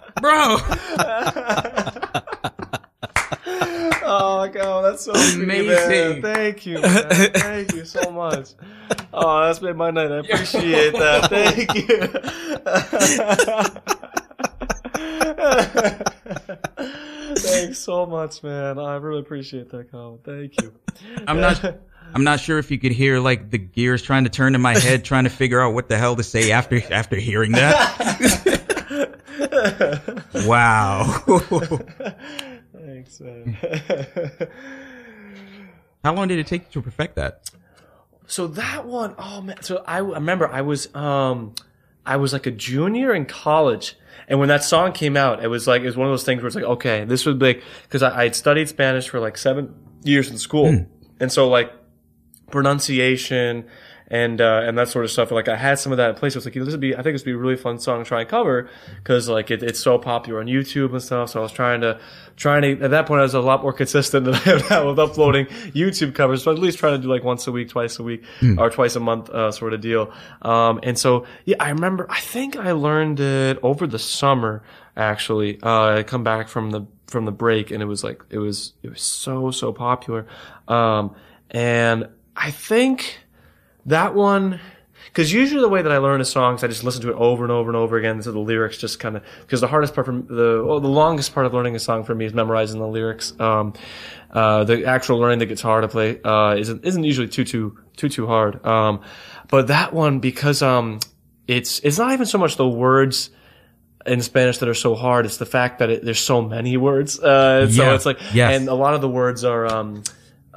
Bro. 0.22 0.60
Oh 4.12 4.38
my 4.40 4.48
god, 4.48 4.86
that's 4.86 5.06
so 5.06 5.14
sweet, 5.14 5.44
Amazing. 5.44 6.24
man. 6.24 6.34
Thank 6.34 6.66
you, 6.66 6.82
man. 6.82 7.10
Thank 7.10 7.76
you 7.76 7.86
so 7.86 8.10
much. 8.12 8.50
Oh, 9.12 9.46
that's 9.46 9.62
made 9.62 9.76
my 9.76 9.92
night. 9.92 10.12
I 10.12 10.18
appreciate 10.18 10.94
that. 10.94 11.30
Thank 11.30 11.74
you. 11.76 12.00
Thanks 17.36 17.80
so 17.80 18.06
much, 18.06 18.44
man. 18.44 18.80
I 18.80 18.96
really 18.98 19.20
appreciate 19.20 19.70
that 19.72 19.92
comment. 19.92 20.24
Thank 20.24 20.62
you. 20.62 20.74
I'm 21.28 21.40
not 21.40 21.64
I'm 22.14 22.24
not 22.24 22.40
sure 22.40 22.58
if 22.60 22.72
you 22.72 22.80
could 22.80 22.92
hear 22.92 23.20
like 23.20 23.50
the 23.52 23.58
gears 23.60 24.02
trying 24.02 24.24
to 24.24 24.30
turn 24.30 24.56
in 24.56 24.62
my 24.62 24.78
head 24.78 25.04
trying 25.04 25.26
to 25.26 25.30
figure 25.30 25.62
out 25.62 25.74
what 25.74 25.90
the 25.90 25.98
hell 25.98 26.16
to 26.16 26.24
say 26.24 26.52
after 26.52 26.82
after 26.92 27.16
hearing 27.16 27.52
that. 27.54 29.16
wow. 30.46 31.24
Thanks, 33.00 33.22
man. 33.22 33.58
How 36.04 36.14
long 36.14 36.28
did 36.28 36.38
it 36.38 36.48
take 36.48 36.64
you 36.64 36.82
to 36.82 36.82
perfect 36.82 37.16
that? 37.16 37.50
So 38.28 38.48
that 38.48 38.86
one, 38.86 39.16
oh 39.18 39.42
man. 39.42 39.62
So 39.62 39.84
I 39.88 39.98
I 39.98 40.00
remember 40.00 40.50
I 40.50 40.62
was 40.62 40.94
um 40.94 41.56
I 42.06 42.18
was 42.18 42.34
like 42.34 42.46
a 42.46 42.52
junior 42.52 43.14
in 43.14 43.26
college, 43.26 43.96
and 44.28 44.38
when 44.40 44.50
that 44.50 44.66
song 44.66 44.92
came 44.92 45.16
out, 45.16 45.42
it 45.42 45.48
was 45.48 45.66
like 45.66 45.82
it 45.82 45.86
was 45.86 45.96
one 45.96 46.08
of 46.08 46.12
those 46.12 46.26
things 46.26 46.42
where 46.42 46.48
it's 46.48 46.56
like 46.58 46.66
okay, 46.66 47.06
this 47.06 47.26
would 47.26 47.40
be 47.40 47.62
because 47.84 48.04
I, 48.04 48.20
I 48.20 48.24
had 48.24 48.36
studied 48.36 48.68
Spanish 48.68 49.08
for 49.08 49.22
like 49.22 49.38
seven 49.38 49.74
years 50.04 50.30
in 50.30 50.38
school, 50.38 50.86
and 51.22 51.32
so 51.32 51.48
like 51.48 51.72
pronunciation 52.52 53.66
and 54.10 54.42
uh, 54.42 54.62
and 54.64 54.78
that 54.78 54.90
sort 54.90 55.06
of 55.06 55.12
stuff. 55.12 55.32
Like 55.32 55.48
I 55.48 55.56
had 55.56 55.80
some 55.80 55.92
of 55.92 55.98
that 55.98 56.10
in 56.10 56.16
place. 56.16 56.36
I 56.36 56.40
was 56.40 56.46
like, 56.46 56.54
this 56.56 56.72
would 56.72 56.80
be, 56.80 56.96
I 56.96 57.02
think 57.02 57.14
this 57.14 57.22
would 57.22 57.32
be 57.32 57.34
a 57.34 57.38
really 57.38 57.56
fun 57.56 57.80
song 57.80 58.04
to 58.04 58.08
try 58.08 58.22
and 58.22 58.30
cover 58.30 58.70
because 58.98 59.30
like 59.30 59.52
it, 59.52 59.62
it's 59.62 59.80
so 59.80 59.98
popular 59.98 60.40
on 60.40 60.48
YouTube 60.48 60.92
and 60.92 61.02
stuff. 61.02 61.30
So 61.32 61.40
I 61.40 61.44
was 61.44 61.52
trying 61.52 61.82
to 61.82 62.00
trying 62.36 62.62
to 62.62 62.84
at 62.84 62.92
that 62.92 63.06
point 63.06 63.20
I 63.20 63.24
was 63.24 63.34
a 63.34 63.42
lot 63.42 63.62
more 63.62 63.74
consistent 63.74 64.26
than 64.26 64.36
I 64.36 64.44
am 64.46 64.62
now 64.70 64.90
with 64.90 65.00
uploading 65.00 65.46
YouTube 65.48 66.16
covers. 66.16 66.44
So 66.44 66.52
at 66.52 66.60
least 66.60 66.80
trying 66.80 66.98
to 66.98 67.02
do 67.02 67.08
like 67.08 67.24
once 67.24 67.46
a 67.48 67.52
week, 67.52 67.70
twice 67.70 68.00
a 68.00 68.04
week, 68.04 68.24
or 68.58 68.70
twice 68.70 68.96
a 68.96 69.00
month 69.00 69.30
uh, 69.30 69.52
sort 69.52 69.74
of 69.74 69.82
deal. 69.82 70.12
Um, 70.42 70.80
and 70.84 70.98
so 70.98 71.26
yeah, 71.46 71.58
I 71.60 71.70
remember. 71.70 72.08
I 72.10 72.20
think 72.20 72.56
I 72.56 72.72
learned 72.72 73.20
it 73.20 73.60
over 73.62 73.86
the 73.86 74.00
summer. 74.00 74.64
Actually, 74.98 75.62
uh, 75.62 75.98
I 75.98 76.04
come 76.04 76.24
back 76.24 76.50
from 76.50 76.72
the 76.72 76.86
from 77.08 77.26
the 77.26 77.32
break 77.32 77.72
and 77.72 77.82
it 77.82 77.86
was 77.86 78.04
like 78.04 78.24
it 78.30 78.38
was 78.38 78.74
it 78.84 78.90
was 78.90 79.02
so 79.02 79.52
so 79.52 79.72
popular. 79.72 80.26
Um, 80.68 81.16
and 81.52 82.10
I 82.36 82.52
think 82.52 83.20
that 83.90 84.16
one 84.16 84.60
because 85.08 85.34
usually 85.34 85.62
the 85.62 85.70
way 85.70 85.82
that 85.82 85.92
I 85.92 85.98
learn 85.98 86.22
a 86.22 86.26
song 86.26 86.56
is 86.56 86.64
I 86.64 86.68
just 86.68 86.84
listen 86.84 87.02
to 87.04 87.10
it 87.10 87.16
over 87.16 87.44
and 87.44 87.52
over 87.52 87.70
and 87.70 87.76
over 87.76 87.98
again. 87.98 88.22
So 88.22 88.32
the 88.32 88.40
lyrics 88.40 88.78
just 88.78 89.00
kind 89.00 89.18
of 89.18 89.24
because 89.42 89.62
the 89.62 89.68
hardest 89.68 89.94
part 89.96 90.06
from 90.06 90.28
the 90.28 90.64
well, 90.66 90.80
the 90.80 90.88
longest 90.88 91.34
part 91.34 91.46
of 91.46 91.54
learning 91.54 91.76
a 91.76 91.80
song 91.80 92.04
for 92.04 92.14
me 92.14 92.26
is 92.26 92.34
memorizing 92.34 92.80
the 92.80 92.88
lyrics. 92.88 93.34
Um, 93.40 93.74
uh, 94.32 94.64
the 94.66 94.86
actual 94.86 95.18
learning 95.20 95.40
the 95.40 95.46
guitar 95.48 95.82
to 95.82 95.88
play 95.88 96.22
uh, 96.24 96.56
isn't 96.56 96.86
isn't 96.86 97.04
usually 97.04 97.28
too 97.28 97.44
too 97.44 97.78
too 97.98 98.10
too 98.10 98.28
hard. 98.28 98.64
Um, 98.66 99.02
but 99.50 99.68
that 99.68 99.94
one 99.94 100.20
because 100.20 100.62
um, 100.62 101.00
it's 101.48 101.80
it's 101.80 101.98
not 101.98 102.12
even 102.14 102.26
so 102.26 102.38
much 102.38 102.58
the 102.58 102.68
words 102.70 103.32
in 104.06 104.22
Spanish 104.22 104.60
that 104.60 104.70
are 104.70 104.74
so 104.76 104.96
hard. 104.96 105.26
It's 105.26 105.38
the 105.38 105.46
fact 105.46 105.80
that 105.80 105.90
it, 105.90 106.06
there's 106.06 106.20
so 106.20 106.42
many 106.42 106.78
words. 106.78 107.20
Uh, 107.20 107.68
so 107.70 107.84
Yeah. 107.84 107.96
it's 107.96 108.06
like, 108.06 108.18
Yes. 108.34 108.58
and 108.60 108.70
a 108.70 108.74
lot 108.74 108.94
of 108.94 109.02
the 109.02 109.10
words 109.10 109.44
are, 109.44 109.66
um, 109.68 110.04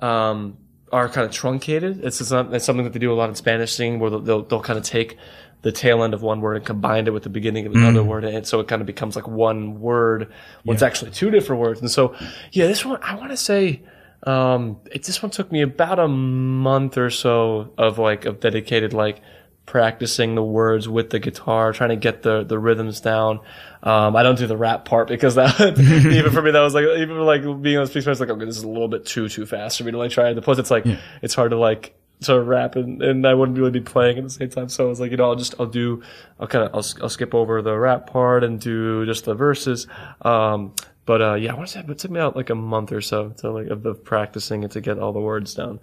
um, 0.01 0.57
are 0.93 1.09
kind 1.09 1.27
of 1.27 1.32
truncated. 1.32 2.05
It's, 2.05 2.20
it's 2.20 2.31
not, 2.31 2.52
it's 2.52 2.64
something 2.64 2.85
that 2.85 2.93
they 2.93 2.98
do 2.98 3.12
a 3.12 3.14
lot 3.14 3.28
in 3.28 3.35
Spanish 3.35 3.73
singing 3.73 3.98
where 3.98 4.10
they'll, 4.10 4.20
they'll, 4.20 4.43
they'll 4.43 4.60
kind 4.60 4.78
of 4.78 4.85
take 4.85 5.16
the 5.62 5.73
tail 5.73 6.02
end 6.02 6.12
of 6.12 6.23
one 6.23 6.40
word 6.40 6.56
and 6.56 6.66
combine 6.66 7.06
it 7.06 7.12
with 7.12 7.23
the 7.23 7.31
beginning 7.31 7.66
of 7.66 7.73
another 7.73 8.02
word. 8.02 8.24
And 8.24 8.47
so 8.47 8.60
it 8.60 8.69
kind 8.69 8.82
of 8.82 8.86
becomes 8.86 9.14
like 9.14 9.28
one 9.28 9.81
word 9.81 10.32
when 10.64 10.74
it's 10.74 10.82
actually 10.82 11.12
two 11.12 11.31
different 11.31 11.62
words. 11.62 11.81
And 11.81 11.90
so, 11.90 12.14
yeah, 12.51 12.66
this 12.66 12.85
one, 12.85 12.98
I 13.02 13.14
want 13.14 13.31
to 13.31 13.36
say, 13.36 13.82
um, 14.24 14.81
it, 14.90 15.05
this 15.05 15.23
one 15.23 15.31
took 15.31 15.51
me 15.52 15.62
about 15.62 15.98
a 15.98 16.09
month 16.09 16.98
or 16.98 17.10
so 17.10 17.73
of 17.78 17.98
like, 17.98 18.24
of 18.24 18.40
dedicated, 18.40 18.93
like, 18.93 19.20
practicing 19.66 20.34
the 20.34 20.43
words 20.43 20.89
with 20.89 21.10
the 21.10 21.18
guitar, 21.18 21.72
trying 21.72 21.90
to 21.90 21.97
get 21.97 22.22
the 22.22 22.43
the 22.43 22.59
rhythms 22.59 23.01
down. 23.01 23.40
Um, 23.82 24.16
I 24.16 24.22
don't 24.22 24.39
do 24.39 24.47
the 24.47 24.56
rap 24.56 24.84
part 24.84 25.09
because 25.09 25.36
that 25.36 25.60
even 26.12 26.32
for 26.32 26.43
me 26.43 26.51
that 26.51 26.60
was 26.60 26.74
like 26.74 26.84
even 26.84 27.18
like 27.18 27.43
being 27.62 27.78
on 27.78 27.86
speak 27.86 28.06
was 28.06 28.20
like 28.20 28.30
okay 28.30 28.44
this 28.44 28.56
is 28.56 28.64
a 28.64 28.68
little 28.68 28.89
bit 28.89 29.06
too 29.06 29.28
too 29.28 29.47
fast 29.47 29.78
for 29.78 29.84
me 29.84 29.93
to 29.93 29.98
like 29.98 30.10
try. 30.10 30.32
The 30.32 30.43
plus 30.43 30.59
it's 30.59 30.70
like 30.70 30.84
it's 31.22 31.34
hard 31.34 31.51
to 31.52 31.59
like 31.59 31.94
to 32.22 32.40
rap 32.40 32.76
and, 32.76 33.02
and 33.02 33.26
I 33.26 33.34
wouldn't 33.34 33.59
really 33.59 33.72
be 33.72 33.80
playing 33.80 34.18
at 34.18 34.24
the 34.24 34.30
same 34.30 34.51
time. 34.51 34.68
So 34.68 34.86
I 34.86 34.89
was 34.89 35.01
like 35.01 35.10
you 35.10 35.16
know 35.16 35.24
I'll 35.24 35.36
just 35.36 35.55
I'll 35.59 35.66
do 35.66 36.02
I'll 36.39 36.48
kind 36.48 36.64
of 36.64 36.74
I'll, 36.74 37.05
I'll 37.05 37.09
skip 37.09 37.34
over 37.34 37.62
the 37.62 37.76
rap 37.76 38.09
part 38.09 38.44
and 38.44 38.60
do 38.60 39.06
just 39.06 39.24
the 39.24 39.34
verses. 39.34 39.86
Um, 40.22 40.74
but 41.05 41.20
uh, 41.20 41.34
yeah, 41.34 41.52
I 41.52 41.55
want 41.56 41.68
to 41.68 41.72
say 41.72 41.84
it 41.86 41.98
took 41.98 42.10
me 42.10 42.20
out 42.20 42.36
like 42.36 42.51
a 42.51 42.55
month 42.55 42.93
or 42.93 43.01
so 43.01 43.30
to 43.39 43.51
like 43.51 43.66
of, 43.68 43.84
of 43.86 44.05
practicing 44.05 44.62
it 44.62 44.72
to 44.72 44.80
get 44.80 44.98
all 44.98 45.12
the 45.12 45.20
words 45.20 45.55
down 45.55 45.80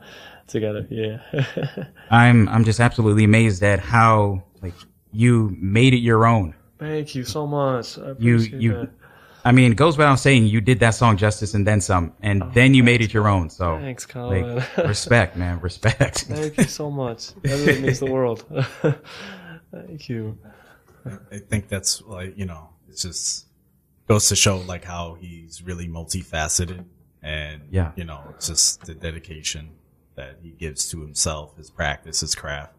together. 0.50 0.86
Yeah. 0.90 1.20
I'm 2.12 2.48
I'm 2.50 2.64
just 2.64 2.80
absolutely 2.80 3.24
amazed 3.24 3.64
at 3.64 3.80
how 3.80 4.44
like 4.62 4.74
you 5.12 5.56
made 5.60 5.94
it 5.94 6.00
your 6.00 6.26
own. 6.26 6.56
Thank 6.78 7.16
you 7.16 7.24
so 7.24 7.46
much. 7.48 7.98
I 7.98 8.14
You 8.20 8.38
you 8.38 8.74
that. 8.74 8.90
I 9.46 9.54
mean, 9.54 9.72
it 9.72 9.76
goes 9.76 9.98
without 9.98 10.16
saying 10.20 10.48
you 10.48 10.60
did 10.60 10.82
that 10.82 10.92
song 10.92 11.16
justice 11.16 11.54
and 11.54 11.66
then 11.66 11.80
some, 11.80 12.12
and 12.22 12.44
oh, 12.44 12.52
then 12.54 12.74
you 12.74 12.84
made 12.84 13.02
it 13.02 13.14
your 13.14 13.28
own. 13.30 13.50
So 13.50 13.78
Thanks, 13.80 14.06
Colin. 14.06 14.58
like 14.58 14.78
respect, 14.78 15.38
man, 15.38 15.62
respect. 15.62 16.26
Thank 16.26 16.58
you 16.58 16.66
so 16.66 16.92
much. 16.92 17.34
That 17.44 17.66
really 17.66 17.82
means 17.82 18.00
the 18.00 18.12
world. 18.12 18.44
Thank 19.72 20.10
you. 20.10 20.38
I 21.32 21.38
think 21.38 21.70
that's 21.70 22.02
like 22.02 22.38
you 22.38 22.46
know, 22.46 22.70
it's 22.90 23.04
just 23.04 23.48
goes 24.08 24.28
to 24.30 24.36
show 24.36 24.58
like 24.58 24.84
how 24.84 25.16
he's 25.20 25.62
really 25.64 25.88
multifaceted, 25.88 26.84
and 27.22 27.62
Yeah. 27.72 27.92
you 27.96 28.04
know, 28.04 28.22
it's 28.32 28.48
just 28.48 28.86
the 28.86 28.94
dedication 28.94 29.72
that 30.20 30.38
he 30.44 30.52
gives 30.52 30.90
to 30.92 31.02
himself, 31.02 31.56
his 31.58 31.70
practice, 31.70 32.20
his 32.20 32.36
craft. 32.36 32.74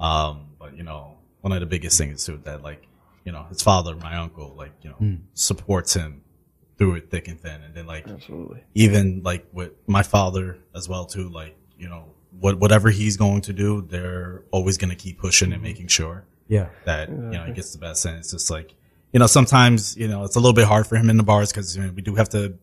Um, 0.00 0.46
but 0.58 0.76
you 0.76 0.82
know, 0.82 1.18
one 1.42 1.52
of 1.52 1.60
the 1.60 1.66
biggest 1.66 1.98
things 1.98 2.24
too 2.24 2.40
that 2.44 2.62
like 2.62 2.82
you 3.24 3.32
know, 3.32 3.44
his 3.50 3.60
father, 3.60 3.94
my 3.94 4.16
uncle, 4.16 4.54
like, 4.56 4.72
you 4.80 4.88
know, 4.88 5.18
supports 5.34 5.92
him 5.92 6.22
through 6.78 6.94
it 6.94 7.10
thick 7.10 7.28
and 7.28 7.38
thin. 7.38 7.60
And 7.62 7.74
then 7.74 7.84
like, 7.86 8.08
Absolutely. 8.08 8.62
even 8.74 9.22
like 9.22 9.46
with 9.52 9.72
my 9.86 10.02
father 10.02 10.56
as 10.74 10.88
well 10.88 11.04
too, 11.04 11.28
like, 11.28 11.54
you 11.78 11.90
know, 11.90 12.04
what, 12.40 12.58
whatever 12.58 12.88
he's 12.88 13.18
going 13.18 13.42
to 13.42 13.52
do, 13.52 13.82
they're 13.82 14.44
always 14.50 14.78
going 14.78 14.88
to 14.88 14.96
keep 14.96 15.18
pushing 15.18 15.52
and 15.52 15.60
making 15.62 15.88
sure 15.88 16.24
Yeah. 16.48 16.68
that, 16.86 17.10
you 17.10 17.16
know, 17.16 17.44
he 17.44 17.52
gets 17.52 17.72
the 17.72 17.78
best. 17.78 18.06
And 18.06 18.16
it's 18.16 18.30
just 18.30 18.50
like, 18.50 18.74
you 19.12 19.20
know, 19.20 19.26
sometimes, 19.26 19.94
you 19.94 20.08
know, 20.08 20.24
it's 20.24 20.36
a 20.36 20.40
little 20.40 20.54
bit 20.54 20.66
hard 20.66 20.86
for 20.86 20.96
him 20.96 21.10
in 21.10 21.18
the 21.18 21.22
bars 21.22 21.52
because 21.52 21.76
you 21.76 21.82
know, 21.82 21.92
we 21.92 22.00
do 22.00 22.14
have 22.14 22.30
to 22.30 22.54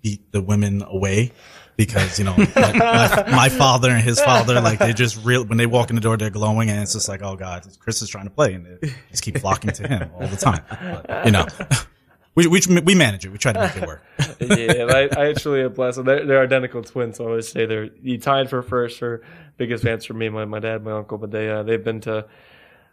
beat 0.00 0.30
the 0.30 0.42
women 0.42 0.84
away 0.86 1.32
because, 1.76 2.18
you 2.18 2.24
know, 2.24 2.36
my, 2.36 2.72
my, 2.72 3.24
my 3.30 3.48
father 3.48 3.90
and 3.90 4.02
his 4.02 4.20
father, 4.20 4.60
like 4.60 4.78
they 4.78 4.92
just 4.92 5.24
real, 5.24 5.44
when 5.44 5.58
they 5.58 5.66
walk 5.66 5.90
in 5.90 5.96
the 5.96 6.02
door, 6.02 6.16
they're 6.16 6.30
glowing 6.30 6.70
and 6.70 6.80
it's 6.80 6.92
just 6.92 7.08
like, 7.08 7.22
oh 7.22 7.36
God, 7.36 7.66
Chris 7.78 8.02
is 8.02 8.08
trying 8.08 8.24
to 8.24 8.30
play 8.30 8.54
and 8.54 8.66
they 8.66 8.94
just 9.10 9.22
keep 9.22 9.38
flocking 9.38 9.70
to 9.72 9.88
him 9.88 10.10
all 10.14 10.26
the 10.26 10.36
time. 10.36 10.62
But, 10.70 11.26
you 11.26 11.32
know, 11.32 11.46
we, 12.34 12.46
we, 12.46 12.60
we 12.84 12.94
manage 12.94 13.24
it. 13.24 13.30
We 13.30 13.38
try 13.38 13.52
to 13.52 13.60
make 13.60 13.76
it 13.76 13.86
work. 13.86 14.02
yeah, 14.40 14.84
I, 14.88 15.08
I 15.16 15.28
actually 15.28 15.62
am 15.62 15.72
blessed. 15.72 16.04
They're, 16.04 16.26
they're 16.26 16.42
identical 16.42 16.82
twins, 16.82 17.18
so 17.18 17.24
I 17.24 17.28
always 17.28 17.48
say 17.48 17.66
they're 17.66 17.90
you 18.02 18.18
tied 18.18 18.50
for 18.50 18.62
first 18.62 18.98
for 18.98 19.22
biggest 19.56 19.84
fans 19.84 20.04
for 20.04 20.14
me, 20.14 20.28
my, 20.28 20.44
my 20.44 20.58
dad, 20.58 20.84
my 20.84 20.92
uncle. 20.92 21.18
But 21.18 21.30
they 21.30 21.48
uh, 21.48 21.62
they've 21.62 21.82
been 21.82 22.00
to 22.02 22.26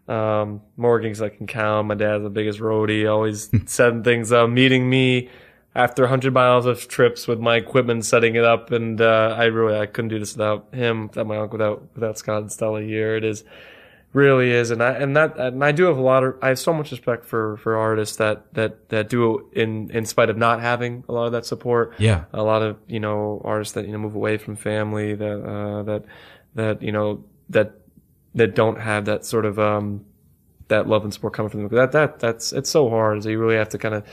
um, 0.07 0.61
more 0.77 0.99
gigs 0.99 1.21
I 1.21 1.29
can 1.29 1.47
count. 1.47 1.87
My 1.87 1.95
dad's 1.95 2.23
the 2.23 2.29
biggest 2.29 2.59
roadie, 2.59 3.11
always 3.11 3.49
setting 3.65 4.03
things 4.03 4.31
up, 4.31 4.49
meeting 4.49 4.89
me 4.89 5.29
after 5.73 6.03
100 6.03 6.33
miles 6.33 6.65
of 6.65 6.87
trips 6.87 7.27
with 7.27 7.39
my 7.39 7.55
equipment, 7.55 8.03
setting 8.05 8.35
it 8.35 8.43
up, 8.43 8.71
and 8.71 8.99
uh, 8.99 9.35
I 9.37 9.45
really 9.45 9.77
I 9.79 9.85
couldn't 9.85 10.09
do 10.09 10.19
this 10.19 10.33
without 10.33 10.67
him, 10.73 11.07
without 11.07 11.27
my 11.27 11.37
uncle, 11.37 11.57
without 11.57 11.83
without 11.95 12.17
Scott 12.17 12.41
and 12.41 12.51
Stella 12.51 12.81
here. 12.81 13.15
It 13.15 13.23
is 13.23 13.43
really 14.13 14.51
is 14.51 14.71
and 14.71 14.83
I 14.83 14.91
and 14.91 15.15
that 15.15 15.37
and 15.37 15.63
I 15.63 15.71
do 15.71 15.85
have 15.85 15.97
a 15.97 16.01
lot 16.01 16.21
of 16.25 16.35
I 16.41 16.49
have 16.49 16.59
so 16.59 16.73
much 16.73 16.91
respect 16.91 17.23
for 17.23 17.55
for 17.55 17.77
artists 17.77 18.17
that 18.17 18.53
that 18.55 18.89
that 18.89 19.07
do 19.07 19.39
it 19.53 19.61
in 19.61 19.89
in 19.91 20.05
spite 20.05 20.29
of 20.29 20.35
not 20.35 20.59
having 20.59 21.05
a 21.07 21.13
lot 21.13 21.27
of 21.27 21.31
that 21.31 21.45
support 21.45 21.93
Yeah. 21.97 22.25
a 22.33 22.43
lot 22.43 22.61
of 22.61 22.75
you 22.87 22.99
know 22.99 23.41
artists 23.45 23.73
that 23.75 23.85
you 23.85 23.93
know 23.93 23.99
move 23.99 24.15
away 24.15 24.35
from 24.37 24.57
family 24.57 25.15
that 25.15 25.41
uh 25.41 25.83
that 25.83 26.03
that 26.55 26.81
you 26.81 26.91
know 26.91 27.23
that 27.51 27.71
that 28.35 28.53
don't 28.53 28.81
have 28.81 29.05
that 29.05 29.23
sort 29.23 29.45
of 29.45 29.57
um 29.59 30.03
that 30.67 30.89
love 30.89 31.05
and 31.05 31.13
support 31.13 31.31
coming 31.33 31.49
from 31.49 31.61
them 31.61 31.69
that 31.73 31.93
that 31.93 32.19
that's 32.19 32.51
it's 32.51 32.69
so 32.69 32.89
hard 32.89 33.23
so 33.23 33.29
you 33.29 33.39
really 33.39 33.55
have 33.55 33.69
to 33.69 33.77
kind 33.77 33.95
of 33.95 34.03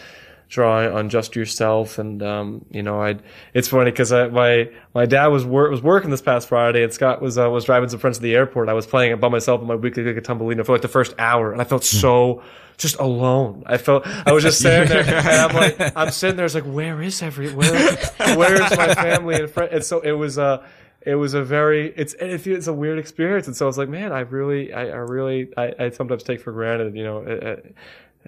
try 0.49 0.89
on 0.89 1.11
just 1.11 1.37
yourself 1.37 1.99
and 1.99 2.23
um 2.23 2.65
you 2.71 2.83
know 2.83 3.03
i 3.03 3.15
it's 3.53 3.69
funny 3.69 3.91
because 3.91 4.11
my 4.11 4.69
my 4.95 5.05
dad 5.05 5.27
was 5.27 5.45
wor- 5.45 5.69
was 5.69 5.83
working 5.83 6.11
this 6.11 6.23
past 6.23 6.49
friday 6.49 6.83
and 6.83 6.93
scott 6.93 7.21
was 7.21 7.37
uh, 7.37 7.51
was 7.51 7.65
driving 7.65 7.89
some 7.89 7.99
friends 7.99 8.17
to 8.17 8.23
the 8.23 8.35
airport. 8.35 8.69
I 8.69 8.73
was 8.73 8.87
playing 8.87 9.13
it 9.13 9.21
by 9.21 9.29
myself 9.29 9.61
in 9.61 9.67
my 9.67 9.75
weekly 9.75 10.05
gig 10.05 10.17
at 10.17 10.25
tumbleino 10.25 10.65
for 10.65 10.73
like 10.73 10.83
the 10.83 10.89
first 10.89 11.15
hour 11.19 11.53
and 11.53 11.61
i 11.61 11.65
felt 11.65 11.85
so 11.85 12.43
just 12.79 12.97
alone. 13.01 13.65
I 13.67 13.77
felt 13.77 14.07
i 14.07 14.33
was 14.33 14.43
just 14.43 14.61
sitting 14.61 14.89
there 14.89 15.05
and 15.05 15.19
i'm 15.19 15.55
like 15.55 15.97
i'm 15.97 16.11
sitting 16.11 16.37
there 16.37 16.47
it's 16.47 16.55
like 16.55 16.65
where 16.65 17.03
is 17.03 17.21
every 17.23 17.53
where 17.53 17.97
where's 18.37 18.77
my 18.77 18.95
family 18.95 19.35
and 19.35 19.51
friends? 19.51 19.71
And 19.73 19.85
so 19.85 20.01
it 20.01 20.13
was 20.13 20.39
uh 20.39 20.65
it 21.03 21.17
was 21.17 21.35
a 21.35 21.43
very 21.43 21.93
it's 21.97 22.15
it's 22.15 22.69
a 22.69 22.73
weird 22.73 22.99
experience. 22.99 23.49
And 23.49 23.57
so 23.57 23.67
i 23.67 23.69
was 23.69 23.79
like 23.79 23.89
man 23.89 24.13
i 24.13 24.21
really 24.21 24.73
i, 24.73 24.83
I 24.87 24.97
really 24.97 25.49
I, 25.57 25.75
I 25.79 25.91
sometimes 25.91 26.23
take 26.23 26.41
for 26.41 26.53
granted 26.53 26.95
you 26.97 27.05
know 27.05 27.19
uh, 27.19 27.47
uh, 27.47 27.57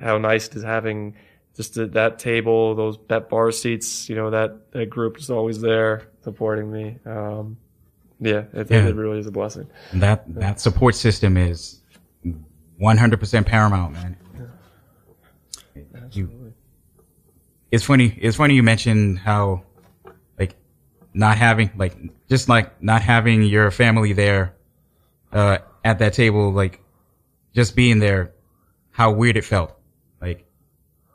how 0.05 0.19
nice 0.19 0.49
it 0.49 0.57
is 0.57 0.65
having 0.65 1.15
just 1.61 1.75
the, 1.75 1.87
that 1.89 2.19
table, 2.19 2.75
those 2.75 2.99
that 3.09 3.29
bar 3.29 3.53
seats, 3.53 4.09
you 4.09 4.17
know, 4.17 4.31
that, 4.31 4.73
that 4.73 4.89
group 4.89 5.19
is 5.19 5.29
always 5.29 5.61
there 5.61 6.09
supporting 6.25 6.73
me. 6.73 6.97
Um, 7.05 7.59
yeah, 8.19 8.45
it, 8.55 8.71
Yeah. 8.71 8.87
it 8.87 8.97
really 8.97 9.19
is 9.19 9.27
a 9.27 9.31
blessing. 9.31 9.67
And 9.93 10.03
that 10.03 10.25
that 10.37 10.59
support 10.59 10.95
system 10.95 11.37
is 11.37 11.83
100% 12.81 13.45
paramount, 13.45 13.93
man. 13.93 14.17
You, 16.13 16.55
it's 17.71 17.85
funny. 17.85 18.19
It's 18.21 18.37
funny 18.39 18.55
you 18.55 18.63
mentioned 18.63 19.19
how, 19.19 19.63
like, 20.39 20.57
not 21.13 21.37
having, 21.37 21.71
like, 21.77 21.95
just 22.29 22.49
like 22.49 22.83
not 22.83 23.03
having 23.03 23.43
your 23.43 23.71
family 23.71 24.15
there, 24.15 24.55
uh, 25.31 25.59
at 25.85 25.99
that 25.99 26.15
table, 26.15 26.53
like, 26.53 26.81
just 27.55 27.77
being 27.77 27.99
there, 27.99 28.33
how 28.91 29.13
weird 29.13 29.37
it 29.37 29.45
felt. 29.45 29.77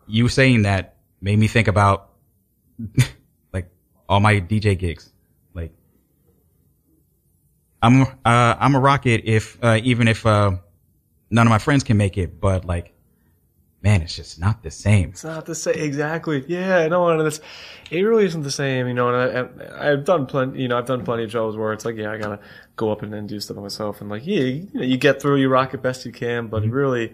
You 0.07 0.27
saying 0.27 0.63
that 0.63 0.95
made 1.21 1.37
me 1.37 1.47
think 1.47 1.67
about, 1.67 2.09
like, 3.53 3.69
all 4.07 4.19
my 4.19 4.35
DJ 4.35 4.77
gigs. 4.77 5.11
Like, 5.53 5.71
I'm 7.81 8.01
uh 8.01 8.05
I'm 8.23 8.75
a 8.75 8.79
rocket 8.79 9.21
if 9.25 9.57
uh 9.63 9.79
even 9.83 10.07
if 10.07 10.25
uh 10.25 10.51
none 11.29 11.47
of 11.47 11.49
my 11.49 11.59
friends 11.59 11.83
can 11.83 11.97
make 11.97 12.17
it, 12.17 12.39
but 12.39 12.65
like 12.65 12.95
man, 13.85 14.01
it's 14.01 14.15
just 14.15 14.39
not 14.39 14.63
the 14.63 14.71
same. 14.71 15.09
It's 15.09 15.23
not 15.23 15.45
the 15.45 15.53
same. 15.53 15.75
Exactly. 15.75 16.43
Yeah, 16.47 16.77
I 16.77 16.87
know. 16.87 17.07
And 17.09 17.21
it's, 17.21 17.39
it 17.91 18.01
really 18.01 18.25
isn't 18.25 18.41
the 18.41 18.49
same, 18.49 18.87
you 18.87 18.95
know, 18.95 19.13
and 19.13 19.61
I, 19.71 19.91
I've 19.91 20.03
done 20.03 20.25
plenty, 20.25 20.63
you 20.63 20.67
know, 20.67 20.79
I've 20.79 20.87
done 20.87 21.05
plenty 21.05 21.23
of 21.23 21.31
shows 21.31 21.55
where 21.55 21.71
it's 21.71 21.85
like, 21.85 21.95
yeah, 21.95 22.11
I 22.11 22.17
gotta 22.17 22.39
go 22.77 22.91
up 22.91 23.03
and, 23.03 23.13
and 23.13 23.29
do 23.29 23.39
stuff 23.39 23.57
on 23.57 23.63
myself. 23.63 24.01
And 24.01 24.09
like, 24.09 24.25
yeah, 24.25 24.41
you, 24.41 24.67
know, 24.73 24.81
you 24.81 24.97
get 24.97 25.21
through, 25.21 25.35
you 25.35 25.49
rock 25.49 25.75
it 25.75 25.83
best 25.83 26.03
you 26.03 26.11
can, 26.11 26.47
but 26.47 26.63
it 26.63 26.71
really, 26.71 27.13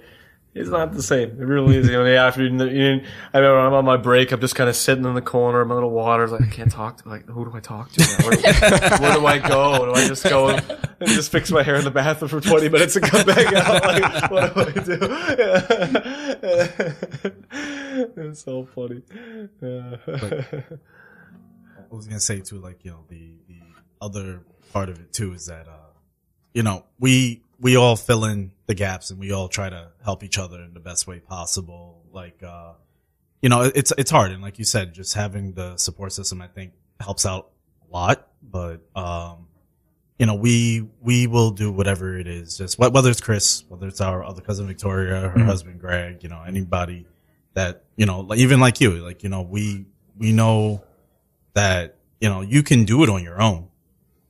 it's 0.54 0.70
not 0.70 0.94
the 0.94 1.02
same. 1.02 1.30
It 1.30 1.46
really 1.46 1.78
is. 1.78 1.88
You 1.88 1.94
know, 1.94 2.06
after, 2.06 2.44
you 2.44 2.50
know, 2.50 2.66
I 3.34 3.38
remember 3.38 3.60
I'm 3.60 3.74
on 3.74 3.86
my 3.86 3.98
break, 3.98 4.32
I'm 4.32 4.42
just 4.42 4.56
kind 4.56 4.70
of 4.70 4.76
sitting 4.76 5.06
in 5.06 5.14
the 5.16 5.22
corner, 5.22 5.64
my 5.64 5.76
little 5.76 5.92
water, 5.92 6.28
like, 6.28 6.42
I 6.42 6.48
can't 6.48 6.72
talk 6.72 6.98
to, 7.04 7.10
like, 7.10 7.26
who 7.28 7.46
do 7.46 7.56
I 7.56 7.62
talk 7.62 7.92
to? 7.94 8.04
Where, 8.24 8.38
where 9.00 9.14
do 9.14 9.26
I 9.26 9.40
go? 9.40 9.86
Do 9.86 9.94
I 9.94 10.08
just 10.08 10.24
go 10.24 10.50
and 10.50 10.62
just 11.06 11.32
fix 11.32 11.52
my 11.52 11.64
hair 11.64 11.76
in 11.76 11.86
the 11.86 11.92
bathroom 11.92 12.30
for 12.30 12.42
20 12.42 12.68
minutes 12.70 12.98
and 12.98 13.06
come 13.06 13.26
back 13.26 13.54
out? 13.54 13.84
Like, 13.84 14.32
what 14.32 14.54
do 14.54 14.62
I 14.62 14.72
do? 14.84 14.98
it's 18.18 18.44
so 18.44 18.66
funny. 18.66 19.02
Yeah. 19.62 19.98
I 21.92 21.96
was 21.96 22.08
gonna 22.08 22.20
say 22.20 22.40
too, 22.40 22.60
like 22.60 22.84
you 22.84 22.92
know, 22.92 23.04
the 23.10 23.34
the 23.48 23.60
other 24.00 24.44
part 24.72 24.90
of 24.90 25.00
it 25.00 25.12
too 25.12 25.34
is 25.34 25.48
that 25.48 25.68
uh, 25.68 25.92
you 26.54 26.64
know, 26.64 26.86
we 27.00 27.42
we 27.60 27.76
all 27.76 27.96
fill 27.96 28.26
in 28.26 28.52
the 28.72 28.76
gaps 28.76 29.12
and 29.12 29.20
we 29.20 29.34
all 29.34 29.50
try 29.50 29.70
to 29.70 29.90
help 30.02 30.24
each 30.24 30.38
other 30.38 30.62
in 30.62 30.74
the 30.74 30.80
best 30.80 31.06
way 31.06 31.20
possible. 31.20 32.06
Like, 32.14 32.42
uh, 32.42 32.74
you 33.42 33.50
know, 33.50 33.64
it's 33.64 33.92
it's 33.98 34.10
hard, 34.10 34.32
and 34.32 34.42
like 34.42 34.60
you 34.60 34.66
said, 34.66 34.94
just 34.94 35.14
having 35.14 35.54
the 35.54 35.76
support 35.76 36.14
system, 36.14 36.42
I 36.42 36.48
think, 36.48 36.72
helps 37.02 37.26
out 37.26 37.50
a 37.86 37.94
lot. 37.94 38.30
But 38.42 38.80
um, 38.96 39.48
you 40.18 40.26
know, 40.26 40.36
we 40.36 40.88
we 41.02 41.28
will 41.28 41.52
do 41.52 41.70
whatever 41.70 42.18
it 42.18 42.28
is, 42.28 42.58
just 42.58 42.80
whether 42.80 43.10
it's 43.10 43.20
Chris, 43.20 43.66
whether 43.68 43.88
it's 43.88 44.00
our 44.00 44.24
other 44.24 44.42
cousin 44.42 44.68
Victoria, 44.68 45.30
her 45.30 45.44
husband 45.44 45.82
Greg, 45.82 46.24
you 46.24 46.30
know, 46.30 46.42
anybody 46.48 47.08
that 47.54 47.84
you 47.98 48.06
know, 48.06 48.22
like, 48.22 48.40
even 48.40 48.62
like 48.62 48.80
you, 48.80 48.92
like 49.04 49.22
you 49.22 49.30
know, 49.30 49.42
we 49.42 49.86
we 50.18 50.32
know 50.32 50.82
that 51.56 51.98
you 52.22 52.30
know 52.30 52.40
you 52.40 52.64
can 52.64 52.86
do 52.86 53.04
it 53.04 53.10
on 53.10 53.22
your 53.22 53.42
own, 53.42 53.68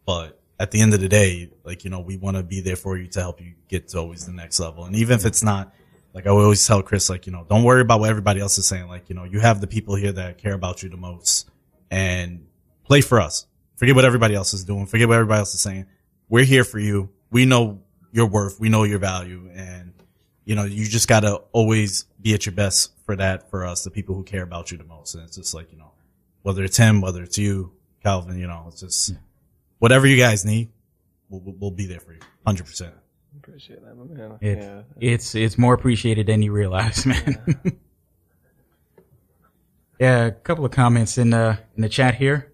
but 0.03 0.40
at 0.61 0.69
the 0.69 0.79
end 0.79 0.93
of 0.93 0.99
the 0.99 1.09
day, 1.09 1.49
like 1.63 1.83
you 1.83 1.89
know, 1.89 2.01
we 2.01 2.17
want 2.17 2.37
to 2.37 2.43
be 2.43 2.61
there 2.61 2.75
for 2.75 2.95
you 2.95 3.07
to 3.07 3.19
help 3.19 3.41
you 3.41 3.55
get 3.67 3.87
to 3.89 3.97
always 3.97 4.27
the 4.27 4.31
next 4.31 4.59
level. 4.59 4.85
And 4.85 4.95
even 4.95 5.17
if 5.17 5.25
it's 5.25 5.41
not, 5.41 5.73
like 6.13 6.27
I 6.27 6.29
always 6.29 6.65
tell 6.65 6.83
Chris, 6.83 7.09
like 7.09 7.25
you 7.25 7.31
know, 7.31 7.47
don't 7.49 7.63
worry 7.63 7.81
about 7.81 7.99
what 7.99 8.11
everybody 8.11 8.39
else 8.39 8.59
is 8.59 8.67
saying. 8.67 8.87
Like 8.87 9.09
you 9.09 9.15
know, 9.15 9.23
you 9.23 9.39
have 9.39 9.59
the 9.59 9.65
people 9.65 9.95
here 9.95 10.11
that 10.11 10.37
care 10.37 10.53
about 10.53 10.83
you 10.83 10.89
the 10.89 10.97
most, 10.97 11.49
and 11.89 12.45
play 12.83 13.01
for 13.01 13.19
us. 13.19 13.47
Forget 13.75 13.95
what 13.95 14.05
everybody 14.05 14.35
else 14.35 14.53
is 14.53 14.63
doing. 14.63 14.85
Forget 14.85 15.07
what 15.07 15.15
everybody 15.15 15.39
else 15.39 15.55
is 15.55 15.61
saying. 15.61 15.87
We're 16.29 16.45
here 16.45 16.63
for 16.63 16.77
you. 16.77 17.09
We 17.31 17.47
know 17.47 17.81
your 18.11 18.27
worth. 18.27 18.59
We 18.59 18.69
know 18.69 18.83
your 18.83 18.99
value, 18.99 19.49
and 19.55 19.93
you 20.45 20.53
know, 20.53 20.65
you 20.65 20.85
just 20.85 21.07
gotta 21.07 21.37
always 21.53 22.03
be 22.21 22.35
at 22.35 22.45
your 22.45 22.53
best 22.53 22.91
for 23.03 23.15
that 23.15 23.49
for 23.49 23.65
us, 23.65 23.83
the 23.83 23.89
people 23.89 24.13
who 24.13 24.23
care 24.23 24.43
about 24.43 24.69
you 24.69 24.77
the 24.77 24.83
most. 24.83 25.15
And 25.15 25.23
it's 25.23 25.37
just 25.37 25.55
like 25.55 25.71
you 25.71 25.79
know, 25.79 25.93
whether 26.43 26.63
it's 26.63 26.77
him, 26.77 27.01
whether 27.01 27.23
it's 27.23 27.39
you, 27.39 27.71
Calvin, 28.03 28.37
you 28.37 28.45
know, 28.45 28.65
it's 28.67 28.81
just 28.81 29.15
whatever 29.81 30.05
you 30.05 30.15
guys 30.15 30.45
need, 30.45 30.69
we'll, 31.29 31.41
we'll- 31.41 31.55
we'll 31.59 31.71
be 31.71 31.87
there 31.87 31.99
for 31.99 32.13
you, 32.13 32.19
hundred 32.45 32.67
percent. 32.67 32.93
Appreciate 33.37 33.83
that, 33.83 33.95
man. 33.97 34.37
It's 34.39 34.65
yeah. 34.65 34.81
it's 34.99 35.35
it's 35.35 35.57
more 35.57 35.73
appreciated 35.73 36.27
than 36.27 36.41
you 36.41 36.51
realize, 36.51 37.05
man. 37.05 37.55
yeah, 39.99 40.25
a 40.27 40.31
couple 40.31 40.63
of 40.65 40.71
comments 40.71 41.17
in 41.17 41.31
the 41.31 41.57
in 41.75 41.81
the 41.81 41.89
chat 41.89 42.15
here. 42.15 42.51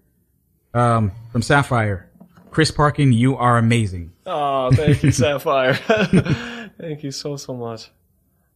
Um, 0.74 1.12
from 1.32 1.42
Sapphire, 1.42 2.10
Chris 2.50 2.70
Parkin, 2.70 3.12
you 3.12 3.36
are 3.36 3.58
amazing. 3.58 4.12
Oh, 4.26 4.70
thank 4.70 5.02
you, 5.02 5.10
Sapphire. 5.12 5.74
thank 6.80 7.02
you 7.02 7.10
so, 7.10 7.36
so 7.36 7.54
much. 7.54 7.90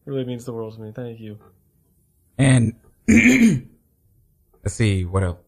Really 0.05 0.25
means 0.25 0.45
the 0.45 0.53
world 0.53 0.75
to 0.75 0.81
me. 0.81 0.93
Thank 0.95 1.21
you. 1.21 1.39
And 2.39 2.75
let's 3.09 4.75
see 4.75 5.05
what 5.05 5.23
else. 5.23 5.39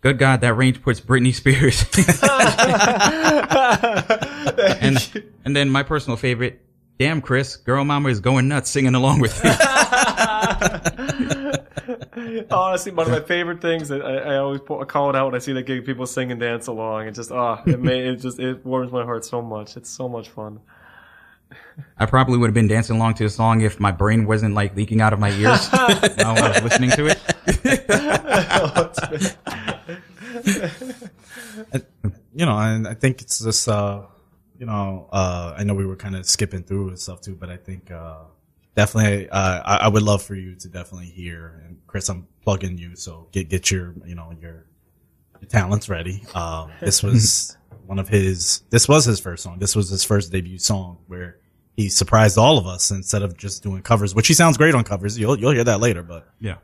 Good 0.00 0.18
God, 0.18 0.40
that 0.40 0.54
range 0.54 0.82
puts 0.82 1.00
Britney 1.00 1.34
Spears. 1.34 1.84
and 4.80 5.24
and 5.44 5.54
then 5.54 5.68
my 5.68 5.82
personal 5.82 6.16
favorite, 6.16 6.62
damn 6.98 7.20
Chris, 7.20 7.56
girl 7.56 7.84
mama 7.84 8.08
is 8.08 8.20
going 8.20 8.48
nuts 8.48 8.70
singing 8.70 8.94
along 8.94 9.20
with 9.20 9.38
you. 9.44 9.50
Honestly, 12.50 12.92
one 12.92 13.06
of 13.06 13.12
my 13.12 13.20
favorite 13.20 13.60
things 13.60 13.88
that 13.88 14.02
I, 14.02 14.34
I 14.34 14.36
always 14.36 14.60
po- 14.62 14.82
call 14.86 15.10
it 15.10 15.16
out 15.16 15.26
when 15.26 15.34
I 15.34 15.38
see 15.38 15.52
that 15.52 15.64
gig, 15.64 15.84
people 15.84 16.06
sing 16.06 16.30
and 16.30 16.40
dance 16.40 16.66
along. 16.66 17.08
It 17.08 17.12
just, 17.12 17.30
ah, 17.30 17.62
it 17.66 17.80
may, 17.80 18.08
it 18.08 18.16
just, 18.16 18.38
it 18.38 18.64
warms 18.64 18.92
my 18.92 19.04
heart 19.04 19.24
so 19.24 19.42
much. 19.42 19.76
It's 19.76 19.90
so 19.90 20.08
much 20.08 20.30
fun. 20.30 20.60
I 21.98 22.06
probably 22.06 22.38
would 22.38 22.46
have 22.48 22.54
been 22.54 22.68
dancing 22.68 22.96
along 22.96 23.14
to 23.14 23.24
the 23.24 23.30
song 23.30 23.60
if 23.60 23.80
my 23.80 23.92
brain 23.92 24.26
wasn't 24.26 24.54
like 24.54 24.76
leaking 24.76 25.00
out 25.00 25.12
of 25.12 25.18
my 25.18 25.30
ears 25.30 25.68
while 25.68 26.42
I 26.42 26.50
was 26.50 26.62
listening 26.62 26.90
to 26.92 27.06
it. 27.06 27.18
you 32.34 32.46
know, 32.46 32.58
and 32.58 32.86
I 32.86 32.94
think 32.94 33.20
it's 33.22 33.40
just, 33.40 33.68
uh, 33.68 34.02
you 34.58 34.66
know, 34.66 35.08
uh, 35.12 35.54
I 35.56 35.64
know 35.64 35.74
we 35.74 35.86
were 35.86 35.96
kind 35.96 36.16
of 36.16 36.26
skipping 36.26 36.62
through 36.62 36.88
and 36.88 36.98
stuff 36.98 37.20
too, 37.20 37.34
but 37.34 37.50
I 37.50 37.56
think, 37.56 37.90
uh, 37.90 38.24
definitely, 38.76 39.28
uh, 39.28 39.62
I, 39.64 39.76
I 39.82 39.88
would 39.88 40.02
love 40.02 40.22
for 40.22 40.34
you 40.34 40.54
to 40.56 40.68
definitely 40.68 41.06
hear, 41.08 41.62
and 41.66 41.78
Chris, 41.86 42.08
I'm 42.08 42.26
plugging 42.42 42.78
you, 42.78 42.96
so 42.96 43.28
get, 43.32 43.48
get 43.48 43.70
your, 43.70 43.94
you 44.06 44.14
know, 44.14 44.32
your, 44.40 44.66
your 45.40 45.48
talents 45.48 45.88
ready. 45.88 46.24
Um, 46.34 46.70
this 46.80 47.02
was 47.02 47.56
one 47.86 47.98
of 47.98 48.08
his, 48.08 48.62
this 48.70 48.88
was 48.88 49.04
his 49.04 49.18
first 49.20 49.42
song. 49.42 49.58
This 49.58 49.74
was 49.74 49.88
his 49.88 50.04
first 50.04 50.30
debut 50.30 50.58
song 50.58 50.98
where 51.08 51.39
he 51.80 51.88
surprised 51.88 52.36
all 52.38 52.58
of 52.58 52.66
us 52.66 52.90
instead 52.90 53.22
of 53.22 53.36
just 53.36 53.62
doing 53.62 53.82
covers, 53.82 54.14
which 54.14 54.28
he 54.28 54.34
sounds 54.34 54.56
great 54.58 54.74
on 54.74 54.84
covers. 54.84 55.18
You'll, 55.18 55.38
you'll 55.38 55.52
hear 55.52 55.64
that 55.64 55.80
later, 55.80 56.02
but 56.02 56.28
Yeah. 56.40 56.56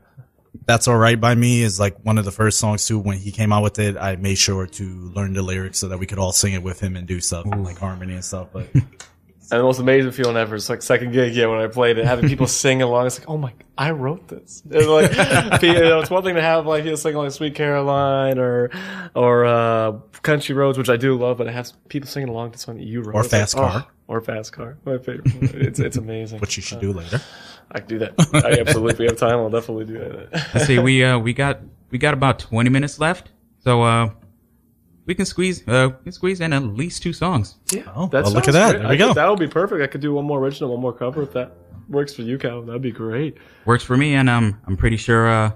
that's 0.66 0.88
all 0.88 0.96
right 0.96 1.20
by 1.20 1.34
me 1.34 1.62
is 1.62 1.78
like 1.80 1.96
one 2.04 2.18
of 2.18 2.24
the 2.24 2.32
first 2.32 2.58
songs 2.58 2.86
too. 2.86 2.98
When 2.98 3.18
he 3.18 3.30
came 3.32 3.52
out 3.52 3.62
with 3.62 3.78
it, 3.78 3.96
I 3.96 4.16
made 4.16 4.36
sure 4.38 4.66
to 4.66 4.84
learn 5.16 5.32
the 5.34 5.42
lyrics 5.42 5.78
so 5.78 5.88
that 5.88 5.98
we 5.98 6.06
could 6.06 6.18
all 6.18 6.32
sing 6.32 6.52
it 6.54 6.62
with 6.62 6.80
him 6.80 6.96
and 6.96 7.06
do 7.06 7.20
stuff 7.20 7.46
like 7.46 7.78
harmony 7.78 8.14
and 8.14 8.24
stuff. 8.24 8.48
But 8.52 8.68
And 9.50 9.60
the 9.60 9.64
most 9.64 9.78
amazing 9.78 10.10
feeling 10.10 10.36
ever 10.36 10.56
is 10.56 10.68
like 10.68 10.82
second 10.82 11.12
gig, 11.12 11.34
yeah, 11.34 11.46
when 11.46 11.60
I 11.60 11.68
played 11.68 11.98
it, 11.98 12.04
having 12.04 12.28
people 12.28 12.46
sing 12.46 12.82
along. 12.82 13.06
It's 13.06 13.18
like, 13.18 13.28
oh 13.28 13.36
my, 13.38 13.52
I 13.78 13.92
wrote 13.92 14.26
this. 14.28 14.62
And 14.70 14.86
like, 14.86 15.12
you 15.62 15.72
know, 15.74 16.00
it's 16.00 16.10
one 16.10 16.24
thing 16.24 16.34
to 16.34 16.42
have 16.42 16.66
like 16.66 16.84
you 16.84 16.96
sing 16.96 17.14
like 17.14 17.30
Sweet 17.30 17.54
Caroline 17.54 18.38
or 18.38 18.70
or 19.14 19.44
uh, 19.44 19.92
Country 20.22 20.54
Roads, 20.54 20.78
which 20.78 20.88
I 20.88 20.96
do 20.96 21.14
love, 21.16 21.38
but 21.38 21.46
it 21.46 21.52
has 21.52 21.72
people 21.88 22.08
singing 22.08 22.28
along 22.28 22.52
to 22.52 22.58
something 22.58 22.84
that 22.84 22.90
you 22.90 23.02
wrote. 23.02 23.14
Or 23.14 23.20
It's 23.20 23.32
like, 23.32 23.40
Fast 23.42 23.54
Car. 23.56 23.84
oh, 23.86 23.90
or 24.08 24.20
Fast 24.20 24.52
Car. 24.52 24.78
My 24.84 24.98
favorite. 24.98 25.26
It's 25.54 25.78
it's 25.78 25.96
amazing. 25.96 26.40
what 26.40 26.56
you 26.56 26.62
should 26.62 26.80
do 26.80 26.92
later. 26.92 27.20
I 27.70 27.80
can 27.80 27.88
do 27.88 27.98
that. 27.98 28.14
I 28.32 28.60
absolutely. 28.60 28.92
If 28.94 28.98
we 28.98 29.04
have 29.06 29.16
time, 29.16 29.36
I'll 29.38 29.50
definitely 29.50 29.84
do 29.86 29.98
that. 29.98 30.50
Let's 30.54 30.66
see, 30.66 30.78
we 30.78 31.04
uh 31.04 31.18
we 31.18 31.32
got 31.32 31.60
we 31.90 31.98
got 31.98 32.14
about 32.14 32.38
twenty 32.40 32.70
minutes 32.70 32.98
left, 32.98 33.30
so 33.62 33.82
uh 33.82 34.10
we 35.06 35.14
can 35.14 35.24
squeeze 35.24 35.66
uh 35.68 35.88
we 35.98 36.02
can 36.04 36.12
squeeze 36.12 36.40
in 36.40 36.52
at 36.52 36.62
least 36.62 37.02
two 37.02 37.12
songs. 37.12 37.56
Yeah, 37.72 37.82
Oh, 37.94 38.06
that 38.08 38.24
well, 38.24 38.32
look 38.34 38.48
at 38.48 38.52
that. 38.52 38.70
great. 38.72 38.78
There 38.80 38.88
we 38.90 38.94
I 38.94 38.98
go. 38.98 39.14
That 39.14 39.28
would 39.30 39.38
be 39.38 39.46
perfect. 39.48 39.82
I 39.82 39.86
could 39.86 40.00
do 40.00 40.12
one 40.14 40.24
more 40.24 40.38
original, 40.40 40.70
one 40.72 40.80
more 40.80 40.92
cover 40.92 41.22
if 41.22 41.32
that 41.32 41.52
works 41.88 42.12
for 42.14 42.22
you, 42.22 42.36
Cal. 42.38 42.62
That'd 42.62 42.82
be 42.82 42.90
great. 42.92 43.38
Works 43.64 43.84
for 43.84 43.96
me, 43.96 44.14
and 44.14 44.28
um 44.28 44.60
I'm 44.66 44.76
pretty 44.76 44.96
sure 44.96 45.28
uh 45.28 45.50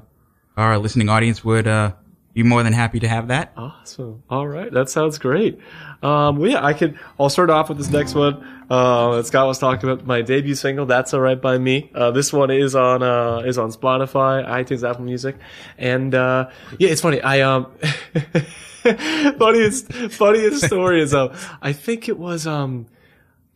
our 0.56 0.78
listening 0.78 1.08
audience 1.08 1.44
would 1.44 1.66
uh 1.66 1.92
be 2.32 2.42
more 2.44 2.62
than 2.62 2.72
happy 2.72 3.00
to 3.00 3.08
have 3.08 3.28
that. 3.28 3.52
Awesome. 3.56 4.22
All 4.30 4.46
right, 4.46 4.72
that 4.72 4.88
sounds 4.88 5.18
great. 5.18 5.58
Um, 6.02 6.36
well, 6.36 6.50
yeah, 6.50 6.64
I 6.64 6.72
could. 6.74 6.98
I'll 7.18 7.28
start 7.28 7.50
off 7.50 7.68
with 7.68 7.78
this 7.78 7.90
next 7.90 8.14
one. 8.14 8.46
Uh, 8.70 9.22
Scott 9.22 9.46
was 9.46 9.58
talking 9.58 9.90
about 9.90 10.06
my 10.06 10.22
debut 10.22 10.54
single. 10.54 10.86
That's 10.86 11.12
all 11.12 11.20
right 11.20 11.40
by 11.40 11.58
me. 11.58 11.90
Uh, 11.92 12.12
this 12.12 12.32
one 12.32 12.50
is 12.50 12.76
on 12.76 13.02
uh, 13.02 13.38
is 13.40 13.58
on 13.58 13.72
Spotify, 13.72 14.46
iTunes, 14.46 14.88
Apple 14.88 15.04
Music, 15.04 15.36
and 15.76 16.14
uh, 16.14 16.50
yeah, 16.78 16.90
it's 16.90 17.00
funny. 17.00 17.20
I 17.20 17.40
um, 17.40 17.66
funniest 19.38 19.92
funniest 19.92 20.64
story 20.64 21.00
is 21.02 21.12
um, 21.12 21.32
I 21.60 21.72
think 21.72 22.08
it 22.08 22.18
was 22.18 22.46
um. 22.46 22.86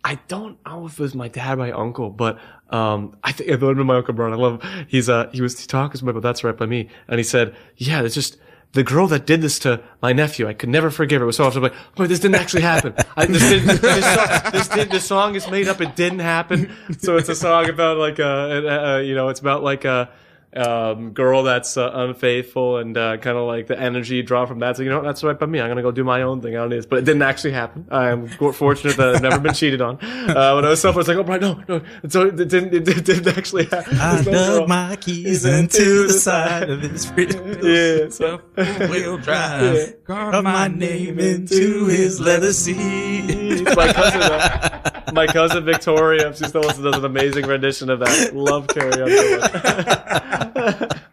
I 0.07 0.17
don't 0.29 0.59
know 0.67 0.85
if 0.85 0.99
it 0.99 1.01
was 1.01 1.15
my 1.15 1.29
dad 1.29 1.55
or 1.55 1.57
my 1.57 1.73
uncle, 1.73 2.11
but 2.11 2.39
um, 2.69 3.17
I 3.25 3.33
think 3.33 3.49
it 3.49 3.53
would 3.59 3.69
have 3.69 3.77
been 3.79 3.87
my 3.87 3.97
uncle 3.97 4.13
Brian. 4.13 4.35
I 4.35 4.37
love 4.37 4.63
him. 4.63 4.87
He's 4.87 5.09
uh, 5.09 5.31
he 5.33 5.41
was 5.41 5.67
talking 5.67 5.99
to 5.99 6.05
me 6.05 6.11
about 6.11 6.23
that's 6.23 6.45
right 6.45 6.55
by 6.55 6.67
me, 6.67 6.91
and 7.09 7.19
he 7.19 7.25
said, 7.25 7.57
"Yeah, 7.79 8.03
it's 8.03 8.15
just 8.15 8.37
the 8.75 8.85
girl 8.85 9.07
that 9.07 9.25
did 9.25 9.41
this 9.41 9.59
to 9.61 9.81
my 10.03 10.13
nephew. 10.13 10.47
I 10.47 10.53
could 10.53 10.69
never 10.69 10.91
forgive 10.91 11.21
her. 11.21 11.25
It 11.25 11.27
was 11.27 11.37
so 11.37 11.45
often 11.45 11.63
like, 11.63 11.75
but 11.97 12.09
this 12.09 12.21
didn't 12.21 12.35
actually 12.37 12.63
happen. 12.63 12.95
I, 13.17 13.27
this, 13.27 13.49
did, 13.49 13.63
this, 13.63 14.15
song, 14.15 14.51
this, 14.53 14.69
did, 14.69 14.91
this 14.91 15.05
song 15.07 15.35
is 15.35 15.51
made 15.51 15.69
up. 15.69 15.81
It 15.81 15.97
didn't 15.97 16.19
happen. 16.19 16.71
So 16.99 17.17
it's 17.17 17.29
a 17.29 17.35
song 17.35 17.69
about 17.69 17.99
like 17.99 18.21
uh, 18.21 18.23
uh, 18.23 18.27
uh 18.27 18.99
you 18.99 19.15
know, 19.15 19.29
it's 19.29 19.41
about 19.41 19.63
like 19.63 19.85
a." 19.85 20.11
Um, 20.57 21.13
girl 21.13 21.43
that's 21.43 21.77
uh, 21.77 21.91
unfaithful 21.93 22.79
and 22.79 22.97
uh, 22.97 23.17
kind 23.17 23.37
of 23.37 23.47
like 23.47 23.67
the 23.67 23.79
energy 23.79 24.17
you 24.17 24.23
draw 24.23 24.47
from 24.47 24.61
that. 24.61 24.77
So 24.77 24.83
you 24.83 24.89
know 24.91 24.99
what? 24.99 25.05
that's 25.05 25.25
right 25.25 25.39
by 25.39 25.47
me. 25.47 25.61
I'm 25.61 25.69
gonna 25.69 25.83
go 25.83 25.91
do 25.91 26.05
my 26.05 26.23
own 26.23 26.41
thing. 26.41 26.55
I 26.55 26.61
don't 26.61 26.71
need 26.71 26.77
this, 26.77 26.87
but 26.87 27.01
it 27.01 27.05
didn't 27.05 27.23
actually 27.23 27.53
happen. 27.53 27.87
I 27.91 28.11
am 28.11 28.29
fortunate 28.29 28.97
that 28.97 29.17
I've 29.17 29.23
never 29.23 29.39
been 29.39 29.55
cheated 29.55 29.81
on. 29.81 29.97
Uh, 30.05 30.55
when 30.55 30.65
I 30.65 30.69
was 30.69 30.81
self, 30.81 30.95
I 30.95 30.99
was 30.99 31.09
like, 31.09 31.17
oh, 31.17 31.25
Brian, 31.25 31.41
no, 31.41 31.63
no. 31.69 31.83
So 32.09 32.27
it 32.27 32.37
didn't, 32.37 32.75
it 32.75 32.85
didn't, 32.85 32.99
it 32.99 33.05
didn't 33.05 33.37
actually 33.37 33.65
happen. 33.67 33.99
I 33.99 34.19
no 34.19 34.23
dug 34.23 34.35
girl. 34.35 34.67
my 34.69 34.97
keys 34.97 35.45
into 35.45 36.07
the 36.07 36.13
side 36.13 36.71
of 36.71 36.81
his 36.83 37.05
freedom. 37.07 37.45
Yeah, 37.65 38.09
so 38.11 38.41
Wheel 38.57 39.17
drive, 39.19 40.05
carve 40.07 40.45
my 40.45 40.69
name 40.69 41.19
into 41.19 41.87
his 41.87 42.21
leather 42.21 42.53
seat. 42.53 43.44
It's 43.77 43.77
my 43.77 43.93
cousin, 43.93 44.23
uh, 44.23 45.03
my 45.13 45.27
cousin 45.27 45.65
Victoria. 45.65 46.35
She 46.35 46.45
still 46.45 46.63
does 46.63 46.79
an 46.79 47.05
amazing 47.05 47.47
rendition 47.47 47.91
of 47.91 48.01
that. 48.01 48.35
Love 48.35 48.67
Carrie 48.69 48.93
Underwood. 49.03 51.01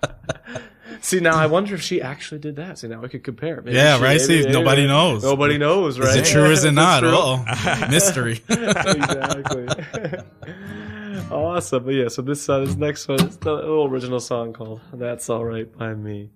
See 1.04 1.20
now, 1.20 1.36
I 1.36 1.48
wonder 1.48 1.74
if 1.74 1.82
she 1.82 2.00
actually 2.00 2.40
did 2.40 2.58
that. 2.58 2.78
See 2.78 2.88
now, 2.88 3.02
we 3.02 3.10
could 3.10 3.24
compare. 3.24 3.60
Maybe 3.62 3.76
Yeah, 3.76 3.98
she- 3.98 4.04
right? 4.04 4.22
See, 4.22 4.44
nobody 4.44 4.86
knows. 4.86 5.24
Nobody 5.24 5.58
knows, 5.58 5.98
right? 6.00 6.10
Is 6.10 6.16
it 6.18 6.26
true 6.32 6.44
or 6.44 6.52
is 6.52 6.64
it 6.64 6.74
not? 6.74 7.04
Oh, 7.04 7.44
mystery. 7.90 8.40
exactly. 8.48 9.68
awesome. 11.32 11.84
But 11.86 11.94
yeah, 11.96 12.08
so 12.08 12.22
this 12.22 12.48
uh, 12.48 12.60
this 12.60 12.76
next 12.76 13.08
one 13.08 13.20
is 13.26 13.38
a 13.42 13.52
little 13.52 13.86
original 13.88 14.20
song 14.20 14.54
called 14.54 14.80
"That's 14.94 15.28
All 15.30 15.44
Right 15.44 15.76
by 15.76 15.96
Me." 15.96 16.30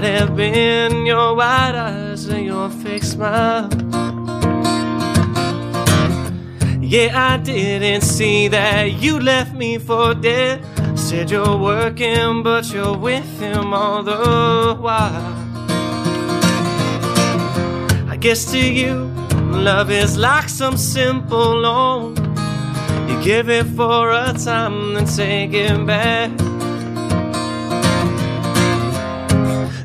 Might 0.00 0.18
have 0.18 0.34
been 0.34 1.04
your 1.04 1.34
wide 1.34 1.74
eyes 1.74 2.24
and 2.24 2.46
your 2.46 2.70
fake 2.70 3.02
smile. 3.02 3.68
Yeah, 6.80 7.10
I 7.14 7.36
didn't 7.36 8.00
see 8.00 8.48
that 8.48 8.92
you 9.02 9.20
left 9.20 9.54
me 9.54 9.76
for 9.76 10.14
dead. 10.14 10.64
Said 10.98 11.30
you're 11.30 11.58
working, 11.58 12.42
but 12.42 12.72
you're 12.72 12.96
with 12.96 13.28
him 13.40 13.74
all 13.74 14.02
the 14.02 14.74
while. 14.80 15.34
I 18.08 18.16
guess 18.18 18.50
to 18.52 18.58
you, 18.58 18.94
love 19.52 19.90
is 19.90 20.16
like 20.16 20.48
some 20.48 20.78
simple 20.78 21.60
loan. 21.60 22.16
You 23.06 23.22
give 23.22 23.50
it 23.50 23.66
for 23.66 24.12
a 24.12 24.32
time, 24.32 24.94
then 24.94 25.04
take 25.04 25.52
it 25.52 25.86
back. 25.86 26.30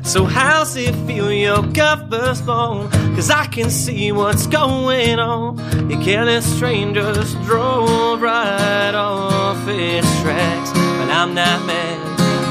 So 0.06 0.24
how's 0.24 0.76
it 0.76 0.94
feel 1.06 1.32
your 1.32 1.62
gut 1.62 2.08
burst 2.08 2.46
bone? 2.46 2.88
Cause 3.16 3.28
I 3.28 3.46
can 3.46 3.70
see 3.70 4.12
what's 4.12 4.46
going 4.46 5.18
on. 5.18 5.58
You 5.90 5.98
careless 5.98 6.46
strangers 6.56 7.34
drove 7.44 8.22
right 8.22 8.94
off 8.94 9.58
its 9.68 10.06
tracks. 10.22 10.70
But 10.70 11.10
I'm 11.10 11.34
not 11.34 11.66
mad, 11.66 11.98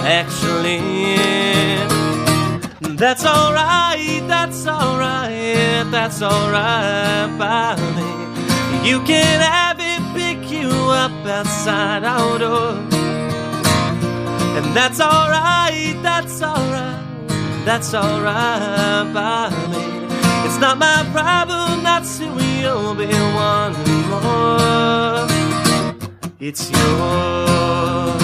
actually. 0.06 1.16
That's 2.98 3.26
alright, 3.26 4.28
that's 4.28 4.68
alright, 4.68 5.90
that's 5.92 6.22
alright 6.22 7.40
by 7.40 7.76
me. 7.96 8.90
You 8.90 9.00
can 9.06 9.42
have 9.42 9.78
it, 9.80 10.02
pick 10.14 10.52
you 10.52 10.70
up 10.70 11.12
outside 11.26 12.04
our 12.04 12.38
door. 12.38 12.72
And 14.58 14.74
that's 14.74 15.02
alright, 15.02 16.02
that's 16.02 16.42
alright, 16.42 16.75
that's 17.66 17.94
alright 17.96 19.12
by 19.12 19.50
me. 19.72 19.84
It's 20.46 20.60
not 20.60 20.78
my 20.78 21.04
problem, 21.12 21.84
that's 21.84 22.20
who 22.20 22.40
you'll 22.62 22.94
be 22.94 23.08
one 23.08 23.74
more. 24.10 25.28
It's 26.40 26.70
yours. 26.70 28.22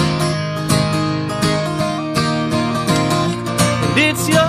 And 3.84 3.98
it's 3.98 4.28
yours. 4.28 4.42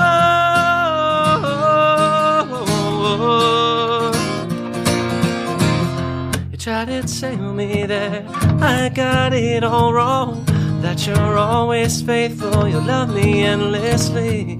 You 6.52 6.57
try 6.57 6.86
to 6.86 7.02
tell 7.02 7.53
me 7.53 7.88
that 7.88 8.26
I 8.61 8.90
got 8.90 9.34
it 9.34 9.64
all 9.64 9.91
wrong. 9.91 10.45
That 10.82 11.07
you're 11.07 11.38
always 11.38 12.02
faithful, 12.02 12.68
you 12.68 12.80
love 12.80 13.10
me 13.15 13.44
endlessly. 13.44 14.60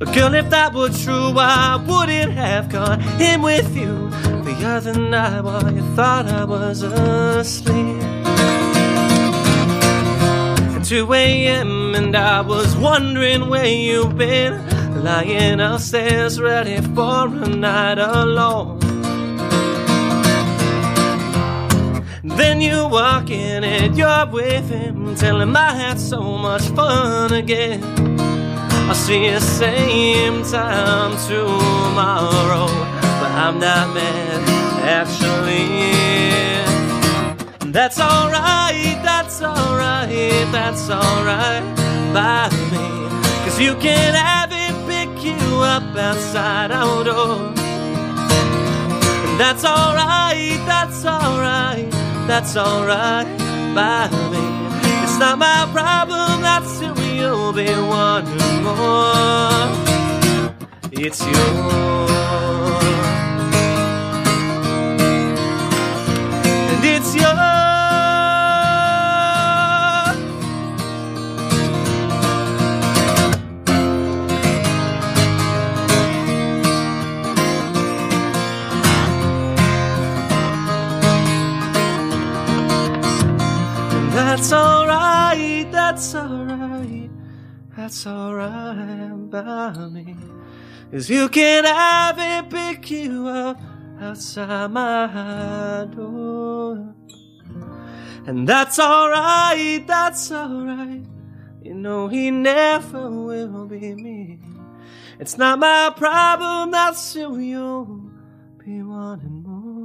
Girl, 0.00 0.34
if 0.34 0.48
that 0.48 0.72
were 0.72 0.88
true, 0.88 1.34
I 1.36 1.76
wouldn't 1.76 2.32
have 2.32 2.70
gone 2.70 3.02
in 3.20 3.42
with 3.42 3.76
you. 3.76 4.08
the 4.42 4.56
other 4.64 4.98
night 4.98 5.42
while 5.42 5.70
you 5.70 5.82
thought 5.94 6.26
I 6.26 6.44
was 6.44 6.82
asleep. 6.82 8.02
At 10.74 10.84
2 10.84 11.12
a.m. 11.12 11.94
and 11.94 12.16
I 12.16 12.40
was 12.40 12.74
wondering 12.76 13.50
where 13.50 13.66
you've 13.66 14.16
been. 14.16 14.66
Lying 15.04 15.60
upstairs 15.60 16.40
ready 16.40 16.80
for 16.80 17.26
a 17.26 17.48
night 17.48 17.98
alone. 17.98 18.78
Then 22.24 22.62
you 22.62 22.88
walk 22.88 23.30
in 23.30 23.64
and 23.64 23.98
you're 23.98 24.26
with 24.26 24.70
him, 24.70 25.14
tell 25.14 25.42
him 25.42 25.54
I 25.54 25.74
had 25.74 26.00
so 26.00 26.22
much 26.38 26.62
fun 26.62 27.34
again. 27.34 28.09
I'll 28.90 28.96
see 28.96 29.26
you 29.26 29.38
same 29.38 30.42
time 30.42 31.12
tomorrow, 31.28 32.66
but 33.20 33.30
I'm 33.38 33.60
not 33.60 33.94
mad 33.94 34.42
actually. 34.82 35.86
That's 37.70 38.00
alright, 38.00 38.98
that's 39.04 39.40
alright, 39.42 40.50
that's 40.50 40.90
alright 40.90 41.62
by 42.12 42.50
me. 42.72 42.88
Cause 43.44 43.60
you 43.60 43.76
can 43.76 44.12
have 44.12 44.50
it 44.50 44.74
pick 44.90 45.24
you 45.24 45.38
up 45.60 45.84
outside 45.96 46.72
our 46.72 47.04
door. 47.04 47.54
That's 49.38 49.64
alright, 49.64 50.58
that's 50.66 51.04
alright, 51.04 51.88
that's 52.26 52.56
alright 52.56 53.38
by 53.72 54.08
me. 54.32 54.44
It's 55.04 55.16
not 55.20 55.38
my 55.38 55.68
problem, 55.72 56.42
that's 56.42 56.80
who 56.80 56.99
you'll 57.20 57.52
be 57.52 57.68
wanting 57.92 58.62
more. 58.62 59.68
It's 60.92 61.20
yours. 61.26 62.10
And 66.72 66.84
it's 66.94 67.14
yours. 67.14 67.38
And 83.96 84.12
that's 84.12 84.52
alright, 84.52 85.70
that's 85.70 86.14
alright, 86.14 86.39
that's 87.90 88.06
alright 88.06 89.30
by 89.30 89.72
me. 89.88 90.14
Cause 90.92 91.10
you 91.10 91.28
can 91.28 91.64
have 91.64 92.20
it 92.20 92.48
pick 92.48 92.88
you 92.88 93.26
up 93.26 93.60
outside 94.00 94.70
my 94.70 95.88
door. 95.96 96.94
And 98.28 98.46
that's 98.46 98.78
alright, 98.78 99.84
that's 99.88 100.30
alright. 100.30 101.04
You 101.64 101.74
know 101.74 102.06
he 102.06 102.30
never 102.30 103.10
will 103.10 103.66
be 103.66 103.96
me. 103.96 104.38
It's 105.18 105.36
not 105.36 105.58
my 105.58 105.92
problem, 105.96 106.70
that's 106.70 107.14
who 107.14 107.40
you'll 107.40 108.08
be 108.64 108.84
wanting 108.84 109.42
more. 109.42 109.80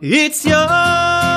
It's 0.00 0.44
yours. 0.44 1.31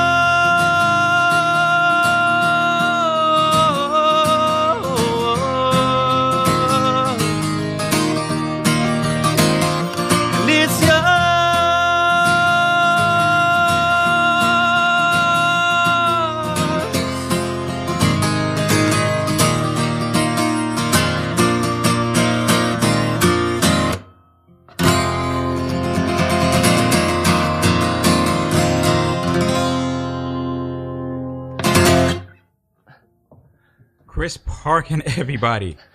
Parkin 34.66 35.02
everybody. 35.18 35.78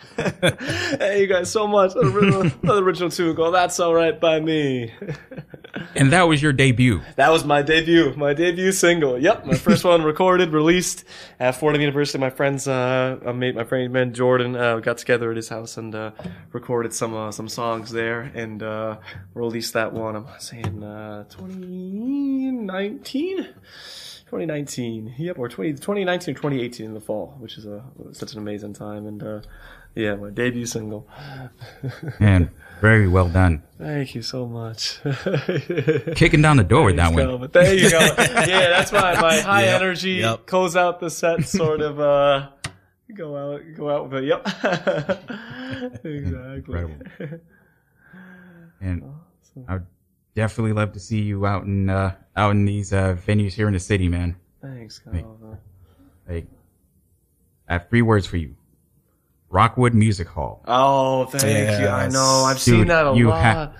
Hey, 1.00 1.22
you 1.22 1.26
guys, 1.26 1.50
so 1.50 1.66
much. 1.66 1.94
Another 1.94 2.18
original, 2.18 2.42
another 2.62 2.84
original 2.84 3.08
tune 3.10 3.34
called 3.34 3.54
That's 3.54 3.80
Alright 3.80 4.20
by 4.20 4.38
Me. 4.38 4.92
And 5.94 6.12
that 6.12 6.24
was 6.24 6.42
your 6.42 6.52
debut. 6.52 7.00
That 7.16 7.30
was 7.30 7.46
my 7.46 7.62
debut, 7.62 8.12
my 8.16 8.34
debut 8.34 8.72
single. 8.72 9.18
Yep, 9.18 9.46
my 9.46 9.54
first 9.54 9.82
one 9.82 10.02
recorded, 10.02 10.52
released 10.52 11.04
at 11.38 11.52
Fordham 11.52 11.80
University. 11.80 12.18
My 12.18 12.28
friends, 12.28 12.68
uh, 12.68 13.18
I 13.24 13.32
made 13.32 13.56
my 13.56 13.64
friend 13.64 13.90
man 13.92 14.12
Jordan, 14.12 14.54
uh, 14.56 14.80
got 14.80 14.98
together 14.98 15.30
at 15.30 15.36
his 15.36 15.48
house 15.48 15.78
and 15.78 15.94
uh, 15.94 16.10
recorded 16.52 16.92
some 16.92 17.14
uh, 17.14 17.32
some 17.32 17.48
songs 17.48 17.90
there, 17.90 18.30
and 18.34 18.62
uh, 18.62 18.98
released 19.32 19.72
that 19.72 19.94
one. 19.94 20.16
I'm 20.16 20.26
saying 20.38 20.84
uh, 20.84 21.24
2019. 21.24 23.48
2019, 24.30 25.16
yep, 25.18 25.38
or 25.40 25.48
20, 25.48 25.72
2019 25.72 26.34
or 26.34 26.38
2018 26.38 26.86
in 26.86 26.94
the 26.94 27.00
fall, 27.00 27.34
which 27.40 27.58
is 27.58 27.66
a 27.66 27.82
such 28.12 28.32
an 28.32 28.38
amazing 28.38 28.72
time, 28.72 29.04
and 29.04 29.20
uh, 29.24 29.40
yeah, 29.96 30.14
my 30.14 30.30
debut 30.30 30.66
single. 30.66 31.08
And 32.20 32.50
very 32.80 33.08
well 33.08 33.28
done. 33.28 33.64
Thank 33.76 34.14
you 34.14 34.22
so 34.22 34.46
much. 34.46 35.00
Kicking 36.14 36.42
down 36.42 36.58
the 36.58 36.64
door 36.66 36.84
with 36.84 36.96
that 36.96 37.12
Thanks, 37.12 37.16
one. 37.16 37.26
Calvin. 37.26 37.50
There 37.52 37.74
you 37.74 37.90
go. 37.90 37.98
yeah, 38.18 38.68
that's 38.68 38.92
my 38.92 39.20
my 39.20 39.40
high 39.40 39.64
Yep, 39.64 39.80
energy 39.82 40.10
yep. 40.12 40.46
close 40.46 40.76
out 40.76 41.00
the 41.00 41.10
set 41.10 41.48
sort 41.48 41.80
of 41.80 41.98
uh 41.98 42.50
go 43.12 43.36
out 43.36 43.62
go 43.74 43.90
out 43.90 44.10
with 44.10 44.22
it. 44.22 44.28
Yep. 44.28 44.46
exactly. 46.04 46.54
Incredible. 46.54 46.96
And 48.80 49.02
I 49.66 49.72
would 49.74 49.86
definitely 50.40 50.72
love 50.72 50.92
to 50.92 51.00
see 51.00 51.20
you 51.20 51.44
out 51.46 51.64
in 51.64 51.90
uh, 51.90 52.14
out 52.36 52.52
in 52.52 52.64
these 52.64 52.92
uh, 52.92 53.14
venues 53.26 53.52
here 53.52 53.66
in 53.68 53.74
the 53.74 53.80
city, 53.80 54.08
man. 54.08 54.36
Thanks, 54.62 54.98
Calvin. 54.98 55.58
Like, 56.28 56.46
I 57.68 57.74
have 57.74 57.88
three 57.90 58.02
words 58.02 58.26
for 58.26 58.36
you: 58.38 58.56
Rockwood 59.50 59.94
Music 59.94 60.28
Hall. 60.28 60.62
Oh, 60.66 61.26
thank 61.26 61.80
you. 61.80 61.86
I 61.88 62.08
know. 62.08 62.44
I've 62.46 62.56
Dude, 62.56 62.62
seen 62.64 62.86
that 62.88 63.06
a 63.06 63.14
you 63.14 63.28
lot. 63.28 63.42
ha- 63.42 63.72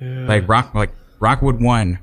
Like 0.00 0.48
rock, 0.48 0.74
like 0.74 0.92
Rockwood 1.18 1.60
One 1.60 1.98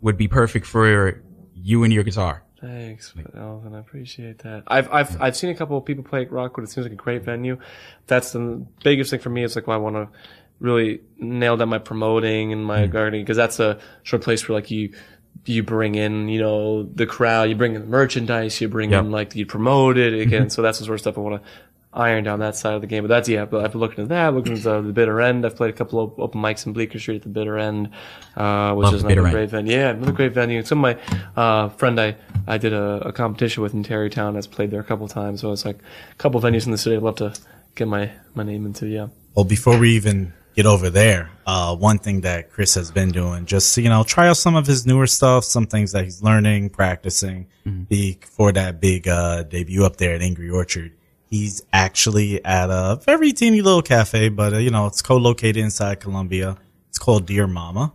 would 0.00 0.16
be 0.16 0.28
perfect 0.28 0.66
for 0.66 1.20
you 1.54 1.84
and 1.84 1.92
your 1.92 2.02
guitar. 2.04 2.42
Thanks, 2.60 3.12
Alvin. 3.36 3.74
I 3.74 3.80
appreciate 3.80 4.38
that. 4.40 4.62
I've 4.68 4.88
I've 4.92 5.20
I've 5.20 5.36
seen 5.36 5.50
a 5.50 5.54
couple 5.54 5.76
of 5.76 5.84
people 5.84 6.04
play 6.04 6.22
at 6.22 6.30
Rockwood. 6.32 6.64
It 6.64 6.70
seems 6.70 6.84
like 6.86 6.92
a 6.92 6.96
great 6.96 7.22
venue. 7.24 7.58
That's 8.06 8.32
the 8.32 8.64
biggest 8.84 9.10
thing 9.10 9.20
for 9.20 9.30
me. 9.30 9.42
It's 9.44 9.56
like 9.56 9.66
well, 9.66 9.76
I 9.76 9.80
want 9.80 9.96
to 9.96 10.08
really 10.62 11.00
nail 11.18 11.56
down 11.56 11.68
my 11.68 11.78
promoting 11.78 12.52
and 12.52 12.64
my 12.64 12.86
gardening 12.86 13.22
because 13.24 13.36
that's 13.36 13.60
a 13.60 13.78
sort 14.04 14.20
of 14.20 14.24
place 14.24 14.48
where 14.48 14.56
like 14.56 14.70
you 14.70 14.94
you 15.44 15.62
bring 15.62 15.96
in 15.96 16.28
you 16.28 16.40
know 16.40 16.84
the 16.84 17.06
crowd, 17.06 17.48
you 17.50 17.56
bring 17.56 17.74
in 17.74 17.80
the 17.82 17.86
merchandise, 17.86 18.60
you 18.60 18.68
bring 18.68 18.90
Yep. 18.92 19.04
in 19.04 19.10
like 19.10 19.34
you 19.34 19.44
promote 19.44 19.98
it 19.98 20.14
again. 20.14 20.50
so 20.50 20.62
that's 20.62 20.78
the 20.78 20.84
sort 20.84 20.94
of 20.94 21.00
stuff 21.00 21.18
I 21.18 21.20
want 21.20 21.42
to 21.42 21.48
iron 21.94 22.24
down 22.24 22.38
that 22.38 22.56
side 22.56 22.72
of 22.74 22.80
the 22.80 22.86
game. 22.86 23.02
But 23.02 23.08
that's 23.08 23.28
yeah. 23.28 23.44
But 23.44 23.64
I've 23.64 23.72
been 23.72 23.80
looking 23.80 24.02
at 24.04 24.08
that, 24.08 24.32
looking 24.34 24.54
at 24.54 24.62
the, 24.62 24.80
the 24.80 24.92
bitter 24.92 25.20
end. 25.20 25.44
I've 25.44 25.56
played 25.56 25.70
a 25.70 25.76
couple 25.76 26.00
of 26.00 26.18
open 26.18 26.40
mics 26.40 26.64
in 26.64 26.72
Bleecker 26.72 26.98
Street 26.98 27.16
at 27.16 27.22
the 27.22 27.28
bitter 27.28 27.58
end, 27.58 27.90
uh, 28.36 28.72
which 28.74 28.84
Love 28.84 28.94
is 28.94 29.02
another 29.04 29.28
great 29.30 29.50
venue. 29.50 29.76
Yeah, 29.76 29.90
another 29.90 30.12
great 30.12 30.32
venue. 30.32 30.62
Some 30.62 30.82
of 30.84 30.96
my 30.96 31.42
uh, 31.42 31.68
friend 31.70 32.00
I 32.00 32.16
I 32.46 32.56
did 32.58 32.72
a, 32.72 33.08
a 33.08 33.12
competition 33.12 33.62
with 33.62 33.74
in 33.74 33.82
Tarrytown. 33.82 34.36
Has 34.36 34.46
played 34.46 34.70
there 34.70 34.80
a 34.80 34.84
couple 34.84 35.06
times. 35.08 35.40
So 35.40 35.52
it's 35.52 35.64
like 35.64 35.78
a 36.12 36.14
couple 36.16 36.40
venues 36.40 36.64
in 36.66 36.72
the 36.72 36.78
city. 36.78 36.96
I'd 36.96 37.02
love 37.02 37.16
to 37.16 37.34
get 37.74 37.88
my 37.88 38.10
my 38.34 38.42
name 38.44 38.64
into. 38.64 38.86
Yeah. 38.86 39.08
Well, 39.34 39.44
before 39.44 39.78
we 39.78 39.90
even 39.96 40.32
get 40.54 40.66
over 40.66 40.90
there, 40.90 41.30
uh, 41.46 41.74
one 41.74 41.98
thing 41.98 42.22
that 42.22 42.50
Chris 42.50 42.74
has 42.74 42.90
been 42.90 43.10
doing, 43.10 43.46
just, 43.46 43.76
you 43.78 43.88
know, 43.88 44.04
try 44.04 44.28
out 44.28 44.36
some 44.36 44.54
of 44.54 44.66
his 44.66 44.86
newer 44.86 45.06
stuff, 45.06 45.44
some 45.44 45.66
things 45.66 45.92
that 45.92 46.04
he's 46.04 46.22
learning, 46.22 46.70
practicing 46.70 47.46
the, 47.88 48.18
for 48.22 48.52
that 48.52 48.80
big, 48.80 49.08
uh, 49.08 49.42
debut 49.44 49.84
up 49.84 49.96
there 49.96 50.14
at 50.14 50.22
Angry 50.22 50.50
Orchard. 50.50 50.92
He's 51.30 51.62
actually 51.72 52.44
at 52.44 52.68
a 52.70 53.00
very 53.04 53.32
teeny 53.32 53.62
little 53.62 53.82
cafe, 53.82 54.28
but, 54.28 54.52
uh, 54.52 54.58
you 54.58 54.70
know, 54.70 54.86
it's 54.86 55.00
co-located 55.00 55.56
inside 55.56 56.00
Columbia. 56.00 56.58
It's 56.90 56.98
called 56.98 57.24
Dear 57.24 57.46
Mama. 57.46 57.94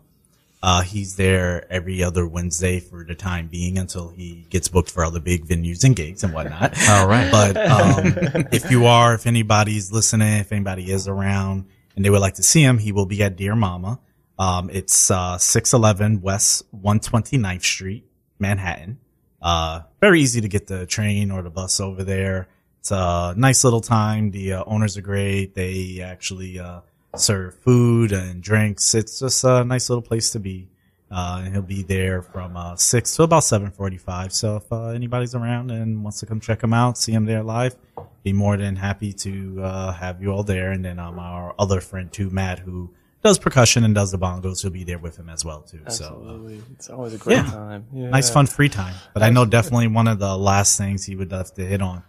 Uh, 0.64 0.82
he's 0.82 1.18
there 1.18 1.72
every 1.72 2.04
other 2.04 2.26
Wednesday 2.26 2.80
for 2.80 3.04
the 3.04 3.14
time 3.14 3.48
being 3.48 3.78
until 3.78 4.10
he 4.10 4.48
gets 4.50 4.68
booked 4.68 4.90
for 4.90 5.06
other 5.06 5.20
big 5.20 5.46
venues 5.46 5.84
and 5.84 5.96
gigs 5.96 6.24
and 6.24 6.34
whatnot. 6.34 6.76
All 6.90 7.08
right. 7.08 7.32
But 7.32 7.58
um, 7.58 8.48
if 8.52 8.72
you 8.72 8.88
are, 8.88 9.14
if 9.14 9.28
anybody's 9.28 9.92
listening, 9.92 10.40
if 10.40 10.52
anybody 10.52 10.92
is 10.92 11.08
around 11.08 11.66
and 11.98 12.06
they 12.06 12.12
would 12.12 12.22
like 12.22 12.36
to 12.36 12.44
see 12.44 12.62
him, 12.62 12.78
he 12.78 12.92
will 12.92 13.08
be 13.08 13.24
at 13.24 13.36
Dear 13.36 13.56
Mama. 13.56 14.00
Um, 14.38 14.70
it's 14.72 15.10
uh, 15.10 15.40
611 15.40 16.22
West 16.22 16.64
129th 16.72 17.64
Street, 17.64 18.06
Manhattan. 18.38 19.00
Uh, 19.42 19.82
very 20.00 20.22
easy 20.22 20.40
to 20.40 20.48
get 20.48 20.68
the 20.68 20.86
train 20.86 21.32
or 21.32 21.42
the 21.42 21.50
bus 21.50 21.80
over 21.80 22.04
there. 22.04 22.48
it's 22.80 22.92
a 22.92 23.34
nice 23.36 23.64
little 23.64 23.82
time. 23.82 24.30
The 24.30 24.54
uh, 24.54 24.64
owners 24.68 24.96
are 24.96 25.02
great. 25.02 25.56
They 25.56 26.02
actually 26.04 26.60
uh, 26.60 26.82
serve 27.16 27.56
food 27.56 28.12
and 28.12 28.44
drinks. 28.44 28.94
It's 28.94 29.20
just 29.20 29.44
a 29.44 29.64
nice 29.64 29.90
little 29.90 30.04
place 30.04 30.30
to 30.32 30.40
be. 30.40 30.70
Uh, 31.10 31.42
and 31.46 31.54
he'll 31.54 31.62
be 31.62 31.84
there 31.84 32.22
from 32.22 32.58
uh, 32.58 32.76
six 32.76 33.16
to 33.16 33.24
about 33.24 33.44
seven 33.44 33.72
forty-five. 33.72 34.34
So 34.34 34.58
if 34.58 34.72
uh, 34.72 34.88
anybody's 34.88 35.36
around 35.36 35.72
and 35.72 36.04
wants 36.04 36.20
to 36.20 36.26
come 36.26 36.42
check 36.42 36.62
him 36.62 36.74
out, 36.74 36.98
see 36.98 37.14
him 37.14 37.26
there 37.26 37.44
live, 37.44 37.78
be 38.24 38.34
more 38.34 38.58
than 38.58 38.76
happy 38.76 39.14
to 39.14 39.62
uh, 39.64 39.92
have 39.94 40.22
you 40.22 40.32
all 40.32 40.44
there. 40.44 40.72
And 40.72 40.84
then 40.84 41.00
um, 41.00 41.18
our 41.18 41.56
other 41.58 41.80
friend 41.80 42.12
too, 42.12 42.30
Matt, 42.30 42.60
who 42.60 42.94
does 43.24 43.40
percussion 43.40 43.86
and 43.86 43.96
does 43.96 44.12
the 44.12 44.20
bongos, 44.20 44.62
he'll 44.62 44.72
be 44.72 44.84
there 44.84 45.00
with 45.00 45.16
him 45.18 45.30
as 45.30 45.46
well 45.46 45.62
too. 45.62 45.80
So 45.88 46.06
uh, 46.06 46.08
Absolutely, 46.08 46.62
it's 46.74 46.90
always 46.90 47.14
a 47.14 47.18
great 47.18 47.38
yeah. 47.38 47.52
time. 47.52 47.86
Yeah. 47.94 48.10
nice 48.10 48.30
fun 48.30 48.46
free 48.46 48.70
time. 48.70 48.96
But 49.14 49.24
I 49.24 49.30
know 49.30 49.46
definitely 49.46 49.88
one 49.88 50.10
of 50.10 50.20
the 50.20 50.38
last 50.38 50.78
things 50.78 51.06
he 51.06 51.16
would 51.16 51.32
have 51.32 51.54
to 51.54 51.66
hit 51.66 51.82
on 51.82 52.04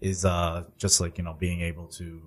is 0.00 0.24
uh 0.24 0.64
just 0.78 1.00
like, 1.00 1.16
you 1.16 1.24
know, 1.24 1.34
being 1.34 1.60
able 1.60 1.86
to 1.86 2.20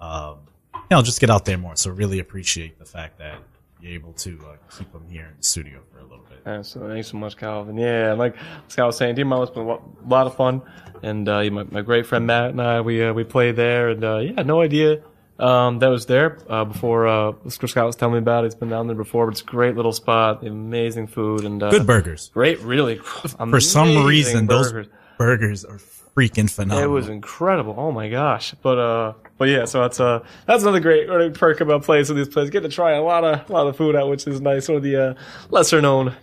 um 0.00 0.38
you 0.74 0.80
know, 0.90 1.02
just 1.02 1.20
get 1.20 1.28
out 1.28 1.44
there 1.44 1.58
more. 1.58 1.76
So 1.76 1.90
really 1.90 2.20
appreciate 2.20 2.78
the 2.78 2.86
fact 2.86 3.18
that 3.18 3.38
able 3.86 4.12
to 4.14 4.38
uh, 4.46 4.56
keep 4.76 4.92
him 4.92 5.06
here 5.08 5.26
in 5.26 5.36
the 5.38 5.44
studio 5.44 5.80
for 5.92 5.98
a 5.98 6.02
little 6.02 6.24
bit. 6.28 6.42
Absolutely. 6.44 6.94
Thanks 6.94 7.08
so 7.08 7.16
much, 7.16 7.36
Calvin. 7.36 7.76
Yeah, 7.76 8.12
like 8.12 8.36
Scott 8.68 8.86
was 8.86 8.96
saying, 8.96 9.26
Mile 9.26 9.40
has 9.40 9.50
been 9.50 9.62
a 9.62 9.78
lot, 10.06 10.26
of 10.26 10.36
fun. 10.36 10.62
And 11.02 11.28
uh, 11.28 11.42
my, 11.44 11.64
my 11.64 11.82
great 11.82 12.06
friend 12.06 12.26
Matt 12.26 12.50
and 12.50 12.60
I, 12.60 12.80
we 12.80 13.04
uh, 13.04 13.12
we 13.12 13.24
played 13.24 13.56
there. 13.56 13.90
And 13.90 14.04
uh, 14.04 14.18
yeah, 14.18 14.42
no 14.42 14.60
idea 14.60 15.02
um, 15.38 15.80
that 15.80 15.88
was 15.88 16.06
there 16.06 16.38
uh, 16.48 16.64
before 16.64 17.06
uh, 17.06 17.32
Scott 17.48 17.86
was 17.86 17.96
telling 17.96 18.14
me 18.14 18.18
about 18.18 18.44
it. 18.44 18.48
He's 18.48 18.54
been 18.54 18.70
down 18.70 18.86
there 18.86 18.96
before, 18.96 19.26
but 19.26 19.32
it's 19.32 19.42
a 19.42 19.44
great 19.44 19.76
little 19.76 19.92
spot, 19.92 20.46
amazing 20.46 21.08
food. 21.08 21.44
and 21.44 21.62
uh, 21.62 21.70
Good 21.70 21.86
burgers. 21.86 22.30
Great, 22.32 22.60
really. 22.60 22.96
For 22.96 23.60
some 23.60 24.06
reason, 24.06 24.46
burgers. 24.46 24.86
those 24.86 24.96
burgers 25.18 25.64
are 25.64 25.78
freaking 26.16 26.50
phenomenal. 26.50 26.90
It 26.90 26.92
was 26.92 27.08
incredible. 27.08 27.74
Oh 27.76 27.92
my 27.92 28.08
gosh. 28.08 28.54
But 28.62 28.78
uh 28.78 29.12
but 29.38 29.48
yeah, 29.48 29.66
so 29.66 29.82
that's 29.82 30.00
uh 30.00 30.24
that's 30.46 30.62
another 30.62 30.80
great 30.80 31.34
perk 31.34 31.60
about 31.60 31.82
playing 31.82 32.06
some 32.06 32.16
of 32.16 32.24
these 32.24 32.32
places. 32.32 32.50
Get 32.50 32.62
to 32.62 32.68
try 32.68 32.92
a 32.92 33.02
lot 33.02 33.24
of 33.24 33.48
a 33.48 33.52
lot 33.52 33.66
of 33.66 33.76
food 33.76 33.94
out, 33.94 34.08
which 34.08 34.26
is 34.26 34.40
nice. 34.40 34.68
One 34.68 34.78
of 34.78 34.82
the 34.82 34.96
uh, 34.96 35.14
lesser 35.50 35.80
known 35.80 36.16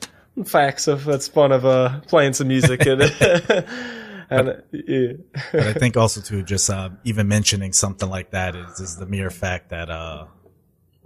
facts 0.46 0.88
of 0.88 1.04
that's 1.06 1.28
fun 1.28 1.52
of 1.52 1.64
uh 1.64 2.00
playing 2.08 2.34
some 2.34 2.48
music 2.48 2.86
and 2.88 3.02
and 4.30 4.64
yeah. 4.72 5.14
but 5.52 5.68
I 5.68 5.74
think 5.74 5.96
also 5.96 6.22
too, 6.22 6.44
just 6.44 6.70
uh, 6.70 6.90
even 7.04 7.28
mentioning 7.28 7.72
something 7.74 8.10
like 8.10 8.32
that 8.32 8.56
is 8.56 8.80
is 8.80 8.98
the 8.98 9.06
mere 9.06 9.30
fact 9.30 9.70
that 9.70 9.90
uh, 9.90 10.26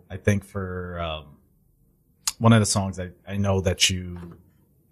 I 0.09 0.17
think 0.17 0.45
for 0.45 0.99
um, 0.99 1.25
one 2.39 2.53
of 2.53 2.61
the 2.61 2.65
songs 2.65 2.99
I, 2.99 3.09
I 3.27 3.35
know 3.37 3.59
that 3.61 3.89
you 3.89 4.37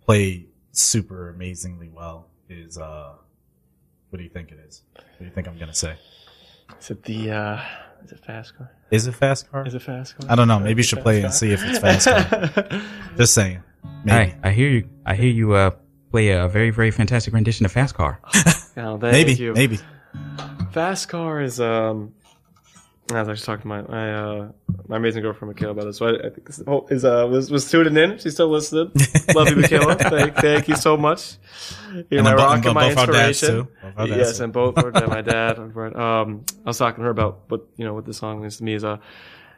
play 0.01 0.47
super 0.71 1.29
amazingly 1.29 1.89
well 1.89 2.27
is 2.49 2.77
uh, 2.77 3.13
what 4.15 4.19
do 4.19 4.23
you 4.23 4.29
think 4.29 4.49
it 4.49 4.59
is? 4.65 4.81
What 4.93 5.19
do 5.19 5.25
you 5.25 5.31
think 5.31 5.45
I'm 5.45 5.57
gonna 5.57 5.73
say? 5.73 5.97
Is 6.79 6.89
it 6.89 7.03
the 7.03 7.31
uh 7.31 7.61
is 8.01 8.13
it 8.13 8.19
fast 8.23 8.57
car? 8.57 8.71
Is 8.89 9.07
it 9.07 9.11
fast 9.11 9.51
car? 9.51 9.67
Is 9.67 9.75
it 9.75 9.81
fast 9.81 10.17
car? 10.17 10.31
I 10.31 10.35
don't 10.35 10.47
know. 10.47 10.57
Maybe 10.57 10.79
you 10.79 10.83
should 10.83 11.01
play 11.01 11.19
it 11.19 11.25
and 11.25 11.33
see 11.33 11.51
if 11.51 11.61
it's 11.61 11.79
fast 11.79 12.07
car. 12.07 12.81
Just 13.17 13.33
saying. 13.33 13.61
Maybe. 14.05 14.31
Hi, 14.31 14.37
I 14.41 14.51
hear 14.51 14.69
you. 14.69 14.89
I 15.05 15.15
hear 15.15 15.29
you 15.29 15.51
uh, 15.51 15.71
play 16.11 16.29
a 16.29 16.47
very, 16.47 16.69
very 16.69 16.91
fantastic 16.91 17.33
rendition 17.33 17.65
of 17.65 17.73
Fast 17.73 17.95
Car. 17.95 18.21
Oh, 18.23 18.31
thank 18.73 19.01
Maybe. 19.01 19.33
you. 19.33 19.53
Maybe. 19.53 19.79
Fast 20.71 21.09
car 21.09 21.41
is 21.41 21.59
um. 21.59 22.13
I 23.13 23.19
was 23.19 23.29
actually 23.29 23.45
talking 23.45 23.61
to 23.61 23.67
my 23.67 23.81
my 23.83 24.13
uh, 24.13 24.51
my 24.87 24.97
amazing 24.97 25.21
girlfriend 25.21 25.53
Michaela 25.53 25.73
about 25.73 25.85
this. 25.85 25.97
So 25.97 26.07
I, 26.07 26.17
I 26.25 26.29
think 26.31 26.45
this 26.47 26.61
whole- 26.65 26.87
is 26.89 27.05
uh 27.05 27.27
was 27.29 27.51
was 27.51 27.69
tuning 27.69 27.95
in. 27.97 28.17
She's 28.17 28.33
still 28.33 28.49
listening. 28.49 28.91
Love 29.35 29.49
you, 29.49 29.57
Michaela. 29.57 29.95
thank 29.95 30.35
thank 30.37 30.67
you 30.67 30.75
so 30.75 30.97
much. 30.97 31.35
You're 31.93 32.05
And 32.19 32.23
my 32.23 32.33
rock 32.33 32.57
and 32.57 32.65
and 32.65 32.73
my 32.73 32.89
both 32.89 32.97
our 32.97 33.05
dads, 33.07 33.43
inspiration. 33.43 33.65
too. 33.65 33.71
Both 33.83 33.93
our 33.99 34.07
dads, 34.07 34.17
Yes, 34.17 34.39
and 34.39 34.51
both 34.53 34.77
our 34.79 34.91
dad, 34.91 35.07
my 35.07 35.21
dad. 35.21 35.59
Um, 35.95 36.45
I 36.65 36.69
was 36.69 36.77
talking 36.79 36.97
to 36.97 37.03
her 37.03 37.09
about 37.11 37.41
what 37.49 37.61
you 37.77 37.85
know 37.85 37.93
what 37.93 38.05
this 38.05 38.17
song 38.17 38.41
means 38.41 38.57
to 38.57 38.63
me 38.63 38.73
is 38.73 38.83
uh. 38.83 38.97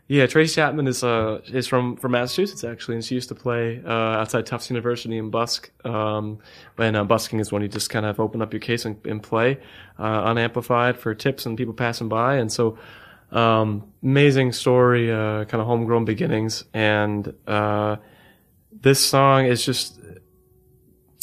Yeah, 0.10 0.26
Tracy 0.26 0.56
Chapman 0.56 0.88
is 0.88 1.04
uh 1.04 1.42
is 1.48 1.68
from 1.68 1.98
from 1.98 2.14
Massachusetts 2.14 2.64
actually, 2.64 2.96
and 2.96 3.04
she 3.04 3.16
used 3.16 3.28
to 3.28 3.36
play 3.36 3.82
uh, 3.86 3.92
outside 3.92 4.46
Tufts 4.46 4.70
University 4.70 5.18
in 5.18 5.30
Busk. 5.32 5.70
Um, 5.86 6.40
and 6.78 6.96
uh, 6.96 7.04
busking 7.04 7.42
is 7.42 7.52
when 7.52 7.62
you 7.62 7.68
just 7.68 7.90
kind 7.90 8.06
of 8.06 8.18
open 8.18 8.42
up 8.42 8.54
your 8.54 8.62
case 8.62 8.86
and, 8.86 8.96
and 9.06 9.22
play 9.22 9.58
uh, 10.00 10.04
unamplified 10.24 10.98
for 10.98 11.14
tips 11.14 11.46
and 11.46 11.58
people 11.58 11.74
passing 11.74 12.08
by. 12.08 12.36
And 12.38 12.50
so, 12.50 12.78
um, 13.32 13.92
amazing 14.02 14.52
story, 14.54 15.12
uh, 15.12 15.46
kind 15.46 15.62
of 15.62 15.68
homegrown 15.68 16.06
beginnings, 16.06 16.64
and 16.74 17.34
uh, 17.46 17.98
this 18.72 19.04
song 19.04 19.46
is 19.46 19.66
just 19.66 19.96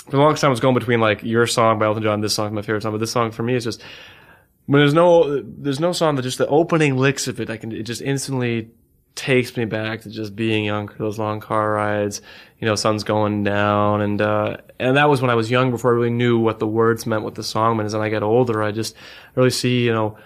for 0.05 0.11
the 0.11 0.17
longest 0.19 0.43
time 0.43 0.49
I 0.49 0.51
was 0.51 0.61
going 0.61 0.75
between 0.75 1.01
like 1.01 1.23
your 1.23 1.47
song 1.47 1.79
by 1.79 1.87
Elton 1.87 2.03
John, 2.03 2.21
this 2.21 2.35
song 2.35 2.49
is 2.49 2.53
my 2.53 2.63
favorite 2.63 2.83
song, 2.83 2.93
but 2.93 2.99
this 2.99 3.11
song 3.13 3.31
for 3.31 3.43
me 3.43 3.55
is 3.55 3.65
just 3.65 3.83
when 4.67 4.81
there's 4.81 4.95
no 4.95 5.43
there's 5.43 5.81
no 5.81 5.93
song 5.93 6.17
that 6.17 6.23
just 6.23 6.39
the 6.39 6.47
opening 6.47 6.97
licks 6.97 7.27
of 7.27 7.41
it, 7.41 7.51
I 7.51 7.57
can 7.57 7.73
it 7.73 7.85
just 7.85 8.03
instantly 8.03 8.71
takes 9.15 9.57
me 9.57 9.65
back 9.65 10.01
to 10.03 10.11
just 10.11 10.35
being 10.35 10.65
young, 10.65 10.91
those 10.99 11.19
long 11.19 11.41
car 11.41 11.73
rides, 11.73 12.21
you 12.59 12.67
know, 12.67 12.75
sun's 12.75 13.05
going 13.05 13.45
down, 13.45 14.01
and 14.01 14.21
uh, 14.21 14.59
and 14.79 14.97
that 14.97 15.09
was 15.09 15.23
when 15.23 15.31
I 15.31 15.35
was 15.35 15.51
young 15.51 15.71
before 15.71 15.93
I 15.93 15.97
really 15.97 16.11
knew 16.11 16.39
what 16.39 16.59
the 16.59 16.67
words 16.67 17.07
meant, 17.07 17.23
what 17.23 17.35
the 17.35 17.43
song 17.43 17.77
meant. 17.77 17.87
As 17.87 17.95
I 17.95 18.09
get 18.09 18.23
older, 18.23 18.63
I 18.63 18.73
just 18.73 18.95
really 19.35 19.51
see, 19.51 19.85
you 19.85 19.93
know, 19.93 20.19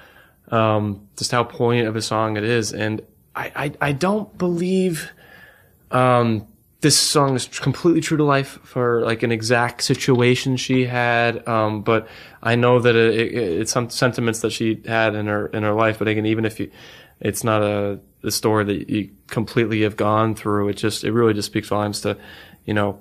um, 0.50 1.08
just 1.16 1.30
how 1.30 1.44
poignant 1.44 1.88
of 1.88 1.96
a 1.96 2.02
song 2.02 2.36
it 2.36 2.44
is, 2.44 2.72
and 2.72 3.00
I 3.34 3.52
I, 3.54 3.72
I 3.88 3.92
don't 3.92 4.36
believe 4.36 5.10
um, 5.90 6.46
this 6.80 6.96
song 6.96 7.34
is 7.34 7.46
completely 7.46 8.00
true 8.00 8.16
to 8.16 8.24
life 8.24 8.58
for 8.62 9.02
like 9.02 9.22
an 9.22 9.32
exact 9.32 9.82
situation 9.82 10.56
she 10.56 10.84
had. 10.84 11.46
Um, 11.48 11.82
but 11.82 12.06
I 12.42 12.54
know 12.54 12.78
that 12.78 12.94
it, 12.94 13.14
it, 13.14 13.34
it's 13.34 13.72
some 13.72 13.90
sentiments 13.90 14.40
that 14.40 14.50
she 14.52 14.80
had 14.86 15.14
in 15.14 15.26
her 15.26 15.46
in 15.48 15.62
her 15.64 15.72
life. 15.72 15.98
But 15.98 16.08
again, 16.08 16.26
even 16.26 16.44
if 16.44 16.60
you, 16.60 16.70
it's 17.20 17.42
not 17.42 17.62
a 17.62 18.00
the 18.22 18.30
story 18.30 18.64
that 18.64 18.90
you 18.90 19.10
completely 19.26 19.82
have 19.82 19.96
gone 19.96 20.34
through. 20.34 20.68
It 20.68 20.74
just 20.74 21.04
it 21.04 21.12
really 21.12 21.34
just 21.34 21.46
speaks 21.46 21.68
volumes 21.68 22.00
to, 22.02 22.16
you 22.64 22.74
know, 22.74 23.00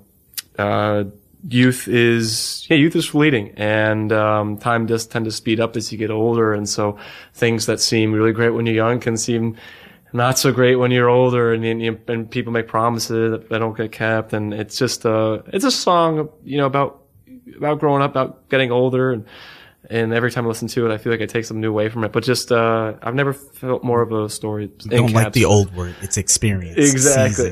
uh, 0.58 1.06
youth 1.48 1.88
is 1.88 2.66
yeah 2.70 2.76
youth 2.76 2.96
is 2.96 3.06
fleeting 3.06 3.54
and 3.58 4.12
um, 4.12 4.58
time 4.58 4.86
does 4.86 5.06
tend 5.06 5.26
to 5.26 5.32
speed 5.32 5.60
up 5.60 5.76
as 5.78 5.92
you 5.92 5.98
get 5.98 6.10
older 6.10 6.54
and 6.54 6.68
so 6.68 6.98
things 7.34 7.68
that 7.68 7.80
seem 7.80 8.12
really 8.12 8.32
great 8.32 8.50
when 8.50 8.66
you're 8.66 8.76
young 8.76 9.00
can 9.00 9.16
seem 9.16 9.56
not 10.14 10.40
so 10.40 10.52
great 10.52 10.76
when 10.76 10.90
you're 10.90 11.10
older 11.10 11.54
and, 11.54 11.64
and, 11.64 12.10
and 12.10 12.32
people 12.32 12.52
make 12.52 12.68
promises 12.68 13.40
that 13.50 13.60
don't 13.60 13.78
get 13.78 13.92
kept 13.92 14.34
and 14.34 14.54
it's 14.54 14.78
just 14.78 15.06
uh 15.06 15.40
it's 15.48 15.66
a 15.66 15.72
song 15.72 16.28
you 16.44 16.58
know 16.58 16.66
about 16.66 17.04
about 17.56 17.80
growing 17.80 18.02
up 18.02 18.12
about 18.12 18.50
getting 18.50 18.72
older 18.72 19.12
and 19.12 19.26
and 19.90 20.14
every 20.14 20.32
time 20.32 20.46
I 20.46 20.48
listen 20.50 20.68
to 20.70 20.86
it 20.86 20.94
I 20.94 20.98
feel 20.98 21.12
like 21.12 21.22
I 21.22 21.26
take 21.26 21.46
something 21.46 21.62
new 21.62 21.70
away 21.70 21.90
from 21.90 22.04
it 22.04 22.12
but 22.12 22.24
just 22.24 22.52
uh 22.52 22.94
I've 23.02 23.16
never 23.16 23.34
felt 23.34 23.84
more 23.84 24.02
of 24.02 24.12
a 24.12 24.30
story 24.30 24.68
Don't 24.68 25.14
like 25.14 25.34
the 25.34 25.46
old 25.46 25.74
word. 25.76 25.96
It's 26.02 26.18
experience. 26.18 26.78
Exactly. 26.78 27.52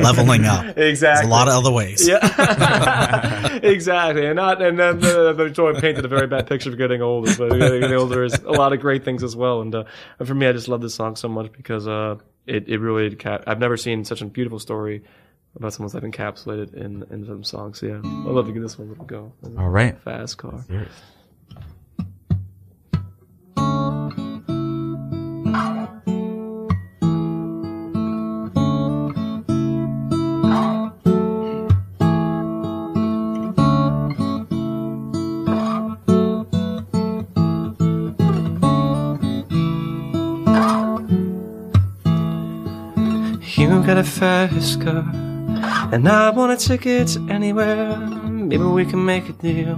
leveling 0.00 0.44
up. 0.44 0.76
Exactly. 0.76 0.78
There's 1.04 1.26
a 1.26 1.28
lot 1.28 1.48
of 1.48 1.54
other 1.54 1.70
ways. 1.72 2.06
Yeah, 2.06 3.58
exactly, 3.62 4.26
and 4.26 4.36
not 4.36 4.62
and 4.62 4.78
then 4.78 5.00
the, 5.00 5.32
the 5.32 5.50
Joy 5.50 5.74
painted 5.74 6.04
a 6.04 6.08
very 6.08 6.26
bad 6.26 6.46
picture 6.46 6.70
of 6.70 6.78
getting 6.78 7.02
older, 7.02 7.32
but 7.36 7.50
getting 7.58 7.92
older 7.92 8.24
is 8.24 8.34
a 8.34 8.52
lot 8.52 8.72
of 8.72 8.80
great 8.80 9.04
things 9.04 9.22
as 9.22 9.36
well. 9.36 9.60
And, 9.60 9.74
uh, 9.74 9.84
and 10.18 10.26
for 10.28 10.34
me, 10.34 10.46
I 10.46 10.52
just 10.52 10.68
love 10.68 10.80
this 10.80 10.94
song 10.94 11.16
so 11.16 11.28
much 11.28 11.52
because 11.52 11.86
uh, 11.86 12.16
it 12.46 12.68
it 12.68 12.78
really 12.78 13.14
cap- 13.16 13.44
I've 13.46 13.60
never 13.60 13.76
seen 13.76 14.04
such 14.04 14.22
a 14.22 14.26
beautiful 14.26 14.58
story 14.58 15.02
about 15.56 15.72
someone's 15.72 15.94
life 15.94 16.02
encapsulated 16.02 16.74
in 16.74 17.04
in 17.10 17.24
some 17.26 17.44
songs. 17.44 17.80
So 17.80 17.86
yeah, 17.86 17.98
I'd 17.98 18.32
love 18.32 18.46
to 18.46 18.52
give 18.52 18.62
this 18.62 18.78
one 18.78 18.88
a 18.88 18.90
little 18.90 19.04
go. 19.04 19.32
All 19.58 19.68
right. 19.68 19.98
Fast 20.00 20.38
car. 20.38 20.64
Got 43.94 44.04
a 44.04 44.10
fast 44.10 44.80
car, 44.80 45.04
and 45.92 46.08
I 46.08 46.30
want 46.30 46.50
a 46.50 46.56
ticket 46.56 47.06
to 47.08 47.28
anywhere. 47.30 47.96
Maybe 47.96 48.64
we 48.64 48.84
can 48.84 49.04
make 49.04 49.28
a 49.28 49.32
deal. 49.32 49.76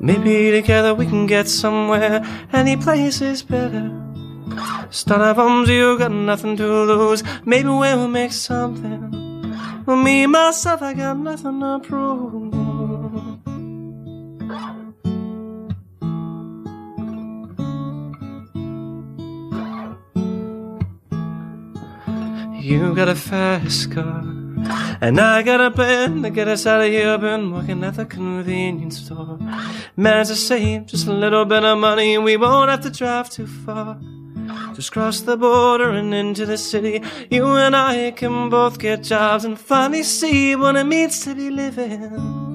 Maybe 0.00 0.50
together 0.50 0.94
we 0.94 1.04
can 1.04 1.26
get 1.26 1.46
somewhere. 1.46 2.24
Any 2.50 2.76
place 2.78 3.20
is 3.20 3.42
better. 3.42 3.90
Start 4.88 5.20
up 5.20 5.36
from 5.36 5.66
you 5.66 5.98
got 5.98 6.12
nothing 6.12 6.56
to 6.56 6.66
lose. 6.66 7.22
Maybe 7.44 7.68
we'll 7.68 8.08
make 8.08 8.32
something. 8.32 9.10
Me 9.86 10.26
myself, 10.26 10.80
I 10.80 10.94
got 10.94 11.18
nothing 11.18 11.60
to 11.60 11.80
prove. 11.82 12.43
You 22.64 22.94
got 22.94 23.10
a 23.10 23.14
fast 23.14 23.92
car, 23.92 24.24
And 25.02 25.20
I 25.20 25.42
got 25.42 25.60
a 25.60 25.70
plan 25.70 26.22
to 26.22 26.30
get 26.30 26.48
us 26.48 26.64
out 26.64 26.80
of 26.80 26.86
here. 26.86 27.18
Been 27.18 27.52
working 27.52 27.84
at 27.84 27.96
the 27.96 28.06
convenience 28.06 29.04
store. 29.04 29.38
Managed 29.98 30.30
to 30.30 30.36
save 30.36 30.86
just 30.86 31.06
a 31.06 31.12
little 31.12 31.44
bit 31.44 31.62
of 31.62 31.76
money, 31.76 32.14
and 32.14 32.24
we 32.24 32.38
won't 32.38 32.70
have 32.70 32.80
to 32.80 32.90
drive 32.90 33.28
too 33.28 33.46
far. 33.46 34.00
Just 34.74 34.92
cross 34.92 35.20
the 35.20 35.36
border 35.36 35.90
and 35.90 36.14
into 36.14 36.46
the 36.46 36.56
city. 36.56 37.02
You 37.30 37.44
and 37.48 37.76
I 37.76 38.12
can 38.12 38.48
both 38.48 38.78
get 38.78 39.02
jobs 39.02 39.44
and 39.44 39.60
finally 39.60 40.02
see 40.02 40.56
what 40.56 40.74
it 40.74 40.84
means 40.84 41.20
to 41.24 41.34
be 41.34 41.50
living. 41.50 42.53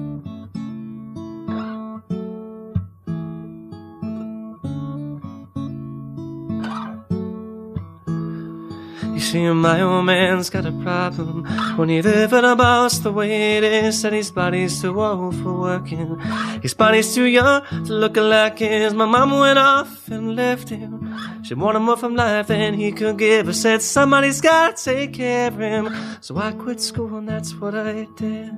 See, 9.30 9.48
my 9.50 9.80
old 9.80 10.04
man's 10.06 10.50
got 10.50 10.66
a 10.66 10.72
problem. 10.72 11.44
When 11.76 11.88
you 11.88 12.02
live 12.02 12.32
in 12.32 12.44
a 12.44 12.56
house 12.56 12.98
the 12.98 13.12
way 13.12 13.58
it 13.58 13.64
is, 13.64 14.04
and 14.04 14.14
his 14.14 14.30
body's 14.30 14.80
too 14.80 15.00
old 15.00 15.36
for 15.36 15.52
working. 15.52 16.18
His 16.62 16.74
body's 16.74 17.14
too 17.14 17.26
young 17.26 17.62
to 17.86 17.92
look 17.92 18.16
like 18.16 18.58
his. 18.58 18.92
My 18.94 19.06
mom 19.06 19.30
went 19.38 19.58
off 19.58 20.08
and 20.08 20.34
left 20.34 20.68
him. 20.68 21.16
She 21.44 21.54
wanted 21.54 21.80
more 21.80 21.96
from 21.96 22.16
life 22.16 22.48
than 22.48 22.74
he 22.74 22.92
could 22.92 23.18
give. 23.18 23.48
I 23.48 23.52
said, 23.52 23.82
somebody's 23.82 24.40
gotta 24.40 24.76
take 24.82 25.14
care 25.14 25.48
of 25.48 25.58
him. 25.58 25.88
So 26.20 26.36
I 26.36 26.52
quit 26.52 26.80
school 26.80 27.16
and 27.16 27.28
that's 27.28 27.54
what 27.54 27.74
I 27.74 28.06
did. 28.16 28.50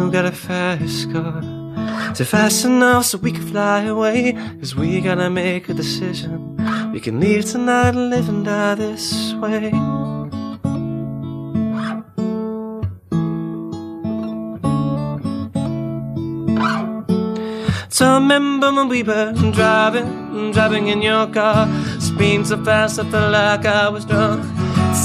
You 0.00 0.10
got 0.10 0.24
a 0.24 0.32
fast 0.32 1.12
car. 1.12 1.42
It 2.18 2.24
fast 2.24 2.64
enough 2.64 3.04
so 3.04 3.18
we 3.18 3.32
can 3.32 3.46
fly 3.46 3.82
away? 3.82 4.32
Cause 4.58 4.74
we 4.74 4.98
gotta 5.02 5.28
make 5.28 5.68
a 5.68 5.74
decision. 5.74 6.56
We 6.90 7.00
can 7.00 7.20
leave 7.20 7.44
tonight 7.44 7.94
and 7.94 8.08
live 8.08 8.28
and 8.30 8.42
die 8.42 8.76
this 8.76 9.34
way. 9.34 9.70
So 17.90 18.14
remember 18.14 18.72
when 18.72 18.88
we 18.88 19.02
were 19.02 19.34
driving, 19.52 20.52
driving 20.52 20.88
in 20.88 21.02
your 21.02 21.26
car. 21.26 21.68
Speeding 22.00 22.46
so 22.46 22.64
fast 22.64 22.98
I 22.98 23.04
felt 23.10 23.32
like 23.32 23.66
I 23.66 23.90
was 23.90 24.06
drunk. 24.06 24.59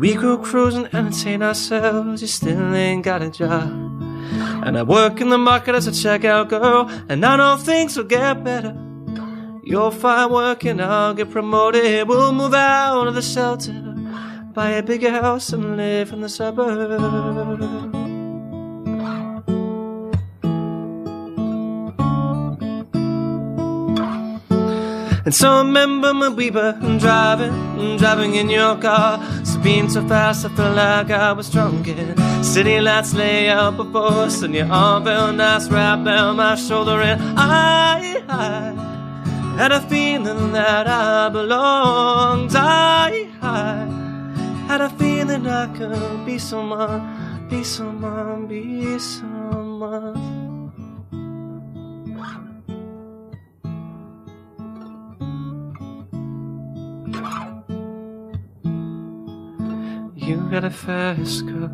We 0.00 0.14
go 0.14 0.38
cruising 0.38 0.86
and 0.86 0.94
entertain 0.94 1.42
ourselves. 1.42 2.22
You 2.22 2.28
still 2.28 2.74
ain't 2.74 3.04
got 3.04 3.20
a 3.20 3.30
job. 3.30 3.68
And 4.64 4.78
I 4.78 4.82
work 4.82 5.20
in 5.20 5.28
the 5.28 5.36
market 5.36 5.74
as 5.74 5.86
a 5.86 5.90
checkout 5.90 6.48
girl. 6.48 6.88
And 7.10 7.22
I 7.22 7.36
know 7.36 7.58
things 7.58 7.98
will 7.98 8.04
get 8.04 8.42
better. 8.42 8.74
You'll 9.62 9.90
find 9.90 10.32
work 10.32 10.64
and 10.64 10.80
I'll 10.80 11.12
get 11.12 11.30
promoted. 11.30 12.08
We'll 12.08 12.32
move 12.32 12.54
out 12.54 13.08
of 13.08 13.14
the 13.14 13.20
shelter. 13.20 13.74
Buy 14.54 14.70
a 14.70 14.82
bigger 14.82 15.10
house 15.10 15.52
and 15.52 15.76
live 15.76 16.14
in 16.14 16.22
the 16.22 16.30
suburbs. 16.30 18.09
And 25.30 25.34
so 25.36 25.48
I 25.48 25.58
remember 25.58 26.12
when 26.12 26.34
we 26.34 26.50
were 26.50 26.72
driving, 26.98 27.96
driving 27.98 28.34
in 28.34 28.50
your 28.50 28.76
car, 28.78 29.22
speeding 29.44 29.88
so 29.88 30.04
fast 30.08 30.44
I 30.44 30.48
felt 30.48 30.74
like 30.74 31.12
I 31.12 31.30
was 31.30 31.48
drunk. 31.48 31.86
And 31.86 32.44
city 32.44 32.80
lights 32.80 33.14
lay 33.14 33.48
out 33.48 33.76
before 33.76 34.26
us, 34.26 34.42
and 34.42 34.52
your 34.52 34.66
arm 34.66 35.04
felt 35.04 35.36
nice 35.36 35.68
wrapped 35.68 36.04
around 36.04 36.34
my 36.34 36.56
shoulder. 36.56 37.00
And 37.00 37.22
I, 37.38 38.24
I 38.28 39.56
had 39.56 39.70
a 39.70 39.80
feeling 39.82 40.50
that 40.50 40.88
I 40.88 41.28
belonged. 41.28 42.50
I, 42.56 43.28
I 43.40 44.66
had 44.66 44.80
a 44.80 44.90
feeling 44.90 45.46
I 45.46 45.68
could 45.78 46.26
be 46.26 46.38
someone, 46.38 47.46
be 47.48 47.62
someone, 47.62 48.48
be 48.48 48.98
someone. 48.98 50.39
You 60.30 60.48
got 60.48 60.62
a 60.62 60.70
fast 60.70 61.44
car. 61.48 61.72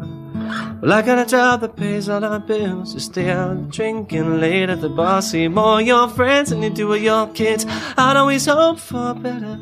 Well, 0.81 0.91
I 0.91 1.03
got 1.03 1.19
a 1.19 1.27
job 1.27 1.61
that 1.61 1.77
pays 1.77 2.09
all 2.09 2.25
our 2.25 2.41
bills. 2.41 2.95
You 2.95 3.01
stay 3.01 3.31
out 3.31 3.69
drinking 3.69 4.41
late 4.41 4.71
at 4.71 4.81
the 4.81 4.89
bar, 4.89 5.21
see 5.21 5.47
more 5.47 5.83
your 5.83 6.09
friends 6.09 6.49
than 6.49 6.63
you 6.63 6.71
do 6.71 6.89
with 6.89 7.03
your 7.03 7.27
kids. 7.35 7.67
I'd 7.99 8.17
always 8.17 8.47
hope 8.47 8.79
for 8.79 9.13
better. 9.13 9.59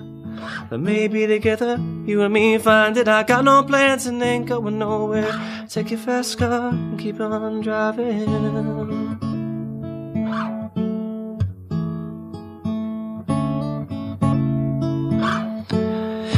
But 0.71 0.79
maybe 0.79 1.27
together, 1.27 1.77
you 2.07 2.23
and 2.23 2.33
me 2.33 2.57
find 2.59 2.97
it. 2.97 3.09
I 3.09 3.25
got 3.25 3.45
no 3.45 3.65
plans 3.65 4.07
and 4.07 4.23
ain't 4.23 4.47
going 4.47 4.79
nowhere. 4.79 5.67
Take 5.69 5.91
your 5.91 5.99
fast 5.99 6.39
car 6.39 6.69
and 6.69 6.97
keep 6.97 7.19
on 7.19 7.63
driving. 7.63 8.84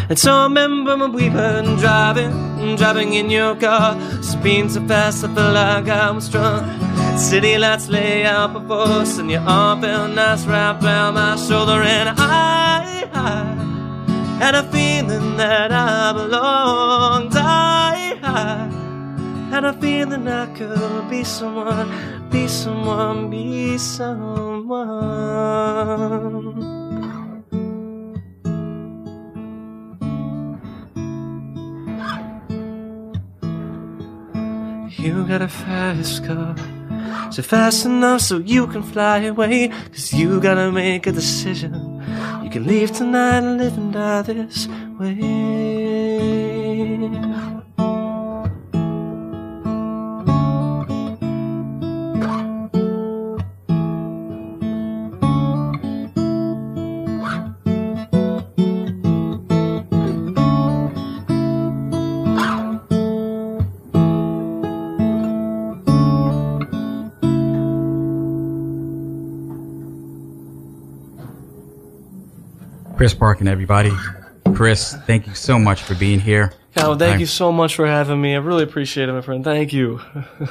And 0.09 0.17
so 0.19 0.33
I 0.33 0.45
remember 0.45 0.97
when 0.97 1.13
we 1.13 1.29
driving, 1.29 2.77
driving 2.77 3.15
in 3.15 3.29
your 3.29 3.57
car, 3.57 4.01
speeding 4.23 4.69
so 4.69 4.87
fast 4.87 5.25
I 5.25 5.35
felt 5.35 5.55
like 5.55 5.89
I 5.89 6.11
was 6.13 6.29
drunk. 6.29 6.65
City 7.19 7.59
lights 7.59 7.89
lay 7.89 8.25
out 8.25 8.53
before 8.53 8.87
us, 9.03 9.19
and 9.19 9.29
your 9.29 9.41
arm 9.41 9.81
felt 9.81 10.13
nice 10.13 10.47
wrapped 10.47 10.85
around 10.85 11.15
my 11.15 11.35
shoulder, 11.37 11.83
and 11.83 12.11
I, 12.11 13.09
I 13.13 13.57
had 14.39 14.55
a 14.55 14.63
feeling 14.71 15.37
that 15.39 15.73
I 15.73 16.13
belonged. 16.13 17.35
I, 17.35 18.17
I 18.23 18.69
had 19.51 19.65
a 19.65 19.73
feeling 19.73 20.29
I 20.29 20.47
could 20.55 21.11
be 21.11 21.25
someone, 21.25 22.29
be 22.31 22.47
someone, 22.47 23.29
be 23.29 23.77
someone. 23.79 24.77
You 35.07 35.25
got 35.25 35.41
a 35.41 35.47
fast 35.47 36.25
car. 36.25 36.57
So 37.31 37.41
fast 37.41 37.87
enough 37.87 38.23
so 38.23 38.39
you 38.39 38.67
can 38.67 38.83
fly 38.83 39.19
away. 39.19 39.69
Cause 39.93 40.13
you 40.13 40.41
gotta 40.41 40.73
make 40.73 41.07
a 41.07 41.13
decision. 41.13 42.03
You 42.43 42.51
can 42.51 42.67
leave 42.67 42.91
tonight 42.91 43.45
and 43.45 43.57
live 43.57 43.79
and 43.79 43.93
die 43.93 44.23
this 44.23 44.67
way. 44.99 45.23
Chris 72.97 73.15
Parkin, 73.15 73.47
everybody. 73.49 73.93
Chris, 74.55 74.95
thank 75.07 75.27
you 75.27 75.35
so 75.35 75.59
much 75.59 75.83
for 75.83 75.95
being 75.95 76.19
here. 76.21 76.53
Cal, 76.75 76.97
thank 76.97 77.13
I'm- 77.13 77.21
you 77.21 77.27
so 77.27 77.53
much 77.53 77.75
for 77.75 77.87
having 77.87 78.21
me. 78.21 78.35
I 78.35 78.39
really 78.39 78.63
appreciate 78.63 79.09
it, 79.09 79.13
my 79.13 79.21
friend. 79.21 79.45
Thank 79.45 79.73
you. 79.73 80.01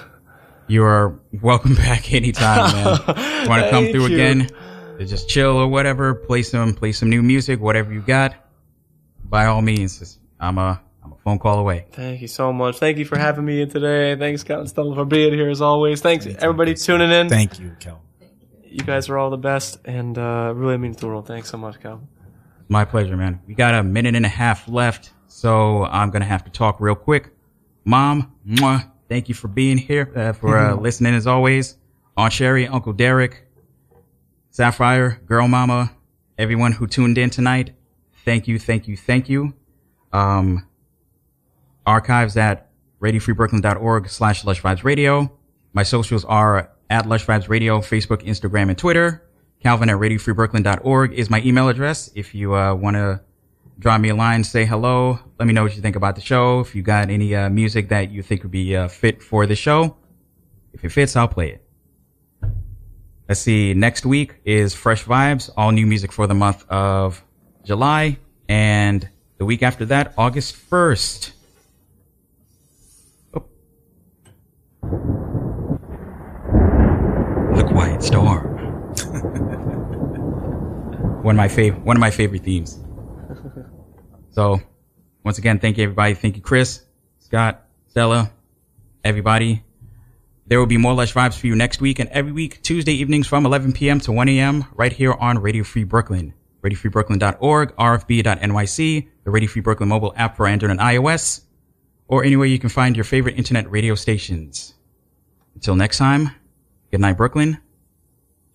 You 0.67 0.83
are 0.83 1.19
welcome 1.43 1.75
back 1.85 2.11
anytime, 2.11 2.73
man. 2.73 3.47
Want 3.47 3.63
to 3.65 3.69
come 3.69 3.85
through 3.85 4.07
you. 4.07 4.15
again? 4.15 4.49
To 4.97 5.05
just 5.05 5.29
chill 5.29 5.51
or 5.57 5.67
whatever, 5.67 6.15
play 6.15 6.41
some 6.41 6.73
play 6.73 6.91
some 6.91 7.07
new 7.07 7.21
music, 7.21 7.59
whatever 7.59 7.93
you 7.93 8.01
got. 8.01 8.33
By 9.23 9.45
all 9.45 9.61
means, 9.61 10.17
I'm 10.39 10.57
a 10.57 10.81
I'm 11.03 11.11
a 11.13 11.15
phone 11.17 11.37
call 11.37 11.59
away. 11.59 11.85
Thank 11.91 12.19
you 12.19 12.27
so 12.27 12.51
much. 12.51 12.79
Thank 12.79 12.97
you 12.97 13.05
for 13.05 13.15
having 13.15 13.45
me 13.45 13.61
in 13.61 13.69
today. 13.69 14.15
Thanks, 14.15 14.41
Scott 14.41 14.57
and 14.61 14.67
Stella, 14.67 14.95
for 14.95 15.05
being 15.05 15.33
here 15.33 15.51
as 15.51 15.61
always. 15.61 16.01
Thanks, 16.01 16.25
everybody 16.25 16.73
tuning 16.73 17.11
in. 17.11 17.29
Thank 17.29 17.59
you, 17.59 17.75
Kel. 17.79 18.01
You 18.63 18.79
guys 18.83 19.07
are 19.07 19.19
all 19.19 19.29
the 19.29 19.37
best, 19.37 19.77
and 19.85 20.17
uh, 20.17 20.51
really 20.55 20.77
means 20.77 20.97
the 20.97 21.05
world. 21.05 21.27
Thanks 21.27 21.47
so 21.51 21.57
much, 21.59 21.79
Calvin. 21.79 22.07
My 22.67 22.85
pleasure, 22.85 23.15
man. 23.15 23.41
We 23.47 23.53
got 23.53 23.75
a 23.75 23.83
minute 23.83 24.15
and 24.15 24.25
a 24.25 24.29
half 24.29 24.67
left, 24.67 25.11
so 25.27 25.85
I'm 25.85 26.09
gonna 26.09 26.25
have 26.25 26.43
to 26.45 26.51
talk 26.51 26.79
real 26.79 26.95
quick. 26.95 27.31
Mom, 27.83 28.33
mwah, 28.47 28.89
thank 29.07 29.29
you 29.29 29.35
for 29.35 29.47
being 29.47 29.77
here, 29.77 30.11
uh, 30.15 30.33
for 30.33 30.57
uh, 30.57 30.75
listening 30.87 31.13
as 31.13 31.27
always. 31.27 31.77
Aunt 32.17 32.33
Sherry, 32.33 32.67
Uncle 32.67 32.93
Derek, 32.93 33.45
Sapphire, 34.49 35.21
Girl 35.25 35.47
Mama, 35.47 35.91
everyone 36.37 36.71
who 36.71 36.87
tuned 36.87 37.17
in 37.17 37.29
tonight. 37.29 37.73
Thank 38.23 38.47
you, 38.47 38.57
thank 38.57 38.87
you, 38.87 38.97
thank 38.97 39.29
you. 39.29 39.53
Um, 40.11 40.65
archives 41.85 42.37
at 42.37 42.69
radiofreebrooklyn.org 43.01 44.09
slash 44.09 44.45
Lush 44.45 44.61
Vibes 44.61 44.83
Radio. 44.83 45.31
My 45.73 45.83
socials 45.83 46.25
are 46.25 46.71
at 46.89 47.05
Lush 47.05 47.25
Vibes 47.25 47.49
Radio, 47.49 47.79
Facebook, 47.79 48.25
Instagram, 48.25 48.69
and 48.69 48.77
Twitter. 48.77 49.24
Calvin 49.65 49.89
at 49.89 49.95
radiofreebrooklyn.org 49.95 51.13
is 51.13 51.31
my 51.31 51.41
email 51.41 51.69
address. 51.69 52.11
If 52.13 52.35
you 52.35 52.53
uh, 52.53 52.75
want 52.75 52.97
to 52.97 53.19
drop 53.79 53.99
me 53.99 54.09
a 54.09 54.15
line, 54.15 54.43
say 54.43 54.63
hello, 54.63 55.17
let 55.39 55.47
me 55.47 55.53
know 55.53 55.63
what 55.63 55.75
you 55.75 55.81
think 55.81 55.95
about 55.95 56.13
the 56.13 56.21
show. 56.21 56.59
If 56.59 56.75
you 56.75 56.83
got 56.83 57.09
any 57.09 57.33
uh, 57.33 57.49
music 57.49 57.89
that 57.89 58.11
you 58.11 58.21
think 58.21 58.43
would 58.43 58.51
be 58.51 58.75
uh, 58.75 58.87
fit 58.87 59.23
for 59.23 59.47
the 59.47 59.55
show, 59.55 59.97
if 60.71 60.85
it 60.85 60.89
fits, 60.89 61.15
I'll 61.15 61.27
play 61.27 61.49
it. 61.49 61.67
Let's 63.27 63.41
see. 63.41 63.73
Next 63.73 64.05
week 64.05 64.35
is 64.45 64.75
Fresh 64.75 65.05
Vibes, 65.05 65.49
all 65.57 65.71
new 65.71 65.87
music 65.87 66.11
for 66.11 66.27
the 66.27 66.35
month 66.35 66.63
of 66.69 67.23
July. 67.63 68.19
And 68.47 69.09
the 69.39 69.45
week 69.45 69.63
after 69.63 69.83
that, 69.85 70.13
August 70.15 70.55
1st. 70.69 71.31
Oh. 73.33 73.45
The 77.55 77.63
Quiet 77.67 78.03
Storm. 78.03 78.54
One 81.25 81.33
of 81.35 81.37
my 81.37 81.47
favorite, 81.47 81.83
one 81.83 81.97
of 81.97 82.01
my 82.01 82.11
favorite 82.11 82.43
themes. 82.43 82.79
So, 84.29 84.61
once 85.23 85.39
again, 85.39 85.57
thank 85.57 85.77
you 85.77 85.83
everybody. 85.83 86.13
Thank 86.13 86.35
you, 86.35 86.41
Chris, 86.41 86.83
Scott, 87.17 87.65
Stella, 87.87 88.31
everybody. 89.03 89.63
There 90.45 90.59
will 90.59 90.67
be 90.67 90.77
more 90.77 90.93
Lush 90.93 91.15
Vibes 91.15 91.39
for 91.39 91.47
you 91.47 91.55
next 91.55 91.81
week 91.81 91.97
and 91.97 92.09
every 92.09 92.31
week, 92.31 92.61
Tuesday 92.61 92.93
evenings 92.93 93.25
from 93.25 93.43
11 93.43 93.73
p.m. 93.73 93.99
to 94.01 94.11
1 94.11 94.29
a.m. 94.29 94.65
right 94.75 94.93
here 94.93 95.13
on 95.13 95.39
Radio 95.39 95.63
Free 95.63 95.83
Brooklyn. 95.83 96.33
RadioFreeBrooklyn.org, 96.61 97.75
RFB.NYC, 97.75 99.07
the 99.23 99.31
Radio 99.31 99.49
Free 99.49 99.61
Brooklyn 99.61 99.89
mobile 99.89 100.13
app 100.15 100.35
for 100.35 100.47
Android 100.47 100.71
and 100.71 100.79
iOS, 100.79 101.41
or 102.07 102.23
anywhere 102.23 102.47
you 102.47 102.59
can 102.59 102.69
find 102.69 102.95
your 102.95 103.03
favorite 103.03 103.37
internet 103.37 103.69
radio 103.71 103.95
stations. 103.95 104.75
Until 105.55 105.75
next 105.75 105.97
time, 105.97 106.31
good 106.91 107.01
night, 107.01 107.17
Brooklyn. 107.17 107.59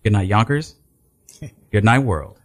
Good 0.03 0.13
night, 0.13 0.27
Yonkers. 0.27 0.75
Good 1.71 1.85
night, 1.85 1.99
world. 1.99 2.40